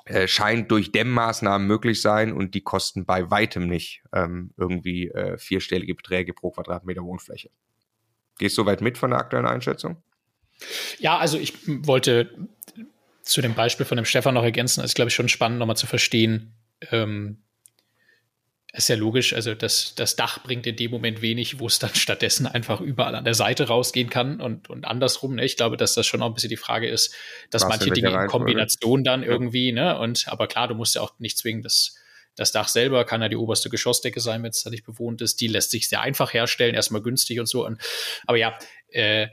äh, 0.04 0.28
scheint 0.28 0.70
durch 0.70 0.92
Dämmmaßnahmen 0.92 1.66
möglich 1.66 2.02
sein 2.02 2.32
und 2.32 2.54
die 2.54 2.60
kosten 2.60 3.06
bei 3.06 3.30
weitem 3.30 3.66
nicht 3.66 4.02
ähm, 4.12 4.52
irgendwie 4.56 5.08
äh, 5.08 5.38
vierstellige 5.38 5.94
Beträge 5.94 6.34
pro 6.34 6.50
Quadratmeter 6.50 7.02
Wohnfläche. 7.02 7.50
Gehst 8.38 8.58
du 8.58 8.62
soweit 8.62 8.82
mit 8.82 8.98
von 8.98 9.10
der 9.10 9.18
aktuellen 9.18 9.46
Einschätzung? 9.46 10.02
Ja, 10.98 11.18
also 11.18 11.38
ich 11.38 11.54
wollte 11.66 12.30
zu 13.22 13.40
dem 13.40 13.54
Beispiel 13.54 13.86
von 13.86 13.96
dem 13.96 14.04
Stefan 14.04 14.34
noch 14.34 14.44
ergänzen. 14.44 14.84
Ist, 14.84 14.94
glaube 14.94 15.08
ich, 15.08 15.14
schon 15.14 15.28
spannend, 15.28 15.58
nochmal 15.58 15.76
zu 15.76 15.86
verstehen. 15.86 16.54
Ähm, 16.90 17.42
ist 18.76 18.88
ja 18.88 18.96
logisch, 18.96 19.32
also 19.32 19.54
das, 19.54 19.94
das 19.94 20.16
Dach 20.16 20.42
bringt 20.42 20.66
in 20.66 20.76
dem 20.76 20.90
Moment 20.90 21.22
wenig, 21.22 21.58
wo 21.58 21.66
es 21.66 21.78
dann 21.78 21.90
stattdessen 21.94 22.46
einfach 22.46 22.80
überall 22.80 23.14
an 23.14 23.24
der 23.24 23.34
Seite 23.34 23.68
rausgehen 23.68 24.10
kann 24.10 24.40
und, 24.40 24.68
und 24.68 24.84
andersrum. 24.84 25.36
Ne? 25.36 25.44
Ich 25.44 25.56
glaube, 25.56 25.76
dass 25.76 25.94
das 25.94 26.06
schon 26.06 26.22
auch 26.22 26.26
ein 26.26 26.34
bisschen 26.34 26.50
die 26.50 26.56
Frage 26.56 26.88
ist, 26.88 27.14
dass 27.50 27.62
Was 27.62 27.70
manche 27.70 27.90
Dinge 27.90 28.10
in 28.10 28.28
Kombination 28.28 29.02
dann 29.02 29.22
irgendwie, 29.22 29.72
ne, 29.72 29.98
und 29.98 30.28
aber 30.28 30.46
klar, 30.46 30.68
du 30.68 30.74
musst 30.74 30.94
ja 30.94 31.00
auch 31.00 31.18
nicht 31.18 31.38
zwingen, 31.38 31.62
das, 31.62 31.96
das 32.34 32.52
Dach 32.52 32.68
selber 32.68 33.04
kann 33.04 33.22
ja 33.22 33.28
die 33.28 33.36
oberste 33.36 33.70
Geschossdecke 33.70 34.20
sein, 34.20 34.42
wenn 34.42 34.50
es 34.50 34.62
da 34.62 34.68
nicht 34.68 34.84
bewohnt 34.84 35.22
ist. 35.22 35.40
Die 35.40 35.46
lässt 35.46 35.70
sich 35.70 35.88
sehr 35.88 36.02
einfach 36.02 36.34
herstellen, 36.34 36.74
erstmal 36.74 37.00
günstig 37.00 37.40
und 37.40 37.46
so. 37.46 37.64
Und, 37.64 37.80
aber 38.26 38.36
ja, 38.36 38.58
äh, 38.88 39.28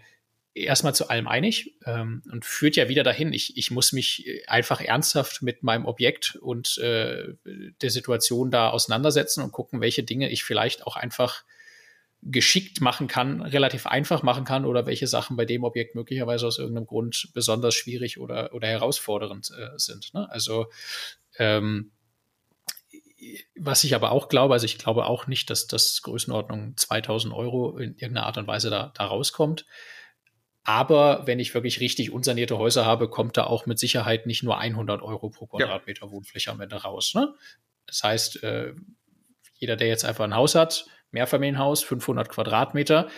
erstmal 0.54 0.94
zu 0.94 1.10
allem 1.10 1.28
einig 1.28 1.76
ähm, 1.86 2.22
und 2.32 2.46
führt 2.46 2.76
ja 2.76 2.90
wieder 2.90 3.04
dahin, 3.04 3.34
ich, 3.34 3.58
ich 3.58 3.72
muss 3.72 3.92
mich 3.92 4.42
einfach 4.48 4.82
ernsthaft 4.82 5.42
mit 5.42 5.64
meinem 5.64 5.86
Objekt 5.86 6.36
und 6.36 6.78
äh, 6.78 7.34
der 7.82 7.90
Situation 7.90 8.52
da 8.52 8.70
auseinandersetzen 8.70 9.44
und 9.44 9.52
gucken, 9.52 9.82
welche 9.82 10.04
Dinge 10.04 10.30
ich 10.30 10.44
vielleicht 10.44 10.86
auch 10.86 10.96
einfach 10.96 11.44
geschickt 12.26 12.80
machen 12.80 13.08
kann, 13.08 13.42
relativ 13.42 13.86
einfach 13.86 14.24
machen 14.24 14.46
kann 14.46 14.66
oder 14.66 14.86
welche 14.86 15.08
Sachen 15.08 15.36
bei 15.36 15.46
dem 15.46 15.64
Objekt 15.64 15.96
möglicherweise 15.96 16.48
aus 16.48 16.58
irgendeinem 16.58 16.86
Grund 16.86 17.30
besonders 17.34 17.76
schwierig 17.76 18.20
oder, 18.20 18.54
oder 18.54 18.68
herausfordernd 18.68 19.52
äh, 19.58 19.78
sind. 19.78 20.14
Ne? 20.14 20.30
Also 20.30 20.68
ähm, 21.38 21.92
was 23.56 23.84
ich 23.84 23.96
aber 23.96 24.12
auch 24.12 24.30
glaube, 24.30 24.54
also 24.54 24.66
ich 24.66 24.78
glaube 24.78 25.06
auch 25.06 25.28
nicht, 25.28 25.50
dass 25.50 25.68
das 25.68 26.02
Größenordnung 26.02 26.78
2000 26.78 27.34
Euro 27.34 27.78
in 27.78 27.96
irgendeiner 27.96 28.26
Art 28.26 28.38
und 28.38 28.48
Weise 28.48 28.70
da, 28.70 28.92
da 28.96 29.06
rauskommt. 29.06 29.66
Aber 30.64 31.24
wenn 31.26 31.40
ich 31.40 31.54
wirklich 31.54 31.80
richtig 31.82 32.12
unsanierte 32.12 32.58
Häuser 32.58 32.86
habe, 32.86 33.10
kommt 33.10 33.36
da 33.36 33.44
auch 33.44 33.66
mit 33.66 33.80
Sicherheit 33.80 34.26
nicht 34.26 34.44
nur 34.44 34.58
100 34.58 35.02
Euro 35.02 35.30
pro 35.30 35.46
Quadratmeter 35.48 36.06
ja. 36.06 36.12
Wohnfläche 36.12 36.52
am 36.52 36.62
Ende 36.62 36.78
raus. 36.78 37.14
Ne? 37.16 37.34
Das 37.86 38.04
heißt, 38.04 38.44
äh, 38.44 38.74
jeder, 39.56 39.76
der 39.76 39.88
jetzt 39.88 40.06
einfach 40.06 40.24
ein 40.24 40.36
Haus 40.36 40.56
hat, 40.56 40.86
Mehrfamilienhaus, 41.12 41.84
500 41.84 42.30
Quadratmeter, 42.30 43.10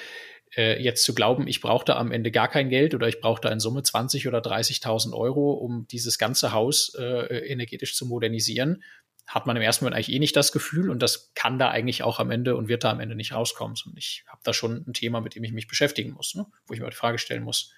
äh, 0.56 0.82
jetzt 0.82 1.04
zu 1.04 1.14
glauben, 1.14 1.48
ich 1.48 1.62
brauche 1.62 1.86
da 1.86 1.98
am 1.98 2.12
Ende 2.12 2.32
gar 2.32 2.48
kein 2.48 2.70
Geld 2.70 2.94
oder 2.96 3.08
ich 3.08 3.20
brauche 3.20 3.42
da 3.42 3.50
in 3.50 3.60
Summe 3.60 3.84
20 3.84 4.28
oder 4.28 4.40
30.000 4.40 5.14
Euro, 5.14 5.54
um 5.54 5.88
dieses 5.88 6.18
ganze 6.18 6.52
Haus 6.52 6.94
äh, 6.98 7.48
energetisch 7.48 7.96
zu 7.96 8.06
modernisieren, 8.06 8.84
hat 9.28 9.48
man 9.48 9.56
im 9.56 9.62
ersten 9.62 9.84
Moment 9.84 9.96
eigentlich 9.96 10.16
eh 10.16 10.20
nicht 10.20 10.36
das 10.36 10.52
Gefühl 10.52 10.90
und 10.90 11.02
das 11.02 11.34
kann 11.34 11.58
da 11.58 11.70
eigentlich 11.70 12.04
auch 12.04 12.20
am 12.20 12.30
Ende 12.30 12.56
und 12.56 12.68
wird 12.68 12.84
da 12.84 12.92
am 12.92 13.00
Ende 13.00 13.16
nicht 13.16 13.34
rauskommen. 13.34 13.76
Und 13.86 13.98
ich 13.98 14.24
habe 14.28 14.42
da 14.44 14.54
schon 14.54 14.86
ein 14.88 14.94
Thema, 14.94 15.20
mit 15.20 15.36
dem 15.36 15.44
ich 15.44 15.52
mich 15.52 15.68
beschäftigen 15.68 16.12
muss, 16.12 16.36
ne? 16.36 16.46
wo 16.68 16.74
ich 16.74 16.80
mir 16.80 16.90
die 16.90 16.96
Frage 16.96 17.18
stellen 17.18 17.44
muss, 17.44 17.74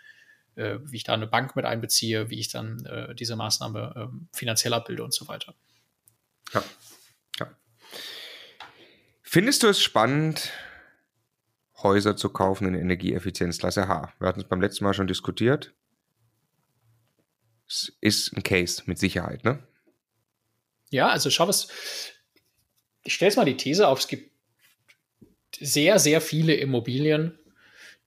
äh, 0.56 0.80
wie 0.84 0.98
ich 0.98 1.04
da 1.04 1.14
eine 1.14 1.28
Bank 1.28 1.56
mit 1.56 1.66
einbeziehe, 1.66 2.30
wie 2.30 2.40
ich 2.40 2.50
dann 2.50 2.86
äh, 2.86 3.16
diese 3.16 3.36
Maßnahme 3.36 4.10
äh, 4.12 4.36
finanziell 4.36 4.74
abbilde 4.74 5.04
und 5.04 5.14
so 5.14 5.28
weiter. 5.28 5.56
Ja. 6.54 6.64
ja. 7.40 7.48
Findest 9.22 9.64
du 9.64 9.68
es 9.68 9.82
spannend, 9.82 10.52
Häuser 11.82 12.18
zu 12.18 12.30
kaufen 12.30 12.68
in 12.68 12.74
Energieeffizienzklasse 12.76 13.88
H? 13.88 14.14
Wir 14.20 14.28
hatten 14.28 14.42
es 14.42 14.48
beim 14.48 14.62
letzten 14.62 14.84
Mal 14.84 14.94
schon 14.94 15.08
diskutiert. 15.08 15.74
Es 17.68 17.96
ist 18.02 18.36
ein 18.36 18.44
Case 18.44 18.84
mit 18.86 18.98
Sicherheit, 18.98 19.44
ne? 19.44 19.64
Ja, 20.90 21.10
also 21.10 21.30
schau 21.30 21.48
was. 21.48 21.68
Ich 23.04 23.14
stelle 23.14 23.30
jetzt 23.30 23.38
mal 23.38 23.46
die 23.46 23.58
These 23.58 23.88
auf, 23.88 24.00
es 24.00 24.08
gibt 24.08 24.32
sehr, 25.60 26.00
sehr 26.00 26.22
viele 26.22 26.56
Immobilien 26.56 27.40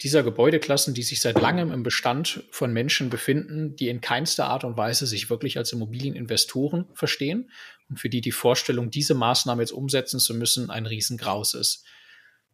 dieser 0.02 0.22
Gebäudeklassen, 0.22 0.94
die 0.94 1.02
sich 1.02 1.20
seit 1.20 1.40
langem 1.40 1.72
im 1.72 1.82
Bestand 1.82 2.44
von 2.50 2.72
Menschen 2.72 3.10
befinden, 3.10 3.76
die 3.76 3.88
in 3.88 4.00
keinster 4.00 4.46
Art 4.46 4.64
und 4.64 4.76
Weise 4.76 5.06
sich 5.06 5.28
wirklich 5.28 5.58
als 5.58 5.72
Immobilieninvestoren 5.72 6.86
verstehen 6.94 7.50
und 7.90 7.98
für 7.98 8.08
die 8.08 8.22
die 8.22 8.32
Vorstellung, 8.32 8.90
diese 8.90 9.14
Maßnahme 9.14 9.62
jetzt 9.62 9.72
umsetzen 9.72 10.18
zu 10.18 10.34
müssen, 10.34 10.70
ein 10.70 10.86
Riesengraus 10.86 11.54
ist. 11.54 11.84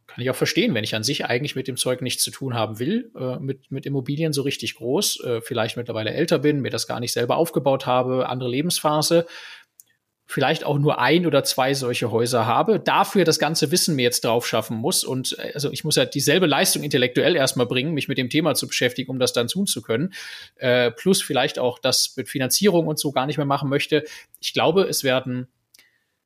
Kann 0.08 0.22
ich 0.22 0.30
auch 0.30 0.36
verstehen, 0.36 0.74
wenn 0.74 0.84
ich 0.84 0.94
an 0.94 1.02
sich 1.02 1.24
eigentlich 1.26 1.56
mit 1.56 1.68
dem 1.68 1.76
Zeug 1.76 2.00
nichts 2.00 2.22
zu 2.22 2.30
tun 2.30 2.54
haben 2.54 2.78
will, 2.78 3.10
äh, 3.16 3.38
mit, 3.38 3.70
mit 3.70 3.86
Immobilien 3.86 4.32
so 4.32 4.42
richtig 4.42 4.76
groß, 4.76 5.20
äh, 5.24 5.40
vielleicht 5.40 5.76
mittlerweile 5.76 6.12
älter 6.12 6.38
bin, 6.38 6.60
mir 6.60 6.70
das 6.70 6.86
gar 6.86 7.00
nicht 7.00 7.12
selber 7.12 7.36
aufgebaut 7.36 7.86
habe, 7.86 8.28
andere 8.28 8.48
Lebensphase, 8.48 9.26
vielleicht 10.26 10.64
auch 10.64 10.78
nur 10.78 10.98
ein 10.98 11.24
oder 11.24 11.44
zwei 11.44 11.72
solche 11.72 12.10
Häuser 12.10 12.46
habe, 12.46 12.80
dafür 12.80 13.24
das 13.24 13.38
ganze 13.38 13.70
Wissen 13.70 13.94
mir 13.94 14.02
jetzt 14.02 14.24
drauf 14.24 14.46
schaffen 14.46 14.76
muss. 14.76 15.04
Und 15.04 15.38
äh, 15.38 15.52
also 15.54 15.70
ich 15.70 15.84
muss 15.84 15.96
ja 15.96 16.04
dieselbe 16.04 16.46
Leistung 16.46 16.82
intellektuell 16.82 17.36
erstmal 17.36 17.66
bringen, 17.66 17.94
mich 17.94 18.08
mit 18.08 18.18
dem 18.18 18.28
Thema 18.28 18.54
zu 18.54 18.66
beschäftigen, 18.66 19.10
um 19.10 19.18
das 19.18 19.32
dann 19.32 19.46
tun 19.46 19.66
zu 19.66 19.82
können. 19.82 20.12
Äh, 20.56 20.90
plus 20.90 21.22
vielleicht 21.22 21.58
auch 21.58 21.78
das 21.78 22.16
mit 22.16 22.28
Finanzierung 22.28 22.88
und 22.88 22.98
so 22.98 23.12
gar 23.12 23.26
nicht 23.26 23.36
mehr 23.36 23.46
machen 23.46 23.70
möchte. 23.70 24.04
Ich 24.40 24.52
glaube, 24.52 24.82
es 24.82 25.04
werden 25.04 25.46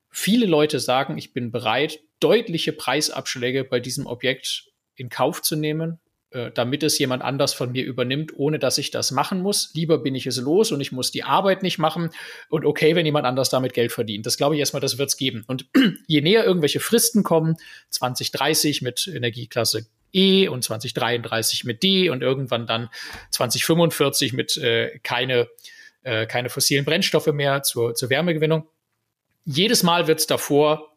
viele 0.08 0.46
Leute 0.46 0.80
sagen, 0.80 1.18
ich 1.18 1.32
bin 1.34 1.52
bereit, 1.52 2.00
deutliche 2.20 2.72
Preisabschläge 2.72 3.64
bei 3.64 3.80
diesem 3.80 4.06
Objekt 4.06 4.70
in 4.94 5.08
Kauf 5.08 5.42
zu 5.42 5.56
nehmen, 5.56 5.98
äh, 6.30 6.50
damit 6.52 6.82
es 6.84 6.98
jemand 6.98 7.24
anders 7.24 7.54
von 7.54 7.72
mir 7.72 7.84
übernimmt, 7.84 8.32
ohne 8.36 8.58
dass 8.58 8.78
ich 8.78 8.90
das 8.90 9.10
machen 9.10 9.40
muss. 9.40 9.72
Lieber 9.74 9.98
bin 9.98 10.14
ich 10.14 10.26
es 10.26 10.36
los 10.36 10.70
und 10.70 10.80
ich 10.80 10.92
muss 10.92 11.10
die 11.10 11.24
Arbeit 11.24 11.64
nicht 11.64 11.78
machen. 11.78 12.10
Und 12.48 12.64
okay, 12.64 12.94
wenn 12.94 13.04
jemand 13.04 13.26
anders 13.26 13.50
damit 13.50 13.72
Geld 13.72 13.90
verdient. 13.90 14.26
Das 14.26 14.36
glaube 14.36 14.54
ich 14.54 14.60
erstmal, 14.60 14.80
das 14.80 14.96
wird 14.96 15.08
es 15.08 15.16
geben. 15.16 15.42
Und 15.48 15.66
je 16.06 16.20
näher 16.20 16.44
irgendwelche 16.44 16.78
Fristen 16.78 17.24
kommen, 17.24 17.56
2030 17.90 18.80
mit 18.80 19.08
Energieklasse 19.08 19.86
E 20.12 20.48
und 20.48 20.62
2033 20.62 21.64
mit 21.64 21.82
D 21.82 22.10
und 22.10 22.22
irgendwann 22.22 22.66
dann 22.66 22.90
2045 23.30 24.32
mit 24.32 24.56
äh, 24.56 25.00
keine, 25.02 25.48
äh, 26.02 26.26
keine 26.26 26.48
fossilen 26.48 26.84
Brennstoffe 26.84 27.32
mehr 27.32 27.62
zur, 27.62 27.94
zur 27.94 28.10
Wärmegewinnung. 28.10 28.68
Jedes 29.44 29.82
Mal 29.82 30.06
wird 30.06 30.20
es 30.20 30.26
davor 30.26 30.96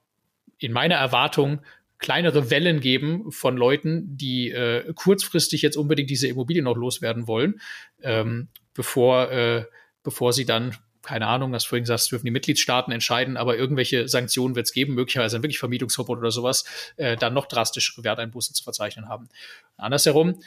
in 0.60 0.72
meiner 0.72 0.96
Erwartung 0.96 1.62
kleinere 2.04 2.52
Wellen 2.52 2.80
geben 2.82 3.32
von 3.32 3.58
Leuten, 3.58 4.16
die 4.16 4.52
äh, 4.52 4.94
kurzfristig 4.94 5.64
jetzt 5.64 5.78
unbedingt 5.78 6.10
diese 6.10 6.28
Immobilie 6.28 6.62
noch 6.62 6.76
loswerden 6.76 7.26
wollen, 7.28 7.60
ähm, 8.04 8.50
bevor, 8.76 9.32
äh, 9.32 9.66
bevor 10.04 10.34
sie 10.34 10.46
dann 10.46 10.76
keine 11.02 11.28
Ahnung, 11.28 11.52
was 11.52 11.66
vorhin 11.66 11.84
gesagt, 11.84 12.10
dürfen 12.12 12.26
die 12.26 12.32
Mitgliedstaaten 12.32 12.94
entscheiden, 12.94 13.36
aber 13.36 13.58
irgendwelche 13.58 14.08
Sanktionen 14.08 14.56
wird 14.56 14.68
es 14.68 14.74
geben, 14.74 14.94
möglicherweise 14.94 15.44
wirklich 15.44 15.60
Vermietungsverbot 15.60 16.18
oder 16.18 16.32
sowas, 16.32 16.64
äh, 16.96 17.18
dann 17.18 17.34
noch 17.34 17.46
drastischere 17.46 18.06
Werteinbußen 18.06 18.56
zu 18.56 18.64
verzeichnen 18.64 19.10
haben. 19.10 19.28
Andersherum, 19.76 20.40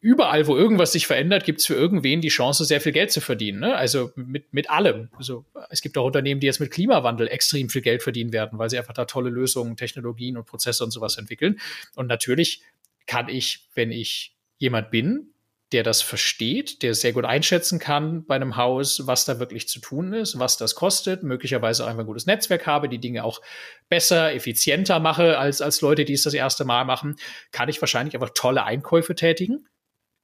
überall, 0.00 0.46
wo 0.46 0.56
irgendwas 0.56 0.92
sich 0.92 1.06
verändert, 1.06 1.44
gibt 1.44 1.60
es 1.60 1.66
für 1.66 1.74
irgendwen 1.74 2.20
die 2.20 2.28
Chance, 2.28 2.64
sehr 2.64 2.80
viel 2.80 2.92
Geld 2.92 3.10
zu 3.10 3.20
verdienen. 3.20 3.60
Ne? 3.60 3.74
Also 3.74 4.12
mit, 4.14 4.52
mit 4.52 4.70
allem. 4.70 5.08
Also 5.16 5.44
es 5.70 5.80
gibt 5.82 5.98
auch 5.98 6.06
Unternehmen, 6.06 6.40
die 6.40 6.46
jetzt 6.46 6.60
mit 6.60 6.70
Klimawandel 6.70 7.28
extrem 7.28 7.68
viel 7.68 7.82
Geld 7.82 8.02
verdienen 8.02 8.32
werden, 8.32 8.58
weil 8.58 8.70
sie 8.70 8.78
einfach 8.78 8.94
da 8.94 9.04
tolle 9.04 9.30
Lösungen, 9.30 9.76
Technologien 9.76 10.36
und 10.36 10.46
Prozesse 10.46 10.84
und 10.84 10.90
sowas 10.90 11.18
entwickeln. 11.18 11.60
Und 11.94 12.06
natürlich 12.06 12.62
kann 13.06 13.28
ich, 13.28 13.68
wenn 13.74 13.90
ich 13.90 14.34
jemand 14.58 14.90
bin, 14.90 15.30
der 15.72 15.82
das 15.82 16.00
versteht, 16.00 16.82
der 16.82 16.94
sehr 16.94 17.12
gut 17.12 17.24
einschätzen 17.24 17.80
kann 17.80 18.24
bei 18.24 18.36
einem 18.36 18.56
Haus, 18.56 19.06
was 19.06 19.24
da 19.24 19.40
wirklich 19.40 19.68
zu 19.68 19.80
tun 19.80 20.12
ist, 20.12 20.38
was 20.38 20.56
das 20.56 20.76
kostet, 20.76 21.24
möglicherweise 21.24 21.82
auch 21.82 21.88
einfach 21.88 22.04
ein 22.04 22.06
gutes 22.06 22.26
Netzwerk 22.26 22.66
habe, 22.66 22.88
die 22.88 23.00
Dinge 23.00 23.24
auch 23.24 23.40
besser, 23.88 24.32
effizienter 24.32 25.00
mache 25.00 25.38
als, 25.38 25.60
als 25.60 25.80
Leute, 25.80 26.04
die 26.04 26.12
es 26.12 26.22
das 26.22 26.34
erste 26.34 26.64
Mal 26.64 26.84
machen, 26.84 27.16
kann 27.50 27.68
ich 27.68 27.80
wahrscheinlich 27.82 28.14
einfach 28.14 28.30
tolle 28.32 28.62
Einkäufe 28.62 29.16
tätigen 29.16 29.66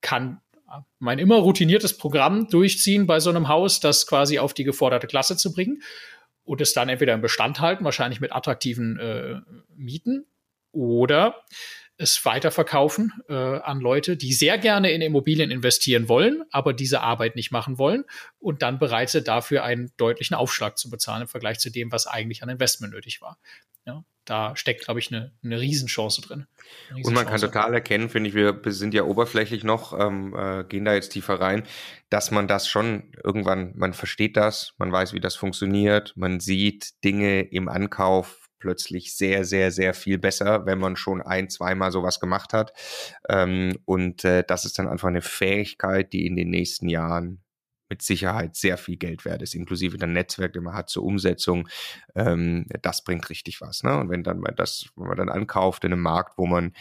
kann 0.02 0.40
mein 0.98 1.18
immer 1.18 1.36
routiniertes 1.36 1.96
Programm 1.96 2.48
durchziehen 2.48 3.06
bei 3.06 3.20
so 3.20 3.30
einem 3.30 3.48
Haus, 3.48 3.80
das 3.80 4.06
quasi 4.06 4.38
auf 4.38 4.54
die 4.54 4.64
geforderte 4.64 5.06
Klasse 5.06 5.36
zu 5.36 5.52
bringen 5.52 5.82
und 6.44 6.60
es 6.60 6.72
dann 6.72 6.88
entweder 6.88 7.14
im 7.14 7.20
Bestand 7.20 7.60
halten, 7.60 7.84
wahrscheinlich 7.84 8.20
mit 8.20 8.32
attraktiven 8.32 8.98
äh, 8.98 9.40
Mieten 9.76 10.26
oder 10.72 11.42
es 12.02 12.24
weiterverkaufen 12.24 13.12
äh, 13.28 13.34
an 13.34 13.80
Leute, 13.80 14.16
die 14.16 14.32
sehr 14.32 14.58
gerne 14.58 14.90
in 14.90 15.00
Immobilien 15.00 15.50
investieren 15.50 16.08
wollen, 16.08 16.42
aber 16.50 16.72
diese 16.72 17.00
Arbeit 17.00 17.36
nicht 17.36 17.50
machen 17.52 17.78
wollen 17.78 18.04
und 18.38 18.62
dann 18.62 18.78
bereit 18.78 19.10
sind, 19.10 19.28
dafür 19.28 19.64
einen 19.64 19.92
deutlichen 19.96 20.34
Aufschlag 20.34 20.76
zu 20.76 20.90
bezahlen 20.90 21.22
im 21.22 21.28
Vergleich 21.28 21.58
zu 21.58 21.70
dem, 21.70 21.92
was 21.92 22.06
eigentlich 22.06 22.42
an 22.42 22.48
Investment 22.48 22.92
nötig 22.92 23.22
war. 23.22 23.38
Ja, 23.86 24.04
da 24.24 24.54
steckt, 24.54 24.84
glaube 24.84 25.00
ich, 25.00 25.12
eine, 25.12 25.32
eine 25.42 25.60
Riesenchance 25.60 26.20
drin. 26.20 26.46
Eine 26.90 26.98
Riesenchance. 26.98 27.08
Und 27.08 27.14
man 27.14 27.26
kann 27.26 27.40
total 27.40 27.74
erkennen, 27.74 28.08
finde 28.08 28.28
ich, 28.28 28.34
wir 28.34 28.60
sind 28.66 28.94
ja 28.94 29.02
oberflächlich 29.02 29.64
noch, 29.64 29.98
ähm, 29.98 30.34
äh, 30.36 30.64
gehen 30.64 30.84
da 30.84 30.94
jetzt 30.94 31.10
tiefer 31.10 31.40
rein, 31.40 31.64
dass 32.10 32.30
man 32.30 32.46
das 32.46 32.68
schon 32.68 33.12
irgendwann, 33.24 33.72
man 33.76 33.94
versteht 33.94 34.36
das, 34.36 34.74
man 34.78 34.92
weiß, 34.92 35.12
wie 35.12 35.20
das 35.20 35.34
funktioniert, 35.34 36.12
man 36.16 36.40
sieht 36.40 37.02
Dinge 37.04 37.42
im 37.42 37.68
Ankauf 37.68 38.41
plötzlich 38.62 39.16
sehr, 39.16 39.44
sehr, 39.44 39.72
sehr 39.72 39.92
viel 39.92 40.18
besser, 40.18 40.66
wenn 40.66 40.78
man 40.78 40.94
schon 40.94 41.20
ein, 41.20 41.50
zweimal 41.50 41.90
sowas 41.90 42.20
gemacht 42.20 42.52
hat. 42.52 42.72
Ähm, 43.28 43.76
und 43.86 44.24
äh, 44.24 44.44
das 44.46 44.64
ist 44.64 44.78
dann 44.78 44.86
einfach 44.86 45.08
eine 45.08 45.20
Fähigkeit, 45.20 46.12
die 46.12 46.26
in 46.26 46.36
den 46.36 46.50
nächsten 46.50 46.88
Jahren 46.88 47.42
mit 47.88 48.02
Sicherheit 48.02 48.54
sehr 48.54 48.78
viel 48.78 48.96
Geld 48.96 49.24
wert 49.24 49.42
ist, 49.42 49.56
inklusive 49.56 49.98
der 49.98 50.06
Netzwerk, 50.06 50.52
den 50.52 50.62
man 50.62 50.74
hat 50.74 50.90
zur 50.90 51.02
Umsetzung. 51.02 51.68
Ähm, 52.14 52.66
das 52.82 53.02
bringt 53.02 53.28
richtig 53.30 53.60
was. 53.60 53.82
Ne? 53.82 53.98
Und 53.98 54.10
wenn 54.10 54.22
dann 54.22 54.38
man 54.38 54.54
das, 54.54 54.90
wenn 54.94 55.08
man 55.08 55.16
dann 55.16 55.28
ankauft 55.28 55.82
in 55.82 55.92
einem 55.92 56.02
Markt, 56.02 56.38
wo 56.38 56.46
man 56.46 56.72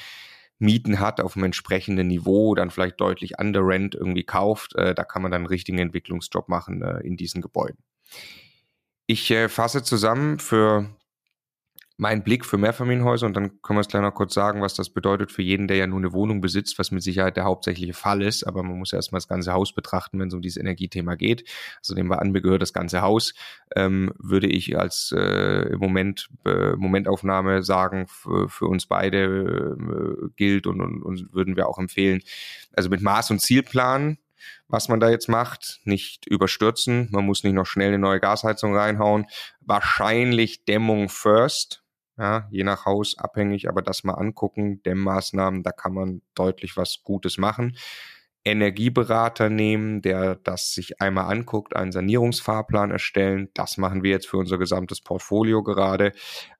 Mieten 0.59 0.99
hat 0.99 1.19
auf 1.19 1.35
einem 1.35 1.45
entsprechenden 1.45 2.09
Niveau, 2.09 2.53
dann 2.53 2.69
vielleicht 2.69 3.01
deutlich 3.01 3.39
under 3.39 3.65
Rent 3.65 3.95
irgendwie 3.95 4.23
kauft, 4.23 4.75
äh, 4.75 4.93
da 4.93 5.03
kann 5.03 5.23
man 5.23 5.31
dann 5.31 5.41
einen 5.41 5.47
richtigen 5.47 5.79
Entwicklungsjob 5.79 6.47
machen 6.47 6.83
äh, 6.83 6.99
in 6.99 7.17
diesen 7.17 7.41
Gebäuden. 7.41 7.79
Ich 9.07 9.31
äh, 9.31 9.49
fasse 9.49 9.81
zusammen 9.81 10.37
für 10.37 10.95
mein 12.01 12.23
Blick 12.23 12.47
für 12.47 12.57
Mehrfamilienhäuser 12.57 13.27
und 13.27 13.35
dann 13.35 13.61
können 13.61 13.77
wir 13.77 13.81
es 13.81 13.87
gleich 13.87 14.01
noch 14.01 14.15
kurz 14.15 14.33
sagen, 14.33 14.59
was 14.63 14.73
das 14.73 14.89
bedeutet 14.89 15.31
für 15.31 15.43
jeden, 15.43 15.67
der 15.67 15.77
ja 15.77 15.85
nur 15.85 15.99
eine 15.99 16.13
Wohnung 16.13 16.41
besitzt, 16.41 16.79
was 16.79 16.89
mit 16.89 17.03
Sicherheit 17.03 17.37
der 17.37 17.43
hauptsächliche 17.43 17.93
Fall 17.93 18.23
ist. 18.23 18.43
Aber 18.43 18.63
man 18.63 18.79
muss 18.79 18.89
ja 18.89 18.95
erstmal 18.95 19.19
das 19.19 19.27
ganze 19.27 19.53
Haus 19.53 19.71
betrachten, 19.71 20.17
wenn 20.17 20.29
es 20.29 20.33
um 20.33 20.41
dieses 20.41 20.57
Energiethema 20.57 21.13
geht. 21.13 21.47
Also 21.77 21.93
nehmen 21.93 22.09
wir 22.09 22.19
an, 22.19 22.31
mir 22.31 22.41
gehört 22.41 22.63
das 22.63 22.73
ganze 22.73 23.03
Haus, 23.03 23.35
ähm, 23.75 24.13
würde 24.17 24.47
ich 24.47 24.79
als 24.79 25.13
äh, 25.15 25.73
im 25.73 25.77
Moment 25.77 26.27
äh, 26.43 26.71
Momentaufnahme 26.71 27.61
sagen, 27.61 28.07
für, 28.07 28.49
für 28.49 28.65
uns 28.65 28.87
beide 28.87 29.75
äh, 29.77 30.29
gilt 30.37 30.65
und, 30.65 30.81
und, 30.81 31.03
und 31.03 31.31
würden 31.35 31.55
wir 31.55 31.69
auch 31.69 31.77
empfehlen. 31.77 32.23
Also 32.73 32.89
mit 32.89 33.03
Maß 33.03 33.29
und 33.29 33.41
Zielplan 33.41 34.17
was 34.67 34.87
man 34.87 34.99
da 34.99 35.09
jetzt 35.09 35.27
macht. 35.27 35.81
Nicht 35.83 36.25
überstürzen. 36.25 37.09
Man 37.11 37.25
muss 37.25 37.43
nicht 37.43 37.53
noch 37.53 37.67
schnell 37.67 37.89
eine 37.89 37.99
neue 37.99 38.19
Gasheizung 38.19 38.75
reinhauen. 38.75 39.27
Wahrscheinlich 39.59 40.65
Dämmung 40.65 41.09
first 41.09 41.80
ja, 42.21 42.47
je 42.51 42.63
nach 42.63 42.85
Haus 42.85 43.17
abhängig, 43.17 43.67
aber 43.67 43.81
das 43.81 44.03
mal 44.03 44.13
angucken, 44.13 44.83
Dämmmaßnahmen, 44.83 45.63
da 45.63 45.71
kann 45.71 45.93
man 45.93 46.21
deutlich 46.35 46.77
was 46.77 47.01
Gutes 47.03 47.39
machen. 47.39 47.75
Energieberater 48.45 49.49
nehmen, 49.49 50.03
der 50.03 50.35
das 50.35 50.73
sich 50.73 51.01
einmal 51.01 51.31
anguckt, 51.31 51.75
einen 51.75 51.91
Sanierungsfahrplan 51.91 52.91
erstellen. 52.91 53.49
Das 53.55 53.77
machen 53.77 54.03
wir 54.03 54.11
jetzt 54.11 54.27
für 54.27 54.37
unser 54.37 54.59
gesamtes 54.59 55.01
Portfolio 55.01 55.63
gerade. 55.63 56.11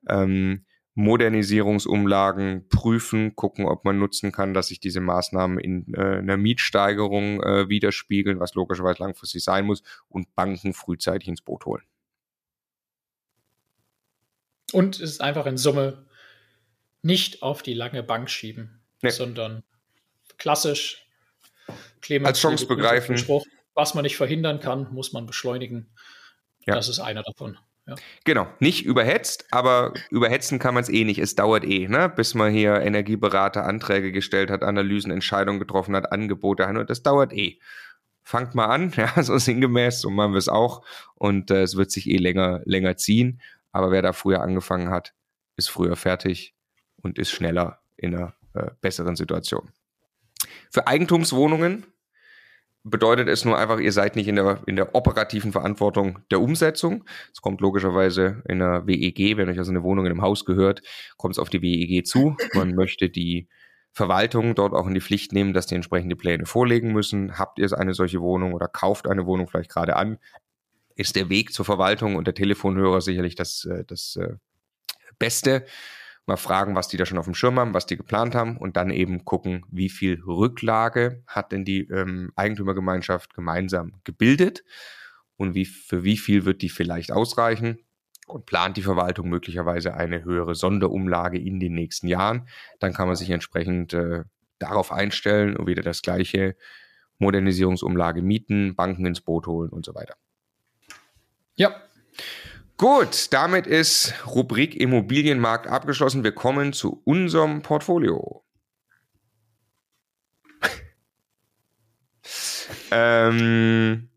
Ähm, 0.09 0.65
Modernisierungsumlagen 0.95 2.67
prüfen, 2.69 3.35
gucken, 3.35 3.65
ob 3.65 3.85
man 3.85 3.99
nutzen 3.99 4.31
kann, 4.31 4.53
dass 4.53 4.67
sich 4.67 4.79
diese 4.79 4.99
Maßnahmen 4.99 5.59
in 5.59 5.93
äh, 5.93 6.17
einer 6.17 6.38
Mietsteigerung 6.38 7.41
äh, 7.41 7.69
widerspiegeln, 7.69 8.39
was 8.39 8.55
logischerweise 8.55 9.03
langfristig 9.03 9.43
sein 9.43 9.65
muss, 9.65 9.83
und 10.09 10.35
Banken 10.35 10.73
frühzeitig 10.73 11.29
ins 11.29 11.41
Boot 11.41 11.65
holen. 11.65 11.83
Und 14.72 14.95
es 14.95 15.11
ist 15.11 15.22
einfach 15.22 15.45
in 15.45 15.57
Summe 15.57 16.06
nicht 17.02 17.41
auf 17.41 17.61
die 17.61 17.73
lange 17.73 18.03
Bank 18.03 18.30
schieben, 18.30 18.81
nee. 19.02 19.10
sondern 19.10 19.64
klassisch 20.38 21.07
Clemens 22.02 22.30
als 22.30 22.39
Chance 22.41 22.68
begreifen. 22.68 23.18
Spruch, 23.18 23.45
was 23.73 23.93
man 23.93 24.03
nicht 24.03 24.18
verhindern 24.18 24.60
kann, 24.60 24.93
muss 24.93 25.14
man 25.14 25.26
beschleunigen. 25.26 25.89
Ja. 26.65 26.76
Das 26.76 26.89
ist 26.89 26.99
einer 26.99 27.23
davon. 27.23 27.57
Ja. 27.88 27.95
Genau, 28.26 28.48
nicht 28.60 28.85
überhetzt, 28.85 29.45
aber 29.52 29.93
überhetzen 30.11 30.60
kann 30.60 30.76
man 30.76 30.84
es 30.84 30.89
eh 30.89 31.03
nicht. 31.03 31.19
Es 31.19 31.35
dauert 31.35 31.64
eh, 31.64 31.88
ne? 31.88 32.10
bis 32.10 32.35
man 32.35 32.52
hier 32.52 32.80
Energieberater 32.81 33.65
Anträge 33.65 34.11
gestellt 34.11 34.52
hat, 34.52 34.64
Analysen, 34.64 35.11
Entscheidungen 35.11 35.60
getroffen 35.60 35.95
hat, 35.95 36.11
Angebote 36.11 36.68
hat. 36.68 36.77
Und 36.77 36.89
das 36.89 37.02
dauert 37.02 37.34
eh. 37.34 37.60
Fangt 38.23 38.53
mal 38.53 38.68
an, 38.68 38.93
ja, 38.98 39.22
so 39.23 39.38
sinngemäß, 39.38 40.02
so 40.02 40.11
machen 40.11 40.34
wir 40.34 40.38
es 40.38 40.49
auch. 40.49 40.85
Und 41.15 41.49
äh, 41.49 41.64
es 41.64 41.76
wird 41.76 41.89
sich 41.91 42.07
eh 42.07 42.18
länger, 42.18 42.61
länger 42.65 42.98
ziehen. 42.98 43.41
Aber 43.72 43.91
wer 43.91 44.02
da 44.02 44.14
früher 44.14 44.41
angefangen 44.41 44.89
hat, 44.89 45.14
ist 45.56 45.69
früher 45.69 45.95
fertig 45.95 46.56
und 47.02 47.18
ist 47.18 47.31
schneller 47.31 47.80
in 47.98 48.15
einer 48.15 48.34
äh, 48.53 48.72
besseren 48.81 49.15
Situation. 49.15 49.72
Für 50.69 50.88
Eigentumswohnungen 50.88 51.85
bedeutet 52.84 53.27
es 53.27 53.45
nur 53.45 53.57
einfach, 53.57 53.80
ihr 53.80 53.91
seid 53.91 54.15
nicht 54.15 54.27
in 54.27 54.35
der, 54.35 54.61
in 54.65 54.76
der 54.76 54.95
operativen 54.95 55.52
Verantwortung 55.52 56.19
der 56.31 56.41
Umsetzung. 56.41 57.03
Es 57.31 57.41
kommt 57.41 57.61
logischerweise 57.61 58.41
in 58.48 58.60
der 58.60 58.88
WEG, 58.88 59.38
wenn 59.38 59.49
euch 59.49 59.60
also 59.60 59.72
eine 59.72 59.84
Wohnung 59.84 60.06
in 60.06 60.11
einem 60.11 60.22
Haus 60.22 60.45
gehört, 60.45 60.81
kommt 61.18 61.35
es 61.35 61.39
auf 61.39 61.49
die 61.49 61.61
WEG 61.61 62.07
zu. 62.07 62.35
Man 62.53 62.73
möchte 62.76 63.10
die 63.10 63.48
Verwaltung 63.93 64.56
dort 64.56 64.73
auch 64.73 64.88
in 64.88 64.93
die 64.93 65.02
Pflicht 65.02 65.34
nehmen, 65.34 65.53
dass 65.53 65.68
die 65.68 65.76
entsprechende 65.76 66.15
Pläne 66.15 66.45
vorlegen 66.45 66.93
müssen. 66.93 67.38
Habt 67.38 67.60
ihr 67.60 67.72
eine 67.77 67.93
solche 67.93 68.22
Wohnung 68.22 68.53
oder 68.53 68.68
kauft 68.68 69.07
eine 69.07 69.26
Wohnung 69.26 69.48
vielleicht 69.48 69.69
gerade 69.69 69.95
an? 69.95 70.18
Ist 70.95 71.15
der 71.15 71.30
Weg 71.30 71.53
zur 71.53 71.65
Verwaltung 71.65 72.15
und 72.15 72.27
der 72.27 72.34
Telefonhörer 72.34 73.01
sicherlich 73.01 73.35
das, 73.35 73.65
äh, 73.65 73.84
das 73.85 74.15
äh, 74.15 74.35
Beste 75.19 75.65
mal 76.26 76.38
fragen, 76.38 76.76
was 76.76 76.88
die 76.88 76.97
da 76.97 77.05
schon 77.05 77.18
auf 77.18 77.26
dem 77.26 77.34
Schirm 77.34 77.59
haben, 77.59 77.73
was 77.73 77.85
die 77.85 77.97
geplant 77.97 78.35
haben 78.35 78.57
und 78.57 78.77
dann 78.77 78.91
eben 78.91 79.26
gucken, 79.26 79.65
wie 79.69 79.89
viel 79.89 80.22
Rücklage 80.22 81.23
hat 81.27 81.51
denn 81.51 81.65
die 81.65 81.88
ähm, 81.89 82.31
Eigentümergemeinschaft 82.35 83.34
gemeinsam 83.34 83.93
gebildet 84.03 84.63
und 85.38 85.55
wie, 85.55 85.65
für 85.65 86.03
wie 86.03 86.18
viel 86.18 86.45
wird 86.45 86.61
die 86.61 86.69
vielleicht 86.69 87.11
ausreichen 87.11 87.80
und 88.27 88.45
plant 88.45 88.77
die 88.77 88.84
Verwaltung 88.84 89.30
möglicherweise 89.30 89.93
eine 89.93 90.23
höhere 90.23 90.55
Sonderumlage 90.55 91.39
in 91.39 91.59
den 91.59 91.73
nächsten 91.73 92.07
Jahren, 92.07 92.47
dann 92.80 92.93
kann 92.93 93.07
man 93.07 93.15
sich 93.15 93.30
entsprechend 93.30 93.93
äh, 93.93 94.23
darauf 94.59 94.91
einstellen 94.91 95.57
und 95.57 95.68
wieder 95.68 95.81
das 95.81 96.01
gleiche 96.01 96.55
Modernisierungsumlage 97.18 98.22
mieten, 98.22 98.76
Banken 98.76 99.05
ins 99.05 99.22
Boot 99.22 99.47
holen 99.47 99.69
und 99.69 99.85
so 99.85 99.93
weiter. 99.95 100.15
Ja, 101.61 101.75
Gut, 102.77 103.31
damit 103.31 103.67
ist 103.67 104.15
Rubrik 104.25 104.75
Immobilienmarkt 104.75 105.67
abgeschlossen. 105.67 106.23
Wir 106.23 106.31
kommen 106.31 106.73
zu 106.73 107.03
unserem 107.05 107.61
Portfolio. 107.61 108.43
ähm, 112.91 114.09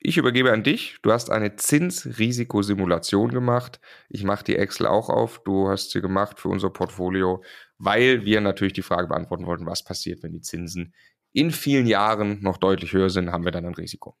ich 0.00 0.16
übergebe 0.16 0.52
an 0.52 0.64
dich. 0.64 0.96
Du 1.02 1.12
hast 1.12 1.30
eine 1.30 1.54
Zinsrisikosimulation 1.54 3.30
gemacht. 3.30 3.80
Ich 4.08 4.24
mache 4.24 4.42
die 4.42 4.56
Excel 4.56 4.88
auch 4.88 5.08
auf. 5.08 5.40
Du 5.44 5.68
hast 5.68 5.92
sie 5.92 6.00
gemacht 6.00 6.40
für 6.40 6.48
unser 6.48 6.70
Portfolio, 6.70 7.44
weil 7.78 8.24
wir 8.24 8.40
natürlich 8.40 8.72
die 8.72 8.82
Frage 8.82 9.06
beantworten 9.06 9.46
wollten, 9.46 9.66
was 9.66 9.84
passiert, 9.84 10.24
wenn 10.24 10.32
die 10.32 10.40
Zinsen 10.40 10.92
in 11.32 11.52
vielen 11.52 11.86
Jahren 11.86 12.42
noch 12.42 12.56
deutlich 12.56 12.92
höher 12.92 13.10
sind, 13.10 13.30
haben 13.30 13.44
wir 13.44 13.52
dann 13.52 13.66
ein 13.66 13.74
Risiko. 13.74 14.16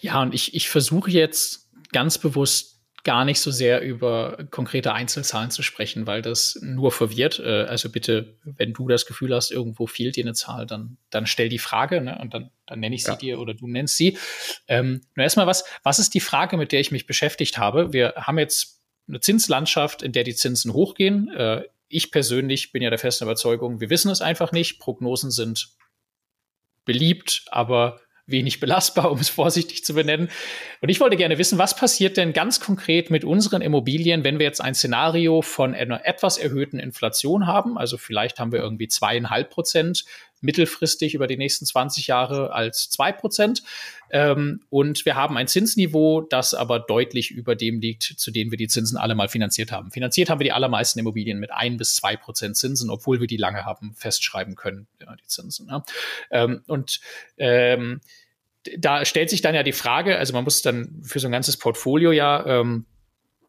Ja, 0.00 0.22
und 0.22 0.34
ich, 0.34 0.54
ich 0.54 0.68
versuche 0.68 1.10
jetzt 1.10 1.68
ganz 1.92 2.18
bewusst 2.18 2.80
gar 3.02 3.24
nicht 3.24 3.40
so 3.40 3.50
sehr 3.50 3.80
über 3.80 4.46
konkrete 4.50 4.92
Einzelzahlen 4.92 5.50
zu 5.50 5.62
sprechen, 5.62 6.06
weil 6.06 6.22
das 6.22 6.58
nur 6.60 6.92
verwirrt. 6.92 7.38
Äh, 7.38 7.64
also 7.64 7.88
bitte, 7.88 8.36
wenn 8.44 8.72
du 8.72 8.88
das 8.88 9.06
Gefühl 9.06 9.34
hast, 9.34 9.50
irgendwo 9.50 9.86
fehlt 9.86 10.16
dir 10.16 10.24
eine 10.24 10.34
Zahl, 10.34 10.66
dann, 10.66 10.98
dann 11.08 11.26
stell 11.26 11.48
die 11.48 11.58
Frage 11.58 12.00
ne, 12.00 12.18
und 12.20 12.34
dann, 12.34 12.50
dann 12.66 12.80
nenne 12.80 12.94
ich 12.94 13.04
sie 13.04 13.12
ja. 13.12 13.16
dir 13.16 13.40
oder 13.40 13.54
du 13.54 13.66
nennst 13.66 13.96
sie. 13.96 14.18
Ähm, 14.68 15.00
nur 15.14 15.24
erstmal 15.24 15.46
was, 15.46 15.64
was 15.82 15.98
ist 15.98 16.14
die 16.14 16.20
Frage, 16.20 16.56
mit 16.56 16.72
der 16.72 16.80
ich 16.80 16.90
mich 16.90 17.06
beschäftigt 17.06 17.58
habe? 17.58 17.92
Wir 17.92 18.14
haben 18.16 18.38
jetzt 18.38 18.82
eine 19.08 19.20
Zinslandschaft, 19.20 20.02
in 20.02 20.12
der 20.12 20.24
die 20.24 20.34
Zinsen 20.34 20.72
hochgehen. 20.72 21.28
Äh, 21.30 21.64
ich 21.88 22.12
persönlich 22.12 22.70
bin 22.70 22.82
ja 22.82 22.90
der 22.90 22.98
festen 22.98 23.24
Überzeugung, 23.24 23.80
wir 23.80 23.90
wissen 23.90 24.10
es 24.10 24.20
einfach 24.20 24.52
nicht. 24.52 24.78
Prognosen 24.78 25.30
sind 25.30 25.70
beliebt, 26.84 27.44
aber 27.50 28.00
wenig 28.30 28.60
belastbar, 28.60 29.10
um 29.10 29.18
es 29.18 29.28
vorsichtig 29.28 29.84
zu 29.84 29.94
benennen. 29.94 30.28
Und 30.80 30.88
ich 30.88 31.00
wollte 31.00 31.16
gerne 31.16 31.38
wissen, 31.38 31.58
was 31.58 31.76
passiert 31.76 32.16
denn 32.16 32.32
ganz 32.32 32.60
konkret 32.60 33.10
mit 33.10 33.24
unseren 33.24 33.62
Immobilien, 33.62 34.24
wenn 34.24 34.38
wir 34.38 34.46
jetzt 34.46 34.60
ein 34.60 34.74
Szenario 34.74 35.42
von 35.42 35.74
einer 35.74 36.06
etwas 36.06 36.38
erhöhten 36.38 36.78
Inflation 36.78 37.46
haben? 37.46 37.78
Also 37.78 37.98
vielleicht 37.98 38.38
haben 38.38 38.52
wir 38.52 38.60
irgendwie 38.60 38.88
zweieinhalb 38.88 39.50
Prozent 39.50 40.04
mittelfristig 40.40 41.14
über 41.14 41.26
die 41.26 41.36
nächsten 41.36 41.66
20 41.66 42.06
Jahre 42.06 42.52
als 42.52 42.90
zwei 42.90 43.12
Prozent. 43.12 43.62
Ähm, 44.10 44.62
und 44.70 45.04
wir 45.04 45.14
haben 45.14 45.36
ein 45.36 45.46
Zinsniveau, 45.46 46.22
das 46.22 46.54
aber 46.54 46.80
deutlich 46.80 47.30
über 47.30 47.54
dem 47.54 47.80
liegt, 47.80 48.02
zu 48.02 48.30
dem 48.30 48.50
wir 48.50 48.58
die 48.58 48.68
Zinsen 48.68 48.98
alle 48.98 49.14
mal 49.14 49.28
finanziert 49.28 49.72
haben. 49.72 49.90
Finanziert 49.90 50.30
haben 50.30 50.40
wir 50.40 50.44
die 50.44 50.52
allermeisten 50.52 50.98
Immobilien 50.98 51.38
mit 51.38 51.52
ein 51.52 51.76
bis 51.76 51.94
zwei 51.94 52.16
Prozent 52.16 52.56
Zinsen, 52.56 52.90
obwohl 52.90 53.20
wir 53.20 53.26
die 53.26 53.36
lange 53.36 53.64
haben 53.64 53.94
festschreiben 53.94 54.56
können, 54.56 54.86
ja, 55.00 55.14
die 55.14 55.26
Zinsen. 55.26 55.68
Ja. 55.68 55.84
Ähm, 56.30 56.62
und 56.66 57.00
ähm, 57.36 58.00
da 58.78 59.04
stellt 59.04 59.30
sich 59.30 59.40
dann 59.40 59.54
ja 59.54 59.62
die 59.62 59.72
Frage, 59.72 60.18
also 60.18 60.32
man 60.32 60.44
muss 60.44 60.62
dann 60.62 61.02
für 61.02 61.18
so 61.18 61.28
ein 61.28 61.32
ganzes 61.32 61.56
Portfolio 61.56 62.12
ja 62.12 62.44
ähm, 62.46 62.86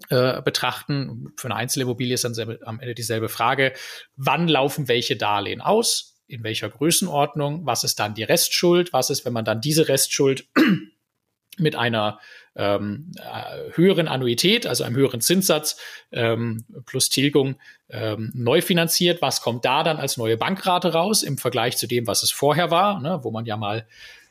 äh, 0.10 0.42
betrachten. 0.42 1.34
Für 1.38 1.48
eine 1.48 1.56
Einzelimmobilie 1.56 2.14
ist 2.14 2.24
dann 2.24 2.34
selbe, 2.34 2.60
am 2.66 2.80
Ende 2.80 2.96
dieselbe 2.96 3.30
Frage. 3.30 3.74
Wann 4.16 4.48
laufen 4.48 4.88
welche 4.88 5.16
Darlehen 5.16 5.62
aus? 5.62 6.11
In 6.32 6.44
welcher 6.46 6.70
Größenordnung? 6.70 7.66
Was 7.66 7.84
ist 7.84 8.00
dann 8.00 8.14
die 8.14 8.24
Restschuld? 8.24 8.94
Was 8.94 9.10
ist, 9.10 9.26
wenn 9.26 9.34
man 9.34 9.44
dann 9.44 9.60
diese 9.60 9.90
Restschuld 9.90 10.48
mit 11.58 11.76
einer 11.76 12.20
ähm, 12.56 13.12
äh, 13.18 13.76
höheren 13.76 14.08
Annuität, 14.08 14.66
also 14.66 14.86
einem 14.86 14.96
höheren 14.96 15.20
Zinssatz 15.20 15.78
ähm, 16.14 16.64
plus 16.86 17.10
Tilgung 17.10 17.58
ähm, 17.90 18.32
neu 18.34 18.62
finanziert? 18.62 19.22
Was 19.22 19.42
kommt 19.42 19.66
da 19.66 19.84
dann 19.84 19.98
als 19.98 20.16
neue 20.16 20.38
Bankrate 20.38 20.94
raus 20.94 21.22
im 21.22 21.38
Vergleich 21.38 21.76
zu 21.76 21.86
dem, 21.86 22.08
was 22.08 22.24
es 22.24 22.32
vorher 22.32 22.72
war, 22.72 23.02
ne, 23.02 23.20
wo 23.24 23.32
man 23.32 23.46
ja 23.46 23.58
mal 23.58 23.86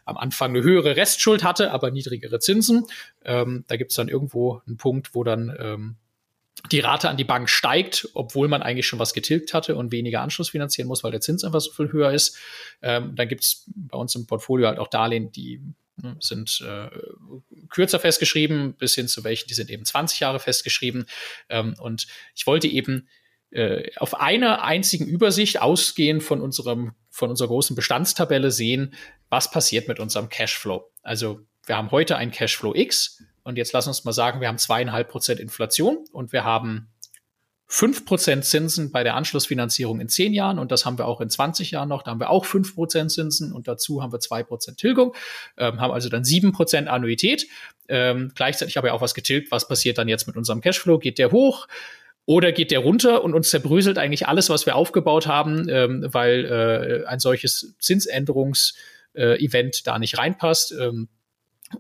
am 0.06 0.16
Anfang 0.16 0.50
eine 0.50 0.62
höhere 0.62 0.96
Restschuld 0.96 1.44
hatte, 1.44 1.70
aber 1.70 1.90
niedrigere 1.90 2.38
Zinsen. 2.38 2.86
Ähm, 3.26 3.64
da 3.68 3.76
gibt 3.76 3.92
es 3.92 3.96
dann 3.96 4.08
irgendwo 4.08 4.62
einen 4.66 4.78
Punkt, 4.78 5.14
wo 5.14 5.22
dann 5.22 5.54
ähm, 5.60 5.96
die 6.70 6.80
Rate 6.80 7.08
an 7.08 7.16
die 7.16 7.24
Bank 7.24 7.48
steigt, 7.48 8.08
obwohl 8.14 8.48
man 8.48 8.62
eigentlich 8.62 8.86
schon 8.86 8.98
was 8.98 9.14
getilgt 9.14 9.54
hatte 9.54 9.76
und 9.76 9.92
weniger 9.92 10.20
Anschluss 10.20 10.50
finanzieren 10.50 10.88
muss, 10.88 11.02
weil 11.02 11.10
der 11.10 11.20
Zins 11.20 11.44
einfach 11.44 11.60
so 11.60 11.72
viel 11.72 11.92
höher 11.92 12.12
ist. 12.12 12.36
Ähm, 12.82 13.14
dann 13.16 13.28
gibt 13.28 13.42
es 13.42 13.64
bei 13.74 13.98
uns 13.98 14.14
im 14.14 14.26
Portfolio 14.26 14.68
halt 14.68 14.78
auch 14.78 14.88
Darlehen, 14.88 15.32
die 15.32 15.60
ne, 15.96 16.16
sind 16.20 16.60
äh, 16.66 16.90
kürzer 17.68 17.98
festgeschrieben, 17.98 18.74
bis 18.74 18.94
hin 18.94 19.08
zu 19.08 19.24
welchen, 19.24 19.48
die 19.48 19.54
sind 19.54 19.70
eben 19.70 19.84
20 19.84 20.20
Jahre 20.20 20.38
festgeschrieben. 20.38 21.06
Ähm, 21.48 21.74
und 21.80 22.06
ich 22.34 22.46
wollte 22.46 22.68
eben 22.68 23.08
äh, 23.50 23.90
auf 23.96 24.20
einer 24.20 24.62
einzigen 24.62 25.06
Übersicht 25.06 25.60
ausgehend 25.60 26.22
von 26.22 26.40
unserem 26.40 26.94
von 27.10 27.30
unserer 27.30 27.48
großen 27.48 27.76
Bestandstabelle 27.76 28.50
sehen, 28.50 28.94
was 29.28 29.50
passiert 29.50 29.88
mit 29.88 29.98
unserem 29.98 30.28
Cashflow. 30.28 30.90
Also 31.02 31.40
wir 31.66 31.76
haben 31.76 31.90
heute 31.90 32.16
ein 32.16 32.30
Cashflow 32.30 32.74
X 32.74 33.22
und 33.44 33.56
jetzt 33.56 33.72
lass 33.72 33.86
uns 33.86 34.04
mal 34.04 34.12
sagen, 34.12 34.40
wir 34.40 34.48
haben 34.48 34.58
zweieinhalb 34.58 35.08
Prozent 35.08 35.40
Inflation 35.40 36.04
und 36.12 36.32
wir 36.32 36.44
haben 36.44 36.88
fünf 37.72 38.04
Prozent 38.04 38.44
Zinsen 38.44 38.90
bei 38.90 39.04
der 39.04 39.14
Anschlussfinanzierung 39.14 40.00
in 40.00 40.08
zehn 40.08 40.34
Jahren 40.34 40.58
und 40.58 40.72
das 40.72 40.84
haben 40.84 40.98
wir 40.98 41.06
auch 41.06 41.20
in 41.20 41.30
20 41.30 41.70
Jahren 41.70 41.88
noch. 41.88 42.02
Da 42.02 42.10
haben 42.10 42.18
wir 42.18 42.28
auch 42.28 42.44
fünf 42.44 42.74
Prozent 42.74 43.12
Zinsen 43.12 43.52
und 43.52 43.68
dazu 43.68 44.02
haben 44.02 44.12
wir 44.12 44.18
zwei 44.18 44.42
Prozent 44.42 44.78
Tilgung, 44.78 45.14
ähm, 45.56 45.80
haben 45.80 45.92
also 45.92 46.08
dann 46.08 46.24
sieben 46.24 46.50
Prozent 46.50 46.88
Annuität. 46.88 47.46
Ähm, 47.88 48.32
gleichzeitig 48.34 48.76
habe 48.76 48.88
ich 48.88 48.92
auch 48.92 49.00
was 49.00 49.14
getilgt. 49.14 49.52
Was 49.52 49.68
passiert 49.68 49.98
dann 49.98 50.08
jetzt 50.08 50.26
mit 50.26 50.36
unserem 50.36 50.60
Cashflow? 50.60 50.98
Geht 50.98 51.18
der 51.18 51.30
hoch? 51.30 51.68
Oder 52.26 52.50
geht 52.50 52.72
der 52.72 52.80
runter 52.80 53.22
und 53.22 53.34
uns 53.34 53.50
zerbröselt 53.50 53.98
eigentlich 53.98 54.26
alles, 54.26 54.50
was 54.50 54.66
wir 54.66 54.74
aufgebaut 54.74 55.28
haben, 55.28 55.68
ähm, 55.68 56.06
weil 56.10 56.44
äh, 56.44 57.06
ein 57.06 57.20
solches 57.20 57.76
Zinsänderungsevent 57.78 59.76
äh, 59.76 59.82
da 59.84 59.98
nicht 60.00 60.18
reinpasst? 60.18 60.72
Ähm, 60.72 61.08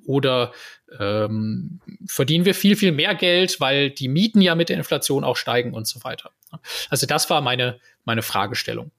oder 0.04 0.52
ähm, 0.98 1.80
verdienen 2.06 2.44
wir 2.44 2.54
viel, 2.54 2.76
viel 2.76 2.92
mehr 2.92 3.14
Geld, 3.14 3.60
weil 3.60 3.90
die 3.90 4.08
Mieten 4.08 4.40
ja 4.40 4.54
mit 4.54 4.68
der 4.68 4.76
Inflation 4.76 5.24
auch 5.24 5.36
steigen 5.36 5.72
und 5.74 5.86
so 5.86 6.02
weiter. 6.04 6.30
Also 6.88 7.06
das 7.06 7.30
war 7.30 7.40
meine, 7.40 7.80
meine 8.04 8.22
Fragestellung. 8.22 8.90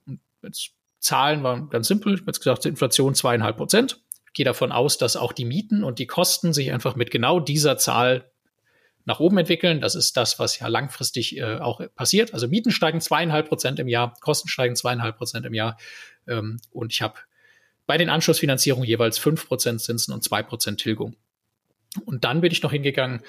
Jetzt 0.42 0.72
Zahlen 0.98 1.42
waren 1.42 1.68
ganz 1.68 1.88
simpel. 1.88 2.14
Ich 2.14 2.20
habe 2.20 2.30
jetzt 2.30 2.38
gesagt, 2.38 2.64
Inflation 2.64 3.14
zweieinhalb 3.14 3.56
Prozent. 3.56 4.00
Ich 4.26 4.32
gehe 4.34 4.44
davon 4.44 4.72
aus, 4.72 4.98
dass 4.98 5.16
auch 5.16 5.32
die 5.32 5.44
Mieten 5.44 5.84
und 5.84 5.98
die 5.98 6.06
Kosten 6.06 6.52
sich 6.52 6.72
einfach 6.72 6.94
mit 6.94 7.10
genau 7.10 7.40
dieser 7.40 7.76
Zahl 7.76 8.30
nach 9.04 9.18
oben 9.18 9.38
entwickeln. 9.38 9.80
Das 9.80 9.96
ist 9.96 10.16
das, 10.16 10.38
was 10.38 10.58
ja 10.58 10.68
langfristig 10.68 11.36
äh, 11.36 11.58
auch 11.58 11.80
passiert. 11.96 12.32
Also 12.34 12.46
Mieten 12.46 12.70
steigen 12.70 13.00
zweieinhalb 13.00 13.48
Prozent 13.48 13.80
im 13.80 13.88
Jahr, 13.88 14.14
Kosten 14.20 14.48
steigen 14.48 14.76
zweieinhalb 14.76 15.16
Prozent 15.16 15.44
im 15.44 15.54
Jahr. 15.54 15.76
Ähm, 16.28 16.60
und 16.70 16.92
ich 16.92 17.02
habe 17.02 17.14
bei 17.86 17.98
den 17.98 18.08
Anschlussfinanzierungen 18.08 18.86
jeweils 18.86 19.18
fünf 19.18 19.46
Prozent 19.46 19.80
Zinsen 19.80 20.14
und 20.14 20.22
zwei 20.22 20.42
Prozent 20.42 20.80
Tilgung. 20.80 21.16
Und 22.04 22.24
dann 22.24 22.40
bin 22.40 22.52
ich 22.52 22.62
noch 22.62 22.72
hingegangen 22.72 23.22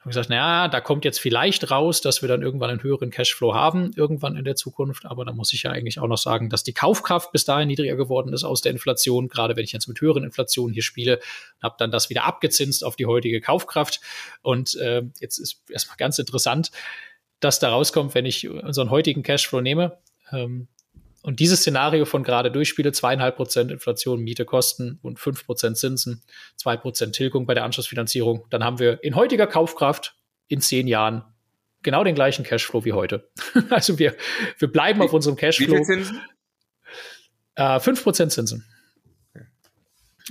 Haben 0.00 0.10
gesagt, 0.10 0.30
naja, 0.30 0.68
da 0.68 0.80
kommt 0.80 1.04
jetzt 1.04 1.18
vielleicht 1.18 1.72
raus, 1.72 2.00
dass 2.00 2.22
wir 2.22 2.28
dann 2.28 2.40
irgendwann 2.40 2.70
einen 2.70 2.82
höheren 2.84 3.10
Cashflow 3.10 3.54
haben, 3.54 3.92
irgendwann 3.96 4.36
in 4.36 4.44
der 4.44 4.54
Zukunft. 4.54 5.04
Aber 5.04 5.24
da 5.24 5.32
muss 5.32 5.52
ich 5.52 5.64
ja 5.64 5.72
eigentlich 5.72 5.98
auch 5.98 6.06
noch 6.06 6.18
sagen, 6.18 6.50
dass 6.50 6.62
die 6.62 6.72
Kaufkraft 6.72 7.32
bis 7.32 7.44
dahin 7.44 7.66
niedriger 7.66 7.96
geworden 7.96 8.32
ist 8.32 8.44
aus 8.44 8.60
der 8.60 8.70
Inflation. 8.70 9.28
Gerade 9.28 9.56
wenn 9.56 9.64
ich 9.64 9.72
jetzt 9.72 9.88
mit 9.88 10.00
höheren 10.00 10.22
Inflationen 10.22 10.72
hier 10.72 10.84
spiele, 10.84 11.18
habe 11.60 11.74
dann 11.78 11.90
das 11.90 12.10
wieder 12.10 12.24
abgezinst 12.24 12.84
auf 12.84 12.94
die 12.94 13.06
heutige 13.06 13.40
Kaufkraft. 13.40 14.00
Und 14.40 14.76
äh, 14.76 15.02
jetzt 15.18 15.38
ist 15.38 15.64
erstmal 15.68 15.96
ganz 15.96 16.18
interessant, 16.20 16.70
dass 17.40 17.58
da 17.58 17.70
rauskommt, 17.70 18.14
wenn 18.14 18.24
ich 18.24 18.48
unseren 18.48 18.90
heutigen 18.90 19.24
Cashflow 19.24 19.60
nehme. 19.60 19.98
Ähm, 20.30 20.68
und 21.28 21.40
dieses 21.40 21.60
Szenario 21.60 22.06
von 22.06 22.22
gerade 22.22 22.50
durchspiele, 22.50 22.90
zweieinhalb 22.90 23.36
Prozent 23.36 23.70
Inflation, 23.70 24.22
Miete, 24.22 24.46
Kosten 24.46 24.98
und 25.02 25.20
fünf 25.20 25.44
Prozent 25.44 25.76
Zinsen, 25.76 26.22
zwei 26.56 26.78
Prozent 26.78 27.14
Tilgung 27.14 27.44
bei 27.44 27.52
der 27.52 27.64
Anschlussfinanzierung, 27.64 28.46
dann 28.48 28.64
haben 28.64 28.78
wir 28.78 29.04
in 29.04 29.14
heutiger 29.14 29.46
Kaufkraft 29.46 30.16
in 30.46 30.62
zehn 30.62 30.88
Jahren 30.88 31.22
genau 31.82 32.02
den 32.02 32.14
gleichen 32.14 32.46
Cashflow 32.46 32.86
wie 32.86 32.94
heute. 32.94 33.28
also 33.68 33.98
wir, 33.98 34.16
wir 34.56 34.72
bleiben 34.72 35.00
wie, 35.00 35.04
auf 35.04 35.12
unserem 35.12 35.36
Cashflow. 35.36 35.66
Wie 35.66 35.76
viel 35.76 35.84
Zinsen? 35.84 36.22
Äh, 37.56 37.78
fünf 37.78 38.02
Prozent 38.02 38.32
Zinsen. 38.32 38.64
Okay. 39.34 39.44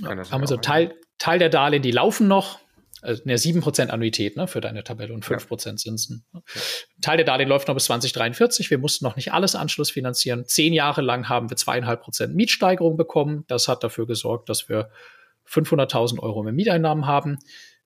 Ja, 0.00 0.30
haben 0.32 0.40
wir 0.40 0.48
so 0.48 0.56
Teil, 0.56 0.96
Teil 1.18 1.38
der 1.38 1.48
Darlehen, 1.48 1.82
die 1.82 1.92
laufen 1.92 2.26
noch, 2.26 2.58
also 3.02 3.22
eine 3.24 3.36
7% 3.36 3.88
Annuität 3.88 4.36
ne, 4.36 4.46
für 4.46 4.60
deine 4.60 4.84
Tabelle 4.84 5.14
und 5.14 5.24
5% 5.24 5.66
ja. 5.66 5.76
Zinsen. 5.76 6.24
Teil 7.00 7.16
der 7.16 7.26
Darlehen 7.26 7.48
läuft 7.48 7.68
noch 7.68 7.74
bis 7.74 7.84
2043. 7.84 8.70
Wir 8.70 8.78
mussten 8.78 9.04
noch 9.04 9.16
nicht 9.16 9.32
alles 9.32 9.54
Anschluss 9.54 9.90
finanzieren. 9.90 10.46
Zehn 10.46 10.72
Jahre 10.72 11.02
lang 11.02 11.28
haben 11.28 11.50
wir 11.50 11.56
zweieinhalb 11.56 12.02
Prozent 12.02 12.34
Mietsteigerung 12.34 12.96
bekommen. 12.96 13.44
Das 13.48 13.68
hat 13.68 13.84
dafür 13.84 14.06
gesorgt, 14.06 14.48
dass 14.48 14.68
wir 14.68 14.90
500.000 15.48 16.18
Euro 16.20 16.42
mehr 16.42 16.52
Mieteinnahmen 16.52 17.06
haben. 17.06 17.38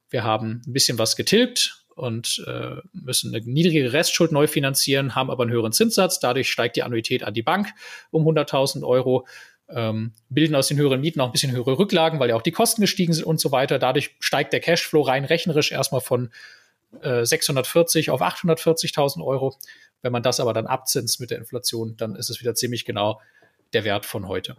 Wir 0.08 0.24
haben 0.24 0.62
ein 0.66 0.72
bisschen 0.72 0.98
was 0.98 1.16
getilgt 1.16 1.84
und 1.94 2.44
äh, 2.46 2.76
müssen 2.92 3.34
eine 3.34 3.44
niedrige 3.44 3.92
Restschuld 3.92 4.32
neu 4.32 4.46
finanzieren, 4.46 5.14
haben 5.14 5.30
aber 5.30 5.44
einen 5.44 5.52
höheren 5.52 5.72
Zinssatz. 5.72 6.20
Dadurch 6.20 6.50
steigt 6.50 6.76
die 6.76 6.82
Annuität 6.82 7.22
an 7.22 7.34
die 7.34 7.42
Bank 7.42 7.72
um 8.10 8.26
100.000 8.26 8.86
Euro 8.86 9.26
ähm, 9.74 10.12
bilden 10.28 10.54
aus 10.54 10.68
den 10.68 10.78
höheren 10.78 11.00
Mieten 11.00 11.20
auch 11.20 11.26
ein 11.26 11.32
bisschen 11.32 11.52
höhere 11.52 11.78
Rücklagen, 11.78 12.20
weil 12.20 12.30
ja 12.30 12.36
auch 12.36 12.42
die 12.42 12.52
Kosten 12.52 12.80
gestiegen 12.80 13.12
sind 13.12 13.24
und 13.24 13.40
so 13.40 13.52
weiter. 13.52 13.78
Dadurch 13.78 14.16
steigt 14.20 14.52
der 14.52 14.60
Cashflow 14.60 15.02
rein 15.02 15.24
rechnerisch 15.24 15.72
erstmal 15.72 16.00
von 16.00 16.30
äh, 17.00 17.24
640 17.24 18.10
auf 18.10 18.22
840.000 18.22 19.24
Euro. 19.24 19.56
Wenn 20.02 20.12
man 20.12 20.22
das 20.22 20.40
aber 20.40 20.52
dann 20.52 20.66
abzinst 20.66 21.20
mit 21.20 21.30
der 21.30 21.38
Inflation, 21.38 21.96
dann 21.96 22.16
ist 22.16 22.30
es 22.30 22.40
wieder 22.40 22.54
ziemlich 22.54 22.84
genau 22.84 23.20
der 23.72 23.84
Wert 23.84 24.04
von 24.04 24.28
heute. 24.28 24.56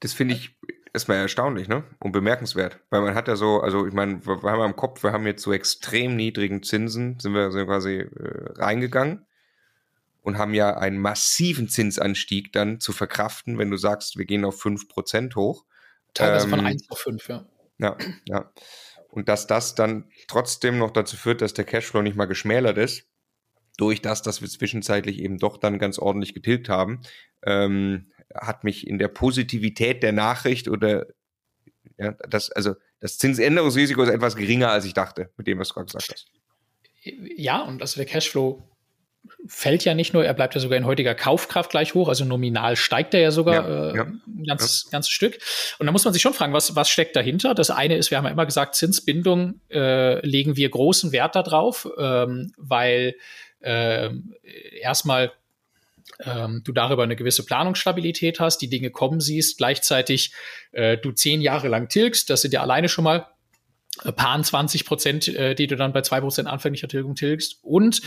Das 0.00 0.12
finde 0.12 0.34
ich 0.34 0.50
erstmal 0.94 1.18
erstaunlich, 1.18 1.68
ne? 1.68 1.84
Und 1.98 2.12
bemerkenswert. 2.12 2.78
Weil 2.88 3.02
man 3.02 3.14
hat 3.14 3.28
ja 3.28 3.36
so, 3.36 3.60
also 3.60 3.86
ich 3.86 3.92
meine, 3.92 4.24
wir 4.24 4.42
haben 4.42 4.64
im 4.64 4.76
Kopf, 4.76 5.02
wir 5.02 5.12
haben 5.12 5.26
jetzt 5.26 5.42
so 5.42 5.52
extrem 5.52 6.16
niedrigen 6.16 6.62
Zinsen, 6.62 7.18
sind 7.20 7.34
wir, 7.34 7.50
sind 7.50 7.66
quasi 7.66 7.98
äh, 7.98 8.08
reingegangen 8.56 9.26
und 10.22 10.38
haben 10.38 10.54
ja 10.54 10.76
einen 10.76 10.98
massiven 10.98 11.68
Zinsanstieg 11.68 12.52
dann 12.52 12.80
zu 12.80 12.92
verkraften, 12.92 13.58
wenn 13.58 13.70
du 13.70 13.76
sagst, 13.76 14.18
wir 14.18 14.24
gehen 14.24 14.44
auf 14.44 14.62
5% 14.64 15.34
hoch. 15.34 15.64
Teilweise 16.14 16.44
ähm, 16.44 16.50
von 16.50 16.60
1 16.60 16.90
auf 16.90 16.98
5, 16.98 17.28
ja. 17.28 17.46
Ja, 17.78 17.96
ja. 18.26 18.52
Und 19.08 19.28
dass 19.28 19.46
das 19.46 19.74
dann 19.74 20.10
trotzdem 20.28 20.78
noch 20.78 20.90
dazu 20.90 21.16
führt, 21.16 21.40
dass 21.40 21.54
der 21.54 21.64
Cashflow 21.64 22.02
nicht 22.02 22.16
mal 22.16 22.26
geschmälert 22.26 22.78
ist, 22.78 23.08
durch 23.76 24.02
das, 24.02 24.22
dass 24.22 24.42
wir 24.42 24.48
zwischenzeitlich 24.48 25.18
eben 25.18 25.38
doch 25.38 25.56
dann 25.56 25.78
ganz 25.78 25.98
ordentlich 25.98 26.34
getilgt 26.34 26.68
haben, 26.68 27.00
ähm, 27.42 28.12
hat 28.34 28.62
mich 28.62 28.86
in 28.86 28.98
der 28.98 29.08
Positivität 29.08 30.02
der 30.02 30.12
Nachricht 30.12 30.68
oder 30.68 31.06
ja, 31.98 32.12
das, 32.28 32.50
also 32.50 32.74
das 33.00 33.18
Zinsänderungsrisiko 33.18 34.02
ist 34.02 34.10
etwas 34.10 34.36
geringer, 34.36 34.70
als 34.70 34.84
ich 34.84 34.94
dachte, 34.94 35.30
mit 35.36 35.46
dem, 35.46 35.58
was 35.58 35.68
du 35.68 35.74
gerade 35.74 35.86
gesagt 35.86 36.10
hast. 36.12 36.26
Ja, 37.02 37.62
und 37.62 37.80
also 37.80 37.96
der 37.96 38.06
Cashflow 38.06 38.69
fällt 39.46 39.84
ja 39.84 39.94
nicht 39.94 40.14
nur, 40.14 40.24
er 40.24 40.34
bleibt 40.34 40.54
ja 40.54 40.60
sogar 40.60 40.78
in 40.78 40.86
heutiger 40.86 41.14
Kaufkraft 41.14 41.70
gleich 41.70 41.94
hoch, 41.94 42.08
also 42.08 42.24
nominal 42.24 42.76
steigt 42.76 43.14
er 43.14 43.20
ja 43.20 43.30
sogar 43.30 43.54
ja, 43.68 43.90
äh, 43.90 43.96
ja, 43.96 44.02
ein 44.04 44.44
ganz, 44.46 44.84
ja. 44.84 44.90
ganzes 44.90 45.12
Stück. 45.12 45.38
Und 45.78 45.86
da 45.86 45.92
muss 45.92 46.04
man 46.04 46.12
sich 46.12 46.22
schon 46.22 46.34
fragen, 46.34 46.52
was, 46.52 46.76
was 46.76 46.88
steckt 46.88 47.16
dahinter? 47.16 47.54
Das 47.54 47.70
eine 47.70 47.96
ist, 47.96 48.10
wir 48.10 48.18
haben 48.18 48.24
ja 48.24 48.30
immer 48.30 48.46
gesagt, 48.46 48.74
Zinsbindung 48.74 49.60
äh, 49.70 50.24
legen 50.26 50.56
wir 50.56 50.68
großen 50.68 51.12
Wert 51.12 51.36
darauf, 51.36 51.88
ähm, 51.98 52.52
weil 52.56 53.16
äh, 53.60 54.10
erstmal 54.80 55.32
ähm, 56.24 56.62
du 56.64 56.72
darüber 56.72 57.02
eine 57.02 57.16
gewisse 57.16 57.44
Planungsstabilität 57.44 58.40
hast, 58.40 58.58
die 58.58 58.68
Dinge 58.68 58.90
kommen 58.90 59.20
siehst, 59.20 59.58
gleichzeitig 59.58 60.32
äh, 60.72 60.96
du 60.96 61.12
zehn 61.12 61.40
Jahre 61.40 61.68
lang 61.68 61.88
tilgst, 61.88 62.30
das 62.30 62.42
sind 62.42 62.52
ja 62.52 62.62
alleine 62.62 62.88
schon 62.88 63.04
mal 63.04 63.26
paar 64.16 64.42
20 64.42 64.84
Prozent, 64.84 65.28
äh, 65.28 65.54
die 65.54 65.66
du 65.66 65.76
dann 65.76 65.92
bei 65.92 66.02
zwei 66.02 66.20
Prozent 66.20 66.48
anfänglicher 66.48 66.88
Tilgung 66.88 67.14
tilgst. 67.14 67.58
Und 67.62 68.00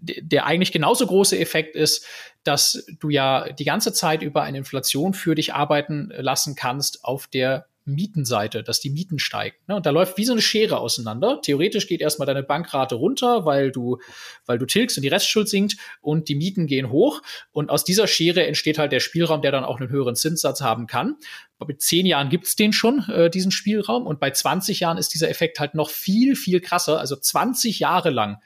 der 0.00 0.46
eigentlich 0.46 0.72
genauso 0.72 1.06
große 1.06 1.38
Effekt 1.38 1.76
ist, 1.76 2.06
dass 2.44 2.84
du 2.98 3.10
ja 3.10 3.52
die 3.52 3.64
ganze 3.64 3.92
Zeit 3.92 4.22
über 4.22 4.42
eine 4.42 4.58
Inflation 4.58 5.14
für 5.14 5.34
dich 5.34 5.54
arbeiten 5.54 6.12
lassen 6.16 6.54
kannst 6.54 7.04
auf 7.04 7.26
der 7.26 7.66
Mietenseite, 7.84 8.62
dass 8.62 8.80
die 8.80 8.90
Mieten 8.90 9.18
steigen. 9.18 9.56
Ne? 9.66 9.76
Und 9.76 9.86
da 9.86 9.90
läuft 9.90 10.16
wie 10.16 10.24
so 10.24 10.32
eine 10.32 10.40
Schere 10.40 10.78
auseinander. 10.78 11.40
Theoretisch 11.42 11.88
geht 11.88 12.00
erstmal 12.00 12.26
deine 12.26 12.42
Bankrate 12.42 12.94
runter, 12.94 13.44
weil 13.44 13.72
du, 13.72 13.98
weil 14.46 14.58
du 14.58 14.66
tilgst 14.66 14.96
und 14.96 15.02
die 15.02 15.08
Restschuld 15.08 15.48
sinkt 15.48 15.76
und 16.00 16.28
die 16.28 16.34
Mieten 16.34 16.66
gehen 16.66 16.90
hoch. 16.90 17.22
Und 17.50 17.70
aus 17.70 17.84
dieser 17.84 18.06
Schere 18.06 18.46
entsteht 18.46 18.78
halt 18.78 18.92
der 18.92 19.00
Spielraum, 19.00 19.42
der 19.42 19.52
dann 19.52 19.64
auch 19.64 19.80
einen 19.80 19.90
höheren 19.90 20.14
Zinssatz 20.14 20.60
haben 20.60 20.86
kann. 20.86 21.16
Bei 21.58 21.74
zehn 21.76 22.06
Jahren 22.06 22.28
gibt's 22.28 22.56
den 22.56 22.72
schon, 22.72 23.04
äh, 23.08 23.30
diesen 23.30 23.50
Spielraum. 23.50 24.06
Und 24.06 24.20
bei 24.20 24.30
20 24.30 24.80
Jahren 24.80 24.98
ist 24.98 25.14
dieser 25.14 25.28
Effekt 25.28 25.58
halt 25.58 25.74
noch 25.74 25.90
viel, 25.90 26.36
viel 26.36 26.60
krasser. 26.60 27.00
Also 27.00 27.16
20 27.16 27.80
Jahre 27.80 28.10
lang 28.10 28.38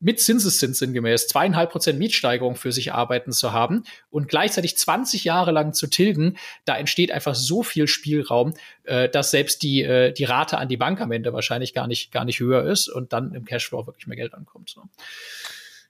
mit 0.00 0.18
Zinseszins 0.20 0.78
sinngemäß 0.78 1.28
zweieinhalb 1.28 1.70
Prozent 1.70 1.98
Mietsteigerung 1.98 2.56
für 2.56 2.72
sich 2.72 2.92
arbeiten 2.92 3.32
zu 3.32 3.52
haben 3.52 3.84
und 4.10 4.28
gleichzeitig 4.28 4.76
20 4.76 5.24
Jahre 5.24 5.52
lang 5.52 5.74
zu 5.74 5.86
tilgen, 5.86 6.38
da 6.64 6.76
entsteht 6.76 7.12
einfach 7.12 7.34
so 7.34 7.62
viel 7.62 7.86
Spielraum, 7.86 8.54
äh, 8.84 9.08
dass 9.08 9.30
selbst 9.30 9.62
die, 9.62 9.82
äh, 9.82 10.12
die 10.12 10.24
Rate 10.24 10.58
an 10.58 10.68
die 10.68 10.78
Bank 10.78 11.00
am 11.00 11.12
Ende 11.12 11.32
wahrscheinlich 11.32 11.74
gar 11.74 11.86
nicht, 11.86 12.12
gar 12.12 12.24
nicht 12.24 12.40
höher 12.40 12.64
ist 12.64 12.88
und 12.88 13.12
dann 13.12 13.34
im 13.34 13.44
Cashflow 13.44 13.86
wirklich 13.86 14.06
mehr 14.06 14.16
Geld 14.16 14.34
ankommt. 14.34 14.70
So. 14.70 14.82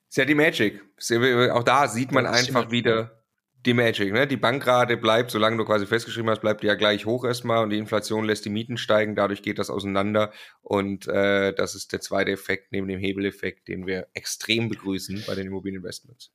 Ist 0.09 0.17
ja 0.17 0.25
die 0.25 0.35
Magic. 0.35 0.83
Auch 1.53 1.63
da 1.63 1.87
sieht 1.87 2.11
man 2.11 2.27
einfach 2.27 2.73
wieder, 2.73 3.20
die 3.67 3.75
Magic, 3.75 4.13
ne? 4.13 4.27
Die 4.27 4.37
Bankrate 4.37 4.97
bleibt, 4.97 5.31
solange 5.31 5.59
du 5.59 5.65
quasi 5.65 5.87
festgeschrieben 5.87 6.31
hast, 6.31 6.41
bleibt 6.41 6.63
die 6.63 6.67
ja 6.67 6.75
gleich 6.75 7.05
hoch 7.05 7.25
erstmal 7.25 7.63
und 7.63 7.71
die 7.71 7.79
Inflation 7.79 8.25
lässt 8.25 8.45
die 8.45 8.51
Mieten 8.51 8.79
steigen, 8.79 9.15
dadurch 9.15 9.43
geht 9.43 9.59
das 9.59 9.69
auseinander 9.69 10.33
und 10.63 11.07
äh, 11.09 11.53
das 11.53 11.75
ist 11.75 11.93
der 11.93 12.01
zweite 12.01 12.31
Effekt 12.31 12.73
neben 12.73 12.89
dem 12.89 12.99
Hebeleffekt, 12.99 13.69
den 13.69 13.87
wir 13.87 14.09
extrem 14.15 14.69
begrüßen 14.69 15.25
bei 15.27 15.35
den 15.35 15.47
Immobilieninvestments. 15.49 16.33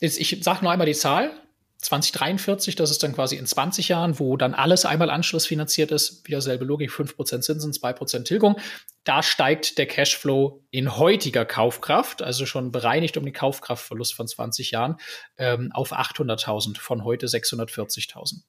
Jetzt, 0.00 0.18
ich 0.18 0.38
sage 0.42 0.62
nur 0.62 0.72
einmal 0.72 0.86
die 0.86 0.94
Zahl. 0.94 1.32
2043, 1.78 2.76
das 2.76 2.90
ist 2.90 3.02
dann 3.02 3.14
quasi 3.14 3.36
in 3.36 3.46
20 3.46 3.88
Jahren, 3.88 4.18
wo 4.18 4.38
dann 4.38 4.54
alles 4.54 4.86
einmal 4.86 5.10
anschlussfinanziert 5.10 5.92
ist, 5.92 6.26
wieder 6.26 6.40
selbe 6.40 6.64
Logik, 6.64 6.90
5% 6.90 7.40
Zinsen, 7.40 7.72
2% 7.72 8.24
Tilgung. 8.24 8.56
Da 9.04 9.22
steigt 9.22 9.78
der 9.78 9.86
Cashflow 9.86 10.64
in 10.70 10.96
heutiger 10.96 11.44
Kaufkraft, 11.44 12.22
also 12.22 12.46
schon 12.46 12.72
bereinigt 12.72 13.16
um 13.16 13.24
den 13.24 13.32
Kaufkraftverlust 13.32 14.14
von 14.14 14.26
20 14.26 14.70
Jahren, 14.70 14.96
ähm, 15.38 15.70
auf 15.72 15.92
800.000, 15.92 16.78
von 16.78 17.04
heute 17.04 17.26
640.000. 17.26 18.42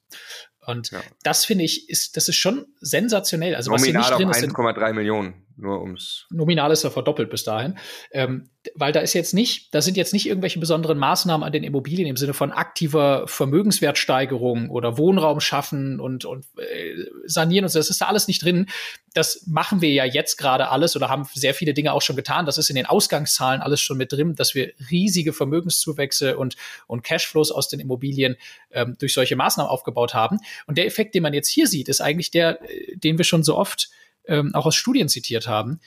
Und 0.66 0.90
ja. 0.90 1.00
das 1.22 1.44
finde 1.44 1.64
ich, 1.64 1.88
ist, 1.88 2.16
das 2.16 2.28
ist 2.28 2.36
schon 2.36 2.66
sensationell. 2.80 3.54
Also 3.54 3.70
Nominal 3.70 4.00
was 4.00 4.16
hier 4.16 4.26
nicht 4.26 4.40
drin 4.40 4.50
ist. 4.50 4.56
1,3 4.56 4.92
Millionen 4.94 5.46
nur 5.56 5.80
ums. 5.80 6.26
Nominal 6.30 6.70
ist 6.70 6.84
er 6.84 6.90
verdoppelt 6.90 7.30
bis 7.30 7.44
dahin. 7.44 7.78
Ähm, 8.10 8.50
weil 8.74 8.92
da 8.92 9.00
ist 9.00 9.14
jetzt 9.14 9.32
nicht, 9.32 9.74
da 9.74 9.80
sind 9.80 9.96
jetzt 9.96 10.12
nicht 10.12 10.26
irgendwelche 10.26 10.58
besonderen 10.58 10.98
Maßnahmen 10.98 11.46
an 11.46 11.52
den 11.52 11.64
Immobilien 11.64 12.08
im 12.08 12.16
Sinne 12.16 12.34
von 12.34 12.52
aktiver 12.52 13.26
Vermögenswertsteigerung 13.26 14.68
oder 14.68 14.98
Wohnraum 14.98 15.40
schaffen 15.40 16.00
und, 16.00 16.24
und 16.24 16.46
äh, 16.58 17.04
sanieren 17.26 17.64
und 17.64 17.70
so. 17.70 17.78
Das 17.78 17.88
ist 17.88 18.00
da 18.00 18.06
alles 18.06 18.28
nicht 18.28 18.44
drin. 18.44 18.66
Das 19.14 19.46
machen 19.46 19.80
wir 19.80 19.92
ja 19.92 20.04
jetzt 20.04 20.36
gerade 20.36 20.45
alles 20.46 20.96
oder 20.96 21.08
haben 21.08 21.26
sehr 21.34 21.54
viele 21.54 21.74
Dinge 21.74 21.92
auch 21.92 22.02
schon 22.02 22.16
getan. 22.16 22.46
Das 22.46 22.58
ist 22.58 22.70
in 22.70 22.76
den 22.76 22.86
Ausgangszahlen 22.86 23.60
alles 23.60 23.80
schon 23.80 23.96
mit 23.96 24.12
drin, 24.12 24.34
dass 24.34 24.54
wir 24.54 24.72
riesige 24.90 25.32
Vermögenszuwächse 25.32 26.38
und, 26.38 26.56
und 26.86 27.02
Cashflows 27.02 27.50
aus 27.50 27.68
den 27.68 27.80
Immobilien 27.80 28.36
ähm, 28.70 28.96
durch 28.98 29.14
solche 29.14 29.36
Maßnahmen 29.36 29.70
aufgebaut 29.70 30.14
haben. 30.14 30.38
Und 30.66 30.78
der 30.78 30.86
Effekt, 30.86 31.14
den 31.14 31.22
man 31.22 31.34
jetzt 31.34 31.48
hier 31.48 31.66
sieht, 31.66 31.88
ist 31.88 32.00
eigentlich 32.00 32.30
der, 32.30 32.62
äh, 32.62 32.96
den 32.96 33.18
wir 33.18 33.24
schon 33.24 33.42
so 33.42 33.56
oft 33.56 33.90
ähm, 34.26 34.54
auch 34.54 34.66
aus 34.66 34.74
Studien 34.74 35.08
zitiert 35.08 35.46
haben. 35.46 35.80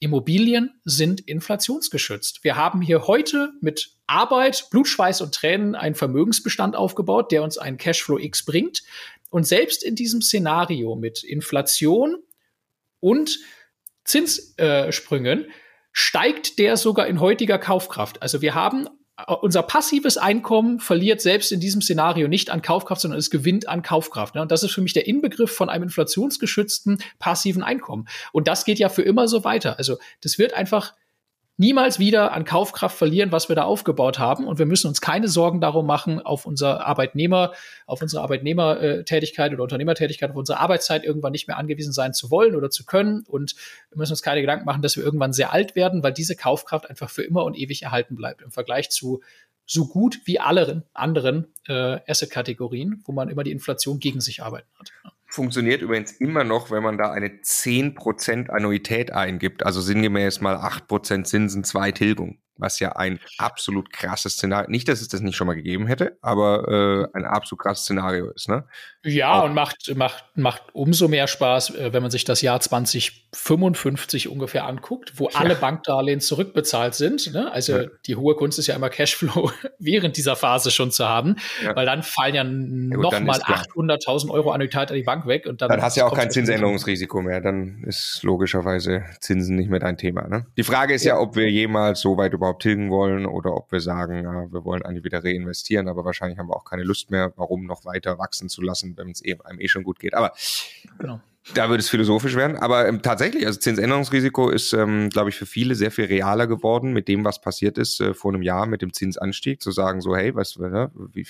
Immobilien 0.00 0.70
sind 0.84 1.20
inflationsgeschützt. 1.20 2.44
Wir 2.44 2.56
haben 2.56 2.82
hier 2.82 3.06
heute 3.06 3.52
mit 3.60 3.92
Arbeit, 4.06 4.68
Blutschweiß 4.70 5.22
und 5.22 5.34
Tränen 5.34 5.74
einen 5.74 5.94
Vermögensbestand 5.94 6.76
aufgebaut, 6.76 7.32
der 7.32 7.42
uns 7.42 7.58
einen 7.58 7.78
Cashflow 7.78 8.18
X 8.18 8.44
bringt. 8.44 8.82
Und 9.30 9.46
selbst 9.46 9.82
in 9.82 9.96
diesem 9.96 10.20
Szenario 10.20 10.94
mit 10.94 11.24
Inflation 11.24 12.18
und 13.00 13.38
Zinssprüngen 14.04 15.46
steigt 15.92 16.58
der 16.58 16.76
sogar 16.76 17.06
in 17.06 17.20
heutiger 17.20 17.58
Kaufkraft. 17.58 18.22
Also 18.22 18.42
wir 18.42 18.54
haben 18.54 18.88
unser 19.40 19.62
passives 19.62 20.18
Einkommen 20.18 20.80
verliert 20.80 21.20
selbst 21.20 21.52
in 21.52 21.60
diesem 21.60 21.80
Szenario 21.80 22.26
nicht 22.26 22.50
an 22.50 22.62
Kaufkraft, 22.62 23.00
sondern 23.00 23.18
es 23.18 23.30
gewinnt 23.30 23.68
an 23.68 23.82
Kaufkraft. 23.82 24.34
Ne? 24.34 24.42
Und 24.42 24.50
das 24.50 24.64
ist 24.64 24.72
für 24.72 24.80
mich 24.80 24.92
der 24.92 25.06
Inbegriff 25.06 25.52
von 25.52 25.68
einem 25.68 25.84
inflationsgeschützten 25.84 26.98
passiven 27.20 27.62
Einkommen. 27.62 28.08
Und 28.32 28.48
das 28.48 28.64
geht 28.64 28.80
ja 28.80 28.88
für 28.88 29.02
immer 29.02 29.28
so 29.28 29.44
weiter. 29.44 29.78
Also 29.78 29.98
das 30.20 30.38
wird 30.38 30.54
einfach 30.54 30.94
niemals 31.56 31.98
wieder 31.98 32.32
an 32.32 32.44
Kaufkraft 32.44 32.96
verlieren, 32.96 33.30
was 33.30 33.48
wir 33.48 33.56
da 33.56 33.62
aufgebaut 33.62 34.18
haben. 34.18 34.46
Und 34.46 34.58
wir 34.58 34.66
müssen 34.66 34.88
uns 34.88 35.00
keine 35.00 35.28
Sorgen 35.28 35.60
darum 35.60 35.86
machen, 35.86 36.20
auf 36.20 36.46
unser 36.46 36.86
Arbeitnehmer, 36.86 37.52
auf 37.86 38.02
unsere 38.02 38.22
Arbeitnehmertätigkeit 38.22 39.52
oder 39.52 39.62
Unternehmertätigkeit, 39.62 40.30
auf 40.30 40.36
unsere 40.36 40.58
Arbeitszeit 40.58 41.04
irgendwann 41.04 41.32
nicht 41.32 41.46
mehr 41.46 41.56
angewiesen 41.56 41.92
sein 41.92 42.12
zu 42.12 42.30
wollen 42.30 42.56
oder 42.56 42.70
zu 42.70 42.84
können. 42.84 43.24
Und 43.28 43.54
wir 43.90 43.98
müssen 43.98 44.12
uns 44.12 44.22
keine 44.22 44.40
Gedanken 44.40 44.64
machen, 44.64 44.82
dass 44.82 44.96
wir 44.96 45.04
irgendwann 45.04 45.32
sehr 45.32 45.52
alt 45.52 45.76
werden, 45.76 46.02
weil 46.02 46.12
diese 46.12 46.36
Kaufkraft 46.36 46.90
einfach 46.90 47.10
für 47.10 47.22
immer 47.22 47.44
und 47.44 47.56
ewig 47.56 47.82
erhalten 47.82 48.16
bleibt 48.16 48.42
im 48.42 48.50
Vergleich 48.50 48.90
zu 48.90 49.20
so 49.66 49.86
gut 49.86 50.20
wie 50.24 50.40
alle 50.40 50.82
anderen 50.92 51.46
äh, 51.68 51.98
Asset-Kategorien, 52.06 53.02
wo 53.06 53.12
man 53.12 53.30
immer 53.30 53.44
die 53.44 53.52
Inflation 53.52 53.98
gegen 53.98 54.20
sich 54.20 54.42
arbeiten 54.42 54.68
hat. 54.78 55.13
Funktioniert 55.34 55.82
übrigens 55.82 56.12
immer 56.12 56.44
noch, 56.44 56.70
wenn 56.70 56.84
man 56.84 56.96
da 56.96 57.10
eine 57.10 57.26
10% 57.26 58.50
Annuität 58.50 59.12
eingibt, 59.12 59.66
also 59.66 59.80
sinngemäß 59.80 60.40
mal 60.40 60.54
8% 60.54 61.24
Zinsen, 61.24 61.64
2 61.64 61.90
Tilgung 61.90 62.38
was 62.56 62.78
ja 62.80 62.92
ein 62.92 63.20
absolut 63.38 63.92
krasses 63.92 64.34
Szenario, 64.34 64.70
nicht, 64.70 64.88
dass 64.88 65.00
es 65.00 65.08
das 65.08 65.20
nicht 65.20 65.36
schon 65.36 65.46
mal 65.46 65.54
gegeben 65.54 65.86
hätte, 65.86 66.16
aber 66.22 66.68
äh, 67.12 67.16
ein 67.16 67.24
absolut 67.24 67.60
krasses 67.60 67.84
Szenario 67.84 68.30
ist, 68.30 68.48
ne? 68.48 68.64
Ja, 69.04 69.40
Auch. 69.40 69.44
und 69.44 69.54
macht, 69.54 69.94
macht, 69.96 70.24
macht 70.34 70.62
umso 70.72 71.08
mehr 71.08 71.26
Spaß, 71.26 71.74
äh, 71.74 71.92
wenn 71.92 72.00
man 72.00 72.10
sich 72.10 72.24
das 72.24 72.40
Jahr 72.40 72.60
2055 72.60 74.28
ungefähr 74.28 74.66
anguckt, 74.66 75.18
wo 75.18 75.28
ja. 75.28 75.40
alle 75.40 75.56
Bankdarlehen 75.56 76.20
zurückbezahlt 76.20 76.94
sind. 76.94 77.32
Ne? 77.34 77.52
Also 77.52 77.76
ja. 77.76 77.86
die 78.06 78.16
hohe 78.16 78.34
Kunst 78.34 78.58
ist 78.58 78.66
ja 78.66 78.74
immer 78.74 78.88
Cashflow 78.88 79.50
während 79.78 80.16
dieser 80.16 80.36
Phase 80.36 80.70
schon 80.70 80.90
zu 80.90 81.06
haben, 81.06 81.36
ja. 81.62 81.76
weil 81.76 81.84
dann 81.84 82.02
fallen 82.02 82.34
ja 82.34 82.44
nochmal 82.44 83.40
800.000 83.40 84.30
Euro 84.30 84.52
Annuität 84.52 84.90
an 84.90 84.96
die 84.96 85.02
Bank 85.02 85.26
weg. 85.26 85.46
Und 85.46 85.60
dann, 85.60 85.68
dann 85.68 85.82
hast 85.82 85.96
du 85.96 86.00
ja 86.00 86.06
auch 86.06 86.14
kein 86.14 86.30
Zinsänderungsrisiko 86.30 87.20
mehr. 87.20 87.42
Dann 87.42 87.84
ist 87.84 88.22
logischerweise 88.22 89.04
Zinsen 89.20 89.56
nicht 89.56 89.68
mehr 89.68 89.80
dein 89.80 89.98
Thema. 89.98 90.28
Ne? 90.28 90.46
Die 90.56 90.64
Frage 90.64 90.94
ist 90.94 91.04
ja, 91.04 91.18
ob 91.18 91.36
wir 91.36 91.50
jemals 91.50 92.00
so 92.00 92.16
weit 92.16 92.32
über 92.32 92.43
überhaupt 92.44 92.62
tilgen 92.62 92.90
wollen 92.90 93.26
oder 93.26 93.54
ob 93.54 93.72
wir 93.72 93.80
sagen, 93.80 94.22
ja, 94.22 94.52
wir 94.52 94.64
wollen 94.64 94.82
eigentlich 94.82 95.04
wieder 95.04 95.24
reinvestieren, 95.24 95.88
aber 95.88 96.04
wahrscheinlich 96.04 96.38
haben 96.38 96.48
wir 96.48 96.56
auch 96.56 96.64
keine 96.64 96.84
Lust 96.84 97.10
mehr, 97.10 97.32
warum 97.36 97.64
noch 97.64 97.84
weiter 97.84 98.18
wachsen 98.18 98.48
zu 98.48 98.62
lassen, 98.62 98.96
wenn 98.96 99.10
es 99.10 99.24
eh, 99.24 99.36
einem 99.44 99.60
eh 99.60 99.68
schon 99.68 99.82
gut 99.82 99.98
geht. 99.98 100.14
Aber 100.14 100.32
genau. 100.98 101.20
Da 101.52 101.68
würde 101.68 101.82
es 101.82 101.90
philosophisch 101.90 102.36
werden. 102.36 102.56
Aber 102.56 102.88
ähm, 102.88 103.02
tatsächlich, 103.02 103.46
also 103.46 103.60
Zinsänderungsrisiko 103.60 104.48
ist, 104.48 104.72
ähm, 104.72 105.10
glaube 105.10 105.28
ich, 105.28 105.36
für 105.36 105.44
viele 105.44 105.74
sehr 105.74 105.90
viel 105.90 106.06
realer 106.06 106.46
geworden 106.46 106.94
mit 106.94 107.06
dem, 107.06 107.22
was 107.22 107.38
passiert 107.38 107.76
ist 107.76 108.00
äh, 108.00 108.14
vor 108.14 108.32
einem 108.32 108.40
Jahr 108.40 108.64
mit 108.64 108.80
dem 108.80 108.94
Zinsanstieg. 108.94 109.60
Zu 109.60 109.70
sagen, 109.70 110.00
so, 110.00 110.16
hey, 110.16 110.34
was, 110.34 110.56
ne, 110.58 110.90
wie, 110.94 111.26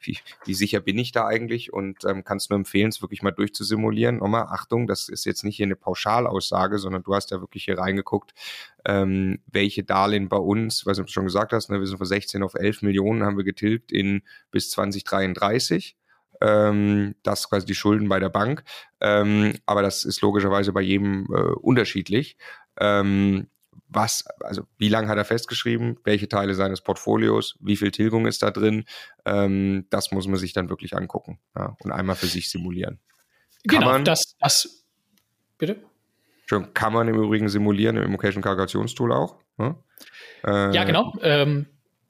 wie, 0.00 0.18
wie 0.46 0.54
sicher 0.54 0.80
bin 0.80 0.96
ich 0.96 1.12
da 1.12 1.26
eigentlich? 1.26 1.70
Und 1.70 2.04
ähm, 2.06 2.24
kannst 2.24 2.48
nur 2.48 2.56
empfehlen, 2.56 2.88
es 2.88 3.02
wirklich 3.02 3.22
mal 3.22 3.30
durchzusimulieren. 3.30 4.18
Nochmal, 4.18 4.46
Achtung, 4.48 4.86
das 4.86 5.10
ist 5.10 5.26
jetzt 5.26 5.44
nicht 5.44 5.56
hier 5.56 5.66
eine 5.66 5.76
Pauschalaussage, 5.76 6.78
sondern 6.78 7.02
du 7.02 7.14
hast 7.14 7.30
ja 7.30 7.40
wirklich 7.40 7.64
hier 7.64 7.76
reingeguckt, 7.76 8.32
ähm, 8.86 9.40
welche 9.46 9.84
Darlehen 9.84 10.30
bei 10.30 10.38
uns, 10.38 10.86
was 10.86 10.96
du 10.96 11.06
schon 11.08 11.26
gesagt 11.26 11.52
hast, 11.52 11.68
ne, 11.68 11.78
wir 11.78 11.86
sind 11.86 11.98
von 11.98 12.06
16 12.06 12.42
auf 12.42 12.54
11 12.54 12.80
Millionen, 12.80 13.22
haben 13.22 13.36
wir 13.36 13.44
getilgt 13.44 13.92
in 13.92 14.22
bis 14.50 14.70
2033 14.70 15.98
ähm, 16.40 17.14
das 17.22 17.48
quasi 17.48 17.66
die 17.66 17.74
Schulden 17.74 18.08
bei 18.08 18.20
der 18.20 18.28
Bank. 18.28 18.64
Ähm, 19.00 19.54
aber 19.66 19.82
das 19.82 20.04
ist 20.04 20.20
logischerweise 20.20 20.72
bei 20.72 20.80
jedem 20.80 21.26
äh, 21.32 21.52
unterschiedlich. 21.60 22.36
Ähm, 22.78 23.48
was, 23.88 24.24
also 24.40 24.66
wie 24.76 24.88
lange 24.88 25.08
hat 25.08 25.16
er 25.16 25.24
festgeschrieben, 25.24 25.98
welche 26.04 26.28
Teile 26.28 26.54
seines 26.54 26.80
Portfolios, 26.80 27.56
wie 27.60 27.76
viel 27.76 27.90
Tilgung 27.90 28.26
ist 28.26 28.42
da 28.42 28.50
drin, 28.50 28.84
ähm, 29.24 29.86
das 29.90 30.12
muss 30.12 30.26
man 30.26 30.38
sich 30.38 30.52
dann 30.52 30.68
wirklich 30.68 30.94
angucken 30.94 31.38
ja, 31.56 31.74
und 31.82 31.90
einmal 31.90 32.16
für 32.16 32.26
sich 32.26 32.50
simulieren. 32.50 33.00
Kann 33.66 33.80
genau, 33.80 33.92
man, 33.92 34.04
das, 34.04 34.36
das, 34.40 34.84
bitte? 35.56 35.82
Kann 36.74 36.92
man 36.92 37.08
im 37.08 37.14
Übrigen 37.14 37.48
simulieren 37.48 37.96
im 37.96 38.04
Immocation 38.04 38.42
Kalkulationstool 38.42 39.12
auch. 39.12 39.36
Ja, 39.58 39.76
äh, 40.44 40.74
ja 40.74 40.84
genau. 40.84 41.14
Ähm, 41.20 41.66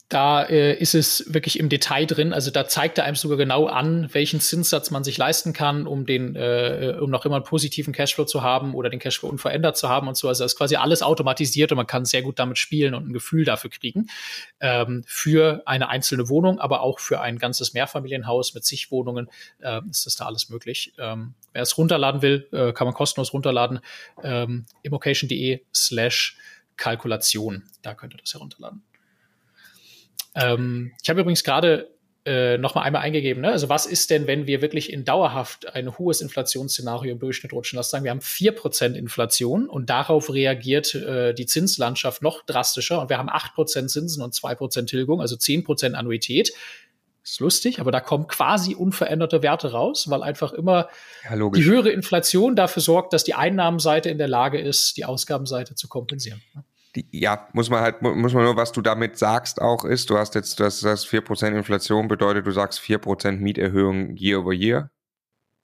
da 0.09 0.43
äh, 0.43 0.75
ist 0.75 0.95
es 0.95 1.35
wirklich 1.35 1.59
im 1.59 1.69
Detail 1.69 2.07
drin. 2.07 2.33
Also 2.33 2.51
da 2.51 2.67
zeigt 2.67 2.97
er 2.97 3.05
einem 3.05 3.17
sogar 3.17 3.37
genau 3.37 3.67
an, 3.67 4.09
welchen 4.15 4.41
Zinssatz 4.41 4.91
man 4.91 5.05
sich 5.05 5.19
leisten 5.19 5.53
kann, 5.53 5.87
um 5.87 6.07
den, 6.07 6.35
äh, 6.35 6.97
um 6.99 7.11
noch 7.11 7.27
immer 7.27 7.37
einen 7.37 7.45
positiven 7.45 7.93
Cashflow 7.93 8.25
zu 8.25 8.43
haben 8.43 8.75
oder 8.75 8.89
den 8.89 9.01
Cashflow 9.01 9.29
unverändert 9.29 9.77
zu 9.77 9.91
haben 9.91 10.09
und 10.09 10.17
so. 10.17 10.29
Also 10.29 10.45
das 10.45 10.53
ist 10.53 10.59
quasi 10.59 10.77
alles 10.77 11.03
automatisiert 11.03 11.73
und 11.73 11.77
man 11.77 11.87
kann 11.87 12.07
sehr 12.07 12.23
gut 12.23 12.39
damit 12.39 12.57
spielen 12.57 12.95
und 12.95 13.09
ein 13.09 13.13
Gefühl 13.13 13.45
dafür 13.45 13.69
kriegen. 13.69 14.09
Ähm, 14.61 15.05
für 15.07 15.63
eine 15.67 15.91
einzelne 15.91 16.31
Wohnung, 16.31 16.59
aber 16.59 16.81
auch 16.81 17.01
für 17.01 17.21
ein 17.21 17.39
ganzes 17.39 17.75
Mehrfamilienhaus 17.75 18.55
mit 18.55 18.65
zig 18.65 18.91
Wohnungen 18.91 19.29
äh, 19.61 19.83
ist 19.91 20.07
das 20.07 20.17
da 20.17 20.25
alles 20.25 20.49
möglich. 20.49 20.95
Ähm, 20.99 21.35
wer 21.53 21.63
es 21.63 21.77
runterladen 21.77 22.23
will, 22.23 22.49
äh, 22.53 22.73
kann 22.73 22.87
man 22.87 22.95
kostenlos 22.95 23.35
runterladen. 23.35 23.81
Ähm, 24.23 24.65
immocation.de 24.83 25.61
slash 25.75 26.39
Kalkulation. 26.79 27.65
Da 27.83 27.93
könnt 27.93 28.15
ihr 28.15 28.19
das 28.19 28.33
herunterladen. 28.33 28.83
Ähm, 30.35 30.93
ich 31.03 31.11
habe 31.11 31.21
übrigens 31.21 31.45
gerade 31.45 31.89
äh, 32.25 32.59
noch 32.59 32.75
mal 32.75 32.83
einmal 32.83 33.03
eingegeben, 33.03 33.41
ne? 33.41 33.51
also 33.51 33.69
was 33.69 33.87
ist 33.87 34.11
denn, 34.11 34.27
wenn 34.27 34.47
wir 34.47 34.61
wirklich 34.61 34.93
in 34.93 35.05
dauerhaft 35.05 35.75
ein 35.75 35.97
hohes 35.99 36.21
Inflationsszenario 36.21 37.13
im 37.13 37.19
Durchschnitt 37.19 37.53
rutschen 37.53 37.79
lassen? 37.79 37.91
Sagen 37.91 38.05
wir 38.05 38.11
haben 38.11 38.21
vier 38.21 38.53
Prozent 38.53 38.97
Inflation 38.97 39.69
und 39.69 39.89
darauf 39.89 40.33
reagiert 40.33 40.95
äh, 40.95 41.33
die 41.33 41.47
Zinslandschaft 41.47 42.21
noch 42.21 42.45
drastischer 42.45 43.01
und 43.01 43.09
wir 43.09 43.17
haben 43.17 43.31
acht 43.31 43.55
Prozent 43.55 43.91
Zinsen 43.91 44.23
und 44.23 44.35
zwei 44.35 44.55
Prozent 44.55 44.91
Tilgung, 44.91 45.21
also 45.21 45.37
zehn 45.37 45.65
Prozent 45.65 45.95
Annuität. 45.95 46.53
Ist 47.25 47.41
lustig, 47.41 47.81
aber 47.81 47.93
da 47.93 48.01
kommen 48.01 48.27
quasi 48.27 48.75
unveränderte 48.75 49.43
Werte 49.43 49.73
raus, 49.73 50.11
weil 50.11 50.23
einfach 50.23 50.53
immer 50.53 50.89
ja, 51.25 51.51
die 51.51 51.65
höhere 51.65 51.91
Inflation 51.91 52.57
dafür 52.57 52.83
sorgt, 52.83 53.13
dass 53.13 53.25
die 53.25 53.35
Einnahmenseite 53.35 54.09
in 54.09 54.19
der 54.19 54.29
Lage 54.29 54.59
ist, 54.59 54.97
die 54.97 55.05
Ausgabenseite 55.05 55.75
zu 55.75 55.89
kompensieren. 55.89 56.43
Ne? 56.55 56.65
Ja, 57.11 57.49
muss 57.53 57.71
man 57.71 57.81
halt, 57.81 58.03
muss 58.03 58.33
man 58.33 58.45
nur, 58.45 58.57
was 58.57 58.73
du 58.73 58.81
damit 58.81 59.19
sagst, 59.19 59.61
auch 59.61 59.85
ist, 59.85 60.11
du 60.11 60.19
hast 60.19 60.35
jetzt, 60.35 60.61
das, 60.61 60.81
das 60.81 61.07
4% 61.07 61.57
Inflation 61.57 62.09
bedeutet, 62.09 62.47
du 62.47 62.51
sagst 62.51 62.81
4% 62.81 63.39
Mieterhöhung 63.39 64.17
year 64.17 64.41
over 64.41 64.53
year, 64.53 64.91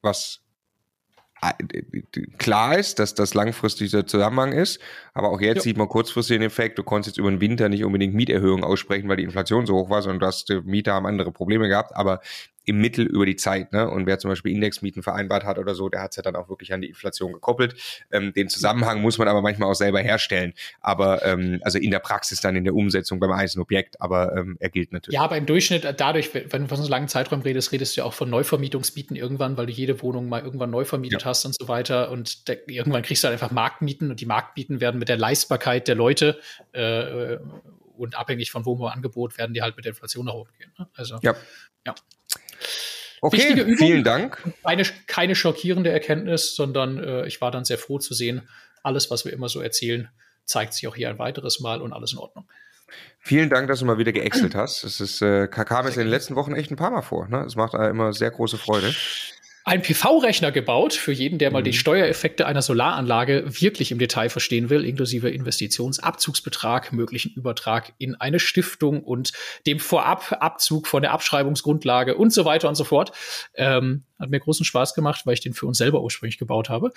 was 0.03 0.41
klar 2.39 2.79
ist, 2.79 2.99
dass 2.99 3.15
das 3.15 3.35
langfristig 3.35 3.91
der 3.91 4.07
Zusammenhang 4.07 4.53
ist, 4.53 4.81
aber 5.13 5.29
auch 5.29 5.41
jetzt 5.41 5.57
ja. 5.57 5.63
sieht 5.63 5.77
man 5.77 5.89
kurzfristig 5.89 6.37
den 6.37 6.47
Effekt, 6.47 6.79
du 6.79 6.83
konntest 6.83 7.17
jetzt 7.17 7.19
über 7.19 7.31
den 7.31 7.41
Winter 7.41 7.69
nicht 7.69 7.85
unbedingt 7.85 8.15
Mieterhöhungen 8.15 8.65
aussprechen, 8.65 9.09
weil 9.09 9.17
die 9.17 9.25
Inflation 9.25 9.67
so 9.67 9.75
hoch 9.75 9.91
war, 9.91 10.01
sondern 10.01 10.21
du 10.21 10.27
hast, 10.27 10.49
die 10.49 10.61
Mieter 10.63 10.95
haben 10.95 11.07
andere 11.07 11.33
Probleme 11.33 11.69
gehabt, 11.69 11.95
aber 11.95 12.21
im 12.65 12.81
Mittel 12.81 13.07
über 13.07 13.27
die 13.27 13.37
Zeit. 13.37 13.73
Ne? 13.73 13.89
Und 13.89 14.07
wer 14.07 14.19
zum 14.19 14.31
Beispiel 14.31 14.53
Indexmieten 14.53 15.03
vereinbart 15.03 15.45
hat 15.45 15.59
oder 15.59 15.75
so, 15.75 15.89
der 15.89 16.03
hat 16.03 16.13
es 16.13 16.17
ja 16.17 16.23
dann 16.23 16.37
auch 16.37 16.49
wirklich 16.49 16.73
an 16.73 16.81
die 16.81 16.89
Inflation 16.89 17.33
gekoppelt. 17.33 17.75
Ähm, 18.11 18.33
den 18.33 18.49
Zusammenhang 18.49 19.01
muss 19.03 19.19
man 19.19 19.29
aber 19.29 19.43
manchmal 19.43 19.71
auch 19.71 19.75
selber 19.75 20.01
herstellen. 20.01 20.55
Aber 20.81 21.25
ähm, 21.25 21.61
also 21.63 21.79
in 21.79 21.91
der 21.91 21.99
Praxis 21.99 22.41
dann 22.41 22.57
in 22.57 22.65
der 22.65 22.75
Umsetzung 22.75 23.21
beim 23.21 23.33
einzelnen 23.33 23.63
Objekt, 23.63 24.01
aber 24.01 24.37
ähm, 24.37 24.57
er 24.61 24.71
gilt 24.71 24.93
natürlich. 24.93 25.15
Ja, 25.15 25.23
aber 25.23 25.37
im 25.37 25.47
Durchschnitt, 25.47 25.85
äh, 25.85 25.95
dadurch, 25.95 26.33
wenn 26.35 26.63
du 26.63 26.69
von 26.69 26.83
so 26.83 26.89
langen 26.89 27.09
Zeitraum 27.09 27.43
redest, 27.43 27.73
redest 27.73 27.97
du 27.97 28.01
ja 28.01 28.05
auch 28.05 28.15
von 28.15 28.31
Neuvermietungsmieten 28.31 29.17
irgendwann, 29.17 29.57
weil 29.57 29.67
du 29.67 29.73
jede 29.73 30.01
Wohnung 30.03 30.29
mal 30.29 30.43
irgendwann 30.43 30.71
neu 30.71 30.85
vermietet 30.85 31.23
ja. 31.23 31.29
hast 31.29 31.45
und 31.45 31.55
so 31.59 31.69
weiter. 31.69 32.11
Und 32.11 32.49
der, 32.49 32.69
irgendwann 32.69 33.03
kriegst 33.03 33.25
du 33.25 33.29
halt 33.29 33.35
einfach 33.35 33.51
Marktmieten 33.55 34.11
und 34.11 34.21
die 34.21 34.27
Marktmieten 34.27 34.81
werden 34.81 34.99
mit 34.99 35.09
der 35.09 35.17
Leistbarkeit 35.17 35.89
der 35.89 35.95
Leute 35.95 36.39
äh, 36.73 37.37
und 37.97 38.17
abhängig 38.17 38.51
von 38.51 38.65
wo 38.65 38.87
Angebot 38.87 39.39
werden 39.39 39.55
die 39.55 39.63
halt 39.63 39.77
mit 39.77 39.85
der 39.85 39.91
Inflation 39.91 40.27
nach 40.27 40.35
oben 40.35 40.51
gehen. 40.59 40.73
Ne? 40.79 40.89
Also 40.95 41.19
ja. 41.23 41.35
ja. 41.87 41.95
Okay, 43.21 43.53
Übung, 43.59 43.77
vielen 43.79 44.05
Dank. 44.05 44.43
Keine, 44.63 44.85
keine 45.07 45.35
schockierende 45.35 45.91
Erkenntnis, 45.91 46.55
sondern 46.55 47.03
äh, 47.03 47.27
ich 47.27 47.41
war 47.41 47.51
dann 47.51 47.65
sehr 47.65 47.79
froh 47.79 47.99
zu 47.99 48.13
sehen, 48.13 48.49
alles, 48.83 49.11
was 49.11 49.25
wir 49.25 49.33
immer 49.33 49.49
so 49.49 49.61
erzählen, 49.61 50.11
zeigt 50.45 50.75
sich 50.75 50.87
auch 50.87 50.95
hier 50.95 51.09
ein 51.09 51.19
weiteres 51.19 51.61
Mal 51.61 51.81
und 51.81 51.93
alles 51.93 52.13
in 52.13 52.19
Ordnung. 52.19 52.47
Vielen 53.21 53.49
Dank, 53.49 53.69
dass 53.69 53.79
du 53.79 53.87
mal 53.87 53.97
wieder 53.97 54.13
geäxelt 54.13 54.55
hast. 54.55 54.85
Es 54.85 55.01
ist, 55.01 55.23
äh, 55.23 55.49
kam 55.49 55.87
es 55.87 55.97
in 55.97 56.03
den 56.03 56.11
letzten 56.11 56.37
Wochen 56.37 56.55
echt 56.55 56.71
ein 56.71 56.77
paar 56.77 56.91
Mal 56.91 57.03
vor. 57.03 57.27
Ne? 57.29 57.45
Es 57.47 57.57
macht 57.57 57.73
äh, 57.75 57.89
immer 57.89 58.13
sehr 58.13 58.31
große 58.31 58.59
Freude 58.59 58.95
ein 59.67 59.81
PV-Rechner 59.81 60.53
gebaut 60.53 60.93
für 60.93 61.13
jeden, 61.13 61.39
der 61.39 61.51
mal 61.51 61.63
die 61.63 61.71
mhm. 61.71 61.77
Steuereffekte 61.77 62.47
einer 62.47 62.61
Solaranlage 62.61 63.45
wirklich 63.47 63.91
im 63.93 63.99
Detail 63.99 64.29
verstehen 64.29 64.69
will, 64.69 64.85
inklusive 64.85 65.31
Investitionsabzugsbetrag, 65.31 66.93
möglichen 66.93 67.33
Übertrag 67.33 67.95
in 67.97 68.15
eine 68.15 68.39
Stiftung 68.39 69.03
und 69.03 69.33
dem 69.67 69.79
Vorababzug 69.79 70.87
von 70.87 71.01
der 71.01 71.13
Abschreibungsgrundlage 71.13 72.15
und 72.15 72.31
so 72.31 72.45
weiter 72.45 72.69
und 72.69 72.75
so 72.75 72.85
fort. 72.85 73.13
Ähm, 73.55 74.05
hat 74.19 74.31
mir 74.31 74.41
großen 74.41 74.65
Spaß 74.65 74.95
gemacht, 74.95 75.27
weil 75.27 75.35
ich 75.35 75.41
den 75.41 75.55
für 75.55 75.67
uns 75.67 75.79
selber 75.79 76.03
ursprünglich 76.03 76.39
gebaut 76.39 76.69
habe. 76.69 76.93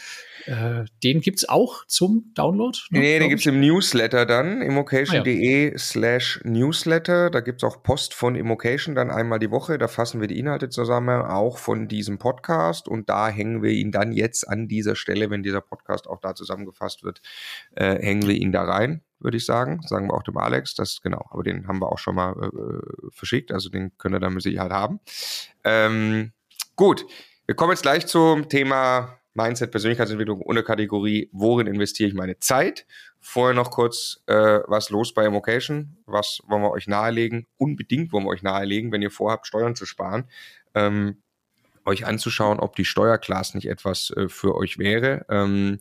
Äh, 0.45 0.85
den 1.03 1.22
gibt's 1.22 1.48
auch 1.49 1.85
zum 1.88 2.31
Download? 2.35 2.77
Ne, 2.89 2.99
nee, 2.99 3.19
den 3.19 3.30
gibt's 3.30 3.45
im 3.45 3.60
Newsletter 3.60 4.26
dann, 4.26 4.61
immocation.de 4.61 5.68
ah, 5.68 5.72
ja. 5.72 5.77
slash 5.77 6.39
Newsletter. 6.44 7.30
Da 7.30 7.39
gibt's 7.39 7.64
auch 7.64 7.81
Post 7.84 8.14
von 8.14 8.35
Immocation 8.35 8.95
dann 8.95 9.10
einmal 9.10 9.39
die 9.39 9.52
Woche. 9.52 9.77
Da 9.77 9.88
fassen 9.88 10.22
wir 10.22 10.27
die 10.27 10.39
Inhalte 10.39 10.69
zusammen, 10.69 11.22
auch 11.22 11.57
von 11.57 11.88
diesem 11.88 12.18
Podcast. 12.18 12.88
Und 12.88 13.10
da 13.10 13.30
hängen 13.30 13.64
wir 13.64 13.72
ihn 13.72 13.91
dann 13.91 14.11
jetzt 14.11 14.48
an 14.48 14.68
dieser 14.68 14.95
Stelle, 14.95 15.30
wenn 15.30 15.44
dieser 15.44 15.61
Podcast 15.61 16.07
auch 16.07 16.19
da 16.19 16.35
zusammengefasst 16.35 17.03
wird, 17.03 17.22
äh, 17.76 17.95
hängen 17.99 18.27
wir 18.27 18.35
ihn 18.35 18.52
da 18.52 18.64
rein. 18.64 19.02
würde 19.19 19.38
ich 19.38 19.45
sagen. 19.45 19.81
Sagen 19.88 20.07
wir 20.07 20.14
auch 20.14 20.23
dem 20.23 20.38
Alex, 20.38 20.76
das 20.76 21.02
genau, 21.02 21.26
aber 21.31 21.44
den 21.44 21.68
haben 21.68 21.80
wir 21.80 21.91
auch 21.91 21.98
schon 21.98 22.15
mal 22.15 22.34
äh, 22.34 23.10
verschickt, 23.10 23.52
also 23.52 23.69
den 23.69 23.98
können 23.98 24.14
wir 24.14 24.19
dann 24.19 24.34
mit 24.34 24.44
Sicherheit 24.44 24.72
haben. 24.72 24.99
Ähm, 25.64 26.34
gut, 26.78 27.06
wir 27.45 27.56
kommen 27.56 27.72
jetzt 27.72 27.82
gleich 27.82 28.08
zum 28.08 28.48
Thema 28.48 29.20
Mindset, 29.34 29.72
Persönlichkeitsentwicklung 29.72 30.41
ohne 30.41 30.64
Kategorie, 30.64 31.30
worin 31.34 31.68
investiere 31.68 32.08
ich 32.08 32.16
meine 32.16 32.40
Zeit? 32.40 32.88
Vorher 33.20 33.54
noch 33.54 33.72
kurz, 33.72 34.24
äh, 34.28 34.60
was 34.68 34.90
los 34.90 35.14
bei 35.14 35.26
Immocation? 35.26 35.98
Was 36.06 36.40
wollen 36.48 36.62
wir 36.62 36.72
euch 36.72 36.88
nahelegen? 36.88 37.45
Unbedingt 37.58 38.14
wollen 38.14 38.24
wir 38.24 38.30
euch 38.30 38.44
nahelegen, 38.44 38.91
wenn 38.94 39.02
ihr 39.02 39.12
vorhabt, 39.12 39.45
Steuern 39.45 39.76
zu 39.76 39.86
sparen, 39.86 40.30
ähm, 40.74 41.18
euch 41.84 42.06
anzuschauen, 42.06 42.60
ob 42.60 42.76
die 42.76 42.86
Steuerklasse 42.86 43.58
nicht 43.58 43.68
etwas 43.68 44.12
äh, 44.12 44.30
für 44.30 44.56
euch 44.56 44.78
wäre. 44.78 45.26
Ähm, 45.30 45.80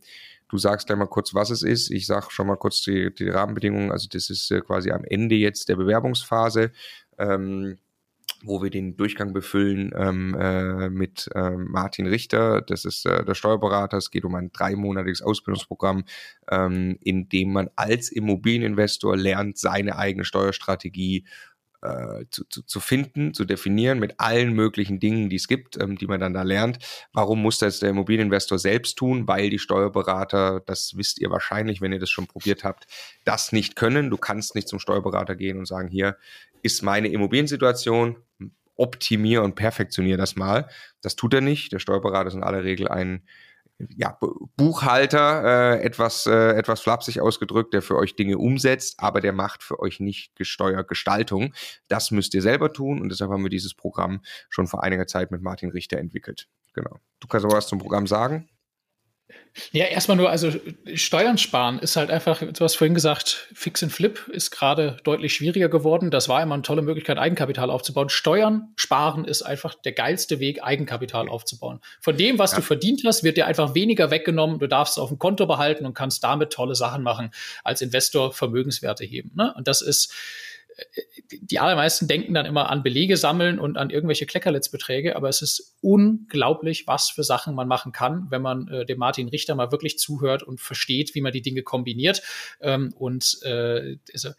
Du 0.48 0.58
sagst 0.58 0.86
gleich 0.86 0.98
mal 0.98 1.06
kurz, 1.06 1.34
was 1.34 1.50
es 1.50 1.62
ist. 1.62 1.90
Ich 1.90 2.06
sage 2.06 2.26
schon 2.30 2.46
mal 2.46 2.56
kurz 2.56 2.80
die, 2.82 3.12
die 3.12 3.28
Rahmenbedingungen. 3.28 3.90
Also 3.90 4.08
das 4.08 4.30
ist 4.30 4.50
äh, 4.52 4.60
quasi 4.60 4.92
am 4.92 5.02
Ende 5.04 5.34
jetzt 5.34 5.68
der 5.68 5.74
Bewerbungsphase. 5.76 6.70
Ähm, 7.18 7.78
wo 8.44 8.62
wir 8.62 8.70
den 8.70 8.96
Durchgang 8.96 9.32
befüllen 9.32 9.92
ähm, 9.96 10.34
äh, 10.38 10.88
mit 10.90 11.28
ähm, 11.34 11.68
Martin 11.70 12.06
Richter. 12.06 12.62
Das 12.62 12.84
ist 12.84 13.06
äh, 13.06 13.24
der 13.24 13.34
Steuerberater. 13.34 13.96
Es 13.96 14.10
geht 14.10 14.24
um 14.24 14.34
ein 14.34 14.52
dreimonatiges 14.52 15.22
Ausbildungsprogramm, 15.22 16.04
ähm, 16.50 16.98
in 17.00 17.28
dem 17.28 17.52
man 17.52 17.70
als 17.76 18.10
Immobilieninvestor 18.10 19.16
lernt, 19.16 19.58
seine 19.58 19.96
eigene 19.96 20.24
Steuerstrategie 20.24 21.24
äh, 21.82 22.24
zu, 22.30 22.44
zu, 22.48 22.62
zu 22.62 22.80
finden, 22.80 23.34
zu 23.34 23.44
definieren 23.44 23.98
mit 23.98 24.18
allen 24.18 24.52
möglichen 24.52 24.98
Dingen, 24.98 25.28
die 25.28 25.36
es 25.36 25.46
gibt, 25.46 25.80
ähm, 25.80 25.96
die 25.96 26.06
man 26.06 26.20
dann 26.20 26.34
da 26.34 26.42
lernt. 26.42 26.78
Warum 27.12 27.42
muss 27.42 27.58
das 27.58 27.80
der 27.80 27.90
Immobilieninvestor 27.90 28.58
selbst 28.58 28.96
tun? 28.96 29.28
Weil 29.28 29.50
die 29.50 29.58
Steuerberater, 29.58 30.62
das 30.66 30.96
wisst 30.96 31.20
ihr 31.20 31.30
wahrscheinlich, 31.30 31.80
wenn 31.80 31.92
ihr 31.92 31.98
das 31.98 32.10
schon 32.10 32.26
probiert 32.26 32.64
habt, 32.64 32.86
das 33.24 33.52
nicht 33.52 33.76
können. 33.76 34.10
Du 34.10 34.16
kannst 34.16 34.54
nicht 34.54 34.68
zum 34.68 34.78
Steuerberater 34.78 35.36
gehen 35.36 35.58
und 35.58 35.66
sagen, 35.66 35.88
hier 35.88 36.16
ist 36.62 36.82
meine 36.82 37.08
Immobiliensituation, 37.08 38.16
optimiere 38.76 39.42
und 39.42 39.54
perfektioniere 39.54 40.18
das 40.18 40.36
mal. 40.36 40.68
Das 41.00 41.16
tut 41.16 41.34
er 41.34 41.40
nicht. 41.40 41.72
Der 41.72 41.78
Steuerberater 41.78 42.28
ist 42.28 42.34
in 42.34 42.42
aller 42.42 42.64
Regel 42.64 42.88
ein 42.88 43.22
ja, 43.78 44.18
Buchhalter, 44.56 45.74
äh, 45.74 45.82
etwas, 45.82 46.26
äh, 46.26 46.52
etwas 46.52 46.80
flapsig 46.80 47.20
ausgedrückt, 47.20 47.74
der 47.74 47.82
für 47.82 47.96
euch 47.96 48.16
Dinge 48.16 48.38
umsetzt, 48.38 48.94
aber 48.98 49.20
der 49.20 49.32
macht 49.32 49.62
für 49.62 49.80
euch 49.80 50.00
nicht 50.00 50.32
Steuergestaltung. 50.40 51.52
Das 51.88 52.10
müsst 52.10 52.32
ihr 52.34 52.42
selber 52.42 52.72
tun 52.72 53.00
und 53.00 53.10
deshalb 53.10 53.30
haben 53.30 53.42
wir 53.42 53.50
dieses 53.50 53.74
Programm 53.74 54.22
schon 54.48 54.66
vor 54.66 54.82
einiger 54.82 55.06
Zeit 55.06 55.30
mit 55.30 55.42
Martin 55.42 55.70
Richter 55.70 55.98
entwickelt. 55.98 56.48
Genau. 56.72 57.00
Du 57.20 57.28
kannst 57.28 57.44
aber 57.44 57.56
was 57.56 57.68
zum 57.68 57.78
Programm 57.78 58.06
sagen? 58.06 58.48
Ja, 59.72 59.86
erstmal 59.86 60.18
nur, 60.18 60.30
also 60.30 60.52
Steuern 60.94 61.38
sparen 61.38 61.78
ist 61.78 61.96
halt 61.96 62.10
einfach, 62.10 62.40
du 62.40 62.64
hast 62.64 62.76
vorhin 62.76 62.94
gesagt, 62.94 63.48
Fix 63.54 63.82
and 63.82 63.90
Flip 63.90 64.28
ist 64.28 64.50
gerade 64.50 64.98
deutlich 65.02 65.34
schwieriger 65.34 65.68
geworden. 65.68 66.10
Das 66.10 66.28
war 66.28 66.42
immer 66.42 66.54
eine 66.54 66.62
tolle 66.62 66.82
Möglichkeit, 66.82 67.16
Eigenkapital 67.16 67.70
aufzubauen. 67.70 68.10
Steuern 68.10 68.72
sparen 68.76 69.24
ist 69.24 69.42
einfach 69.42 69.74
der 69.74 69.92
geilste 69.92 70.40
Weg, 70.40 70.62
Eigenkapital 70.62 71.28
aufzubauen. 71.28 71.80
Von 72.00 72.16
dem, 72.16 72.38
was 72.38 72.52
ja. 72.52 72.58
du 72.58 72.62
verdient 72.62 73.02
hast, 73.06 73.24
wird 73.24 73.38
dir 73.38 73.46
einfach 73.46 73.74
weniger 73.74 74.10
weggenommen. 74.10 74.58
Du 74.58 74.66
darfst 74.66 74.98
es 74.98 75.02
auf 75.02 75.08
dem 75.08 75.18
Konto 75.18 75.46
behalten 75.46 75.86
und 75.86 75.94
kannst 75.94 76.22
damit 76.22 76.52
tolle 76.52 76.74
Sachen 76.74 77.02
machen, 77.02 77.30
als 77.64 77.80
Investor 77.80 78.34
Vermögenswerte 78.34 79.04
heben. 79.04 79.32
Ne? 79.34 79.54
Und 79.56 79.68
das 79.68 79.80
ist, 79.80 80.12
die 81.30 81.58
allermeisten 81.58 82.06
denken 82.06 82.34
dann 82.34 82.46
immer 82.46 82.70
an 82.70 82.82
Belege 82.82 83.16
sammeln 83.16 83.58
und 83.58 83.78
an 83.78 83.90
irgendwelche 83.90 84.26
Kleckerlitzbeträge, 84.26 85.16
aber 85.16 85.28
es 85.28 85.42
ist 85.42 85.76
unglaublich, 85.80 86.86
was 86.86 87.10
für 87.10 87.24
Sachen 87.24 87.54
man 87.54 87.68
machen 87.68 87.92
kann, 87.92 88.26
wenn 88.30 88.42
man 88.42 88.68
äh, 88.68 88.84
dem 88.84 88.98
Martin 88.98 89.28
Richter 89.28 89.54
mal 89.54 89.72
wirklich 89.72 89.98
zuhört 89.98 90.42
und 90.42 90.60
versteht, 90.60 91.14
wie 91.14 91.20
man 91.20 91.32
die 91.32 91.42
Dinge 91.42 91.62
kombiniert. 91.62 92.22
Ähm, 92.60 92.92
und 92.96 93.38
äh, 93.42 93.96
also, 94.12 94.30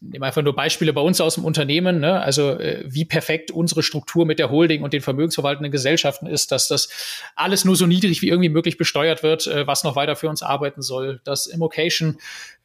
nehmen 0.00 0.24
einfach 0.24 0.42
nur 0.42 0.54
Beispiele 0.54 0.92
bei 0.92 1.00
uns 1.00 1.20
aus 1.20 1.34
dem 1.34 1.44
Unternehmen, 1.44 2.00
ne? 2.00 2.20
also 2.20 2.58
äh, 2.58 2.84
wie 2.86 3.04
perfekt 3.04 3.50
unsere 3.50 3.82
Struktur 3.82 4.24
mit 4.24 4.38
der 4.38 4.50
Holding 4.50 4.82
und 4.82 4.92
den 4.92 5.02
vermögensverwaltenden 5.02 5.70
Gesellschaften 5.70 6.26
ist, 6.26 6.52
dass 6.52 6.68
das 6.68 6.88
alles 7.36 7.64
nur 7.64 7.76
so 7.76 7.86
niedrig 7.86 8.22
wie 8.22 8.28
irgendwie 8.28 8.48
möglich 8.48 8.78
besteuert 8.78 9.22
wird, 9.22 9.46
äh, 9.46 9.66
was 9.66 9.84
noch 9.84 9.96
weiter 9.96 10.16
für 10.16 10.28
uns 10.28 10.42
arbeiten 10.42 10.80
soll, 10.80 11.20
dass 11.24 11.46
Immocation 11.46 12.18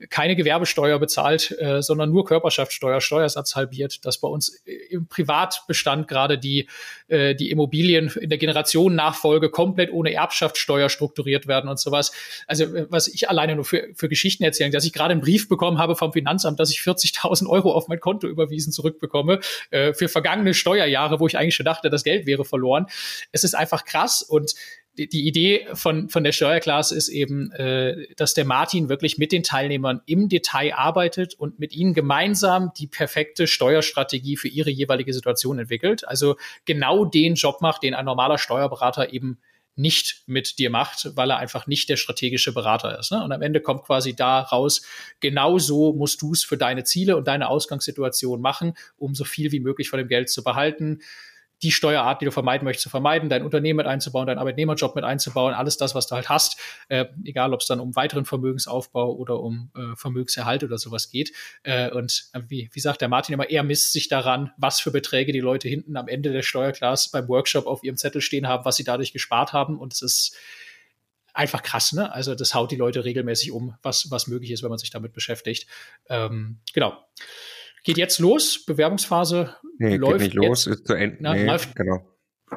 keine 0.10 0.36
Gewerbesteuer 0.36 0.98
bezahlt, 0.98 1.56
äh, 1.60 1.82
sondern 1.82 2.10
nur 2.10 2.26
Körperschaftssteuer, 2.26 3.02
Steuersatz 3.02 3.56
halbiert, 3.56 4.06
dass 4.06 4.20
bei 4.20 4.28
uns 4.28 4.50
im 4.90 5.08
Privatbestand 5.08 6.08
gerade 6.08 6.38
die, 6.38 6.70
äh, 7.08 7.36
die 7.36 7.52
Immobilien 7.52 8.12
in 8.20 8.30
der 8.30 8.38
Generationennachfolge 8.38 9.50
komplett 9.50 9.92
ohne 9.92 10.14
Erbschaftssteuer 10.14 10.90
strukturiert 10.90 11.48
werden 11.48 11.70
und 11.70 11.80
sowas. 11.80 12.14
Also 12.48 12.64
äh, 12.64 12.88
was 12.90 13.08
ich 13.08 13.30
alleine 13.30 13.56
nur 13.56 13.66
für, 13.66 13.90
für 13.94 14.08
Geschichten 14.08 14.44
erzählen, 14.44 14.72
dass 14.72 14.86
ich 14.86 14.94
gerade 14.94 15.12
einen 15.12 15.22
Brief 15.22 15.50
bekommen 15.50 15.80
habe 15.80 15.96
vom 15.96 16.14
Finanzamt, 16.14 16.60
dass 16.60 16.72
ich 16.72 16.80
40.000 16.80 17.25
Euro 17.48 17.72
auf 17.72 17.88
mein 17.88 18.00
Konto 18.00 18.28
überwiesen 18.28 18.72
zurückbekomme 18.72 19.40
äh, 19.72 19.94
für 19.94 20.08
vergangene 20.10 20.54
Steuerjahre, 20.54 21.20
wo 21.20 21.28
ich 21.28 21.38
eigentlich 21.38 21.56
schon 21.56 21.66
dachte, 21.66 21.90
das 21.90 22.04
Geld 22.04 22.26
wäre 22.26 22.46
verloren. 22.46 22.88
Es 23.32 23.44
ist 23.44 23.56
einfach 23.56 23.86
krass 23.86 24.22
und 24.22 24.54
die, 24.98 25.10
die 25.10 25.28
Idee 25.28 25.68
von, 25.74 26.10
von 26.10 26.24
der 26.24 26.32
Steuerklasse 26.32 26.96
ist 26.96 27.10
eben, 27.10 27.52
äh, 27.52 28.08
dass 28.16 28.34
der 28.34 28.46
Martin 28.46 28.90
wirklich 28.90 29.18
mit 29.18 29.32
den 29.32 29.44
Teilnehmern 29.44 30.02
im 30.06 30.30
Detail 30.30 30.74
arbeitet 30.74 31.34
und 31.34 31.60
mit 31.60 31.74
ihnen 31.74 31.94
gemeinsam 31.94 32.72
die 32.78 32.88
perfekte 32.88 33.48
Steuerstrategie 33.48 34.38
für 34.38 34.48
ihre 34.48 34.70
jeweilige 34.70 35.14
Situation 35.14 35.60
entwickelt. 35.60 36.08
Also 36.08 36.38
genau 36.66 37.06
den 37.06 37.36
Job 37.36 37.62
macht, 37.62 37.84
den 37.84 37.94
ein 37.94 38.06
normaler 38.06 38.38
Steuerberater 38.38 39.12
eben 39.12 39.40
nicht 39.76 40.24
mit 40.26 40.58
dir 40.58 40.70
macht, 40.70 41.16
weil 41.16 41.32
er 41.32 41.38
einfach 41.38 41.68
nicht 41.68 41.90
der 41.90 41.98
strategische 41.98 42.54
Berater 42.54 42.98
ist. 42.98 43.12
Ne? 43.12 43.24
Und 43.24 43.32
am 43.32 43.42
Ende 43.42 43.60
kommt 43.60 43.84
quasi 43.84 44.16
da 44.16 44.40
raus, 44.40 44.82
genau 45.20 45.60
so 45.60 45.94
musst 45.94 46.22
du 46.22 46.32
es 46.32 46.44
für 46.44 46.58
deine 46.58 46.84
Ziele 46.84 47.18
und 47.18 47.28
deine 47.28 47.50
Ausgangssituation 47.50 48.42
machen, 48.42 48.74
um 48.98 49.16
so 49.16 49.26
viel 49.26 49.52
wie 49.52 49.60
möglich 49.60 49.90
von 49.90 50.00
dem 50.00 50.08
Geld 50.08 50.30
zu 50.30 50.44
behalten 50.44 51.02
die 51.64 51.72
Steuerart, 51.72 52.22
die 52.22 52.26
du 52.26 52.32
vermeiden 52.32 52.66
möchtest, 52.66 52.84
zu 52.84 52.90
vermeiden, 52.90 53.30
dein 53.30 53.44
Unternehmen 53.44 53.78
mit 53.78 53.88
einzubauen, 53.88 54.28
deinen 54.28 54.40
Arbeitnehmerjob 54.40 54.96
mit 54.96 55.04
einzubauen, 55.04 55.54
alles 55.54 55.78
das, 55.78 55.96
was 55.96 56.08
du 56.08 56.16
halt 56.16 56.30
hast, 56.30 56.60
äh, 56.90 57.06
egal 57.24 57.54
ob 57.54 57.62
es 57.62 57.68
dann 57.68 57.80
um 57.80 57.96
weiteren 57.96 58.26
Vermögensaufbau 58.26 59.14
oder 59.14 59.40
um 59.40 59.72
äh, 59.76 59.96
Vermögenserhalt 59.96 60.64
oder 60.64 60.78
sowas 60.78 61.10
geht. 61.10 61.32
Äh, 61.64 61.92
und 61.92 62.26
äh, 62.34 62.42
wie, 62.48 62.70
wie 62.74 62.80
sagt 62.80 63.02
der 63.02 63.08
Martin 63.08 63.34
immer, 63.34 63.50
er 63.50 63.64
misst 63.64 63.94
sich 63.94 64.08
daran, 64.08 64.52
was 64.58 64.80
für 64.80 64.92
Beträge 64.92 65.32
die 65.32 65.40
Leute 65.40 65.70
hinten 65.70 65.98
am 65.98 66.08
Ende 66.08 66.32
der 66.32 66.44
Steuerklasse 66.44 67.10
beim 67.12 67.28
Workshop 67.28 67.68
auf 67.68 67.84
ihrem 67.84 67.98
Zettel 67.98 68.22
stehen 68.22 68.48
haben, 68.48 68.66
was 68.66 68.76
sie 68.76 68.84
dadurch 68.84 69.14
gespart 69.14 69.54
haben. 69.54 69.80
Und 69.80 69.94
es 69.94 70.02
ist 70.02 70.38
einfach 71.34 71.62
krass, 71.62 71.94
ne? 71.94 72.12
Also 72.12 72.34
das 72.34 72.54
haut 72.54 72.72
die 72.72 72.78
Leute 72.78 73.04
regelmäßig 73.04 73.52
um, 73.52 73.76
was, 73.82 74.10
was 74.10 74.28
möglich 74.28 74.52
ist, 74.52 74.64
wenn 74.64 74.70
man 74.70 74.80
sich 74.80 74.90
damit 74.90 75.14
beschäftigt. 75.14 75.68
Ähm, 76.10 76.60
genau. 76.74 76.98
Geht 77.86 77.98
jetzt 77.98 78.20
los, 78.20 78.66
Bewerbungsphase 78.66 79.56
nee, 79.78 79.96
läuft. 79.96 80.20
Geht 80.20 80.22
nicht 80.22 80.34
los, 80.34 80.68
ist 80.68 80.88
zu 80.88 80.94
Ende. 80.94 81.18
Nee, 81.22 81.46
läuft, 81.46 81.76
genau. 81.76 82.12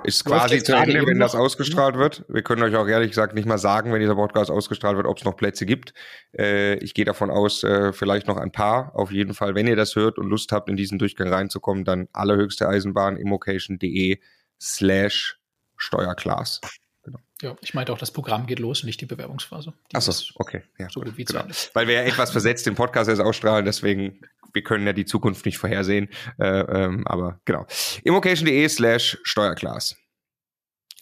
Ist 0.05 0.25
quasi 0.25 0.63
zu 0.63 0.75
Ende, 0.75 1.07
wenn 1.07 1.19
das 1.19 1.35
ausgestrahlt 1.35 1.97
wird. 1.97 2.25
Wir 2.29 2.43
können 2.43 2.63
euch 2.63 2.75
auch 2.77 2.87
ehrlich 2.87 3.11
gesagt 3.11 3.35
nicht 3.35 3.47
mal 3.47 3.59
sagen, 3.59 3.93
wenn 3.93 4.01
dieser 4.01 4.15
Podcast 4.15 4.51
ausgestrahlt 4.51 4.97
wird, 4.97 5.07
ob 5.07 5.19
es 5.19 5.25
noch 5.25 5.37
Plätze 5.37 5.67
gibt. 5.67 5.95
Äh, 6.37 6.77
ich 6.79 6.95
gehe 6.95 7.05
davon 7.05 7.31
aus, 7.31 7.63
äh, 7.63 7.93
vielleicht 7.93 8.27
noch 8.27 8.37
ein 8.37 8.53
paar. 8.53 8.95
Auf 8.95 9.11
jeden 9.11 9.35
Fall, 9.35 9.55
wenn 9.55 9.67
ihr 9.67 9.77
das 9.77 9.97
hört 9.97 10.19
und 10.19 10.29
Lust 10.29 10.53
habt, 10.53 10.69
in 10.69 10.77
diesen 10.77 10.99
Durchgang 10.99 11.29
reinzukommen, 11.29 11.85
dann 11.85 12.09
allerhöchste 12.13 12.69
Eisenbahn 12.69 13.17
immocation.de 13.17 14.19
slash 14.61 15.39
Steuerclass. 15.77 16.61
Genau. 17.03 17.19
Ja, 17.41 17.57
ich 17.61 17.73
meinte 17.75 17.93
auch, 17.93 17.99
das 17.99 18.11
Programm 18.11 18.47
geht 18.47 18.59
los, 18.59 18.85
nicht 18.85 19.01
die 19.01 19.07
Bewerbungsphase. 19.07 19.73
Die 19.91 19.97
Achso, 19.97 20.13
okay. 20.37 20.63
Ja, 20.79 20.89
so 20.91 21.01
gut, 21.01 21.17
genau. 21.17 21.45
Weil 21.73 21.87
wir 21.87 21.95
ja 21.95 22.03
etwas 22.03 22.31
versetzt 22.31 22.67
den 22.67 22.75
Podcast 22.75 23.09
erst 23.09 23.23
ausstrahlen, 23.23 23.65
deswegen, 23.65 24.21
wir 24.53 24.63
können 24.63 24.87
ja 24.87 24.93
die 24.93 25.05
Zukunft 25.05 25.45
nicht 25.47 25.59
vorhersehen. 25.59 26.09
Äh, 26.39 26.47
ähm, 26.47 27.07
aber 27.07 27.41
genau. 27.45 27.67
Immocation.de 28.05 28.69
slash 28.69 29.19
Steuerclass. 29.23 29.97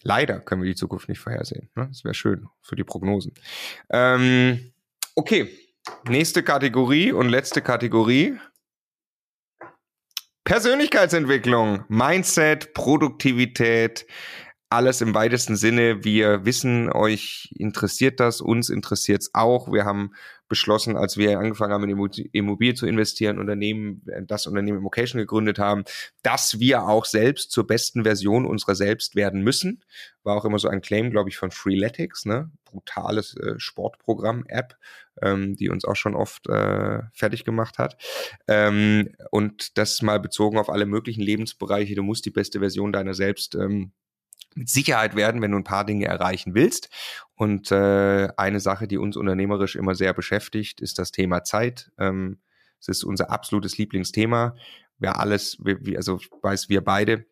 Leider 0.03 0.39
können 0.39 0.61
wir 0.61 0.69
die 0.69 0.75
Zukunft 0.75 1.09
nicht 1.09 1.19
vorhersehen. 1.19 1.69
Ne? 1.75 1.87
Das 1.87 2.03
wäre 2.03 2.13
schön 2.13 2.47
für 2.61 2.75
die 2.75 2.83
Prognosen. 2.83 3.33
Ähm, 3.89 4.71
okay, 5.15 5.49
nächste 6.07 6.43
Kategorie 6.43 7.11
und 7.11 7.29
letzte 7.29 7.61
Kategorie. 7.61 8.37
Persönlichkeitsentwicklung, 10.45 11.83
Mindset, 11.89 12.73
Produktivität, 12.73 14.05
alles 14.69 15.01
im 15.01 15.13
weitesten 15.13 15.55
Sinne. 15.55 16.03
Wir 16.03 16.45
wissen, 16.45 16.91
euch 16.91 17.53
interessiert 17.55 18.19
das, 18.19 18.41
uns 18.41 18.69
interessiert 18.69 19.21
es 19.21 19.33
auch. 19.33 19.71
Wir 19.71 19.85
haben 19.85 20.11
beschlossen, 20.49 20.95
als 20.97 21.17
wir 21.17 21.39
angefangen 21.39 21.73
haben, 21.73 21.89
in 21.89 22.29
Immobilien 22.31 22.75
zu 22.75 22.85
investieren, 22.85 23.39
Unternehmen, 23.39 24.01
das 24.27 24.47
Unternehmen 24.47 24.79
Immocation 24.79 25.19
gegründet 25.19 25.59
haben, 25.59 25.83
dass 26.23 26.59
wir 26.59 26.83
auch 26.83 27.05
selbst 27.05 27.51
zur 27.51 27.67
besten 27.67 28.03
Version 28.03 28.45
unserer 28.45 28.75
selbst 28.75 29.15
werden 29.15 29.41
müssen. 29.41 29.83
War 30.23 30.35
auch 30.35 30.45
immer 30.45 30.59
so 30.59 30.67
ein 30.67 30.81
Claim, 30.81 31.11
glaube 31.11 31.29
ich, 31.29 31.37
von 31.37 31.51
Freeletics, 31.51 32.25
ne? 32.25 32.49
Brutales 32.65 33.35
äh, 33.37 33.55
Sportprogramm-App, 33.57 34.75
ähm, 35.21 35.55
die 35.55 35.69
uns 35.69 35.85
auch 35.85 35.95
schon 35.95 36.15
oft 36.15 36.47
äh, 36.47 37.01
fertig 37.13 37.45
gemacht 37.45 37.77
hat. 37.77 37.97
Ähm, 38.47 39.15
und 39.31 39.77
das 39.77 40.01
mal 40.01 40.19
bezogen 40.19 40.57
auf 40.57 40.69
alle 40.69 40.85
möglichen 40.85 41.21
Lebensbereiche. 41.21 41.95
Du 41.95 42.03
musst 42.03 42.25
die 42.25 42.31
beste 42.31 42.59
Version 42.59 42.91
deiner 42.91 43.13
selbst 43.13 43.55
ähm, 43.55 43.91
mit 44.57 44.69
Sicherheit 44.69 45.15
werden, 45.15 45.41
wenn 45.41 45.51
du 45.51 45.57
ein 45.57 45.63
paar 45.63 45.85
Dinge 45.85 46.05
erreichen 46.05 46.55
willst. 46.55 46.89
Und 47.35 47.71
äh, 47.71 48.29
eine 48.37 48.59
Sache, 48.59 48.87
die 48.87 48.97
uns 48.97 49.15
unternehmerisch 49.15 49.75
immer 49.75 49.95
sehr 49.95 50.13
beschäftigt, 50.13 50.81
ist 50.81 50.99
das 50.99 51.11
Thema 51.11 51.43
Zeit. 51.43 51.91
Ähm, 51.99 52.39
es 52.79 52.87
ist 52.87 53.03
unser 53.03 53.31
absolutes 53.31 53.77
Lieblingsthema. 53.77 54.55
Wir 54.99 55.19
alles, 55.19 55.57
wir, 55.63 55.97
also 55.97 56.19
weiß, 56.41 56.69
wir 56.69 56.83
beide 56.83 57.25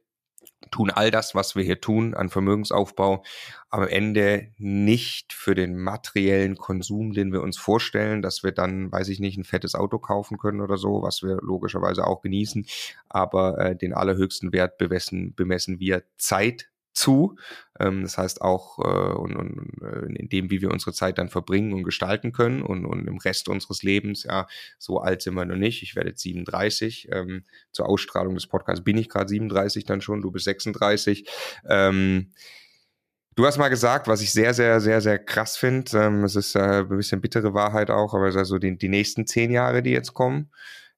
tun 0.71 0.89
all 0.89 1.11
das, 1.11 1.35
was 1.35 1.55
wir 1.55 1.63
hier 1.63 1.81
tun 1.81 2.13
an 2.13 2.29
Vermögensaufbau, 2.29 3.23
am 3.69 3.87
Ende 3.87 4.51
nicht 4.57 5.33
für 5.33 5.55
den 5.55 5.77
materiellen 5.77 6.57
Konsum, 6.57 7.13
den 7.13 7.31
wir 7.31 7.41
uns 7.41 7.57
vorstellen, 7.57 8.21
dass 8.21 8.43
wir 8.43 8.51
dann, 8.51 8.91
weiß 8.91 9.09
ich 9.09 9.19
nicht, 9.19 9.37
ein 9.37 9.43
fettes 9.43 9.75
Auto 9.75 9.99
kaufen 9.99 10.37
können 10.37 10.61
oder 10.61 10.77
so, 10.77 11.01
was 11.01 11.23
wir 11.23 11.37
logischerweise 11.41 12.05
auch 12.05 12.21
genießen, 12.21 12.65
aber 13.09 13.59
äh, 13.59 13.75
den 13.75 13.93
allerhöchsten 13.93 14.53
Wert 14.53 14.77
bemessen, 14.77 15.33
bemessen 15.35 15.79
wir 15.79 16.03
Zeit 16.17 16.69
zu. 16.95 17.35
Ähm, 17.79 18.03
das 18.03 18.17
heißt 18.17 18.41
auch 18.41 18.79
äh, 18.79 19.13
und, 19.13 19.35
und, 19.35 19.81
äh, 19.83 20.05
in 20.15 20.29
dem, 20.29 20.49
wie 20.49 20.61
wir 20.61 20.71
unsere 20.71 20.93
Zeit 20.93 21.17
dann 21.17 21.29
verbringen 21.29 21.73
und 21.73 21.83
gestalten 21.83 22.31
können 22.31 22.61
und, 22.61 22.85
und 22.85 23.07
im 23.07 23.17
Rest 23.17 23.49
unseres 23.49 23.83
Lebens, 23.83 24.23
ja, 24.23 24.47
so 24.79 24.99
alt 24.99 25.21
sind 25.21 25.35
wir 25.35 25.45
noch 25.45 25.55
nicht. 25.55 25.83
Ich 25.83 25.95
werde 25.95 26.09
jetzt 26.09 26.21
37. 26.21 27.09
Ähm, 27.11 27.43
zur 27.71 27.87
Ausstrahlung 27.87 28.33
des 28.35 28.47
Podcasts 28.47 28.83
bin 28.83 28.97
ich 28.97 29.09
gerade 29.09 29.29
37 29.29 29.83
dann 29.83 30.01
schon, 30.01 30.21
du 30.21 30.31
bist 30.31 30.45
36. 30.45 31.29
Ähm, 31.67 32.31
Du 33.37 33.45
hast 33.45 33.57
mal 33.57 33.67
gesagt, 33.67 34.07
was 34.07 34.21
ich 34.21 34.31
sehr, 34.31 34.53
sehr, 34.53 34.79
sehr, 34.79 35.01
sehr 35.01 35.19
krass 35.19 35.57
finde. 35.57 35.91
Ähm, 35.97 36.23
es 36.23 36.37
ist 36.37 36.55
äh, 36.55 36.59
ein 36.59 36.87
bisschen 36.87 37.19
bittere 37.19 37.53
Wahrheit 37.53 37.89
auch, 37.89 38.13
aber 38.13 38.29
es 38.29 38.35
ist 38.35 38.39
also 38.39 38.59
die, 38.59 38.77
die 38.77 38.87
nächsten 38.87 39.27
zehn 39.27 39.51
Jahre, 39.51 39.83
die 39.83 39.89
jetzt 39.89 40.13
kommen, 40.13 40.51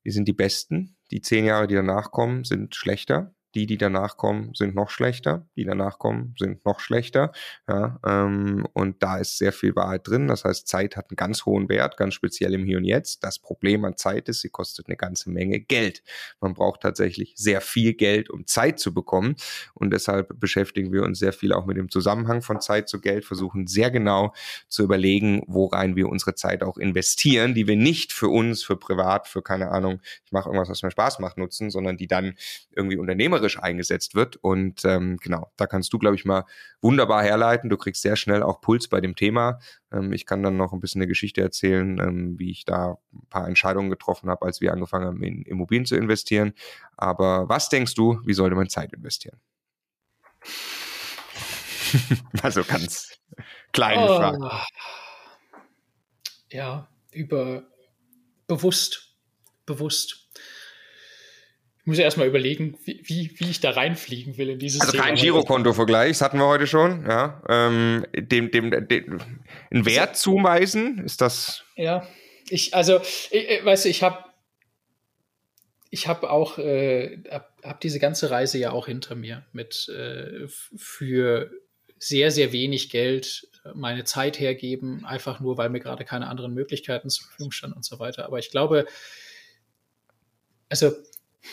die 0.06 0.12
sind 0.12 0.28
die 0.28 0.34
besten. 0.34 0.98
Die 1.10 1.22
zehn 1.22 1.46
Jahre, 1.46 1.66
die 1.66 1.74
danach 1.74 2.12
kommen, 2.12 2.44
sind 2.44 2.76
schlechter. 2.76 3.34
Die, 3.56 3.66
die 3.66 3.78
danach 3.78 4.18
kommen, 4.18 4.54
sind 4.54 4.76
noch 4.76 4.90
schlechter. 4.90 5.48
Die 5.56 5.64
danach 5.64 6.00
kommen, 6.00 6.36
sind 6.38 6.66
noch 6.66 6.80
schlechter. 6.80 7.32
Ja, 7.68 8.00
ähm, 8.06 8.68
und 8.74 9.02
da 9.02 9.18
ist 9.18 9.38
sehr 9.38 9.54
viel 9.54 9.76
Wahrheit 9.76 10.08
drin. 10.08 10.28
Das 10.28 10.44
heißt, 10.44 10.68
Zeit 10.68 10.98
hat 10.98 11.10
einen 11.10 11.16
ganz 11.16 11.46
hohen 11.46 11.70
Wert, 11.70 11.98
ganz 11.98 12.14
speziell 12.14 12.54
im 12.54 12.66
Hier 12.66 12.78
und 12.78 12.84
Jetzt. 12.84 13.24
Das 13.24 13.40
Problem 13.40 13.86
an 13.86 13.96
Zeit 13.96 14.28
ist, 14.30 14.42
sie 14.42 14.50
kostet 14.50 14.88
eine 14.88 14.98
ganze 14.98 15.30
Menge 15.30 15.60
Geld. 15.60 16.04
Man 16.42 16.54
braucht 16.54 16.82
tatsächlich 16.82 17.34
sehr 17.38 17.62
viel 17.62 17.94
Geld, 17.94 18.30
um 18.30 18.46
Zeit 18.46 18.80
zu 18.80 18.94
bekommen. 18.94 19.36
Und 19.74 19.92
deshalb 19.92 20.40
beschäftigen 20.40 20.92
wir 20.92 21.04
uns 21.04 21.20
sehr 21.20 21.34
viel 21.34 21.54
auch 21.54 21.66
mit 21.66 21.78
dem 21.78 21.90
Zusammenhang 21.90 22.42
von 22.42 22.60
Zeit 22.60 22.90
zu 22.90 23.00
Geld, 23.00 23.26
versuchen 23.26 23.68
sehr 23.68 23.92
genau 23.92 24.34
zu 24.68 24.84
überlegen, 24.84 25.42
worein 25.48 25.96
wir 25.96 26.10
unsere 26.10 26.36
Zeit 26.36 26.64
auch 26.64 26.78
investieren, 26.78 27.54
die 27.54 27.66
wir 27.66 27.78
nicht 27.78 28.12
für 28.12 28.28
uns, 28.28 28.64
für 28.64 28.76
privat, 28.76 29.28
für 29.28 29.42
keine 29.42 29.72
Ahnung, 29.72 30.02
ich 30.26 30.32
mache 30.32 30.50
irgendwas, 30.50 30.70
was 30.70 30.84
mir 30.84 30.92
Spaß 30.92 31.20
macht, 31.20 31.38
nutzen, 31.38 31.70
sondern 31.70 31.98
die 31.98 32.08
dann 32.08 32.36
irgendwie 32.76 32.98
unternehmerisch 32.98 33.37
unternehmerisch 33.38 33.60
eingesetzt 33.62 34.16
wird. 34.16 34.38
Und 34.38 34.84
ähm, 34.86 35.18
genau, 35.18 35.52
da 35.58 35.68
kannst 35.68 35.94
du, 35.94 36.00
glaube 36.00 36.16
ich, 36.16 36.26
mal 36.26 36.46
wunderbar 36.82 37.24
herleiten. 37.24 37.70
Du 37.70 37.78
kriegst 37.78 38.02
sehr 38.02 38.16
schnell 38.16 38.44
auch 38.44 38.62
Puls 38.62 38.88
bei 38.88 39.02
dem 39.02 39.16
Thema. 39.16 39.60
Ähm, 39.92 40.14
ich 40.14 40.26
kann 40.26 40.44
dann 40.44 40.58
noch 40.58 40.74
ein 40.74 40.80
bisschen 40.80 41.02
eine 41.02 41.08
Geschichte 41.08 41.42
erzählen, 41.42 42.00
ähm, 42.00 42.40
wie 42.40 42.52
ich 42.52 42.66
da 42.66 42.98
ein 43.14 43.28
paar 43.30 43.48
Entscheidungen 43.48 43.90
getroffen 43.90 44.30
habe, 44.30 44.46
als 44.46 44.62
wir 44.62 44.74
angefangen 44.74 45.06
haben, 45.06 45.24
in 45.24 45.44
Immobilien 45.44 45.86
zu 45.86 45.96
investieren. 45.96 46.54
Aber 46.98 47.50
was 47.50 47.70
denkst 47.70 47.96
du, 47.96 48.20
wie 48.26 48.34
sollte 48.34 48.56
man 48.56 48.70
Zeit 48.70 48.94
investieren? 48.94 49.40
also 52.42 52.64
ganz 52.64 53.18
kleine 53.72 54.04
oh. 54.04 54.18
Frage. 54.18 54.50
Ja, 56.50 56.88
über 57.12 57.64
bewusst, 58.48 59.16
bewusst 59.66 60.27
muss 61.88 61.98
ja 61.98 62.04
erstmal 62.04 62.28
überlegen, 62.28 62.78
wie, 62.84 63.32
wie, 63.36 63.50
ich 63.50 63.62
da 63.62 63.72
reinfliegen 63.72 64.38
will 64.38 64.50
in 64.50 64.60
dieses 64.60 64.82
Also 64.82 64.98
kein 64.98 65.16
Girokonto-Vergleich, 65.16 66.10
das 66.10 66.22
hatten 66.22 66.38
wir 66.38 66.46
heute 66.46 66.68
schon, 66.68 67.06
ja. 67.08 67.42
Ähm, 67.48 68.06
dem, 68.14 68.52
dem, 68.52 68.72
dem, 68.88 69.20
einen 69.72 69.86
Wert 69.86 70.10
also, 70.10 70.32
zuweisen, 70.32 71.00
ist 71.06 71.22
das. 71.22 71.64
Ja, 71.76 72.06
ich, 72.50 72.74
also, 72.76 73.00
ich, 73.32 73.64
weißt 73.64 73.86
du, 73.86 73.90
ich 73.90 74.04
habe 74.04 74.26
ich 75.90 76.08
habe 76.08 76.30
auch 76.30 76.58
äh, 76.58 77.24
hab, 77.32 77.54
hab 77.64 77.80
diese 77.80 78.00
ganze 78.00 78.30
Reise 78.30 78.58
ja 78.58 78.72
auch 78.72 78.88
hinter 78.88 79.16
mir 79.16 79.46
mit 79.54 79.88
äh, 79.90 80.48
für 80.76 81.50
sehr, 81.98 82.32
sehr 82.32 82.52
wenig 82.52 82.90
Geld 82.90 83.48
äh, 83.64 83.70
meine 83.74 84.04
Zeit 84.04 84.40
hergeben, 84.40 85.06
einfach 85.06 85.40
nur, 85.40 85.58
weil 85.58 85.70
mir 85.70 85.80
gerade 85.80 86.04
keine 86.04 86.28
anderen 86.28 86.54
Möglichkeiten 86.54 87.10
zur 87.10 87.28
Verfügung 87.28 87.52
standen 87.52 87.78
und 87.78 87.86
so 87.86 88.00
weiter. 88.00 88.26
Aber 88.26 88.40
ich 88.40 88.52
glaube, 88.52 88.86
also 90.70 90.92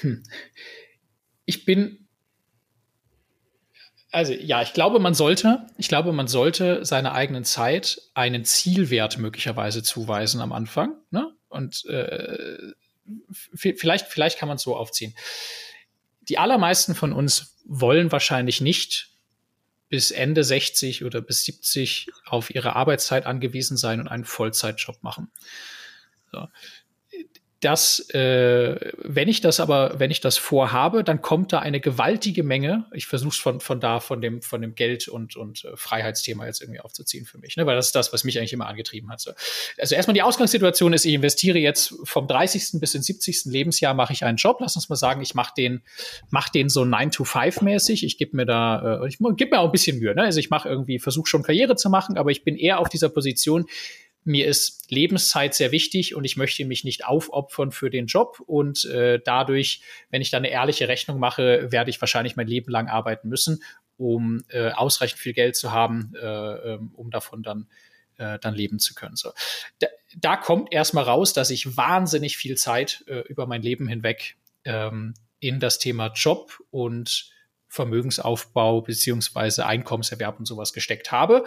hm. 0.00 0.22
Ich 1.46 1.64
bin, 1.64 2.08
also 4.10 4.32
ja, 4.32 4.62
ich 4.62 4.72
glaube, 4.72 4.98
man 4.98 5.14
sollte, 5.14 5.66
ich 5.76 5.88
glaube, 5.88 6.12
man 6.12 6.28
sollte 6.28 6.84
seiner 6.84 7.12
eigenen 7.12 7.44
Zeit 7.44 8.00
einen 8.14 8.44
Zielwert 8.44 9.18
möglicherweise 9.18 9.82
zuweisen 9.82 10.40
am 10.40 10.52
Anfang. 10.52 10.96
Ne? 11.10 11.32
Und 11.48 11.84
äh, 11.86 12.58
vielleicht, 13.54 14.06
vielleicht 14.06 14.38
kann 14.38 14.48
man 14.48 14.56
es 14.56 14.62
so 14.62 14.76
aufziehen. 14.76 15.14
Die 16.22 16.38
allermeisten 16.38 16.94
von 16.94 17.12
uns 17.12 17.58
wollen 17.66 18.10
wahrscheinlich 18.12 18.60
nicht 18.60 19.10
bis 19.88 20.10
Ende 20.10 20.42
60 20.42 21.04
oder 21.04 21.20
bis 21.20 21.44
70 21.44 22.10
auf 22.26 22.54
ihre 22.54 22.74
Arbeitszeit 22.74 23.26
angewiesen 23.26 23.76
sein 23.76 24.00
und 24.00 24.08
einen 24.08 24.24
Vollzeitjob 24.24 25.02
machen. 25.02 25.30
So 26.32 26.48
dass 27.64 28.10
äh, 28.10 28.92
wenn 28.98 29.28
ich 29.28 29.40
das 29.40 29.58
aber, 29.58 29.98
wenn 29.98 30.10
ich 30.10 30.20
das 30.20 30.36
vorhabe, 30.36 31.02
dann 31.02 31.22
kommt 31.22 31.52
da 31.52 31.60
eine 31.60 31.80
gewaltige 31.80 32.42
Menge. 32.42 32.84
Ich 32.92 33.06
versuche 33.06 33.30
es 33.30 33.38
von, 33.38 33.60
von 33.60 33.80
da, 33.80 34.00
von 34.00 34.20
dem, 34.20 34.42
von 34.42 34.60
dem 34.60 34.74
Geld 34.74 35.08
und, 35.08 35.36
und 35.36 35.64
äh, 35.64 35.74
Freiheitsthema 35.74 36.44
jetzt 36.44 36.60
irgendwie 36.60 36.80
aufzuziehen 36.80 37.24
für 37.24 37.38
mich, 37.38 37.56
ne? 37.56 37.64
weil 37.64 37.74
das 37.74 37.86
ist 37.86 37.94
das, 37.94 38.12
was 38.12 38.24
mich 38.24 38.38
eigentlich 38.38 38.52
immer 38.52 38.66
angetrieben 38.66 39.10
hat. 39.10 39.20
So. 39.20 39.32
Also 39.78 39.94
erstmal 39.94 40.12
die 40.14 40.22
Ausgangssituation 40.22 40.92
ist, 40.92 41.06
ich 41.06 41.14
investiere 41.14 41.58
jetzt 41.58 41.94
vom 42.04 42.28
30. 42.28 42.80
bis 42.80 42.94
ins 42.94 43.06
70. 43.06 43.46
Lebensjahr 43.46 43.94
mache 43.94 44.12
ich 44.12 44.24
einen 44.24 44.36
Job. 44.36 44.58
Lass 44.60 44.76
uns 44.76 44.90
mal 44.90 44.96
sagen, 44.96 45.22
ich 45.22 45.34
mache 45.34 45.54
den, 45.56 45.82
mach 46.30 46.50
den 46.50 46.68
so 46.68 46.84
9 46.84 47.12
to 47.12 47.24
5 47.24 47.62
mäßig. 47.62 48.04
Ich 48.04 48.18
gebe 48.18 48.36
mir 48.36 48.44
da, 48.44 49.00
äh, 49.02 49.08
ich 49.08 49.18
gebe 49.18 49.50
mir 49.50 49.60
auch 49.60 49.66
ein 49.66 49.72
bisschen 49.72 49.98
Mühe. 49.98 50.14
Ne? 50.14 50.22
Also 50.22 50.38
ich 50.38 50.50
mache 50.50 50.68
irgendwie, 50.68 50.98
versuche 50.98 51.28
schon 51.28 51.42
Karriere 51.42 51.76
zu 51.76 51.88
machen, 51.88 52.18
aber 52.18 52.30
ich 52.30 52.44
bin 52.44 52.56
eher 52.56 52.78
auf 52.78 52.90
dieser 52.90 53.08
Position, 53.08 53.66
mir 54.24 54.46
ist 54.46 54.90
Lebenszeit 54.90 55.54
sehr 55.54 55.70
wichtig 55.70 56.14
und 56.14 56.24
ich 56.24 56.36
möchte 56.36 56.64
mich 56.64 56.84
nicht 56.84 57.04
aufopfern 57.04 57.72
für 57.72 57.90
den 57.90 58.06
Job 58.06 58.40
und 58.40 58.84
äh, 58.86 59.20
dadurch, 59.22 59.82
wenn 60.10 60.22
ich 60.22 60.30
da 60.30 60.38
eine 60.38 60.48
ehrliche 60.48 60.88
Rechnung 60.88 61.18
mache, 61.18 61.70
werde 61.70 61.90
ich 61.90 62.00
wahrscheinlich 62.00 62.36
mein 62.36 62.46
Leben 62.46 62.70
lang 62.70 62.88
arbeiten 62.88 63.28
müssen, 63.28 63.62
um 63.96 64.42
äh, 64.48 64.70
ausreichend 64.70 65.20
viel 65.20 65.34
Geld 65.34 65.56
zu 65.56 65.72
haben, 65.72 66.14
äh, 66.20 66.24
ähm, 66.26 66.90
um 66.94 67.10
davon 67.10 67.42
dann 67.42 67.68
äh, 68.16 68.38
dann 68.38 68.54
leben 68.54 68.78
zu 68.78 68.94
können. 68.94 69.16
So, 69.16 69.32
da, 69.78 69.88
da 70.16 70.36
kommt 70.36 70.72
erstmal 70.72 71.04
raus, 71.04 71.32
dass 71.32 71.50
ich 71.50 71.76
wahnsinnig 71.76 72.36
viel 72.36 72.56
Zeit 72.56 73.04
äh, 73.06 73.20
über 73.20 73.46
mein 73.46 73.62
Leben 73.62 73.88
hinweg 73.88 74.36
ähm, 74.64 75.14
in 75.40 75.60
das 75.60 75.78
Thema 75.78 76.12
Job 76.14 76.62
und 76.70 77.33
Vermögensaufbau 77.74 78.80
beziehungsweise 78.82 79.66
Einkommenserwerb 79.66 80.38
und 80.38 80.46
sowas 80.46 80.72
gesteckt 80.72 81.12
habe. 81.12 81.44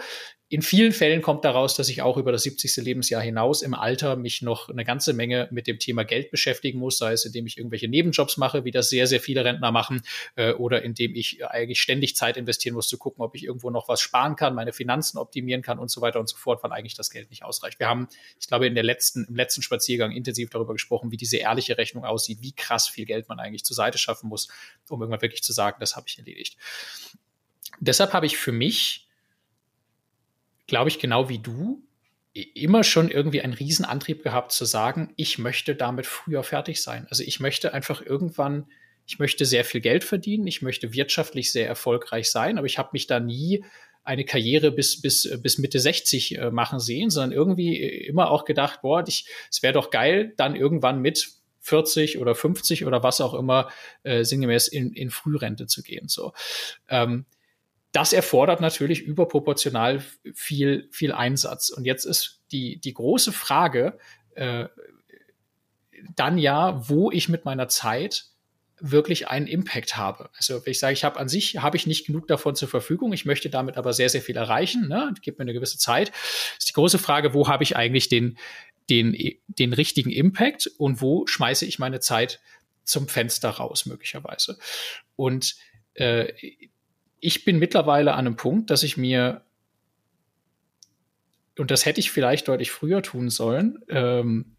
In 0.50 0.62
vielen 0.62 0.92
Fällen 0.92 1.20
kommt 1.20 1.44
daraus, 1.44 1.76
dass 1.76 1.90
ich 1.90 2.00
auch 2.00 2.16
über 2.16 2.32
das 2.32 2.42
70. 2.44 2.76
Lebensjahr 2.76 3.20
hinaus 3.20 3.60
im 3.60 3.74
Alter 3.74 4.16
mich 4.16 4.40
noch 4.40 4.70
eine 4.70 4.82
ganze 4.82 5.12
Menge 5.12 5.46
mit 5.50 5.66
dem 5.66 5.78
Thema 5.78 6.04
Geld 6.04 6.30
beschäftigen 6.30 6.78
muss, 6.78 6.96
sei 6.96 7.12
es 7.12 7.26
indem 7.26 7.46
ich 7.46 7.58
irgendwelche 7.58 7.86
Nebenjobs 7.86 8.38
mache, 8.38 8.64
wie 8.64 8.70
das 8.70 8.88
sehr, 8.88 9.06
sehr 9.06 9.20
viele 9.20 9.44
Rentner 9.44 9.72
machen, 9.72 10.00
äh, 10.36 10.52
oder 10.52 10.82
indem 10.82 11.14
ich 11.14 11.44
eigentlich 11.44 11.82
ständig 11.82 12.16
Zeit 12.16 12.38
investieren 12.38 12.72
muss, 12.72 12.88
zu 12.88 12.96
gucken, 12.96 13.22
ob 13.22 13.34
ich 13.34 13.44
irgendwo 13.44 13.68
noch 13.68 13.88
was 13.88 14.00
sparen 14.00 14.36
kann, 14.36 14.54
meine 14.54 14.72
Finanzen 14.72 15.18
optimieren 15.18 15.60
kann 15.60 15.78
und 15.78 15.90
so 15.90 16.00
weiter 16.00 16.18
und 16.18 16.30
so 16.30 16.38
fort, 16.38 16.62
weil 16.62 16.72
eigentlich 16.72 16.94
das 16.94 17.10
Geld 17.10 17.28
nicht 17.28 17.44
ausreicht. 17.44 17.78
Wir 17.78 17.88
haben, 17.88 18.08
ich 18.40 18.48
glaube, 18.48 18.66
in 18.66 18.74
der 18.74 18.84
letzten, 18.84 19.26
im 19.26 19.36
letzten 19.36 19.60
Spaziergang 19.60 20.12
intensiv 20.12 20.48
darüber 20.48 20.72
gesprochen, 20.72 21.10
wie 21.10 21.18
diese 21.18 21.36
ehrliche 21.36 21.76
Rechnung 21.76 22.06
aussieht, 22.06 22.38
wie 22.40 22.52
krass 22.52 22.88
viel 22.88 23.04
Geld 23.04 23.28
man 23.28 23.38
eigentlich 23.38 23.66
zur 23.66 23.76
Seite 23.76 23.98
schaffen 23.98 24.30
muss, 24.30 24.48
um 24.88 25.02
irgendwann 25.02 25.20
wirklich 25.20 25.42
zu 25.42 25.52
sagen, 25.52 25.76
das 25.80 25.94
habe 25.94 26.06
ich 26.08 26.17
erledigt. 26.18 26.56
Deshalb 27.80 28.12
habe 28.12 28.26
ich 28.26 28.36
für 28.36 28.52
mich 28.52 29.08
glaube 30.68 30.90
ich, 30.90 31.00
genau 31.00 31.28
wie 31.28 31.40
du, 31.40 31.82
immer 32.54 32.84
schon 32.84 33.10
irgendwie 33.10 33.42
einen 33.42 33.54
Riesenantrieb 33.54 34.22
gehabt 34.22 34.52
zu 34.52 34.64
sagen, 34.64 35.12
ich 35.16 35.38
möchte 35.38 35.74
damit 35.74 36.06
früher 36.06 36.44
fertig 36.44 36.80
sein. 36.80 37.06
Also 37.10 37.24
ich 37.24 37.40
möchte 37.40 37.74
einfach 37.74 38.00
irgendwann, 38.00 38.66
ich 39.06 39.18
möchte 39.18 39.44
sehr 39.44 39.64
viel 39.64 39.80
Geld 39.80 40.04
verdienen, 40.04 40.46
ich 40.46 40.62
möchte 40.62 40.92
wirtschaftlich 40.92 41.50
sehr 41.50 41.66
erfolgreich 41.66 42.30
sein, 42.30 42.58
aber 42.58 42.66
ich 42.66 42.78
habe 42.78 42.90
mich 42.92 43.08
da 43.08 43.18
nie 43.18 43.64
eine 44.04 44.24
Karriere 44.24 44.70
bis, 44.70 45.00
bis, 45.00 45.28
bis 45.42 45.58
Mitte 45.58 45.80
60 45.80 46.38
äh, 46.38 46.50
machen 46.50 46.78
sehen, 46.78 47.10
sondern 47.10 47.32
irgendwie 47.32 47.76
immer 47.76 48.30
auch 48.30 48.44
gedacht, 48.44 48.82
boah, 48.82 49.02
ich, 49.06 49.26
es 49.50 49.62
wäre 49.62 49.72
doch 49.72 49.90
geil, 49.90 50.34
dann 50.36 50.54
irgendwann 50.54 51.00
mit 51.00 51.28
40 51.68 52.18
oder 52.18 52.34
50 52.34 52.86
oder 52.86 53.02
was 53.02 53.20
auch 53.20 53.34
immer 53.34 53.68
äh, 54.02 54.24
sinngemäß 54.24 54.68
in, 54.68 54.92
in 54.92 55.10
Frührente 55.10 55.66
zu 55.66 55.82
gehen. 55.82 56.08
So. 56.08 56.32
Ähm, 56.88 57.26
das 57.92 58.12
erfordert 58.12 58.60
natürlich 58.60 59.02
überproportional 59.02 60.02
viel, 60.34 60.88
viel 60.90 61.12
Einsatz. 61.12 61.70
Und 61.70 61.84
jetzt 61.84 62.04
ist 62.04 62.42
die, 62.52 62.80
die 62.80 62.94
große 62.94 63.32
Frage 63.32 63.98
äh, 64.34 64.66
dann 66.14 66.38
ja, 66.38 66.88
wo 66.88 67.10
ich 67.10 67.28
mit 67.28 67.44
meiner 67.44 67.68
Zeit 67.68 68.26
wirklich 68.80 69.28
einen 69.28 69.48
Impact 69.48 69.96
habe. 69.96 70.30
Also 70.36 70.64
wenn 70.64 70.70
ich 70.70 70.78
sage, 70.78 70.92
ich 70.92 71.02
habe 71.02 71.18
an 71.18 71.28
sich, 71.28 71.58
habe 71.58 71.76
ich 71.76 71.86
nicht 71.86 72.06
genug 72.06 72.28
davon 72.28 72.54
zur 72.54 72.68
Verfügung, 72.68 73.12
ich 73.12 73.24
möchte 73.24 73.50
damit 73.50 73.76
aber 73.76 73.92
sehr, 73.92 74.08
sehr 74.08 74.22
viel 74.22 74.36
erreichen, 74.36 74.86
ne? 74.88 75.12
gibt 75.20 75.38
mir 75.38 75.42
eine 75.42 75.52
gewisse 75.52 75.78
Zeit, 75.78 76.12
ist 76.56 76.68
die 76.68 76.74
große 76.74 76.98
Frage, 76.98 77.34
wo 77.34 77.48
habe 77.48 77.64
ich 77.64 77.76
eigentlich 77.76 78.08
den, 78.08 78.38
den, 78.90 79.16
den 79.46 79.72
richtigen 79.72 80.10
Impact 80.10 80.66
und 80.78 81.00
wo 81.00 81.26
schmeiße 81.26 81.66
ich 81.66 81.78
meine 81.78 82.00
Zeit 82.00 82.40
zum 82.84 83.08
Fenster 83.08 83.50
raus, 83.50 83.86
möglicherweise. 83.86 84.58
Und 85.16 85.56
äh, 85.94 86.32
ich 87.20 87.44
bin 87.44 87.58
mittlerweile 87.58 88.12
an 88.12 88.26
einem 88.26 88.36
Punkt, 88.36 88.70
dass 88.70 88.82
ich 88.82 88.96
mir, 88.96 89.42
und 91.58 91.70
das 91.70 91.84
hätte 91.84 92.00
ich 92.00 92.10
vielleicht 92.10 92.48
deutlich 92.48 92.70
früher 92.70 93.02
tun 93.02 93.30
sollen, 93.30 93.84
ähm, 93.88 94.56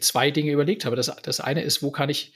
zwei 0.00 0.30
Dinge 0.30 0.52
überlegt 0.52 0.84
habe. 0.84 0.96
Das, 0.96 1.14
das 1.22 1.40
eine 1.40 1.62
ist, 1.62 1.82
wo 1.82 1.90
kann 1.90 2.08
ich 2.08 2.32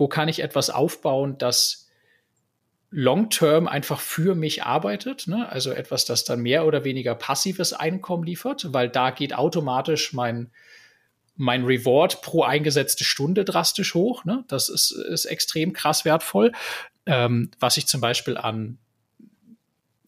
wo 0.00 0.08
kann 0.08 0.28
ich 0.28 0.40
etwas 0.40 0.70
aufbauen, 0.70 1.36
das 1.38 1.89
long-term 2.90 3.68
einfach 3.68 4.00
für 4.00 4.34
mich 4.34 4.64
arbeitet, 4.64 5.28
ne? 5.28 5.48
also 5.48 5.70
etwas, 5.70 6.04
das 6.04 6.24
dann 6.24 6.40
mehr 6.40 6.66
oder 6.66 6.84
weniger 6.84 7.14
passives 7.14 7.72
Einkommen 7.72 8.24
liefert, 8.24 8.72
weil 8.72 8.88
da 8.88 9.10
geht 9.10 9.34
automatisch 9.34 10.12
mein, 10.12 10.50
mein 11.36 11.64
Reward 11.64 12.20
pro 12.20 12.42
eingesetzte 12.42 13.04
Stunde 13.04 13.44
drastisch 13.44 13.94
hoch. 13.94 14.24
Ne? 14.24 14.44
Das 14.48 14.68
ist, 14.68 14.90
ist 14.90 15.24
extrem 15.26 15.72
krass 15.72 16.04
wertvoll. 16.04 16.52
Ähm, 17.06 17.50
was 17.60 17.76
ich 17.76 17.86
zum 17.86 18.00
Beispiel 18.00 18.36
an 18.36 18.78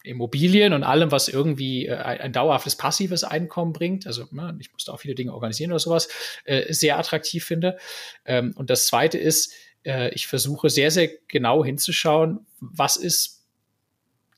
Immobilien 0.03 0.73
und 0.73 0.83
allem, 0.83 1.13
was 1.13 1.29
irgendwie 1.29 1.87
äh, 1.87 1.95
ein 1.95 2.33
dauerhaftes 2.33 2.77
passives 2.77 3.23
Einkommen 3.23 3.73
bringt, 3.73 4.07
also 4.07 4.27
ne, 4.33 4.57
ich 4.61 4.73
musste 4.73 4.93
auch 4.93 4.99
viele 4.99 5.15
Dinge 5.15 5.33
organisieren 5.33 5.71
oder 5.71 5.79
sowas, 5.79 6.09
äh, 6.45 6.73
sehr 6.73 6.99
attraktiv 6.99 7.45
finde. 7.45 7.79
Ähm, 8.25 8.53
und 8.57 8.71
das 8.71 8.87
Zweite 8.87 9.19
ist, 9.19 9.55
äh, 9.85 10.11
ich 10.15 10.27
versuche 10.27 10.71
sehr, 10.71 10.91
sehr 10.91 11.11
genau 11.29 11.65
hinzuschauen, 11.65 12.47
was 12.61 12.97
ist 12.97 13.45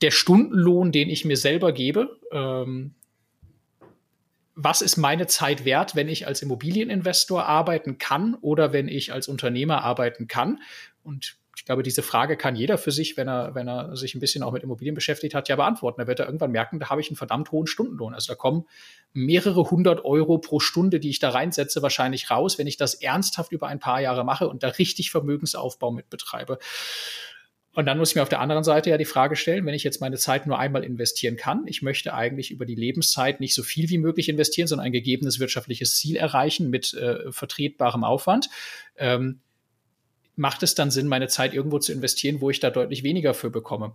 der 0.01 0.11
Stundenlohn, 0.11 0.91
den 0.91 1.09
ich 1.09 1.25
mir 1.25 1.37
selber 1.37 1.71
gebe. 1.71 2.19
Ähm, 2.31 2.95
was 4.55 4.81
ist 4.81 4.97
meine 4.97 5.27
Zeit 5.27 5.65
wert, 5.65 5.95
wenn 5.95 6.07
ich 6.07 6.27
als 6.27 6.41
Immobilieninvestor 6.41 7.45
arbeiten 7.45 7.97
kann 7.97 8.35
oder 8.35 8.71
wenn 8.71 8.87
ich 8.87 9.11
als 9.11 9.27
Unternehmer 9.27 9.83
arbeiten 9.83 10.27
kann? 10.27 10.61
Und 11.03 11.37
ich 11.55 11.63
glaube, 11.63 11.83
diese 11.83 12.03
Frage 12.03 12.35
kann 12.35 12.55
jeder 12.55 12.77
für 12.77 12.91
sich, 12.91 13.15
wenn 13.15 13.29
er, 13.29 13.55
wenn 13.55 13.67
er 13.67 13.95
sich 13.95 14.13
ein 14.13 14.19
bisschen 14.19 14.43
auch 14.43 14.51
mit 14.51 14.63
Immobilien 14.63 14.93
beschäftigt 14.93 15.33
hat, 15.33 15.47
ja 15.47 15.55
beantworten. 15.55 16.01
Da 16.01 16.07
wird 16.07 16.19
er 16.19 16.25
irgendwann 16.25 16.51
merken, 16.51 16.79
da 16.79 16.89
habe 16.89 16.99
ich 16.99 17.07
einen 17.09 17.15
verdammt 17.15 17.51
hohen 17.51 17.65
Stundenlohn. 17.65 18.13
Also 18.13 18.33
da 18.33 18.35
kommen 18.35 18.65
mehrere 19.13 19.71
hundert 19.71 20.03
Euro 20.03 20.37
pro 20.37 20.59
Stunde, 20.59 20.99
die 20.99 21.09
ich 21.09 21.19
da 21.19 21.29
reinsetze, 21.29 21.81
wahrscheinlich 21.81 22.29
raus, 22.29 22.57
wenn 22.57 22.67
ich 22.67 22.75
das 22.75 22.95
ernsthaft 22.95 23.53
über 23.53 23.67
ein 23.67 23.79
paar 23.79 24.01
Jahre 24.01 24.25
mache 24.25 24.49
und 24.49 24.63
da 24.63 24.67
richtig 24.67 25.11
Vermögensaufbau 25.11 25.91
mit 25.91 26.09
betreibe. 26.09 26.59
Und 27.73 27.85
dann 27.85 27.97
muss 27.97 28.09
ich 28.09 28.15
mir 28.15 28.21
auf 28.21 28.29
der 28.29 28.39
anderen 28.39 28.63
Seite 28.63 28.89
ja 28.89 28.97
die 28.97 29.05
Frage 29.05 29.35
stellen, 29.35 29.65
wenn 29.65 29.73
ich 29.73 29.83
jetzt 29.83 29.99
meine 29.99 30.17
Zeit 30.17 30.47
nur 30.47 30.57
einmal 30.57 30.83
investieren 30.83 31.35
kann, 31.35 31.63
ich 31.67 31.81
möchte 31.81 32.13
eigentlich 32.13 32.51
über 32.51 32.65
die 32.65 32.75
Lebenszeit 32.75 33.41
nicht 33.41 33.53
so 33.53 33.63
viel 33.63 33.89
wie 33.89 33.97
möglich 33.97 34.29
investieren, 34.29 34.67
sondern 34.67 34.87
ein 34.87 34.93
gegebenes 34.93 35.39
wirtschaftliches 35.39 35.95
Ziel 35.95 36.15
erreichen 36.15 36.69
mit 36.69 36.93
äh, 36.93 37.31
vertretbarem 37.31 38.05
Aufwand. 38.05 38.49
Ähm, 38.97 39.41
macht 40.35 40.63
es 40.63 40.75
dann 40.75 40.91
Sinn, 40.91 41.07
meine 41.07 41.27
Zeit 41.27 41.53
irgendwo 41.53 41.79
zu 41.79 41.91
investieren, 41.91 42.41
wo 42.41 42.49
ich 42.49 42.59
da 42.59 42.69
deutlich 42.69 43.03
weniger 43.03 43.33
für 43.33 43.49
bekomme? 43.49 43.93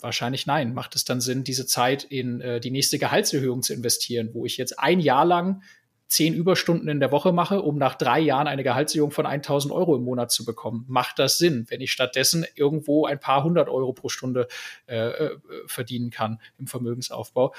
Wahrscheinlich 0.00 0.46
nein. 0.46 0.74
Macht 0.74 0.94
es 0.94 1.04
dann 1.04 1.20
Sinn, 1.20 1.44
diese 1.44 1.66
Zeit 1.66 2.04
in 2.04 2.40
äh, 2.40 2.60
die 2.60 2.70
nächste 2.70 2.98
Gehaltserhöhung 2.98 3.62
zu 3.62 3.72
investieren, 3.72 4.30
wo 4.34 4.44
ich 4.44 4.56
jetzt 4.56 4.78
ein 4.78 5.00
Jahr 5.00 5.24
lang 5.24 5.62
zehn 6.08 6.34
Überstunden 6.34 6.88
in 6.88 7.00
der 7.00 7.10
Woche 7.10 7.32
mache, 7.32 7.62
um 7.62 7.78
nach 7.78 7.96
drei 7.96 8.20
Jahren 8.20 8.46
eine 8.46 8.62
Gehaltserhöhung 8.62 9.10
von 9.10 9.26
1000 9.26 9.72
Euro 9.72 9.96
im 9.96 10.02
Monat 10.02 10.30
zu 10.30 10.44
bekommen? 10.44 10.84
Macht 10.86 11.18
das 11.18 11.38
Sinn, 11.38 11.66
wenn 11.68 11.80
ich 11.80 11.92
stattdessen 11.92 12.44
irgendwo 12.54 13.06
ein 13.06 13.18
paar 13.18 13.42
hundert 13.42 13.68
Euro 13.68 13.92
pro 13.92 14.08
Stunde 14.08 14.46
äh, 14.86 15.08
äh 15.08 15.38
verdienen 15.66 16.10
kann 16.10 16.40
im 16.58 16.66
Vermögensaufbau? 16.66 17.54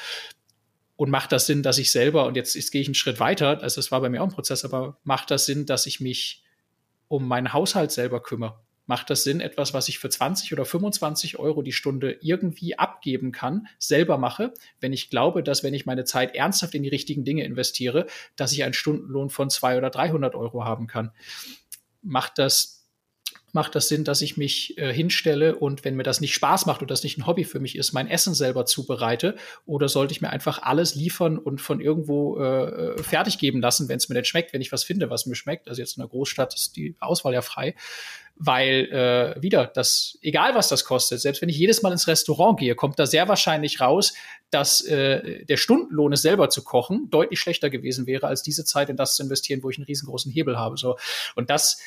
Und 0.96 1.12
macht 1.12 1.32
das 1.32 1.46
Sinn, 1.46 1.62
dass 1.62 1.78
ich 1.78 1.92
selber, 1.92 2.26
und 2.26 2.36
jetzt, 2.36 2.56
jetzt 2.56 2.72
gehe 2.72 2.82
ich 2.82 2.88
einen 2.88 2.96
Schritt 2.96 3.20
weiter, 3.20 3.62
also 3.62 3.76
das 3.76 3.92
war 3.92 4.02
bei 4.02 4.10
mir 4.10 4.22
auch 4.22 4.28
ein 4.28 4.34
Prozess, 4.34 4.66
aber 4.66 4.98
macht 5.04 5.30
das 5.30 5.46
Sinn, 5.46 5.66
dass 5.66 5.86
ich 5.86 6.00
mich 6.00 6.44
um 7.08 7.28
meinen 7.28 7.54
Haushalt 7.54 7.92
selber 7.92 8.22
kümmere, 8.22 8.60
macht 8.88 9.10
das 9.10 9.24
Sinn, 9.24 9.42
etwas, 9.42 9.74
was 9.74 9.90
ich 9.90 10.00
für 10.00 10.10
20 10.10 10.54
oder 10.54 10.66
25 10.66 11.38
Euro 11.40 11.62
die 11.62 11.74
Stunde 11.74 12.18
irgendwie 12.22 12.80
abgeben 12.80 13.32
kann, 13.32 13.68
selber 13.78 14.18
mache, 14.18 14.54
wenn 14.80 14.94
ich 14.94 15.10
glaube, 15.10 15.44
dass 15.44 15.64
wenn 15.64 15.74
ich 15.74 15.86
meine 15.86 16.06
Zeit 16.06 16.36
ernsthaft 16.36 16.74
in 16.74 16.84
die 16.84 16.90
richtigen 16.90 17.26
Dinge 17.26 17.44
investiere, 17.44 18.08
dass 18.36 18.54
ich 18.54 18.64
einen 18.64 18.74
Stundenlohn 18.74 19.30
von 19.30 19.50
200 19.50 19.78
oder 19.78 19.90
300 19.90 20.36
Euro 20.36 20.64
haben 20.64 20.88
kann. 20.88 21.12
Macht 22.02 22.40
das 22.40 22.77
macht 23.58 23.74
das 23.74 23.88
Sinn, 23.88 24.04
dass 24.04 24.22
ich 24.22 24.38
mich 24.38 24.78
äh, 24.78 24.94
hinstelle 24.94 25.56
und 25.56 25.84
wenn 25.84 25.96
mir 25.96 26.04
das 26.04 26.22
nicht 26.22 26.36
Spaß 26.36 26.68
macht 26.68 26.84
und 26.84 26.92
das 26.92 27.02
nicht 27.02 27.18
ein 27.18 27.26
Hobby 27.26 27.44
für 27.44 27.60
mich 27.60 27.76
ist, 27.76 27.92
mein 27.92 28.08
Essen 28.08 28.36
selber 28.36 28.68
zubereite? 28.68 29.36
Oder 29.66 29.90
sollte 29.90 30.12
ich 30.12 30.22
mir 30.22 30.30
einfach 30.30 30.62
alles 30.62 30.94
liefern 30.94 31.40
und 31.40 31.60
von 31.60 31.82
irgendwo 31.82 32.38
äh, 32.38 33.02
fertig 33.02 33.40
geben 33.40 33.60
lassen, 33.60 33.90
wenn 33.90 33.98
es 33.98 34.10
mir 34.10 34.16
nicht 34.16 34.28
schmeckt, 34.28 34.54
wenn 34.54 34.62
ich 34.62 34.72
was 34.72 34.84
finde, 34.84 35.10
was 35.10 35.26
mir 35.26 35.34
schmeckt? 35.34 35.68
Also 35.68 35.82
jetzt 35.82 35.98
in 35.98 36.02
der 36.02 36.08
Großstadt 36.08 36.54
ist 36.54 36.76
die 36.76 36.96
Auswahl 37.00 37.34
ja 37.34 37.42
frei. 37.42 37.74
Weil 38.40 38.86
äh, 38.92 39.42
wieder, 39.42 39.66
das, 39.66 40.20
egal 40.22 40.54
was 40.54 40.70
das 40.70 40.86
kostet, 40.86 41.20
selbst 41.20 41.42
wenn 41.42 41.50
ich 41.50 41.58
jedes 41.58 41.82
Mal 41.82 41.92
ins 41.92 42.08
Restaurant 42.08 42.60
gehe, 42.60 42.76
kommt 42.76 43.00
da 43.00 43.08
sehr 43.08 43.28
wahrscheinlich 43.28 43.82
raus, 43.82 44.14
dass 44.52 44.82
äh, 44.82 45.44
der 45.46 45.58
Stundenlohn, 45.58 46.14
es 46.14 46.22
selber 46.22 46.52
zu 46.52 46.64
kochen, 46.64 47.10
deutlich 47.10 47.40
schlechter 47.40 47.72
gewesen 47.72 48.06
wäre, 48.06 48.28
als 48.28 48.44
diese 48.44 48.64
Zeit 48.64 48.90
in 48.90 48.98
das 48.98 49.16
zu 49.16 49.24
investieren, 49.24 49.64
wo 49.64 49.72
ich 49.72 49.78
einen 49.78 49.88
riesengroßen 49.88 50.32
Hebel 50.32 50.60
habe. 50.60 50.78
So. 50.78 50.98
Und 51.36 51.50
das, 51.50 51.80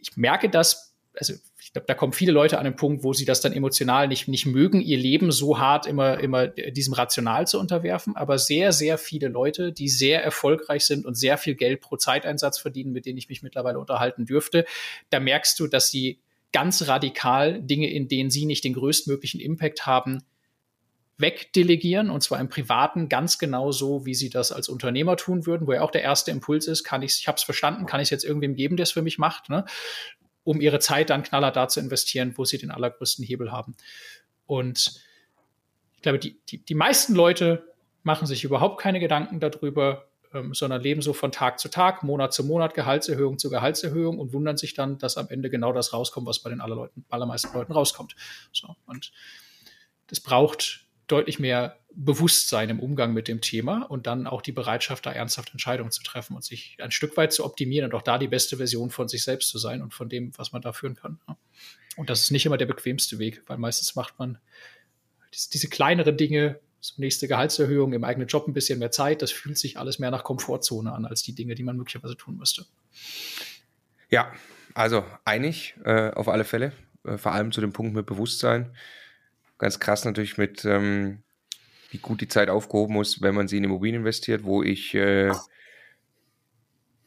ich 0.00 0.16
merke 0.16 0.50
das, 0.50 0.85
also 1.16 1.34
ich 1.60 1.72
glaube, 1.72 1.86
da 1.86 1.94
kommen 1.94 2.12
viele 2.12 2.32
Leute 2.32 2.58
an 2.58 2.64
den 2.64 2.76
Punkt, 2.76 3.02
wo 3.02 3.12
sie 3.12 3.24
das 3.24 3.40
dann 3.40 3.52
emotional 3.52 4.08
nicht, 4.08 4.28
nicht 4.28 4.46
mögen, 4.46 4.80
ihr 4.80 4.98
Leben 4.98 5.32
so 5.32 5.58
hart 5.58 5.86
immer, 5.86 6.20
immer 6.20 6.46
diesem 6.48 6.94
Rational 6.94 7.46
zu 7.46 7.58
unterwerfen. 7.58 8.16
Aber 8.16 8.38
sehr, 8.38 8.72
sehr 8.72 8.98
viele 8.98 9.28
Leute, 9.28 9.72
die 9.72 9.88
sehr 9.88 10.22
erfolgreich 10.22 10.84
sind 10.84 11.06
und 11.06 11.14
sehr 11.14 11.38
viel 11.38 11.54
Geld 11.54 11.80
pro 11.80 11.96
Zeiteinsatz 11.96 12.58
verdienen, 12.58 12.92
mit 12.92 13.06
denen 13.06 13.18
ich 13.18 13.28
mich 13.28 13.42
mittlerweile 13.42 13.78
unterhalten 13.78 14.26
dürfte, 14.26 14.64
da 15.10 15.20
merkst 15.20 15.58
du, 15.58 15.66
dass 15.66 15.90
sie 15.90 16.20
ganz 16.52 16.86
radikal 16.86 17.60
Dinge, 17.62 17.90
in 17.90 18.08
denen 18.08 18.30
sie 18.30 18.46
nicht 18.46 18.64
den 18.64 18.74
größtmöglichen 18.74 19.40
Impact 19.40 19.86
haben, 19.86 20.22
wegdelegieren 21.18 22.10
und 22.10 22.22
zwar 22.22 22.40
im 22.40 22.48
Privaten 22.48 23.08
ganz 23.08 23.38
genau 23.38 23.72
so, 23.72 24.04
wie 24.04 24.14
sie 24.14 24.28
das 24.28 24.52
als 24.52 24.68
Unternehmer 24.68 25.16
tun 25.16 25.46
würden, 25.46 25.66
wo 25.66 25.72
ja 25.72 25.80
auch 25.80 25.90
der 25.90 26.02
erste 26.02 26.30
Impuls 26.30 26.66
ist, 26.66 26.84
kann 26.84 27.02
ich, 27.02 27.18
ich 27.20 27.28
habe 27.28 27.36
es 27.36 27.42
verstanden, 27.42 27.86
kann 27.86 28.00
ich 28.00 28.06
es 28.06 28.10
jetzt 28.10 28.24
irgendwem 28.24 28.54
geben, 28.54 28.76
der 28.76 28.84
es 28.84 28.92
für 28.92 29.02
mich 29.02 29.18
macht, 29.18 29.48
ne? 29.48 29.64
Um 30.46 30.60
ihre 30.60 30.78
Zeit 30.78 31.10
dann 31.10 31.24
knaller 31.24 31.50
da 31.50 31.66
zu 31.66 31.80
investieren, 31.80 32.34
wo 32.36 32.44
sie 32.44 32.56
den 32.56 32.70
allergrößten 32.70 33.24
Hebel 33.24 33.50
haben. 33.50 33.74
Und 34.46 35.02
ich 35.96 36.02
glaube, 36.02 36.20
die, 36.20 36.38
die, 36.48 36.58
die 36.58 36.74
meisten 36.74 37.14
Leute 37.16 37.74
machen 38.04 38.28
sich 38.28 38.44
überhaupt 38.44 38.80
keine 38.80 39.00
Gedanken 39.00 39.40
darüber, 39.40 40.06
ähm, 40.32 40.54
sondern 40.54 40.80
leben 40.80 41.02
so 41.02 41.12
von 41.12 41.32
Tag 41.32 41.58
zu 41.58 41.68
Tag, 41.68 42.04
Monat 42.04 42.32
zu 42.32 42.44
Monat, 42.44 42.74
Gehaltserhöhung 42.74 43.38
zu 43.38 43.50
Gehaltserhöhung 43.50 44.20
und 44.20 44.32
wundern 44.32 44.56
sich 44.56 44.72
dann, 44.74 44.98
dass 44.98 45.16
am 45.16 45.28
Ende 45.30 45.50
genau 45.50 45.72
das 45.72 45.92
rauskommt, 45.92 46.28
was 46.28 46.38
bei 46.38 46.50
den 46.50 46.62
allermeisten 47.10 47.52
Leuten 47.52 47.72
rauskommt. 47.72 48.14
So, 48.52 48.76
und 48.86 49.10
das 50.06 50.20
braucht 50.20 50.85
deutlich 51.06 51.38
mehr 51.38 51.78
Bewusstsein 51.98 52.68
im 52.68 52.78
Umgang 52.78 53.14
mit 53.14 53.26
dem 53.26 53.40
Thema 53.40 53.82
und 53.82 54.06
dann 54.06 54.26
auch 54.26 54.42
die 54.42 54.52
Bereitschaft, 54.52 55.06
da 55.06 55.12
ernsthaft 55.12 55.52
Entscheidungen 55.52 55.90
zu 55.90 56.02
treffen 56.02 56.36
und 56.36 56.44
sich 56.44 56.76
ein 56.80 56.90
Stück 56.90 57.16
weit 57.16 57.32
zu 57.32 57.44
optimieren 57.44 57.90
und 57.90 57.96
auch 57.96 58.02
da 58.02 58.18
die 58.18 58.28
beste 58.28 58.58
Version 58.58 58.90
von 58.90 59.08
sich 59.08 59.24
selbst 59.24 59.48
zu 59.48 59.58
sein 59.58 59.82
und 59.82 59.94
von 59.94 60.08
dem, 60.08 60.36
was 60.36 60.52
man 60.52 60.60
da 60.60 60.72
führen 60.72 60.94
kann. 60.94 61.18
Und 61.96 62.10
das 62.10 62.22
ist 62.22 62.30
nicht 62.32 62.44
immer 62.44 62.58
der 62.58 62.66
bequemste 62.66 63.18
Weg, 63.18 63.42
weil 63.46 63.56
meistens 63.56 63.94
macht 63.94 64.18
man 64.18 64.38
diese 65.52 65.68
kleineren 65.68 66.16
Dinge, 66.18 66.60
so 66.80 66.94
nächste 66.98 67.28
Gehaltserhöhung, 67.28 67.94
im 67.94 68.04
eigenen 68.04 68.28
Job 68.28 68.46
ein 68.46 68.52
bisschen 68.52 68.78
mehr 68.78 68.90
Zeit, 68.90 69.22
das 69.22 69.32
fühlt 69.32 69.56
sich 69.56 69.78
alles 69.78 69.98
mehr 69.98 70.10
nach 70.10 70.22
Komfortzone 70.22 70.92
an, 70.92 71.06
als 71.06 71.22
die 71.22 71.34
Dinge, 71.34 71.54
die 71.54 71.62
man 71.62 71.76
möglicherweise 71.76 72.16
tun 72.16 72.36
müsste. 72.36 72.66
Ja, 74.10 74.32
also 74.74 75.04
einig 75.24 75.74
äh, 75.84 76.10
auf 76.10 76.28
alle 76.28 76.44
Fälle, 76.44 76.72
äh, 77.04 77.16
vor 77.16 77.32
allem 77.32 77.52
zu 77.52 77.62
dem 77.62 77.72
Punkt 77.72 77.94
mit 77.94 78.04
Bewusstsein 78.04 78.76
ganz 79.58 79.80
krass 79.80 80.04
natürlich 80.04 80.38
mit, 80.38 80.64
ähm, 80.64 81.22
wie 81.90 81.98
gut 81.98 82.20
die 82.20 82.28
Zeit 82.28 82.50
aufgehoben 82.50 82.94
muss, 82.94 83.22
wenn 83.22 83.34
man 83.34 83.48
sie 83.48 83.58
in 83.58 83.64
Immobilien 83.64 84.00
investiert, 84.00 84.44
wo 84.44 84.62
ich, 84.62 84.94
äh, 84.94 85.30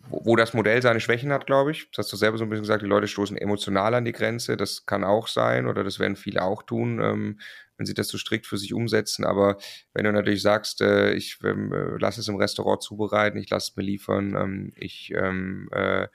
wo, 0.09 0.25
wo, 0.25 0.35
das 0.35 0.53
Modell 0.53 0.81
seine 0.81 0.99
Schwächen 0.99 1.31
hat, 1.31 1.45
glaube 1.45 1.71
ich. 1.71 1.89
Das 1.91 2.05
hast 2.05 2.13
du 2.13 2.17
selber 2.17 2.37
so 2.37 2.45
ein 2.45 2.49
bisschen 2.49 2.63
gesagt, 2.63 2.81
die 2.81 2.87
Leute 2.87 3.07
stoßen 3.07 3.37
emotional 3.37 3.93
an 3.93 4.05
die 4.05 4.11
Grenze. 4.11 4.57
Das 4.57 4.85
kann 4.85 5.03
auch 5.03 5.27
sein 5.27 5.67
oder 5.67 5.83
das 5.83 5.99
werden 5.99 6.15
viele 6.15 6.43
auch 6.43 6.63
tun, 6.63 6.99
ähm, 7.01 7.39
wenn 7.77 7.85
sie 7.85 7.93
das 7.93 8.07
so 8.07 8.17
strikt 8.17 8.47
für 8.47 8.57
sich 8.57 8.73
umsetzen. 8.73 9.25
Aber 9.25 9.57
wenn 9.93 10.05
du 10.05 10.11
natürlich 10.11 10.41
sagst, 10.41 10.81
äh, 10.81 11.13
ich 11.13 11.37
ähm, 11.43 11.71
äh, 11.73 11.97
lasse 11.99 12.21
es 12.21 12.27
im 12.27 12.35
Restaurant 12.35 12.81
zubereiten, 12.81 13.37
ich 13.37 13.49
lasse 13.49 13.71
es 13.71 13.77
mir 13.77 13.83
liefern, 13.83 14.35
ähm, 14.35 14.73
ich 14.75 15.13
ähm, 15.15 15.69
äh, 15.71 16.07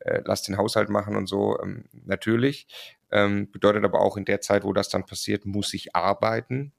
äh, 0.00 0.22
lass 0.24 0.42
den 0.42 0.56
Haushalt 0.56 0.88
machen 0.88 1.16
und 1.16 1.26
so, 1.26 1.58
ähm, 1.60 1.84
natürlich. 2.04 2.66
Ähm, 3.10 3.50
bedeutet 3.50 3.84
aber 3.84 4.00
auch 4.00 4.16
in 4.16 4.24
der 4.24 4.40
Zeit, 4.40 4.64
wo 4.64 4.72
das 4.72 4.88
dann 4.88 5.06
passiert, 5.06 5.46
muss 5.46 5.72
ich 5.74 5.94
arbeiten. 5.94 6.72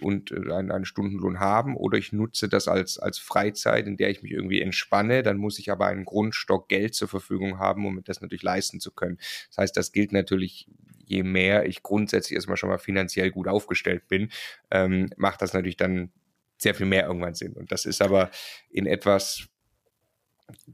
und 0.00 0.30
äh, 0.30 0.52
einen, 0.52 0.70
einen, 0.70 0.84
Stundenlohn 0.84 1.40
haben 1.40 1.76
oder 1.76 1.98
ich 1.98 2.12
nutze 2.12 2.48
das 2.48 2.68
als, 2.68 2.98
als 2.98 3.18
Freizeit, 3.18 3.86
in 3.88 3.96
der 3.96 4.10
ich 4.10 4.22
mich 4.22 4.30
irgendwie 4.30 4.62
entspanne, 4.62 5.24
dann 5.24 5.38
muss 5.38 5.58
ich 5.58 5.72
aber 5.72 5.86
einen 5.86 6.04
Grundstock 6.04 6.68
Geld 6.68 6.94
zur 6.94 7.08
Verfügung 7.08 7.58
haben, 7.58 7.84
um 7.84 8.02
das 8.04 8.20
natürlich 8.20 8.44
leisten 8.44 8.78
zu 8.78 8.92
können. 8.92 9.18
Das 9.48 9.58
heißt, 9.58 9.76
das 9.76 9.90
gilt 9.90 10.12
natürlich 10.12 10.68
je 11.06 11.22
mehr 11.22 11.66
ich 11.66 11.82
grundsätzlich 11.82 12.34
erstmal 12.34 12.56
schon 12.56 12.68
mal 12.68 12.78
finanziell 12.78 13.30
gut 13.30 13.48
aufgestellt 13.48 14.08
bin, 14.08 14.30
ähm, 14.70 15.08
macht 15.16 15.40
das 15.40 15.54
natürlich 15.54 15.76
dann 15.76 16.12
sehr 16.58 16.74
viel 16.74 16.86
mehr 16.86 17.06
irgendwann 17.06 17.34
Sinn. 17.34 17.52
Und 17.52 17.72
das 17.72 17.84
ist 17.86 18.02
aber 18.02 18.30
in 18.70 18.86
etwas, 18.86 19.46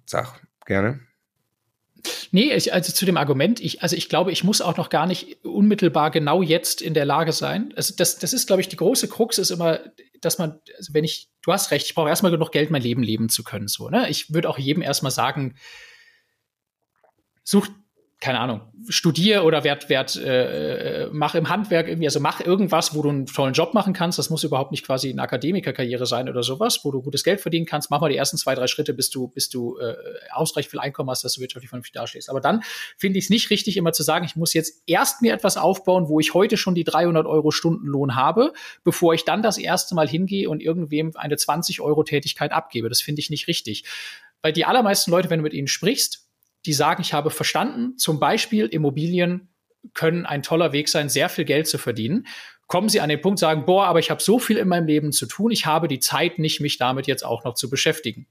sag 0.07 0.41
gerne. 0.65 1.01
Nee, 2.31 2.53
ich, 2.53 2.73
also 2.73 2.93
zu 2.93 3.05
dem 3.05 3.17
Argument, 3.17 3.61
ich, 3.61 3.83
also 3.83 3.95
ich 3.95 4.09
glaube, 4.09 4.33
ich 4.33 4.43
muss 4.43 4.61
auch 4.61 4.77
noch 4.77 4.89
gar 4.89 5.07
nicht 5.07 5.45
unmittelbar 5.45 6.11
genau 6.11 6.43
jetzt 6.43 6.83
in 6.83 6.95
der 6.95 7.05
Lage 7.05 7.33
sein. 7.33 7.73
Also 7.77 7.95
das, 7.97 8.19
das 8.19 8.33
ist, 8.33 8.47
glaube 8.47 8.61
ich, 8.63 8.69
die 8.69 8.77
große 8.77 9.09
Krux 9.09 9.39
ist 9.39 9.51
immer, 9.51 9.81
dass 10.21 10.39
man, 10.39 10.61
also 10.77 10.95
wenn 10.95 11.05
ich, 11.05 11.29
du 11.43 11.53
hast 11.53 11.71
recht, 11.71 11.87
ich 11.87 11.95
brauche 11.95 12.09
erstmal 12.09 12.33
genug 12.33 12.51
Geld, 12.51 12.71
mein 12.71 12.83
Leben 12.83 13.03
leben 13.03 13.29
zu 13.29 13.45
können. 13.45 13.69
So, 13.69 13.89
ne? 13.89 14.09
Ich 14.09 14.33
würde 14.33 14.49
auch 14.49 14.59
jedem 14.59 14.83
erstmal 14.83 15.13
sagen, 15.13 15.57
sucht 17.45 17.73
keine 18.23 18.39
Ahnung, 18.39 18.61
studier 18.89 19.43
oder 19.43 19.65
werd, 19.65 19.89
werd, 19.89 20.15
äh, 20.15 21.09
mach 21.11 21.35
im 21.35 21.49
Handwerk 21.49 21.89
irgendwie, 21.89 22.07
also 22.07 22.21
mach 22.21 22.41
irgendwas, 22.41 22.95
wo 22.95 23.03
du 23.03 23.09
einen 23.09 23.27
tollen 23.27 23.53
Job 23.53 23.75
machen 23.75 23.95
kannst. 23.95 24.17
Das 24.17 24.31
muss 24.31 24.45
überhaupt 24.45 24.71
nicht 24.71 24.87
quasi 24.87 25.11
eine 25.11 25.23
Akademikerkarriere 25.23 26.07
sein 26.07 26.29
oder 26.29 26.45
sowas, 26.45 26.85
wo 26.85 26.93
du 26.93 27.03
gutes 27.03 27.25
Geld 27.25 27.41
verdienen 27.41 27.67
kannst. 27.67 27.91
Mach 27.91 28.01
mal 28.01 28.11
die 28.11 28.17
ersten 28.17 28.37
zwei, 28.37 28.55
drei 28.55 28.69
Schritte, 28.69 28.95
bis 28.95 29.11
du, 29.11 29.27
bis 29.27 29.49
du 29.49 29.77
äh, 29.79 29.97
ausreichend 30.31 30.71
viel 30.71 30.79
Einkommen 30.79 31.11
hast, 31.11 31.25
dass 31.25 31.35
du 31.35 31.41
wirtschaftlich 31.41 31.69
vernünftig 31.69 31.95
dastehst. 31.95 32.31
Aber 32.31 32.41
dann 32.41 32.63
finde 32.97 33.19
ich 33.19 33.25
es 33.25 33.31
nicht 33.31 33.51
richtig, 33.51 33.77
immer 33.77 33.93
zu 33.93 34.05
sagen, 34.05 34.25
ich 34.25 34.37
muss 34.37 34.55
jetzt 34.55 34.85
erst 34.87 35.21
mir 35.21 35.35
etwas 35.35 35.57
aufbauen, 35.57 36.09
wo 36.09 36.21
ich 36.21 36.33
heute 36.33 36.57
schon 36.57 36.77
die 36.77 36.85
300 36.85 37.27
Euro 37.27 37.51
Stundenlohn 37.51 38.15
habe, 38.15 38.53
bevor 38.85 39.15
ich 39.15 39.25
dann 39.25 39.43
das 39.43 39.59
erste 39.59 39.97
Mal 39.97 40.07
hingehe 40.07 40.49
und 40.49 40.63
irgendwem 40.63 41.11
eine 41.17 41.37
20 41.37 41.81
Euro 41.81 42.05
Tätigkeit 42.05 42.53
abgebe. 42.53 42.89
Das 42.89 43.03
finde 43.03 43.19
ich 43.19 43.31
nicht 43.31 43.49
richtig. 43.49 43.83
Weil 44.43 44.53
die 44.53 44.65
allermeisten 44.65 45.11
Leute, 45.11 45.29
wenn 45.29 45.41
du 45.41 45.45
mit 45.45 45.55
ihnen 45.55 45.67
sprichst, 45.67 46.29
die 46.67 46.73
sagen, 46.73 47.03
ich 47.03 47.13
habe 47.13 47.31
verstanden, 47.31 47.99
zum 47.99 48.21
Beispiel 48.21 48.67
Immobilien 48.67 49.49
können 49.95 50.27
ein 50.27 50.43
toller 50.43 50.73
Weg 50.73 50.89
sein, 50.89 51.09
sehr 51.09 51.29
viel 51.29 51.45
Geld 51.45 51.67
zu 51.67 51.79
verdienen. 51.79 52.27
Kommen 52.67 52.89
Sie 52.89 53.01
an 53.01 53.09
den 53.09 53.21
Punkt, 53.21 53.39
sagen, 53.39 53.67
boah, 53.67 53.87
aber 53.87 53.99
ich 53.99 54.11
habe 54.11 54.23
so 54.23 54.39
viel 54.39 54.57
in 54.57 54.69
meinem 54.69 54.87
Leben 54.87 55.13
zu 55.13 55.27
tun, 55.27 55.51
ich 55.51 55.67
habe 55.67 55.89
die 55.89 56.01
Zeit 56.01 56.39
nicht, 56.39 56.61
mich 56.61 56.79
damit 56.79 57.07
jetzt 57.07 57.25
auch 57.25 57.45
noch 57.45 57.55
zu 57.55 57.69
beschäftigen. 57.69 58.27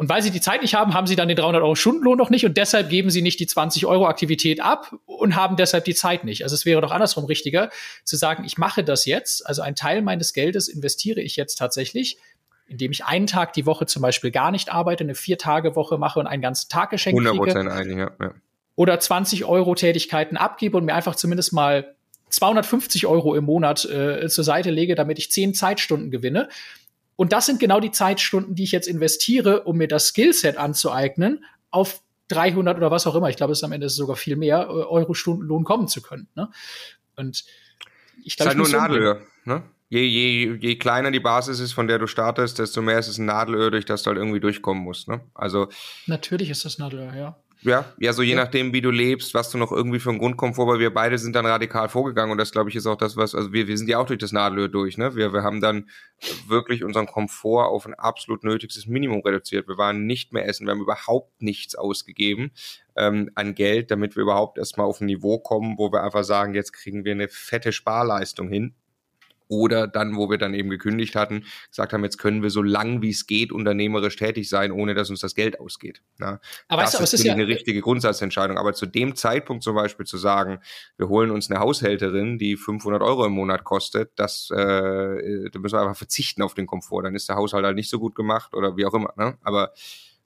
Und 0.00 0.08
weil 0.08 0.22
Sie 0.22 0.30
die 0.30 0.40
Zeit 0.40 0.62
nicht 0.62 0.74
haben, 0.74 0.94
haben 0.94 1.06
Sie 1.06 1.14
dann 1.14 1.28
den 1.28 1.36
300 1.36 1.62
Euro 1.62 1.74
Stundenlohn 1.74 2.16
noch 2.16 2.30
nicht 2.30 2.46
und 2.46 2.56
deshalb 2.56 2.88
geben 2.88 3.10
Sie 3.10 3.20
nicht 3.20 3.38
die 3.38 3.46
20 3.46 3.84
Euro 3.84 4.06
Aktivität 4.06 4.58
ab 4.58 4.94
und 5.04 5.36
haben 5.36 5.56
deshalb 5.56 5.84
die 5.84 5.94
Zeit 5.94 6.24
nicht. 6.24 6.42
Also 6.42 6.54
es 6.54 6.64
wäre 6.64 6.80
doch 6.80 6.90
andersrum 6.90 7.26
richtiger 7.26 7.68
zu 8.04 8.16
sagen, 8.16 8.44
ich 8.44 8.56
mache 8.56 8.82
das 8.82 9.04
jetzt, 9.04 9.46
also 9.46 9.60
ein 9.60 9.74
Teil 9.74 10.00
meines 10.00 10.32
Geldes 10.32 10.68
investiere 10.68 11.20
ich 11.20 11.36
jetzt 11.36 11.56
tatsächlich 11.56 12.16
indem 12.70 12.92
ich 12.92 13.04
einen 13.04 13.26
Tag 13.26 13.52
die 13.52 13.66
Woche 13.66 13.86
zum 13.86 14.00
Beispiel 14.00 14.30
gar 14.30 14.50
nicht 14.50 14.72
arbeite, 14.72 15.04
eine 15.04 15.14
Vier-Tage-Woche 15.14 15.98
mache 15.98 16.20
und 16.20 16.26
einen 16.26 16.40
ganzen 16.40 16.68
Tag 16.68 16.90
geschenkt 16.90 17.20
100% 17.20 17.52
kriege. 17.52 17.72
Einig, 17.72 17.98
ja, 17.98 18.10
ja. 18.20 18.34
Oder 18.76 18.98
20 18.98 19.44
Euro 19.44 19.74
Tätigkeiten 19.74 20.36
abgebe 20.36 20.78
und 20.78 20.84
mir 20.84 20.94
einfach 20.94 21.16
zumindest 21.16 21.52
mal 21.52 21.94
250 22.30 23.06
Euro 23.06 23.34
im 23.34 23.44
Monat 23.44 23.84
äh, 23.84 24.28
zur 24.28 24.44
Seite 24.44 24.70
lege, 24.70 24.94
damit 24.94 25.18
ich 25.18 25.30
10 25.32 25.52
Zeitstunden 25.52 26.10
gewinne. 26.10 26.48
Und 27.16 27.32
das 27.32 27.44
sind 27.44 27.60
genau 27.60 27.80
die 27.80 27.90
Zeitstunden, 27.90 28.54
die 28.54 28.62
ich 28.62 28.72
jetzt 28.72 28.86
investiere, 28.86 29.64
um 29.64 29.76
mir 29.76 29.88
das 29.88 30.06
Skillset 30.06 30.56
anzueignen, 30.56 31.44
auf 31.70 32.00
300 32.28 32.76
oder 32.76 32.90
was 32.90 33.06
auch 33.06 33.16
immer, 33.16 33.28
ich 33.28 33.36
glaube, 33.36 33.52
es 33.52 33.58
ist 33.58 33.64
am 33.64 33.72
Ende 33.72 33.88
sogar 33.88 34.16
viel 34.16 34.36
mehr, 34.36 34.60
äh, 34.60 34.72
Euro 34.72 35.14
Stundenlohn 35.14 35.64
kommen 35.64 35.88
zu 35.88 36.00
können. 36.00 36.28
Ne? 36.36 36.48
Und 37.16 37.44
ich 38.24 38.36
glaube, 38.36 38.52
ist 38.52 38.56
halt 38.56 38.72
nur 38.72 38.80
Nadelöhr, 38.80 39.20
ne? 39.44 39.64
Je, 39.90 40.06
je, 40.06 40.56
je 40.60 40.76
kleiner 40.76 41.10
die 41.10 41.20
Basis 41.20 41.60
ist, 41.60 41.72
von 41.72 41.88
der 41.88 41.98
du 41.98 42.06
startest, 42.06 42.58
desto 42.58 42.80
mehr 42.80 42.98
ist 42.98 43.08
es 43.08 43.18
ein 43.18 43.26
Nadelöhr, 43.26 43.70
durch 43.70 43.84
das 43.84 44.02
du 44.02 44.08
halt 44.08 44.18
irgendwie 44.18 44.40
durchkommen 44.40 44.82
musst. 44.82 45.08
Ne? 45.08 45.20
Also 45.34 45.68
natürlich 46.06 46.48
ist 46.50 46.64
das 46.64 46.78
Nadelöhr, 46.78 47.14
ja. 47.14 47.36
Ja, 47.62 47.84
ja, 47.98 48.14
so 48.14 48.22
je 48.22 48.34
ja. 48.34 48.42
nachdem, 48.42 48.72
wie 48.72 48.80
du 48.80 48.90
lebst, 48.90 49.34
was 49.34 49.50
du 49.50 49.58
noch 49.58 49.70
irgendwie 49.70 49.98
für 49.98 50.08
einen 50.08 50.18
Grundkomfort, 50.18 50.66
weil 50.66 50.78
wir 50.78 50.94
beide 50.94 51.18
sind 51.18 51.36
dann 51.36 51.44
radikal 51.44 51.90
vorgegangen 51.90 52.32
und 52.32 52.38
das, 52.38 52.52
glaube 52.52 52.70
ich, 52.70 52.76
ist 52.76 52.86
auch 52.86 52.96
das, 52.96 53.18
was, 53.18 53.34
also 53.34 53.52
wir, 53.52 53.68
wir 53.68 53.76
sind 53.76 53.86
ja 53.86 53.98
auch 53.98 54.06
durch 54.06 54.18
das 54.18 54.32
Nadelöhr 54.32 54.68
durch, 54.68 54.96
ne? 54.96 55.14
Wir, 55.14 55.34
wir 55.34 55.42
haben 55.42 55.60
dann 55.60 55.90
wirklich 56.48 56.84
unseren 56.84 57.04
Komfort 57.04 57.66
auf 57.66 57.84
ein 57.84 57.92
absolut 57.92 58.44
nötigstes 58.44 58.86
Minimum 58.86 59.20
reduziert. 59.20 59.68
Wir 59.68 59.76
waren 59.76 60.06
nicht 60.06 60.32
mehr 60.32 60.48
essen, 60.48 60.66
wir 60.66 60.70
haben 60.70 60.80
überhaupt 60.80 61.42
nichts 61.42 61.74
ausgegeben 61.74 62.52
ähm, 62.96 63.30
an 63.34 63.54
Geld, 63.54 63.90
damit 63.90 64.16
wir 64.16 64.22
überhaupt 64.22 64.56
erstmal 64.56 64.86
auf 64.86 65.02
ein 65.02 65.06
Niveau 65.06 65.38
kommen, 65.38 65.76
wo 65.76 65.92
wir 65.92 66.02
einfach 66.02 66.24
sagen, 66.24 66.54
jetzt 66.54 66.72
kriegen 66.72 67.04
wir 67.04 67.12
eine 67.12 67.28
fette 67.28 67.72
Sparleistung 67.72 68.48
hin 68.48 68.74
oder 69.50 69.88
dann, 69.88 70.16
wo 70.16 70.30
wir 70.30 70.38
dann 70.38 70.54
eben 70.54 70.70
gekündigt 70.70 71.16
hatten, 71.16 71.44
gesagt 71.68 71.92
haben, 71.92 72.04
jetzt 72.04 72.18
können 72.18 72.42
wir 72.42 72.50
so 72.50 72.62
lang 72.62 73.02
wie 73.02 73.10
es 73.10 73.26
geht 73.26 73.52
unternehmerisch 73.52 74.16
tätig 74.16 74.48
sein, 74.48 74.70
ohne 74.70 74.94
dass 74.94 75.10
uns 75.10 75.20
das 75.20 75.34
Geld 75.34 75.58
ausgeht. 75.60 76.02
Ja, 76.20 76.40
aber 76.68 76.82
das 76.82 76.92
weißt 76.94 77.00
du, 77.00 77.04
ist, 77.04 77.12
ist 77.14 77.24
ja 77.24 77.34
eine 77.34 77.48
richtige 77.48 77.80
Grundsatzentscheidung. 77.80 78.56
Aber 78.56 78.72
zu 78.72 78.86
dem 78.86 79.16
Zeitpunkt 79.16 79.64
zum 79.64 79.74
Beispiel 79.74 80.06
zu 80.06 80.18
sagen, 80.18 80.60
wir 80.96 81.08
holen 81.08 81.30
uns 81.30 81.50
eine 81.50 81.58
Haushälterin, 81.58 82.38
die 82.38 82.56
500 82.56 83.02
Euro 83.02 83.26
im 83.26 83.32
Monat 83.32 83.64
kostet, 83.64 84.12
das, 84.16 84.50
äh, 84.50 85.50
da 85.50 85.58
müssen 85.58 85.76
wir 85.76 85.80
einfach 85.80 85.96
verzichten 85.96 86.42
auf 86.42 86.54
den 86.54 86.66
Komfort. 86.66 87.02
Dann 87.02 87.16
ist 87.16 87.28
der 87.28 87.36
Haushalt 87.36 87.64
halt 87.64 87.76
nicht 87.76 87.90
so 87.90 87.98
gut 87.98 88.14
gemacht 88.14 88.54
oder 88.54 88.76
wie 88.76 88.86
auch 88.86 88.94
immer. 88.94 89.12
Ne? 89.16 89.36
Aber 89.42 89.72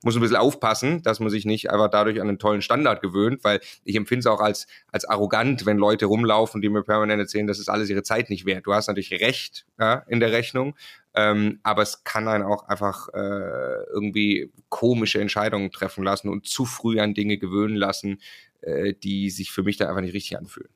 muss 0.04 0.14
ein 0.14 0.20
bisschen 0.20 0.36
aufpassen, 0.36 1.02
dass 1.02 1.20
man 1.20 1.30
sich 1.30 1.44
nicht 1.44 1.70
einfach 1.70 1.90
dadurch 1.90 2.20
an 2.20 2.28
einen 2.28 2.38
tollen 2.38 2.62
Standard 2.62 3.00
gewöhnt, 3.00 3.42
weil 3.42 3.60
ich 3.84 3.96
empfinde 3.96 4.20
es 4.20 4.26
auch 4.26 4.40
als, 4.40 4.66
als 4.92 5.04
arrogant, 5.04 5.66
wenn 5.66 5.78
Leute 5.78 6.06
rumlaufen, 6.06 6.60
die 6.60 6.68
mir 6.68 6.82
permanent 6.82 7.20
erzählen, 7.20 7.46
das 7.46 7.58
ist 7.58 7.68
alles 7.68 7.90
ihre 7.90 8.02
Zeit 8.02 8.30
nicht 8.30 8.46
wert. 8.46 8.66
Du 8.66 8.74
hast 8.74 8.86
natürlich 8.86 9.12
recht 9.12 9.66
ja, 9.78 10.04
in 10.06 10.20
der 10.20 10.32
Rechnung, 10.32 10.76
ähm, 11.14 11.60
aber 11.62 11.82
es 11.82 12.04
kann 12.04 12.28
einen 12.28 12.44
auch 12.44 12.68
einfach 12.68 13.08
äh, 13.08 13.84
irgendwie 13.92 14.52
komische 14.68 15.20
Entscheidungen 15.20 15.70
treffen 15.70 16.04
lassen 16.04 16.28
und 16.28 16.46
zu 16.46 16.64
früh 16.64 17.00
an 17.00 17.14
Dinge 17.14 17.38
gewöhnen 17.38 17.76
lassen, 17.76 18.20
äh, 18.60 18.94
die 18.94 19.30
sich 19.30 19.50
für 19.50 19.62
mich 19.62 19.76
da 19.76 19.88
einfach 19.88 20.02
nicht 20.02 20.14
richtig 20.14 20.38
anfühlen. 20.38 20.70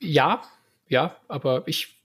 Ja, 0.00 0.42
ja, 0.88 1.16
aber 1.28 1.62
ich 1.66 2.00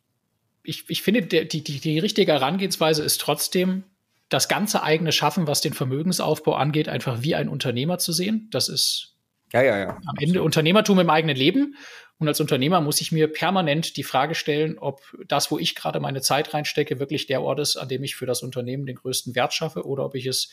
ich, 0.65 0.85
ich 0.88 1.01
finde, 1.01 1.22
die, 1.22 1.47
die, 1.63 1.80
die 1.80 1.99
richtige 1.99 2.34
Herangehensweise 2.34 3.03
ist 3.03 3.22
trotzdem, 3.22 3.84
das 4.30 4.47
ganze 4.47 4.84
eigene 4.84 5.11
Schaffen, 5.11 5.47
was 5.47 5.61
den 5.61 5.73
Vermögensaufbau 5.73 6.56
angeht, 6.56 6.89
einfach 6.89 7.22
wie 7.22 7.35
ein 7.35 7.49
Unternehmer 7.49 7.97
zu 7.97 8.11
sehen. 8.11 8.47
Das 8.52 8.69
ist 8.69 9.15
ja, 9.53 9.61
ja, 9.61 9.77
ja. 9.77 9.89
am 10.06 10.15
Ende 10.19 10.43
Unternehmertum 10.43 10.99
im 10.99 11.10
eigenen 11.10 11.35
Leben. 11.35 11.76
Und 12.18 12.27
als 12.27 12.39
Unternehmer 12.39 12.80
muss 12.81 13.02
ich 13.02 13.11
mir 13.11 13.27
permanent 13.27 13.97
die 13.97 14.03
Frage 14.03 14.35
stellen, 14.35 14.77
ob 14.80 15.02
das, 15.27 15.52
wo 15.52 15.60
ich 15.60 15.76
gerade 15.76 15.99
meine 15.99 16.22
Zeit 16.22 16.53
reinstecke, 16.53 16.99
wirklich 16.99 17.27
der 17.27 17.41
Ort 17.41 17.60
ist, 17.60 17.76
an 17.76 17.89
dem 17.89 18.03
ich 18.03 18.15
für 18.15 18.26
das 18.26 18.41
Unternehmen 18.41 18.85
den 18.85 18.95
größten 18.95 19.35
Wert 19.35 19.53
schaffe 19.53 19.85
oder 19.85 20.06
ob 20.06 20.15
ich 20.15 20.26
es 20.26 20.52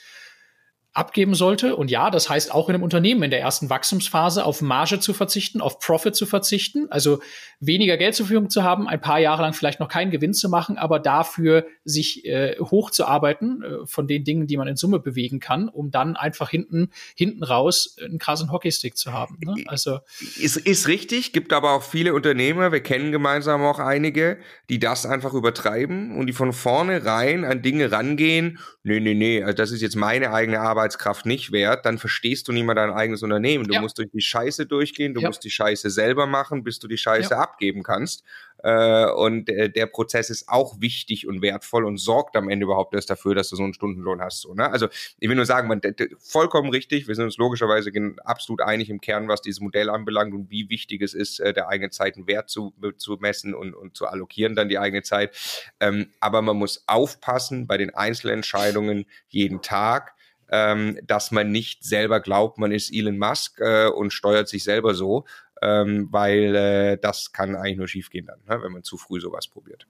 abgeben 0.94 1.34
sollte. 1.34 1.74
Und 1.74 1.90
ja, 1.90 2.10
das 2.10 2.28
heißt 2.28 2.52
auch 2.52 2.68
in 2.68 2.74
einem 2.74 2.84
Unternehmen 2.84 3.22
in 3.22 3.30
der 3.30 3.40
ersten 3.40 3.70
Wachstumsphase 3.70 4.44
auf 4.44 4.60
Marge 4.60 5.00
zu 5.00 5.14
verzichten, 5.14 5.62
auf 5.62 5.78
Profit 5.78 6.14
zu 6.14 6.26
verzichten, 6.26 6.86
also 6.90 7.20
weniger 7.60 7.96
Geld 7.96 8.14
zur 8.14 8.26
Verfügung 8.26 8.50
zu 8.50 8.62
haben, 8.62 8.86
ein 8.88 9.00
paar 9.00 9.18
Jahre 9.18 9.40
lang 9.42 9.54
vielleicht 9.54 9.80
noch 9.80 9.88
keinen 9.88 10.10
Gewinn 10.10 10.34
zu 10.34 10.50
machen, 10.50 10.76
aber 10.76 10.98
dafür 10.98 11.64
sich 11.84 12.26
äh, 12.26 12.56
hochzuarbeiten 12.58 13.62
äh, 13.62 13.86
von 13.86 14.06
den 14.06 14.24
Dingen, 14.24 14.46
die 14.46 14.58
man 14.58 14.68
in 14.68 14.76
Summe 14.76 14.98
bewegen 14.98 15.40
kann, 15.40 15.68
um 15.68 15.90
dann 15.90 16.14
einfach 16.16 16.50
hinten 16.50 16.90
hinten 17.14 17.42
raus 17.42 17.96
einen 18.04 18.18
krassen 18.18 18.52
Hockeystick 18.52 18.96
zu 18.98 19.14
haben. 19.14 19.38
Ne? 19.40 19.64
Also 19.68 20.00
ist, 20.38 20.58
ist 20.58 20.88
richtig, 20.88 21.32
gibt 21.32 21.54
aber 21.54 21.72
auch 21.72 21.82
viele 21.82 22.12
Unternehmer, 22.12 22.70
wir 22.70 22.82
kennen 22.82 23.12
gemeinsam 23.12 23.62
auch 23.62 23.78
einige, 23.78 24.38
die 24.68 24.78
das 24.78 25.06
einfach 25.06 25.32
übertreiben 25.32 26.16
und 26.16 26.26
die 26.26 26.34
von 26.34 26.52
vornherein 26.52 27.46
an 27.46 27.62
Dinge 27.62 27.92
rangehen. 27.92 28.58
Nee, 28.82 29.00
nee, 29.00 29.14
nee, 29.14 29.42
also 29.42 29.56
das 29.56 29.70
ist 29.70 29.80
jetzt 29.80 29.96
meine 29.96 30.32
eigene 30.32 30.60
Arbeit 30.60 30.81
Arbeitskraft 30.82 31.26
nicht 31.26 31.52
wert, 31.52 31.86
dann 31.86 31.98
verstehst 31.98 32.48
du 32.48 32.52
nicht 32.52 32.64
mal 32.64 32.74
dein 32.74 32.90
eigenes 32.90 33.22
Unternehmen. 33.22 33.66
Du 33.68 33.74
ja. 33.74 33.80
musst 33.80 33.98
durch 33.98 34.10
die 34.12 34.20
Scheiße 34.20 34.66
durchgehen, 34.66 35.14
du 35.14 35.20
ja. 35.20 35.28
musst 35.28 35.44
die 35.44 35.50
Scheiße 35.50 35.90
selber 35.90 36.26
machen, 36.26 36.64
bis 36.64 36.80
du 36.80 36.88
die 36.88 36.96
Scheiße 36.96 37.30
ja. 37.30 37.38
abgeben 37.38 37.84
kannst. 37.84 38.24
Äh, 38.64 39.06
und 39.10 39.48
äh, 39.48 39.70
der 39.70 39.86
Prozess 39.86 40.30
ist 40.30 40.48
auch 40.48 40.80
wichtig 40.80 41.26
und 41.26 41.42
wertvoll 41.42 41.84
und 41.84 41.98
sorgt 41.98 42.36
am 42.36 42.48
Ende 42.48 42.64
überhaupt 42.64 42.94
erst 42.94 43.10
dafür, 43.10 43.34
dass 43.34 43.48
du 43.48 43.56
so 43.56 43.62
einen 43.62 43.74
Stundenlohn 43.74 44.20
hast. 44.20 44.40
So, 44.40 44.54
ne? 44.54 44.70
Also 44.70 44.88
ich 45.18 45.28
will 45.28 45.36
nur 45.36 45.46
sagen, 45.46 45.68
man, 45.68 45.80
vollkommen 46.18 46.70
richtig, 46.70 47.08
wir 47.08 47.14
sind 47.14 47.24
uns 47.24 47.36
logischerweise 47.36 47.90
absolut 48.24 48.60
einig 48.60 48.90
im 48.90 49.00
Kern, 49.00 49.28
was 49.28 49.42
dieses 49.42 49.60
Modell 49.60 49.88
anbelangt 49.90 50.34
und 50.34 50.50
wie 50.50 50.68
wichtig 50.68 51.02
es 51.02 51.14
ist, 51.14 51.40
äh, 51.40 51.52
der 51.52 51.68
eigenen 51.68 51.92
Zeit 51.92 52.16
einen 52.16 52.26
Wert 52.26 52.50
zu, 52.50 52.74
zu 52.96 53.16
messen 53.20 53.54
und, 53.54 53.74
und 53.74 53.96
zu 53.96 54.06
allokieren, 54.06 54.54
dann 54.54 54.68
die 54.68 54.78
eigene 54.78 55.02
Zeit. 55.02 55.36
Ähm, 55.80 56.08
aber 56.20 56.42
man 56.42 56.56
muss 56.56 56.84
aufpassen 56.86 57.66
bei 57.66 57.78
den 57.78 57.94
Einzelentscheidungen 57.94 59.06
jeden 59.28 59.62
Tag, 59.62 60.14
ähm, 60.52 61.00
dass 61.04 61.32
man 61.32 61.50
nicht 61.50 61.82
selber 61.82 62.20
glaubt, 62.20 62.58
man 62.58 62.70
ist 62.70 62.94
Elon 62.94 63.18
Musk 63.18 63.58
äh, 63.58 63.86
und 63.86 64.12
steuert 64.12 64.48
sich 64.48 64.62
selber 64.62 64.94
so, 64.94 65.24
ähm, 65.62 66.06
weil 66.10 66.54
äh, 66.54 66.98
das 67.00 67.32
kann 67.32 67.56
eigentlich 67.56 67.78
nur 67.78 67.88
schiefgehen 67.88 68.26
dann, 68.26 68.40
ne, 68.46 68.62
wenn 68.62 68.72
man 68.72 68.84
zu 68.84 68.98
früh 68.98 69.20
sowas 69.20 69.48
probiert. 69.48 69.86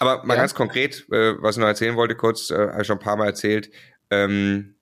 Aber 0.00 0.24
mal 0.24 0.34
ja. 0.34 0.40
ganz 0.40 0.54
konkret, 0.54 1.06
äh, 1.12 1.34
was 1.42 1.56
ich 1.56 1.60
noch 1.60 1.66
erzählen 1.66 1.96
wollte, 1.96 2.14
kurz, 2.14 2.50
äh, 2.50 2.56
habe 2.56 2.80
ich 2.80 2.86
schon 2.86 2.98
ein 2.98 3.04
paar 3.04 3.16
Mal 3.16 3.26
erzählt, 3.26 3.70
ähm, 4.10 4.76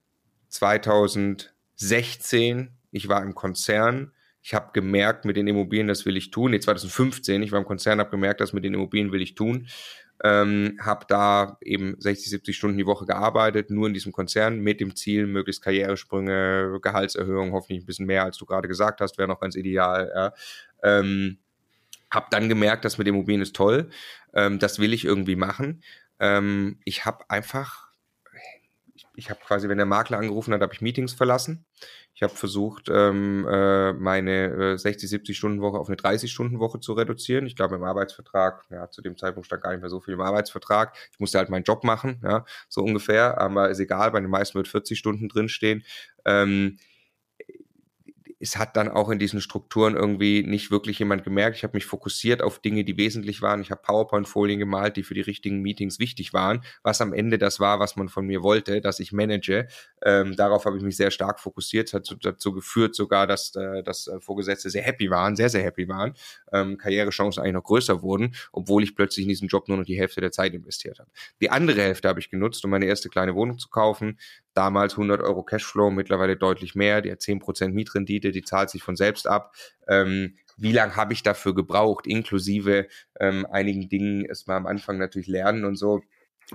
2016, 0.51 2.71
ich 2.93 3.09
war 3.09 3.23
im 3.23 3.35
Konzern, 3.35 4.13
Ich 4.47 4.55
habe 4.55 4.71
gemerkt, 4.73 5.25
mit 5.25 5.37
den 5.37 5.49
Immobilien, 5.49 5.89
das 5.89 6.07
will 6.07 6.17
ich 6.17 6.31
tun. 6.31 6.53
Nee, 6.53 6.61
2015, 6.61 7.43
ich 7.43 7.51
war 7.51 7.59
im 7.59 7.65
Konzern, 7.65 7.99
habe 7.99 8.11
gemerkt, 8.11 8.41
das 8.41 8.53
mit 8.53 8.63
den 8.63 8.75
Immobilien 8.75 9.11
will 9.11 9.21
ich 9.21 9.35
tun. 9.35 9.67
Ähm, 10.23 10.79
habe 10.81 11.05
da 11.09 11.59
eben 11.63 11.97
60, 11.99 12.31
70 12.31 12.57
Stunden 12.57 12.79
die 12.79 12.87
Woche 12.87 13.07
gearbeitet, 13.07 13.71
nur 13.71 13.89
in 13.89 13.93
diesem 13.93 14.13
Konzern 14.13 14.61
mit 14.61 14.81
dem 14.81 14.95
Ziel, 14.95 15.27
möglichst 15.27 15.65
Karrieresprünge, 15.65 16.79
Gehaltserhöhung, 16.81 17.55
hoffentlich 17.55 17.83
ein 17.83 17.87
bisschen 17.87 18.07
mehr, 18.07 18.23
als 18.23 18.39
du 18.39 18.47
gerade 18.47 18.69
gesagt 18.69 19.01
hast, 19.01 19.19
wäre 19.19 19.27
noch 19.27 19.41
ganz 19.41 19.57
ideal. 19.57 20.13
Ja. 20.15 20.33
Ähm, 20.85 21.39
habe 22.13 22.27
dann 22.31 22.49
gemerkt, 22.49 22.85
das 22.85 22.99
mit 22.99 23.09
Immobilien 23.09 23.43
ist 23.43 23.57
toll, 23.57 23.91
ähm, 24.33 24.61
das 24.61 24.79
will 24.79 24.95
ich 24.95 25.05
irgendwie 25.05 25.35
machen. 25.35 25.83
Ähm, 26.21 26.79
ich 26.85 27.05
habe 27.05 27.29
einfach, 27.31 27.86
ich, 29.17 29.31
habe 29.31 29.41
quasi, 29.41 29.69
wenn 29.69 29.77
der 29.79 29.87
Makler 29.87 30.19
angerufen 30.19 30.53
hat, 30.55 30.61
habe 30.61 30.75
ich 30.75 30.81
Meetings 30.81 31.13
verlassen. 31.13 31.65
Ich 32.15 32.23
habe 32.23 32.35
versucht, 32.35 32.89
ähm, 32.91 33.47
äh, 33.49 33.93
meine 33.93 34.75
äh, 34.75 34.79
60, 34.79 35.09
70 35.09 35.37
Stunden 35.37 35.61
Woche 35.61 35.79
auf 35.79 35.89
eine 35.89 35.97
30 35.97 36.31
Stunden 36.31 36.59
Woche 36.59 36.81
zu 36.81 36.93
reduzieren. 36.93 37.47
Ich 37.47 37.57
glaube, 37.57 37.77
im 37.77 37.85
Arbeitsvertrag, 37.85 38.65
ja, 38.71 38.91
zu 38.91 39.03
dem 39.03 39.17
Zeitpunkt 39.19 39.47
stand 39.47 39.63
gar 39.63 39.73
nicht 39.73 39.81
mehr 39.81 39.91
so 39.91 40.01
viel 40.01 40.15
im 40.15 40.21
Arbeitsvertrag. 40.21 40.97
Ich 41.13 41.21
musste 41.21 41.39
halt 41.39 41.51
meinen 41.51 41.65
Job 41.65 41.85
machen, 41.85 42.21
ja, 42.23 42.45
so 42.69 42.83
ungefähr. 42.83 43.39
Aber 43.41 43.71
ist 43.71 43.81
egal, 43.81 44.11
bei 44.11 44.21
den 44.21 44.31
meisten 44.31 44.55
wird 44.55 44.69
40 44.69 44.99
Stunden 44.99 45.29
drinstehen. 45.29 45.85
Ähm, 46.25 46.79
es 48.39 48.57
hat 48.57 48.77
dann 48.77 48.89
auch 48.89 49.09
in 49.09 49.19
diesen 49.19 49.41
Strukturen 49.41 49.97
irgendwie 49.97 50.43
nicht 50.43 50.71
wirklich 50.71 50.99
jemand 50.99 51.25
gemerkt. 51.25 51.57
Ich 51.57 51.63
habe 51.63 51.77
mich 51.77 51.87
fokussiert 51.87 52.43
auf 52.43 52.59
Dinge, 52.59 52.85
die 52.85 52.97
wesentlich 52.97 53.41
waren. 53.41 53.63
Ich 53.63 53.71
habe 53.71 53.83
PowerPoint-Folien 53.83 54.59
gemalt, 54.59 54.97
die 54.97 55.03
für 55.03 55.15
die 55.15 55.23
richtigen 55.23 55.63
Meetings 55.63 55.99
wichtig 55.99 56.33
waren, 56.35 56.63
was 56.83 57.01
am 57.01 57.15
Ende 57.15 57.39
das 57.39 57.61
war, 57.61 57.81
was 57.81 57.97
man 57.97 58.09
von 58.09 58.27
mir 58.27 58.43
wollte, 58.43 58.81
dass 58.81 59.01
ich 59.01 59.13
manage. 59.13 59.69
Ähm, 60.07 60.37
darauf 60.37 60.65
habe 60.65 60.77
ich 60.77 60.85
mich 60.85 60.97
sehr 60.97 61.11
stark 61.11 61.41
fokussiert. 61.41 61.93
Hat 61.93 62.17
dazu 62.23 62.53
geführt 62.53 62.95
sogar, 62.95 63.27
dass, 63.27 63.53
äh, 63.57 63.83
dass 63.83 64.07
äh, 64.07 64.21
Vorgesetzte 64.21 64.71
sehr 64.71 64.85
happy 64.85 65.11
waren, 65.11 65.35
sehr, 65.35 65.49
sehr 65.49 65.65
happy 65.65 65.89
waren. 65.89 66.15
Ähm, 66.53 66.79
Karrierechancen 66.79 67.43
eigentlich 67.43 67.55
noch 67.55 67.65
größer 67.65 68.03
wurden, 68.03 68.37
obwohl 68.53 68.85
ich 68.85 68.95
plötzlich 68.95 69.25
in 69.25 69.31
diesen 69.31 69.49
Job 69.49 69.67
nur 69.67 69.79
noch 69.79 69.85
die 69.85 69.99
Hälfte 69.99 70.21
der 70.21 70.31
Zeit 70.31 70.55
investiert 70.55 71.01
habe. 71.01 71.11
Die 71.41 71.51
andere 71.51 71.83
Hälfte 71.83 72.07
habe 72.09 72.21
ich 72.21 72.31
genutzt, 72.31 72.65
um 72.65 72.71
meine 72.71 72.87
erste 72.87 73.09
kleine 73.09 73.35
Wohnung 73.35 73.59
zu 73.59 73.69
kaufen. 73.69 74.21
Damals 74.55 74.93
100 74.93 75.21
Euro 75.23 75.43
Cashflow, 75.43 75.91
mittlerweile 75.91 76.37
deutlich 76.37 76.77
mehr. 76.77 77.03
Die 77.03 77.11
hat 77.11 77.21
10% 77.21 77.71
Mietrendite, 77.71 78.31
die 78.31 78.43
zahlt 78.43 78.71
sich 78.71 78.85
von 78.85 78.95
selbst 78.95 79.27
ab. 79.27 79.57
Ähm, 79.89 80.37
wie 80.57 80.73
lange 80.73 80.95
habe 80.95 81.15
ich 81.15 81.25
dafür 81.25 81.53
gebraucht, 81.53 82.07
inklusive 82.07 82.87
ähm, 83.19 83.45
einigen 83.51 83.89
Dingen, 83.89 84.25
es 84.25 84.47
mal 84.47 84.57
am 84.57 84.67
Anfang 84.67 84.99
natürlich 84.99 85.27
lernen 85.27 85.65
und 85.65 85.75
so 85.75 86.03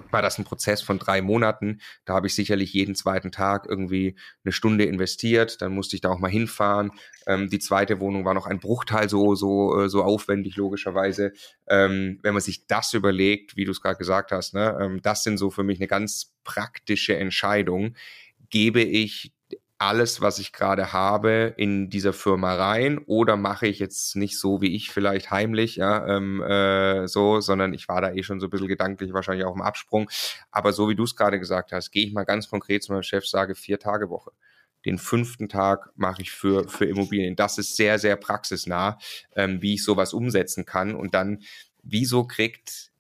war 0.10 0.22
das 0.22 0.38
ein 0.38 0.46
Prozess 0.46 0.82
von 0.82 1.00
drei 1.00 1.22
Monaten. 1.22 1.82
Da 2.06 2.14
habe 2.14 2.28
ich 2.28 2.36
sicherlich 2.36 2.74
jeden 2.74 2.96
zweiten 2.96 3.32
Tag 3.32 3.66
irgendwie 3.68 4.16
eine 4.44 4.52
Stunde 4.52 4.86
investiert. 4.86 5.62
Dann 5.62 5.74
musste 5.74 5.96
ich 5.96 6.02
da 6.02 6.10
auch 6.10 6.20
mal 6.20 6.32
hinfahren. 6.32 6.92
Ähm, 7.28 7.50
die 7.50 7.60
zweite 7.60 8.00
Wohnung 8.00 8.26
war 8.26 8.34
noch 8.34 8.48
ein 8.48 8.60
Bruchteil 8.60 9.10
so 9.10 9.36
so 9.36 9.82
äh, 9.82 9.90
so 9.90 10.04
aufwendig 10.04 10.56
logischerweise. 10.56 11.34
Ähm, 11.68 12.20
wenn 12.22 12.34
man 12.34 12.42
sich 12.42 12.68
das 12.68 12.94
überlegt, 12.94 13.58
wie 13.58 13.66
du 13.66 13.72
es 13.72 13.82
gerade 13.82 13.98
gesagt 13.98 14.32
hast, 14.32 14.54
ne, 14.54 14.78
ähm, 14.82 15.02
das 15.02 15.24
sind 15.24 15.38
so 15.38 15.50
für 15.52 15.64
mich 15.64 15.80
eine 15.80 15.88
ganz 15.88 16.34
praktische 16.44 17.18
Entscheidung. 17.18 17.96
Gebe 18.50 18.82
ich 18.82 19.34
alles, 19.82 20.22
was 20.22 20.38
ich 20.38 20.54
gerade 20.54 20.94
habe, 20.94 21.56
in 21.58 21.90
dieser 21.90 22.14
Firma 22.14 22.54
rein 22.54 23.00
oder 23.00 23.36
mache 23.36 23.66
ich 23.66 23.80
jetzt 23.80 24.16
nicht 24.16 24.38
so 24.38 24.62
wie 24.62 24.76
ich 24.76 24.92
vielleicht 24.92 25.32
heimlich, 25.32 25.78
ja, 25.78 26.06
ähm, 26.08 26.40
äh, 26.44 27.08
so, 27.08 27.42
sondern 27.42 27.74
ich 27.74 27.88
war 27.88 28.00
da 28.00 28.12
eh 28.12 28.22
schon 28.22 28.40
so 28.40 28.46
ein 28.46 28.52
bisschen 28.52 28.68
gedanklich, 28.68 29.12
wahrscheinlich 29.12 29.44
auch 29.44 29.56
im 29.56 29.64
Absprung. 29.64 30.08
Aber 30.52 30.72
so 30.72 30.88
wie 30.88 30.96
du 30.96 31.04
es 31.04 31.16
gerade 31.16 31.40
gesagt 31.40 31.72
hast, 31.72 31.90
gehe 31.90 32.06
ich 32.06 32.14
mal 32.14 32.26
ganz 32.26 32.48
konkret 32.48 32.84
zu 32.84 32.92
meinem 32.92 33.02
Chef, 33.02 33.26
sage 33.26 33.56
vier 33.56 33.80
Tage 33.80 34.12
Woche. 34.12 34.32
Den 34.86 35.00
fünften 35.00 35.50
Tag 35.50 35.90
mache 35.96 36.22
ich 36.22 36.32
für, 36.32 36.70
für 36.70 36.86
Immobilien. 36.86 37.36
Das 37.36 37.58
ist 37.58 37.76
sehr, 37.76 37.98
sehr 37.98 38.18
praxisnah, 38.18 39.00
ähm, 39.36 39.64
wie 39.64 39.74
ich 39.74 39.84
sowas 39.84 40.14
umsetzen 40.14 40.64
kann. 40.64 40.94
Und 40.94 41.16
dann, 41.16 41.40
wieso 41.82 42.26
kriegt 42.26 42.91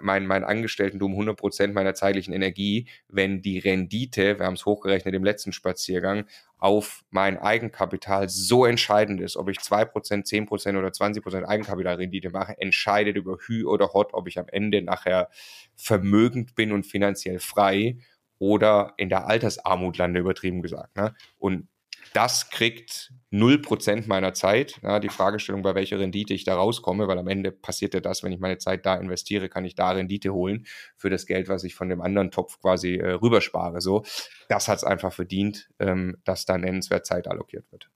mein, 0.00 0.44
Angestelltentum 0.44 1.12
100 1.12 1.36
Prozent 1.36 1.74
meiner 1.74 1.94
zeitlichen 1.94 2.32
Energie, 2.32 2.88
wenn 3.08 3.42
die 3.42 3.58
Rendite, 3.58 4.38
wir 4.38 4.46
haben 4.46 4.54
es 4.54 4.66
hochgerechnet 4.66 5.14
im 5.14 5.24
letzten 5.24 5.52
Spaziergang, 5.52 6.26
auf 6.58 7.04
mein 7.10 7.38
Eigenkapital 7.38 8.28
so 8.28 8.64
entscheidend 8.64 9.20
ist, 9.20 9.36
ob 9.36 9.48
ich 9.48 9.58
2%, 9.58 9.90
10% 10.24 10.78
oder 10.78 10.88
20% 10.88 11.44
Eigenkapitalrendite 11.44 12.30
mache, 12.30 12.56
entscheidet 12.60 13.16
über 13.16 13.38
Hü 13.46 13.64
oder 13.64 13.92
Hot, 13.92 14.14
ob 14.14 14.28
ich 14.28 14.38
am 14.38 14.46
Ende 14.48 14.82
nachher 14.82 15.28
vermögend 15.74 16.54
bin 16.54 16.72
und 16.72 16.86
finanziell 16.86 17.40
frei 17.40 17.98
oder 18.38 18.94
in 18.96 19.08
der 19.08 19.26
Altersarmut 19.26 19.98
lande, 19.98 20.20
übertrieben 20.20 20.62
gesagt. 20.62 20.96
Ne? 20.96 21.14
Und 21.38 21.68
das 22.14 22.50
kriegt 22.50 23.12
0% 23.32 24.06
meiner 24.06 24.34
Zeit. 24.34 24.78
Ja, 24.82 25.00
die 25.00 25.08
Fragestellung, 25.08 25.62
bei 25.62 25.74
welcher 25.74 25.98
Rendite 25.98 26.34
ich 26.34 26.44
da 26.44 26.54
rauskomme, 26.54 27.08
weil 27.08 27.18
am 27.18 27.28
Ende 27.28 27.52
passiert 27.52 27.94
ja 27.94 28.00
das, 28.00 28.22
wenn 28.22 28.32
ich 28.32 28.40
meine 28.40 28.58
Zeit 28.58 28.84
da 28.84 28.96
investiere, 28.96 29.48
kann 29.48 29.64
ich 29.64 29.74
da 29.74 29.90
Rendite 29.90 30.32
holen 30.32 30.66
für 30.96 31.10
das 31.10 31.26
Geld, 31.26 31.48
was 31.48 31.64
ich 31.64 31.74
von 31.74 31.88
dem 31.88 32.00
anderen 32.00 32.30
Topf 32.30 32.60
quasi 32.60 32.96
äh, 32.96 33.12
rüberspare. 33.12 33.80
So, 33.80 34.04
das 34.48 34.68
hat 34.68 34.78
es 34.78 34.84
einfach 34.84 35.12
verdient, 35.12 35.68
ähm, 35.78 36.18
dass 36.24 36.44
da 36.44 36.58
nennenswert 36.58 37.06
Zeit 37.06 37.26
allokiert 37.28 37.70
wird. 37.72 37.88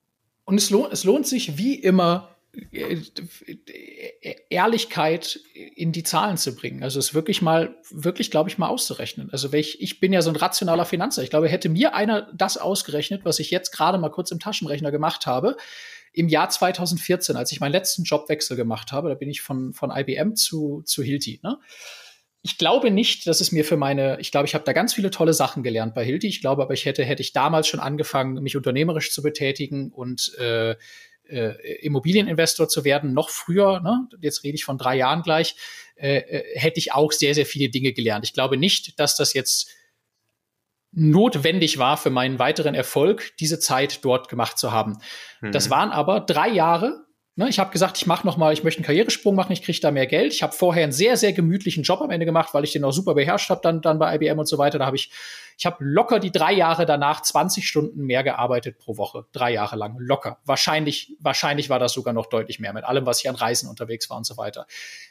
Und 0.45 0.57
es 0.57 0.71
lohnt, 0.71 0.93
es 0.93 1.05
lohnt 1.05 1.27
sich 1.27 1.59
wie 1.59 1.75
immer, 1.75 2.36
Ehrlichkeit 4.51 5.41
in 5.75 5.93
die 5.93 6.03
Zahlen 6.03 6.37
zu 6.37 6.55
bringen. 6.55 6.83
Also 6.83 6.99
es 6.99 7.15
wirklich 7.15 7.43
mal, 7.43 7.77
wirklich, 7.91 8.31
glaube 8.31 8.49
ich, 8.49 8.59
mal 8.59 8.69
auszurechnen. 8.69 9.31
Also 9.31 9.53
ich, 9.53 9.81
ich 9.81 10.01
bin 10.01 10.13
ja 10.13 10.23
so 10.23 10.31
ein 10.31 10.37
rationaler 10.37 10.85
Finanzer. 10.85 11.23
Ich 11.23 11.31
glaube, 11.31 11.49
hätte 11.49 11.69
mir 11.69 11.95
einer 11.95 12.31
das 12.35 12.57
ausgerechnet, 12.57 13.25
was 13.25 13.39
ich 13.39 13.51
jetzt 13.51 13.73
gerade 13.73 13.99
mal 13.99 14.11
kurz 14.11 14.31
im 14.31 14.39
Taschenrechner 14.39 14.91
gemacht 14.91 15.27
habe, 15.27 15.57
im 16.13 16.29
Jahr 16.29 16.49
2014, 16.49 17.37
als 17.37 17.53
ich 17.53 17.61
meinen 17.61 17.73
letzten 17.73 18.05
Jobwechsel 18.05 18.57
gemacht 18.57 18.91
habe, 18.91 19.11
da 19.11 19.15
bin 19.15 19.29
ich 19.29 19.43
von, 19.43 19.75
von 19.75 19.91
IBM 19.95 20.35
zu, 20.35 20.83
zu 20.87 21.03
Hilti, 21.03 21.41
ne? 21.43 21.59
ich 22.47 22.59
glaube 22.59 22.93
nicht, 22.93 23.27
dass 23.27 23.41
es 23.41 23.51
mir 23.51 23.65
für 23.65 23.77
meine, 23.77 24.19
ich 24.21 24.31
glaube, 24.31 24.47
ich 24.47 24.55
habe 24.55 24.65
da 24.65 24.73
ganz 24.73 24.95
viele 24.95 25.11
tolle 25.11 25.35
Sachen 25.35 25.65
gelernt 25.65 25.95
bei 25.97 26.05
Hilti. 26.05 26.29
Ich 26.29 26.41
glaube 26.41 26.63
aber, 26.63 26.75
ich 26.75 26.87
hätte, 26.87 27.05
hätte 27.05 27.21
ich 27.21 27.33
damals 27.33 27.67
schon 27.67 27.81
angefangen, 27.81 28.41
mich 28.41 28.57
unternehmerisch 28.57 29.11
zu 29.11 29.21
betätigen 29.21 29.91
und 29.91 30.33
äh, 30.39 30.77
äh, 31.29 31.85
Immobilieninvestor 31.85 32.69
zu 32.69 32.85
werden, 32.85 33.13
noch 33.13 33.31
früher, 33.31 33.81
ne, 33.81 34.09
jetzt 34.21 34.45
rede 34.45 34.55
ich 34.55 34.65
von 34.65 34.79
drei 34.79 34.97
Jahren 34.97 35.23
gleich, 35.23 35.57
äh, 35.97 36.19
äh, 36.19 36.59
hätte 36.59 36.79
ich 36.79 36.93
auch 36.93 37.13
sehr, 37.13 37.35
sehr 37.35 37.47
viele 37.47 37.71
Dinge 37.71 37.93
gelernt. 37.93 38.25
Ich 38.25 38.33
glaube 38.33 38.57
nicht, 38.57 38.99
dass 39.01 39.17
das 39.17 39.33
jetzt 39.33 39.71
notwendig 40.93 41.79
war 41.79 41.97
für 41.97 42.11
meinen 42.11 42.39
weiteren 42.39 42.75
Erfolg, 42.75 43.37
diese 43.39 43.59
Zeit 43.59 44.05
dort 44.05 44.29
gemacht 44.29 44.59
zu 44.59 44.73
haben. 44.73 44.99
Mhm. 45.41 45.53
Das 45.53 45.71
waren 45.71 45.91
aber 45.91 46.21
drei 46.21 46.49
Jahre, 46.49 47.06
Ne, 47.39 47.51
ich 47.51 47.59
habe 47.59 47.71
gesagt, 47.71 47.99
ich 47.99 48.07
mache 48.07 48.27
noch 48.27 48.39
mal, 48.39 48.55
ich 48.55 48.65
möchte 48.65 48.79
einen 48.79 48.87
Karrieresprung 48.87 49.35
machen, 49.35 49.53
ich 49.53 49.63
kriege 49.63 49.79
da 49.79 49.91
mehr 49.91 50.07
Geld. 50.07 50.33
Ich 50.33 50.43
habe 50.43 50.55
vorher 50.55 50.85
einen 50.85 50.93
sehr 50.93 51.19
sehr 51.19 51.35
gemütlichen 51.35 51.83
Job 51.83 52.01
am 52.01 52.11
Ende 52.11 52.25
gemacht, 52.25 52.55
weil 52.55 52.65
ich 52.65 52.73
den 52.73 52.83
auch 52.83 52.93
super 52.93 53.13
beherrscht 53.13 53.51
habe 53.51 53.61
dann 53.63 53.83
dann 53.83 53.99
bei 53.99 54.15
IBM 54.15 54.39
und 54.39 54.49
so 54.49 54.57
weiter. 54.57 54.79
Da 54.79 54.87
habe 54.87 54.97
ich 54.97 55.11
ich 55.59 55.67
habe 55.67 55.77
locker 55.81 56.19
die 56.19 56.33
drei 56.33 56.55
Jahre 56.55 56.87
danach 56.87 57.21
20 57.21 57.69
Stunden 57.69 58.05
mehr 58.05 58.23
gearbeitet 58.23 58.79
pro 58.79 58.97
Woche, 58.97 59.27
drei 59.33 59.53
Jahre 59.53 59.77
lang 59.77 59.99
locker. 59.99 60.39
Wahrscheinlich 60.47 61.15
wahrscheinlich 61.21 61.69
war 61.69 61.79
das 61.79 61.93
sogar 61.93 62.15
noch 62.15 62.27
deutlich 62.27 62.59
mehr 62.59 62.73
mit 62.73 62.85
allem, 62.85 63.05
was 63.05 63.21
ich 63.21 63.29
an 63.29 63.37
Reisen 63.37 63.69
unterwegs 63.69 64.09
war 64.09 64.17
und 64.17 64.25
so 64.25 64.39
weiter. 64.39 64.67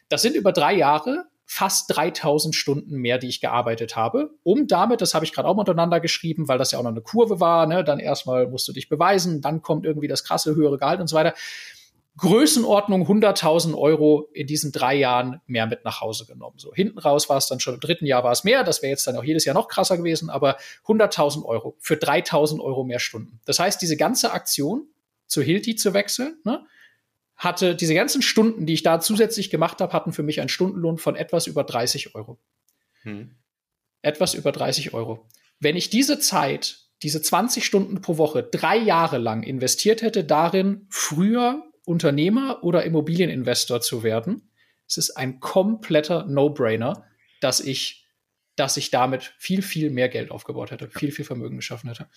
Das 0.09 0.23
sind 0.23 0.35
über 0.35 0.51
drei 0.51 0.73
Jahre 0.73 1.25
fast 1.47 1.95
3000 1.95 2.55
Stunden 2.55 2.95
mehr, 2.95 3.19
die 3.19 3.27
ich 3.27 3.39
gearbeitet 3.39 3.95
habe, 3.95 4.31
um 4.41 4.65
damit, 4.65 5.01
das 5.01 5.13
habe 5.13 5.25
ich 5.25 5.31
gerade 5.31 5.47
auch 5.47 5.55
miteinander 5.55 5.99
geschrieben, 5.99 6.47
weil 6.47 6.57
das 6.57 6.71
ja 6.71 6.79
auch 6.79 6.83
noch 6.83 6.89
eine 6.89 7.01
Kurve 7.01 7.39
war, 7.39 7.67
ne, 7.67 7.83
dann 7.83 7.99
erstmal 7.99 8.47
musst 8.47 8.67
du 8.67 8.73
dich 8.73 8.89
beweisen, 8.89 9.41
dann 9.41 9.61
kommt 9.61 9.85
irgendwie 9.85 10.07
das 10.07 10.23
krasse 10.23 10.55
höhere 10.55 10.79
Gehalt 10.79 10.99
und 11.01 11.07
so 11.07 11.15
weiter. 11.15 11.35
Größenordnung 12.17 13.07
100.000 13.07 13.77
Euro 13.77 14.29
in 14.33 14.47
diesen 14.47 14.71
drei 14.71 14.95
Jahren 14.95 15.41
mehr 15.47 15.65
mit 15.67 15.83
nach 15.83 15.99
Hause 15.99 16.25
genommen. 16.25 16.57
So 16.57 16.73
hinten 16.73 16.97
raus 16.97 17.27
war 17.27 17.37
es 17.37 17.47
dann 17.47 17.59
schon 17.59 17.73
im 17.73 17.81
dritten 17.81 18.05
Jahr 18.05 18.23
war 18.23 18.31
es 18.31 18.45
mehr. 18.45 18.63
Das 18.63 18.81
wäre 18.81 18.91
jetzt 18.91 19.05
dann 19.05 19.17
auch 19.17 19.23
jedes 19.23 19.43
Jahr 19.43 19.53
noch 19.53 19.67
krasser 19.67 19.97
gewesen, 19.97 20.29
aber 20.29 20.57
100.000 20.85 21.43
Euro 21.43 21.75
für 21.79 21.95
3.000 21.95 22.61
Euro 22.61 22.85
mehr 22.85 22.99
Stunden. 22.99 23.41
Das 23.45 23.59
heißt, 23.59 23.81
diese 23.81 23.97
ganze 23.97 24.31
Aktion 24.31 24.87
zu 25.27 25.41
Hilti 25.41 25.75
zu 25.75 25.93
wechseln, 25.93 26.37
ne, 26.45 26.65
hatte 27.35 27.75
diese 27.75 27.93
ganzen 27.93 28.21
Stunden, 28.21 28.65
die 28.65 28.73
ich 28.73 28.83
da 28.83 29.01
zusätzlich 29.01 29.49
gemacht 29.49 29.81
habe, 29.81 29.91
hatten 29.91 30.13
für 30.13 30.23
mich 30.23 30.39
einen 30.39 30.49
Stundenlohn 30.49 30.97
von 30.97 31.17
etwas 31.17 31.47
über 31.47 31.65
30 31.65 32.15
Euro. 32.15 32.39
Hm. 33.01 33.35
Etwas 34.01 34.35
über 34.35 34.53
30 34.53 34.93
Euro. 34.93 35.27
Wenn 35.59 35.75
ich 35.75 35.89
diese 35.89 36.19
Zeit, 36.19 36.77
diese 37.01 37.21
20 37.21 37.65
Stunden 37.65 37.99
pro 37.99 38.17
Woche, 38.17 38.41
drei 38.43 38.77
Jahre 38.77 39.17
lang 39.17 39.43
investiert 39.43 40.01
hätte 40.01 40.23
darin, 40.23 40.87
früher 40.89 41.63
Unternehmer 41.85 42.63
oder 42.63 42.83
Immobilieninvestor 42.83 43.81
zu 43.81 44.03
werden. 44.03 44.51
Es 44.87 44.97
ist 44.97 45.11
ein 45.11 45.39
kompletter 45.39 46.25
No-Brainer, 46.25 47.05
dass 47.41 47.59
ich, 47.59 48.07
dass 48.55 48.77
ich 48.77 48.91
damit 48.91 49.33
viel, 49.37 49.61
viel 49.61 49.89
mehr 49.89 50.09
Geld 50.09 50.31
aufgebaut 50.31 50.71
hätte, 50.71 50.89
viel, 50.89 51.11
viel 51.11 51.25
Vermögen 51.25 51.57
geschaffen 51.57 51.87
hätte. 51.89 52.07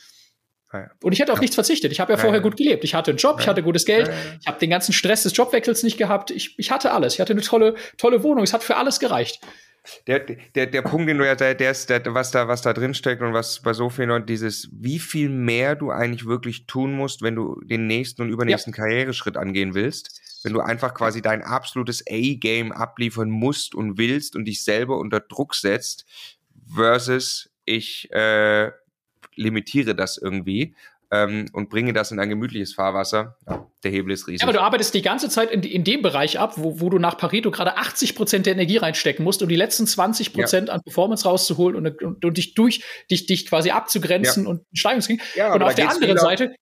Und 1.02 1.12
ich 1.12 1.20
hätte 1.20 1.32
auf 1.32 1.40
nichts 1.40 1.54
verzichtet. 1.54 1.92
Ich 1.92 2.00
habe 2.00 2.12
ja 2.12 2.18
vorher 2.18 2.40
gut 2.40 2.56
gelebt. 2.58 2.84
Ich 2.84 2.94
hatte 2.94 3.10
einen 3.10 3.18
Job, 3.18 3.38
ich 3.40 3.48
hatte 3.48 3.62
gutes 3.62 3.86
Geld, 3.86 4.10
ich 4.40 4.46
habe 4.46 4.58
den 4.58 4.68
ganzen 4.68 4.92
Stress 4.92 5.22
des 5.22 5.34
Jobwechsels 5.34 5.82
nicht 5.82 5.96
gehabt. 5.96 6.30
Ich, 6.30 6.58
ich 6.58 6.70
hatte 6.70 6.92
alles. 6.92 7.14
Ich 7.14 7.20
hatte 7.20 7.32
eine 7.32 7.40
tolle, 7.40 7.74
tolle 7.96 8.22
Wohnung. 8.22 8.44
Es 8.44 8.52
hat 8.52 8.62
für 8.62 8.76
alles 8.76 9.00
gereicht. 9.00 9.40
Der, 10.06 10.20
der, 10.20 10.66
der 10.66 10.82
Punkt, 10.82 11.09
den 11.09 11.19
du 11.19 11.27
ja, 11.27 11.35
der, 11.35 11.55
der 11.55 11.70
ist, 11.70 11.90
der, 11.90 12.02
was 12.15 12.31
da, 12.31 12.48
was 12.48 12.62
da 12.62 12.73
drin 12.73 12.94
steckt 12.94 13.23
und 13.23 13.32
was 13.32 13.60
bei 13.62 13.73
so 13.73 13.90
vielen 13.90 14.09
Leuten 14.09 14.27
dieses, 14.27 14.69
wie 14.73 14.98
viel 14.98 15.28
mehr 15.28 15.77
du 15.77 15.90
eigentlich 15.90 16.27
wirklich 16.27 16.66
tun 16.66 16.93
musst, 16.93 17.23
wenn 17.23 17.35
du 17.35 17.60
den 17.65 17.86
nächsten 17.86 18.23
und 18.23 18.31
übernächsten 18.31 18.73
ja. 18.73 18.77
Karriereschritt 18.77 19.36
angehen 19.36 19.74
willst. 19.74 20.20
Wenn 20.44 20.52
du 20.52 20.60
einfach 20.60 20.94
quasi 20.94 21.20
dein 21.20 21.43
absolutes 21.43 22.05
A-Game 22.09 22.70
abliefern 22.70 23.28
musst 23.28 23.74
und 23.74 23.98
willst 23.98 24.36
und 24.36 24.44
dich 24.44 24.62
selber 24.62 24.98
unter 24.98 25.20
Druck 25.20 25.55
setzt, 25.55 26.06
versus 26.73 27.51
ich 27.65 28.10
äh, 28.12 28.70
limitiere 29.35 29.94
das 29.94 30.16
irgendwie 30.16 30.74
ähm, 31.10 31.47
und 31.52 31.70
bringe 31.70 31.93
das 31.93 32.10
in 32.10 32.20
ein 32.20 32.28
gemütliches 32.28 32.74
Fahrwasser. 32.74 33.36
Ja, 33.47 33.66
der 33.85 33.90
Hebel 33.90 34.12
ist 34.12 34.26
riesig. 34.26 34.40
Ja, 34.40 34.47
aber 34.47 34.52
du 34.52 34.62
arbeitest 34.62 34.93
die 34.94 35.02
ganze 35.02 35.28
Zeit 35.28 35.51
in, 35.51 35.62
in 35.62 35.85
dem 35.85 36.02
Bereich 36.02 36.39
ab, 36.39 36.55
wo, 36.56 36.80
wo 36.80 36.90
du 36.90 36.98
nach 36.98 37.16
Pareto 37.16 37.51
gerade 37.51 37.76
80 37.76 38.14
Prozent 38.14 38.47
der 38.47 38.55
Energie 38.55 38.76
reinstecken 38.76 39.24
musst, 39.24 39.43
um 39.43 39.48
die 39.48 39.56
letzten 39.56 39.86
20 39.86 40.32
Prozent 40.32 40.68
ja. 40.68 40.74
an 40.74 40.82
Performance 40.82 41.26
rauszuholen 41.26 41.76
und, 41.76 42.02
und, 42.02 42.24
und, 42.24 42.36
dich 42.36 42.55
durch, 42.55 42.82
dich, 43.10 43.26
dich 43.26 43.47
quasi 43.47 43.70
abzugrenzen 43.70 44.47
und 44.47 44.62
Steigerungskrieg. 44.72 45.20
Ja, 45.36 45.55
und 45.55 45.62
auf 45.62 45.74
der 45.74 45.90
anderen 45.90 46.18
Seite 46.18 46.55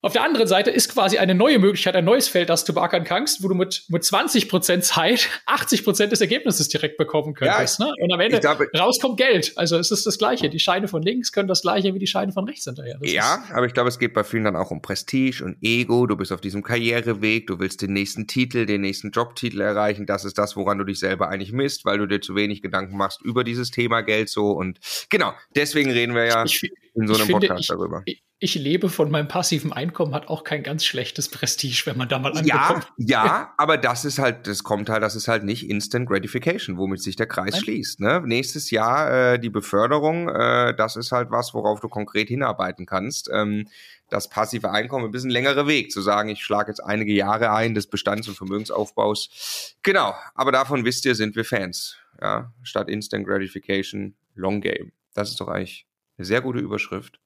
auf 0.00 0.12
der 0.12 0.22
anderen 0.22 0.46
Seite 0.46 0.70
ist 0.70 0.92
quasi 0.92 1.18
eine 1.18 1.34
neue 1.34 1.58
Möglichkeit, 1.58 1.96
ein 1.96 2.04
neues 2.04 2.28
Feld, 2.28 2.50
das 2.50 2.64
du 2.64 2.72
beackern 2.72 3.02
kannst, 3.02 3.42
wo 3.42 3.48
du 3.48 3.56
mit, 3.56 3.84
mit 3.88 4.04
20 4.04 4.48
Prozent 4.48 4.84
Zeit 4.84 5.28
80 5.46 5.82
Prozent 5.82 6.12
des 6.12 6.20
Ergebnisses 6.20 6.68
direkt 6.68 6.98
bekommen 6.98 7.34
könntest. 7.34 7.80
Ja, 7.80 7.86
ne? 7.86 7.92
Und 8.00 8.12
am 8.12 8.20
Ende 8.20 8.38
glaube, 8.38 8.68
rauskommt 8.76 9.16
Geld. 9.16 9.52
Also 9.56 9.76
es 9.76 9.90
ist 9.90 10.06
das 10.06 10.16
Gleiche. 10.16 10.50
Die 10.50 10.60
Scheine 10.60 10.86
von 10.86 11.02
links 11.02 11.32
können 11.32 11.48
das 11.48 11.62
Gleiche 11.62 11.94
wie 11.94 11.98
die 11.98 12.06
Scheine 12.06 12.32
von 12.32 12.44
rechts 12.44 12.64
hinterher. 12.64 12.98
Das 13.00 13.12
ja, 13.12 13.42
aber 13.52 13.66
ich 13.66 13.74
glaube, 13.74 13.88
es 13.88 13.98
geht 13.98 14.14
bei 14.14 14.22
vielen 14.22 14.44
dann 14.44 14.54
auch 14.54 14.70
um 14.70 14.82
Prestige 14.82 15.44
und 15.44 15.56
Ego. 15.62 16.06
Du 16.06 16.16
bist 16.16 16.32
auf 16.32 16.40
diesem 16.40 16.62
Karriereweg, 16.62 17.48
du 17.48 17.58
willst 17.58 17.82
den 17.82 17.92
nächsten 17.92 18.28
Titel, 18.28 18.66
den 18.66 18.82
nächsten 18.82 19.10
Jobtitel 19.10 19.60
erreichen. 19.60 20.06
Das 20.06 20.24
ist 20.24 20.38
das, 20.38 20.54
woran 20.54 20.78
du 20.78 20.84
dich 20.84 21.00
selber 21.00 21.28
eigentlich 21.28 21.52
misst, 21.52 21.84
weil 21.84 21.98
du 21.98 22.06
dir 22.06 22.20
zu 22.20 22.36
wenig 22.36 22.62
Gedanken 22.62 22.96
machst 22.96 23.20
über 23.22 23.42
dieses 23.42 23.72
Thema 23.72 24.02
Geld 24.02 24.28
so. 24.28 24.52
Und 24.52 24.78
genau, 25.10 25.32
deswegen 25.56 25.90
reden 25.90 26.14
wir 26.14 26.26
ja 26.26 26.44
ich, 26.44 26.70
in 27.00 27.06
so 27.06 27.14
einem 27.14 27.26
finde, 27.26 27.46
Podcast 27.46 27.60
ich, 27.62 27.66
darüber. 27.68 28.02
Ich, 28.04 28.22
ich 28.40 28.54
lebe 28.54 28.88
von 28.88 29.10
meinem 29.10 29.28
passiven 29.28 29.72
Einkommen 29.72 30.14
hat 30.14 30.28
auch 30.28 30.42
kein 30.42 30.62
ganz 30.62 30.84
schlechtes 30.84 31.28
Prestige, 31.28 31.82
wenn 31.86 31.96
man 31.96 32.08
da 32.08 32.18
mal 32.18 32.32
angekommen 32.32 32.82
Ja, 32.96 33.24
ja, 33.26 33.54
aber 33.56 33.76
das 33.76 34.04
ist 34.04 34.18
halt, 34.18 34.46
das 34.46 34.64
kommt 34.64 34.88
halt, 34.88 35.02
das 35.02 35.14
ist 35.14 35.28
halt 35.28 35.44
nicht 35.44 35.68
Instant 35.68 36.08
Gratification, 36.08 36.76
womit 36.76 37.02
sich 37.02 37.16
der 37.16 37.26
Kreis 37.26 37.52
Nein. 37.52 37.62
schließt. 37.62 38.00
Ne? 38.00 38.22
Nächstes 38.24 38.70
Jahr 38.70 39.34
äh, 39.34 39.38
die 39.38 39.50
Beförderung, 39.50 40.28
äh, 40.28 40.74
das 40.74 40.96
ist 40.96 41.12
halt 41.12 41.30
was, 41.30 41.54
worauf 41.54 41.80
du 41.80 41.88
konkret 41.88 42.28
hinarbeiten 42.28 42.86
kannst. 42.86 43.30
Ähm, 43.32 43.68
das 44.08 44.28
passive 44.28 44.70
Einkommen 44.70 45.04
ein 45.06 45.10
bisschen 45.10 45.30
längerer 45.30 45.66
Weg, 45.66 45.92
zu 45.92 46.00
sagen, 46.00 46.28
ich 46.28 46.42
schlage 46.42 46.70
jetzt 46.70 46.80
einige 46.80 47.12
Jahre 47.12 47.50
ein 47.52 47.74
des 47.74 47.88
Bestands- 47.88 48.28
und 48.28 48.36
Vermögensaufbaus. 48.36 49.76
Genau, 49.82 50.14
aber 50.34 50.52
davon 50.52 50.84
wisst 50.84 51.04
ihr, 51.04 51.14
sind 51.14 51.36
wir 51.36 51.44
Fans. 51.44 51.96
Ja, 52.20 52.52
statt 52.62 52.88
Instant 52.88 53.26
Gratification, 53.26 54.16
Long 54.34 54.60
Game. 54.60 54.92
Das 55.14 55.30
ist 55.30 55.40
doch 55.40 55.48
eigentlich 55.48 55.87
eine 56.18 56.26
sehr 56.26 56.40
gute 56.40 56.58
Überschrift 56.58 57.20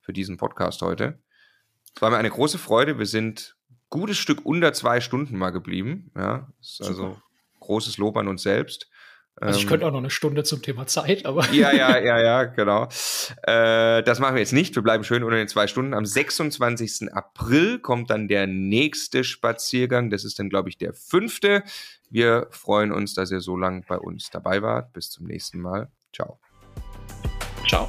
für 0.00 0.12
diesen 0.12 0.36
Podcast 0.36 0.80
heute. 0.82 1.18
Es 1.94 2.02
war 2.02 2.10
mir 2.10 2.18
eine 2.18 2.30
große 2.30 2.58
Freude. 2.58 2.98
Wir 2.98 3.06
sind 3.06 3.56
gutes 3.90 4.18
Stück 4.18 4.44
unter 4.44 4.72
zwei 4.72 5.00
Stunden 5.00 5.36
mal 5.36 5.50
geblieben. 5.50 6.10
Ja, 6.16 6.52
ist 6.60 6.82
also 6.82 7.16
großes 7.60 7.98
Lob 7.98 8.16
an 8.16 8.28
uns 8.28 8.42
selbst. 8.42 8.88
Also 9.38 9.58
ich 9.58 9.64
ähm, 9.64 9.68
könnte 9.68 9.86
auch 9.86 9.90
noch 9.90 9.98
eine 9.98 10.08
Stunde 10.08 10.44
zum 10.44 10.62
Thema 10.62 10.86
Zeit, 10.86 11.26
aber. 11.26 11.46
Ja, 11.52 11.72
ja, 11.72 11.98
ja, 11.98 12.18
ja, 12.20 12.44
genau. 12.44 12.84
Äh, 13.42 14.02
das 14.02 14.18
machen 14.18 14.34
wir 14.34 14.40
jetzt 14.40 14.52
nicht. 14.52 14.74
Wir 14.74 14.82
bleiben 14.82 15.04
schön 15.04 15.22
unter 15.22 15.36
den 15.36 15.48
zwei 15.48 15.66
Stunden. 15.66 15.92
Am 15.92 16.06
26. 16.06 17.12
April 17.12 17.78
kommt 17.78 18.10
dann 18.10 18.28
der 18.28 18.46
nächste 18.46 19.24
Spaziergang. 19.24 20.10
Das 20.10 20.24
ist 20.24 20.38
dann, 20.38 20.48
glaube 20.48 20.70
ich, 20.70 20.78
der 20.78 20.94
fünfte. 20.94 21.62
Wir 22.08 22.46
freuen 22.50 22.92
uns, 22.92 23.14
dass 23.14 23.30
ihr 23.30 23.40
so 23.40 23.56
lange 23.56 23.82
bei 23.86 23.98
uns 23.98 24.30
dabei 24.30 24.62
wart. 24.62 24.92
Bis 24.94 25.10
zum 25.10 25.26
nächsten 25.26 25.60
Mal. 25.60 25.90
Ciao. 26.14 26.38
Ciao. 27.68 27.88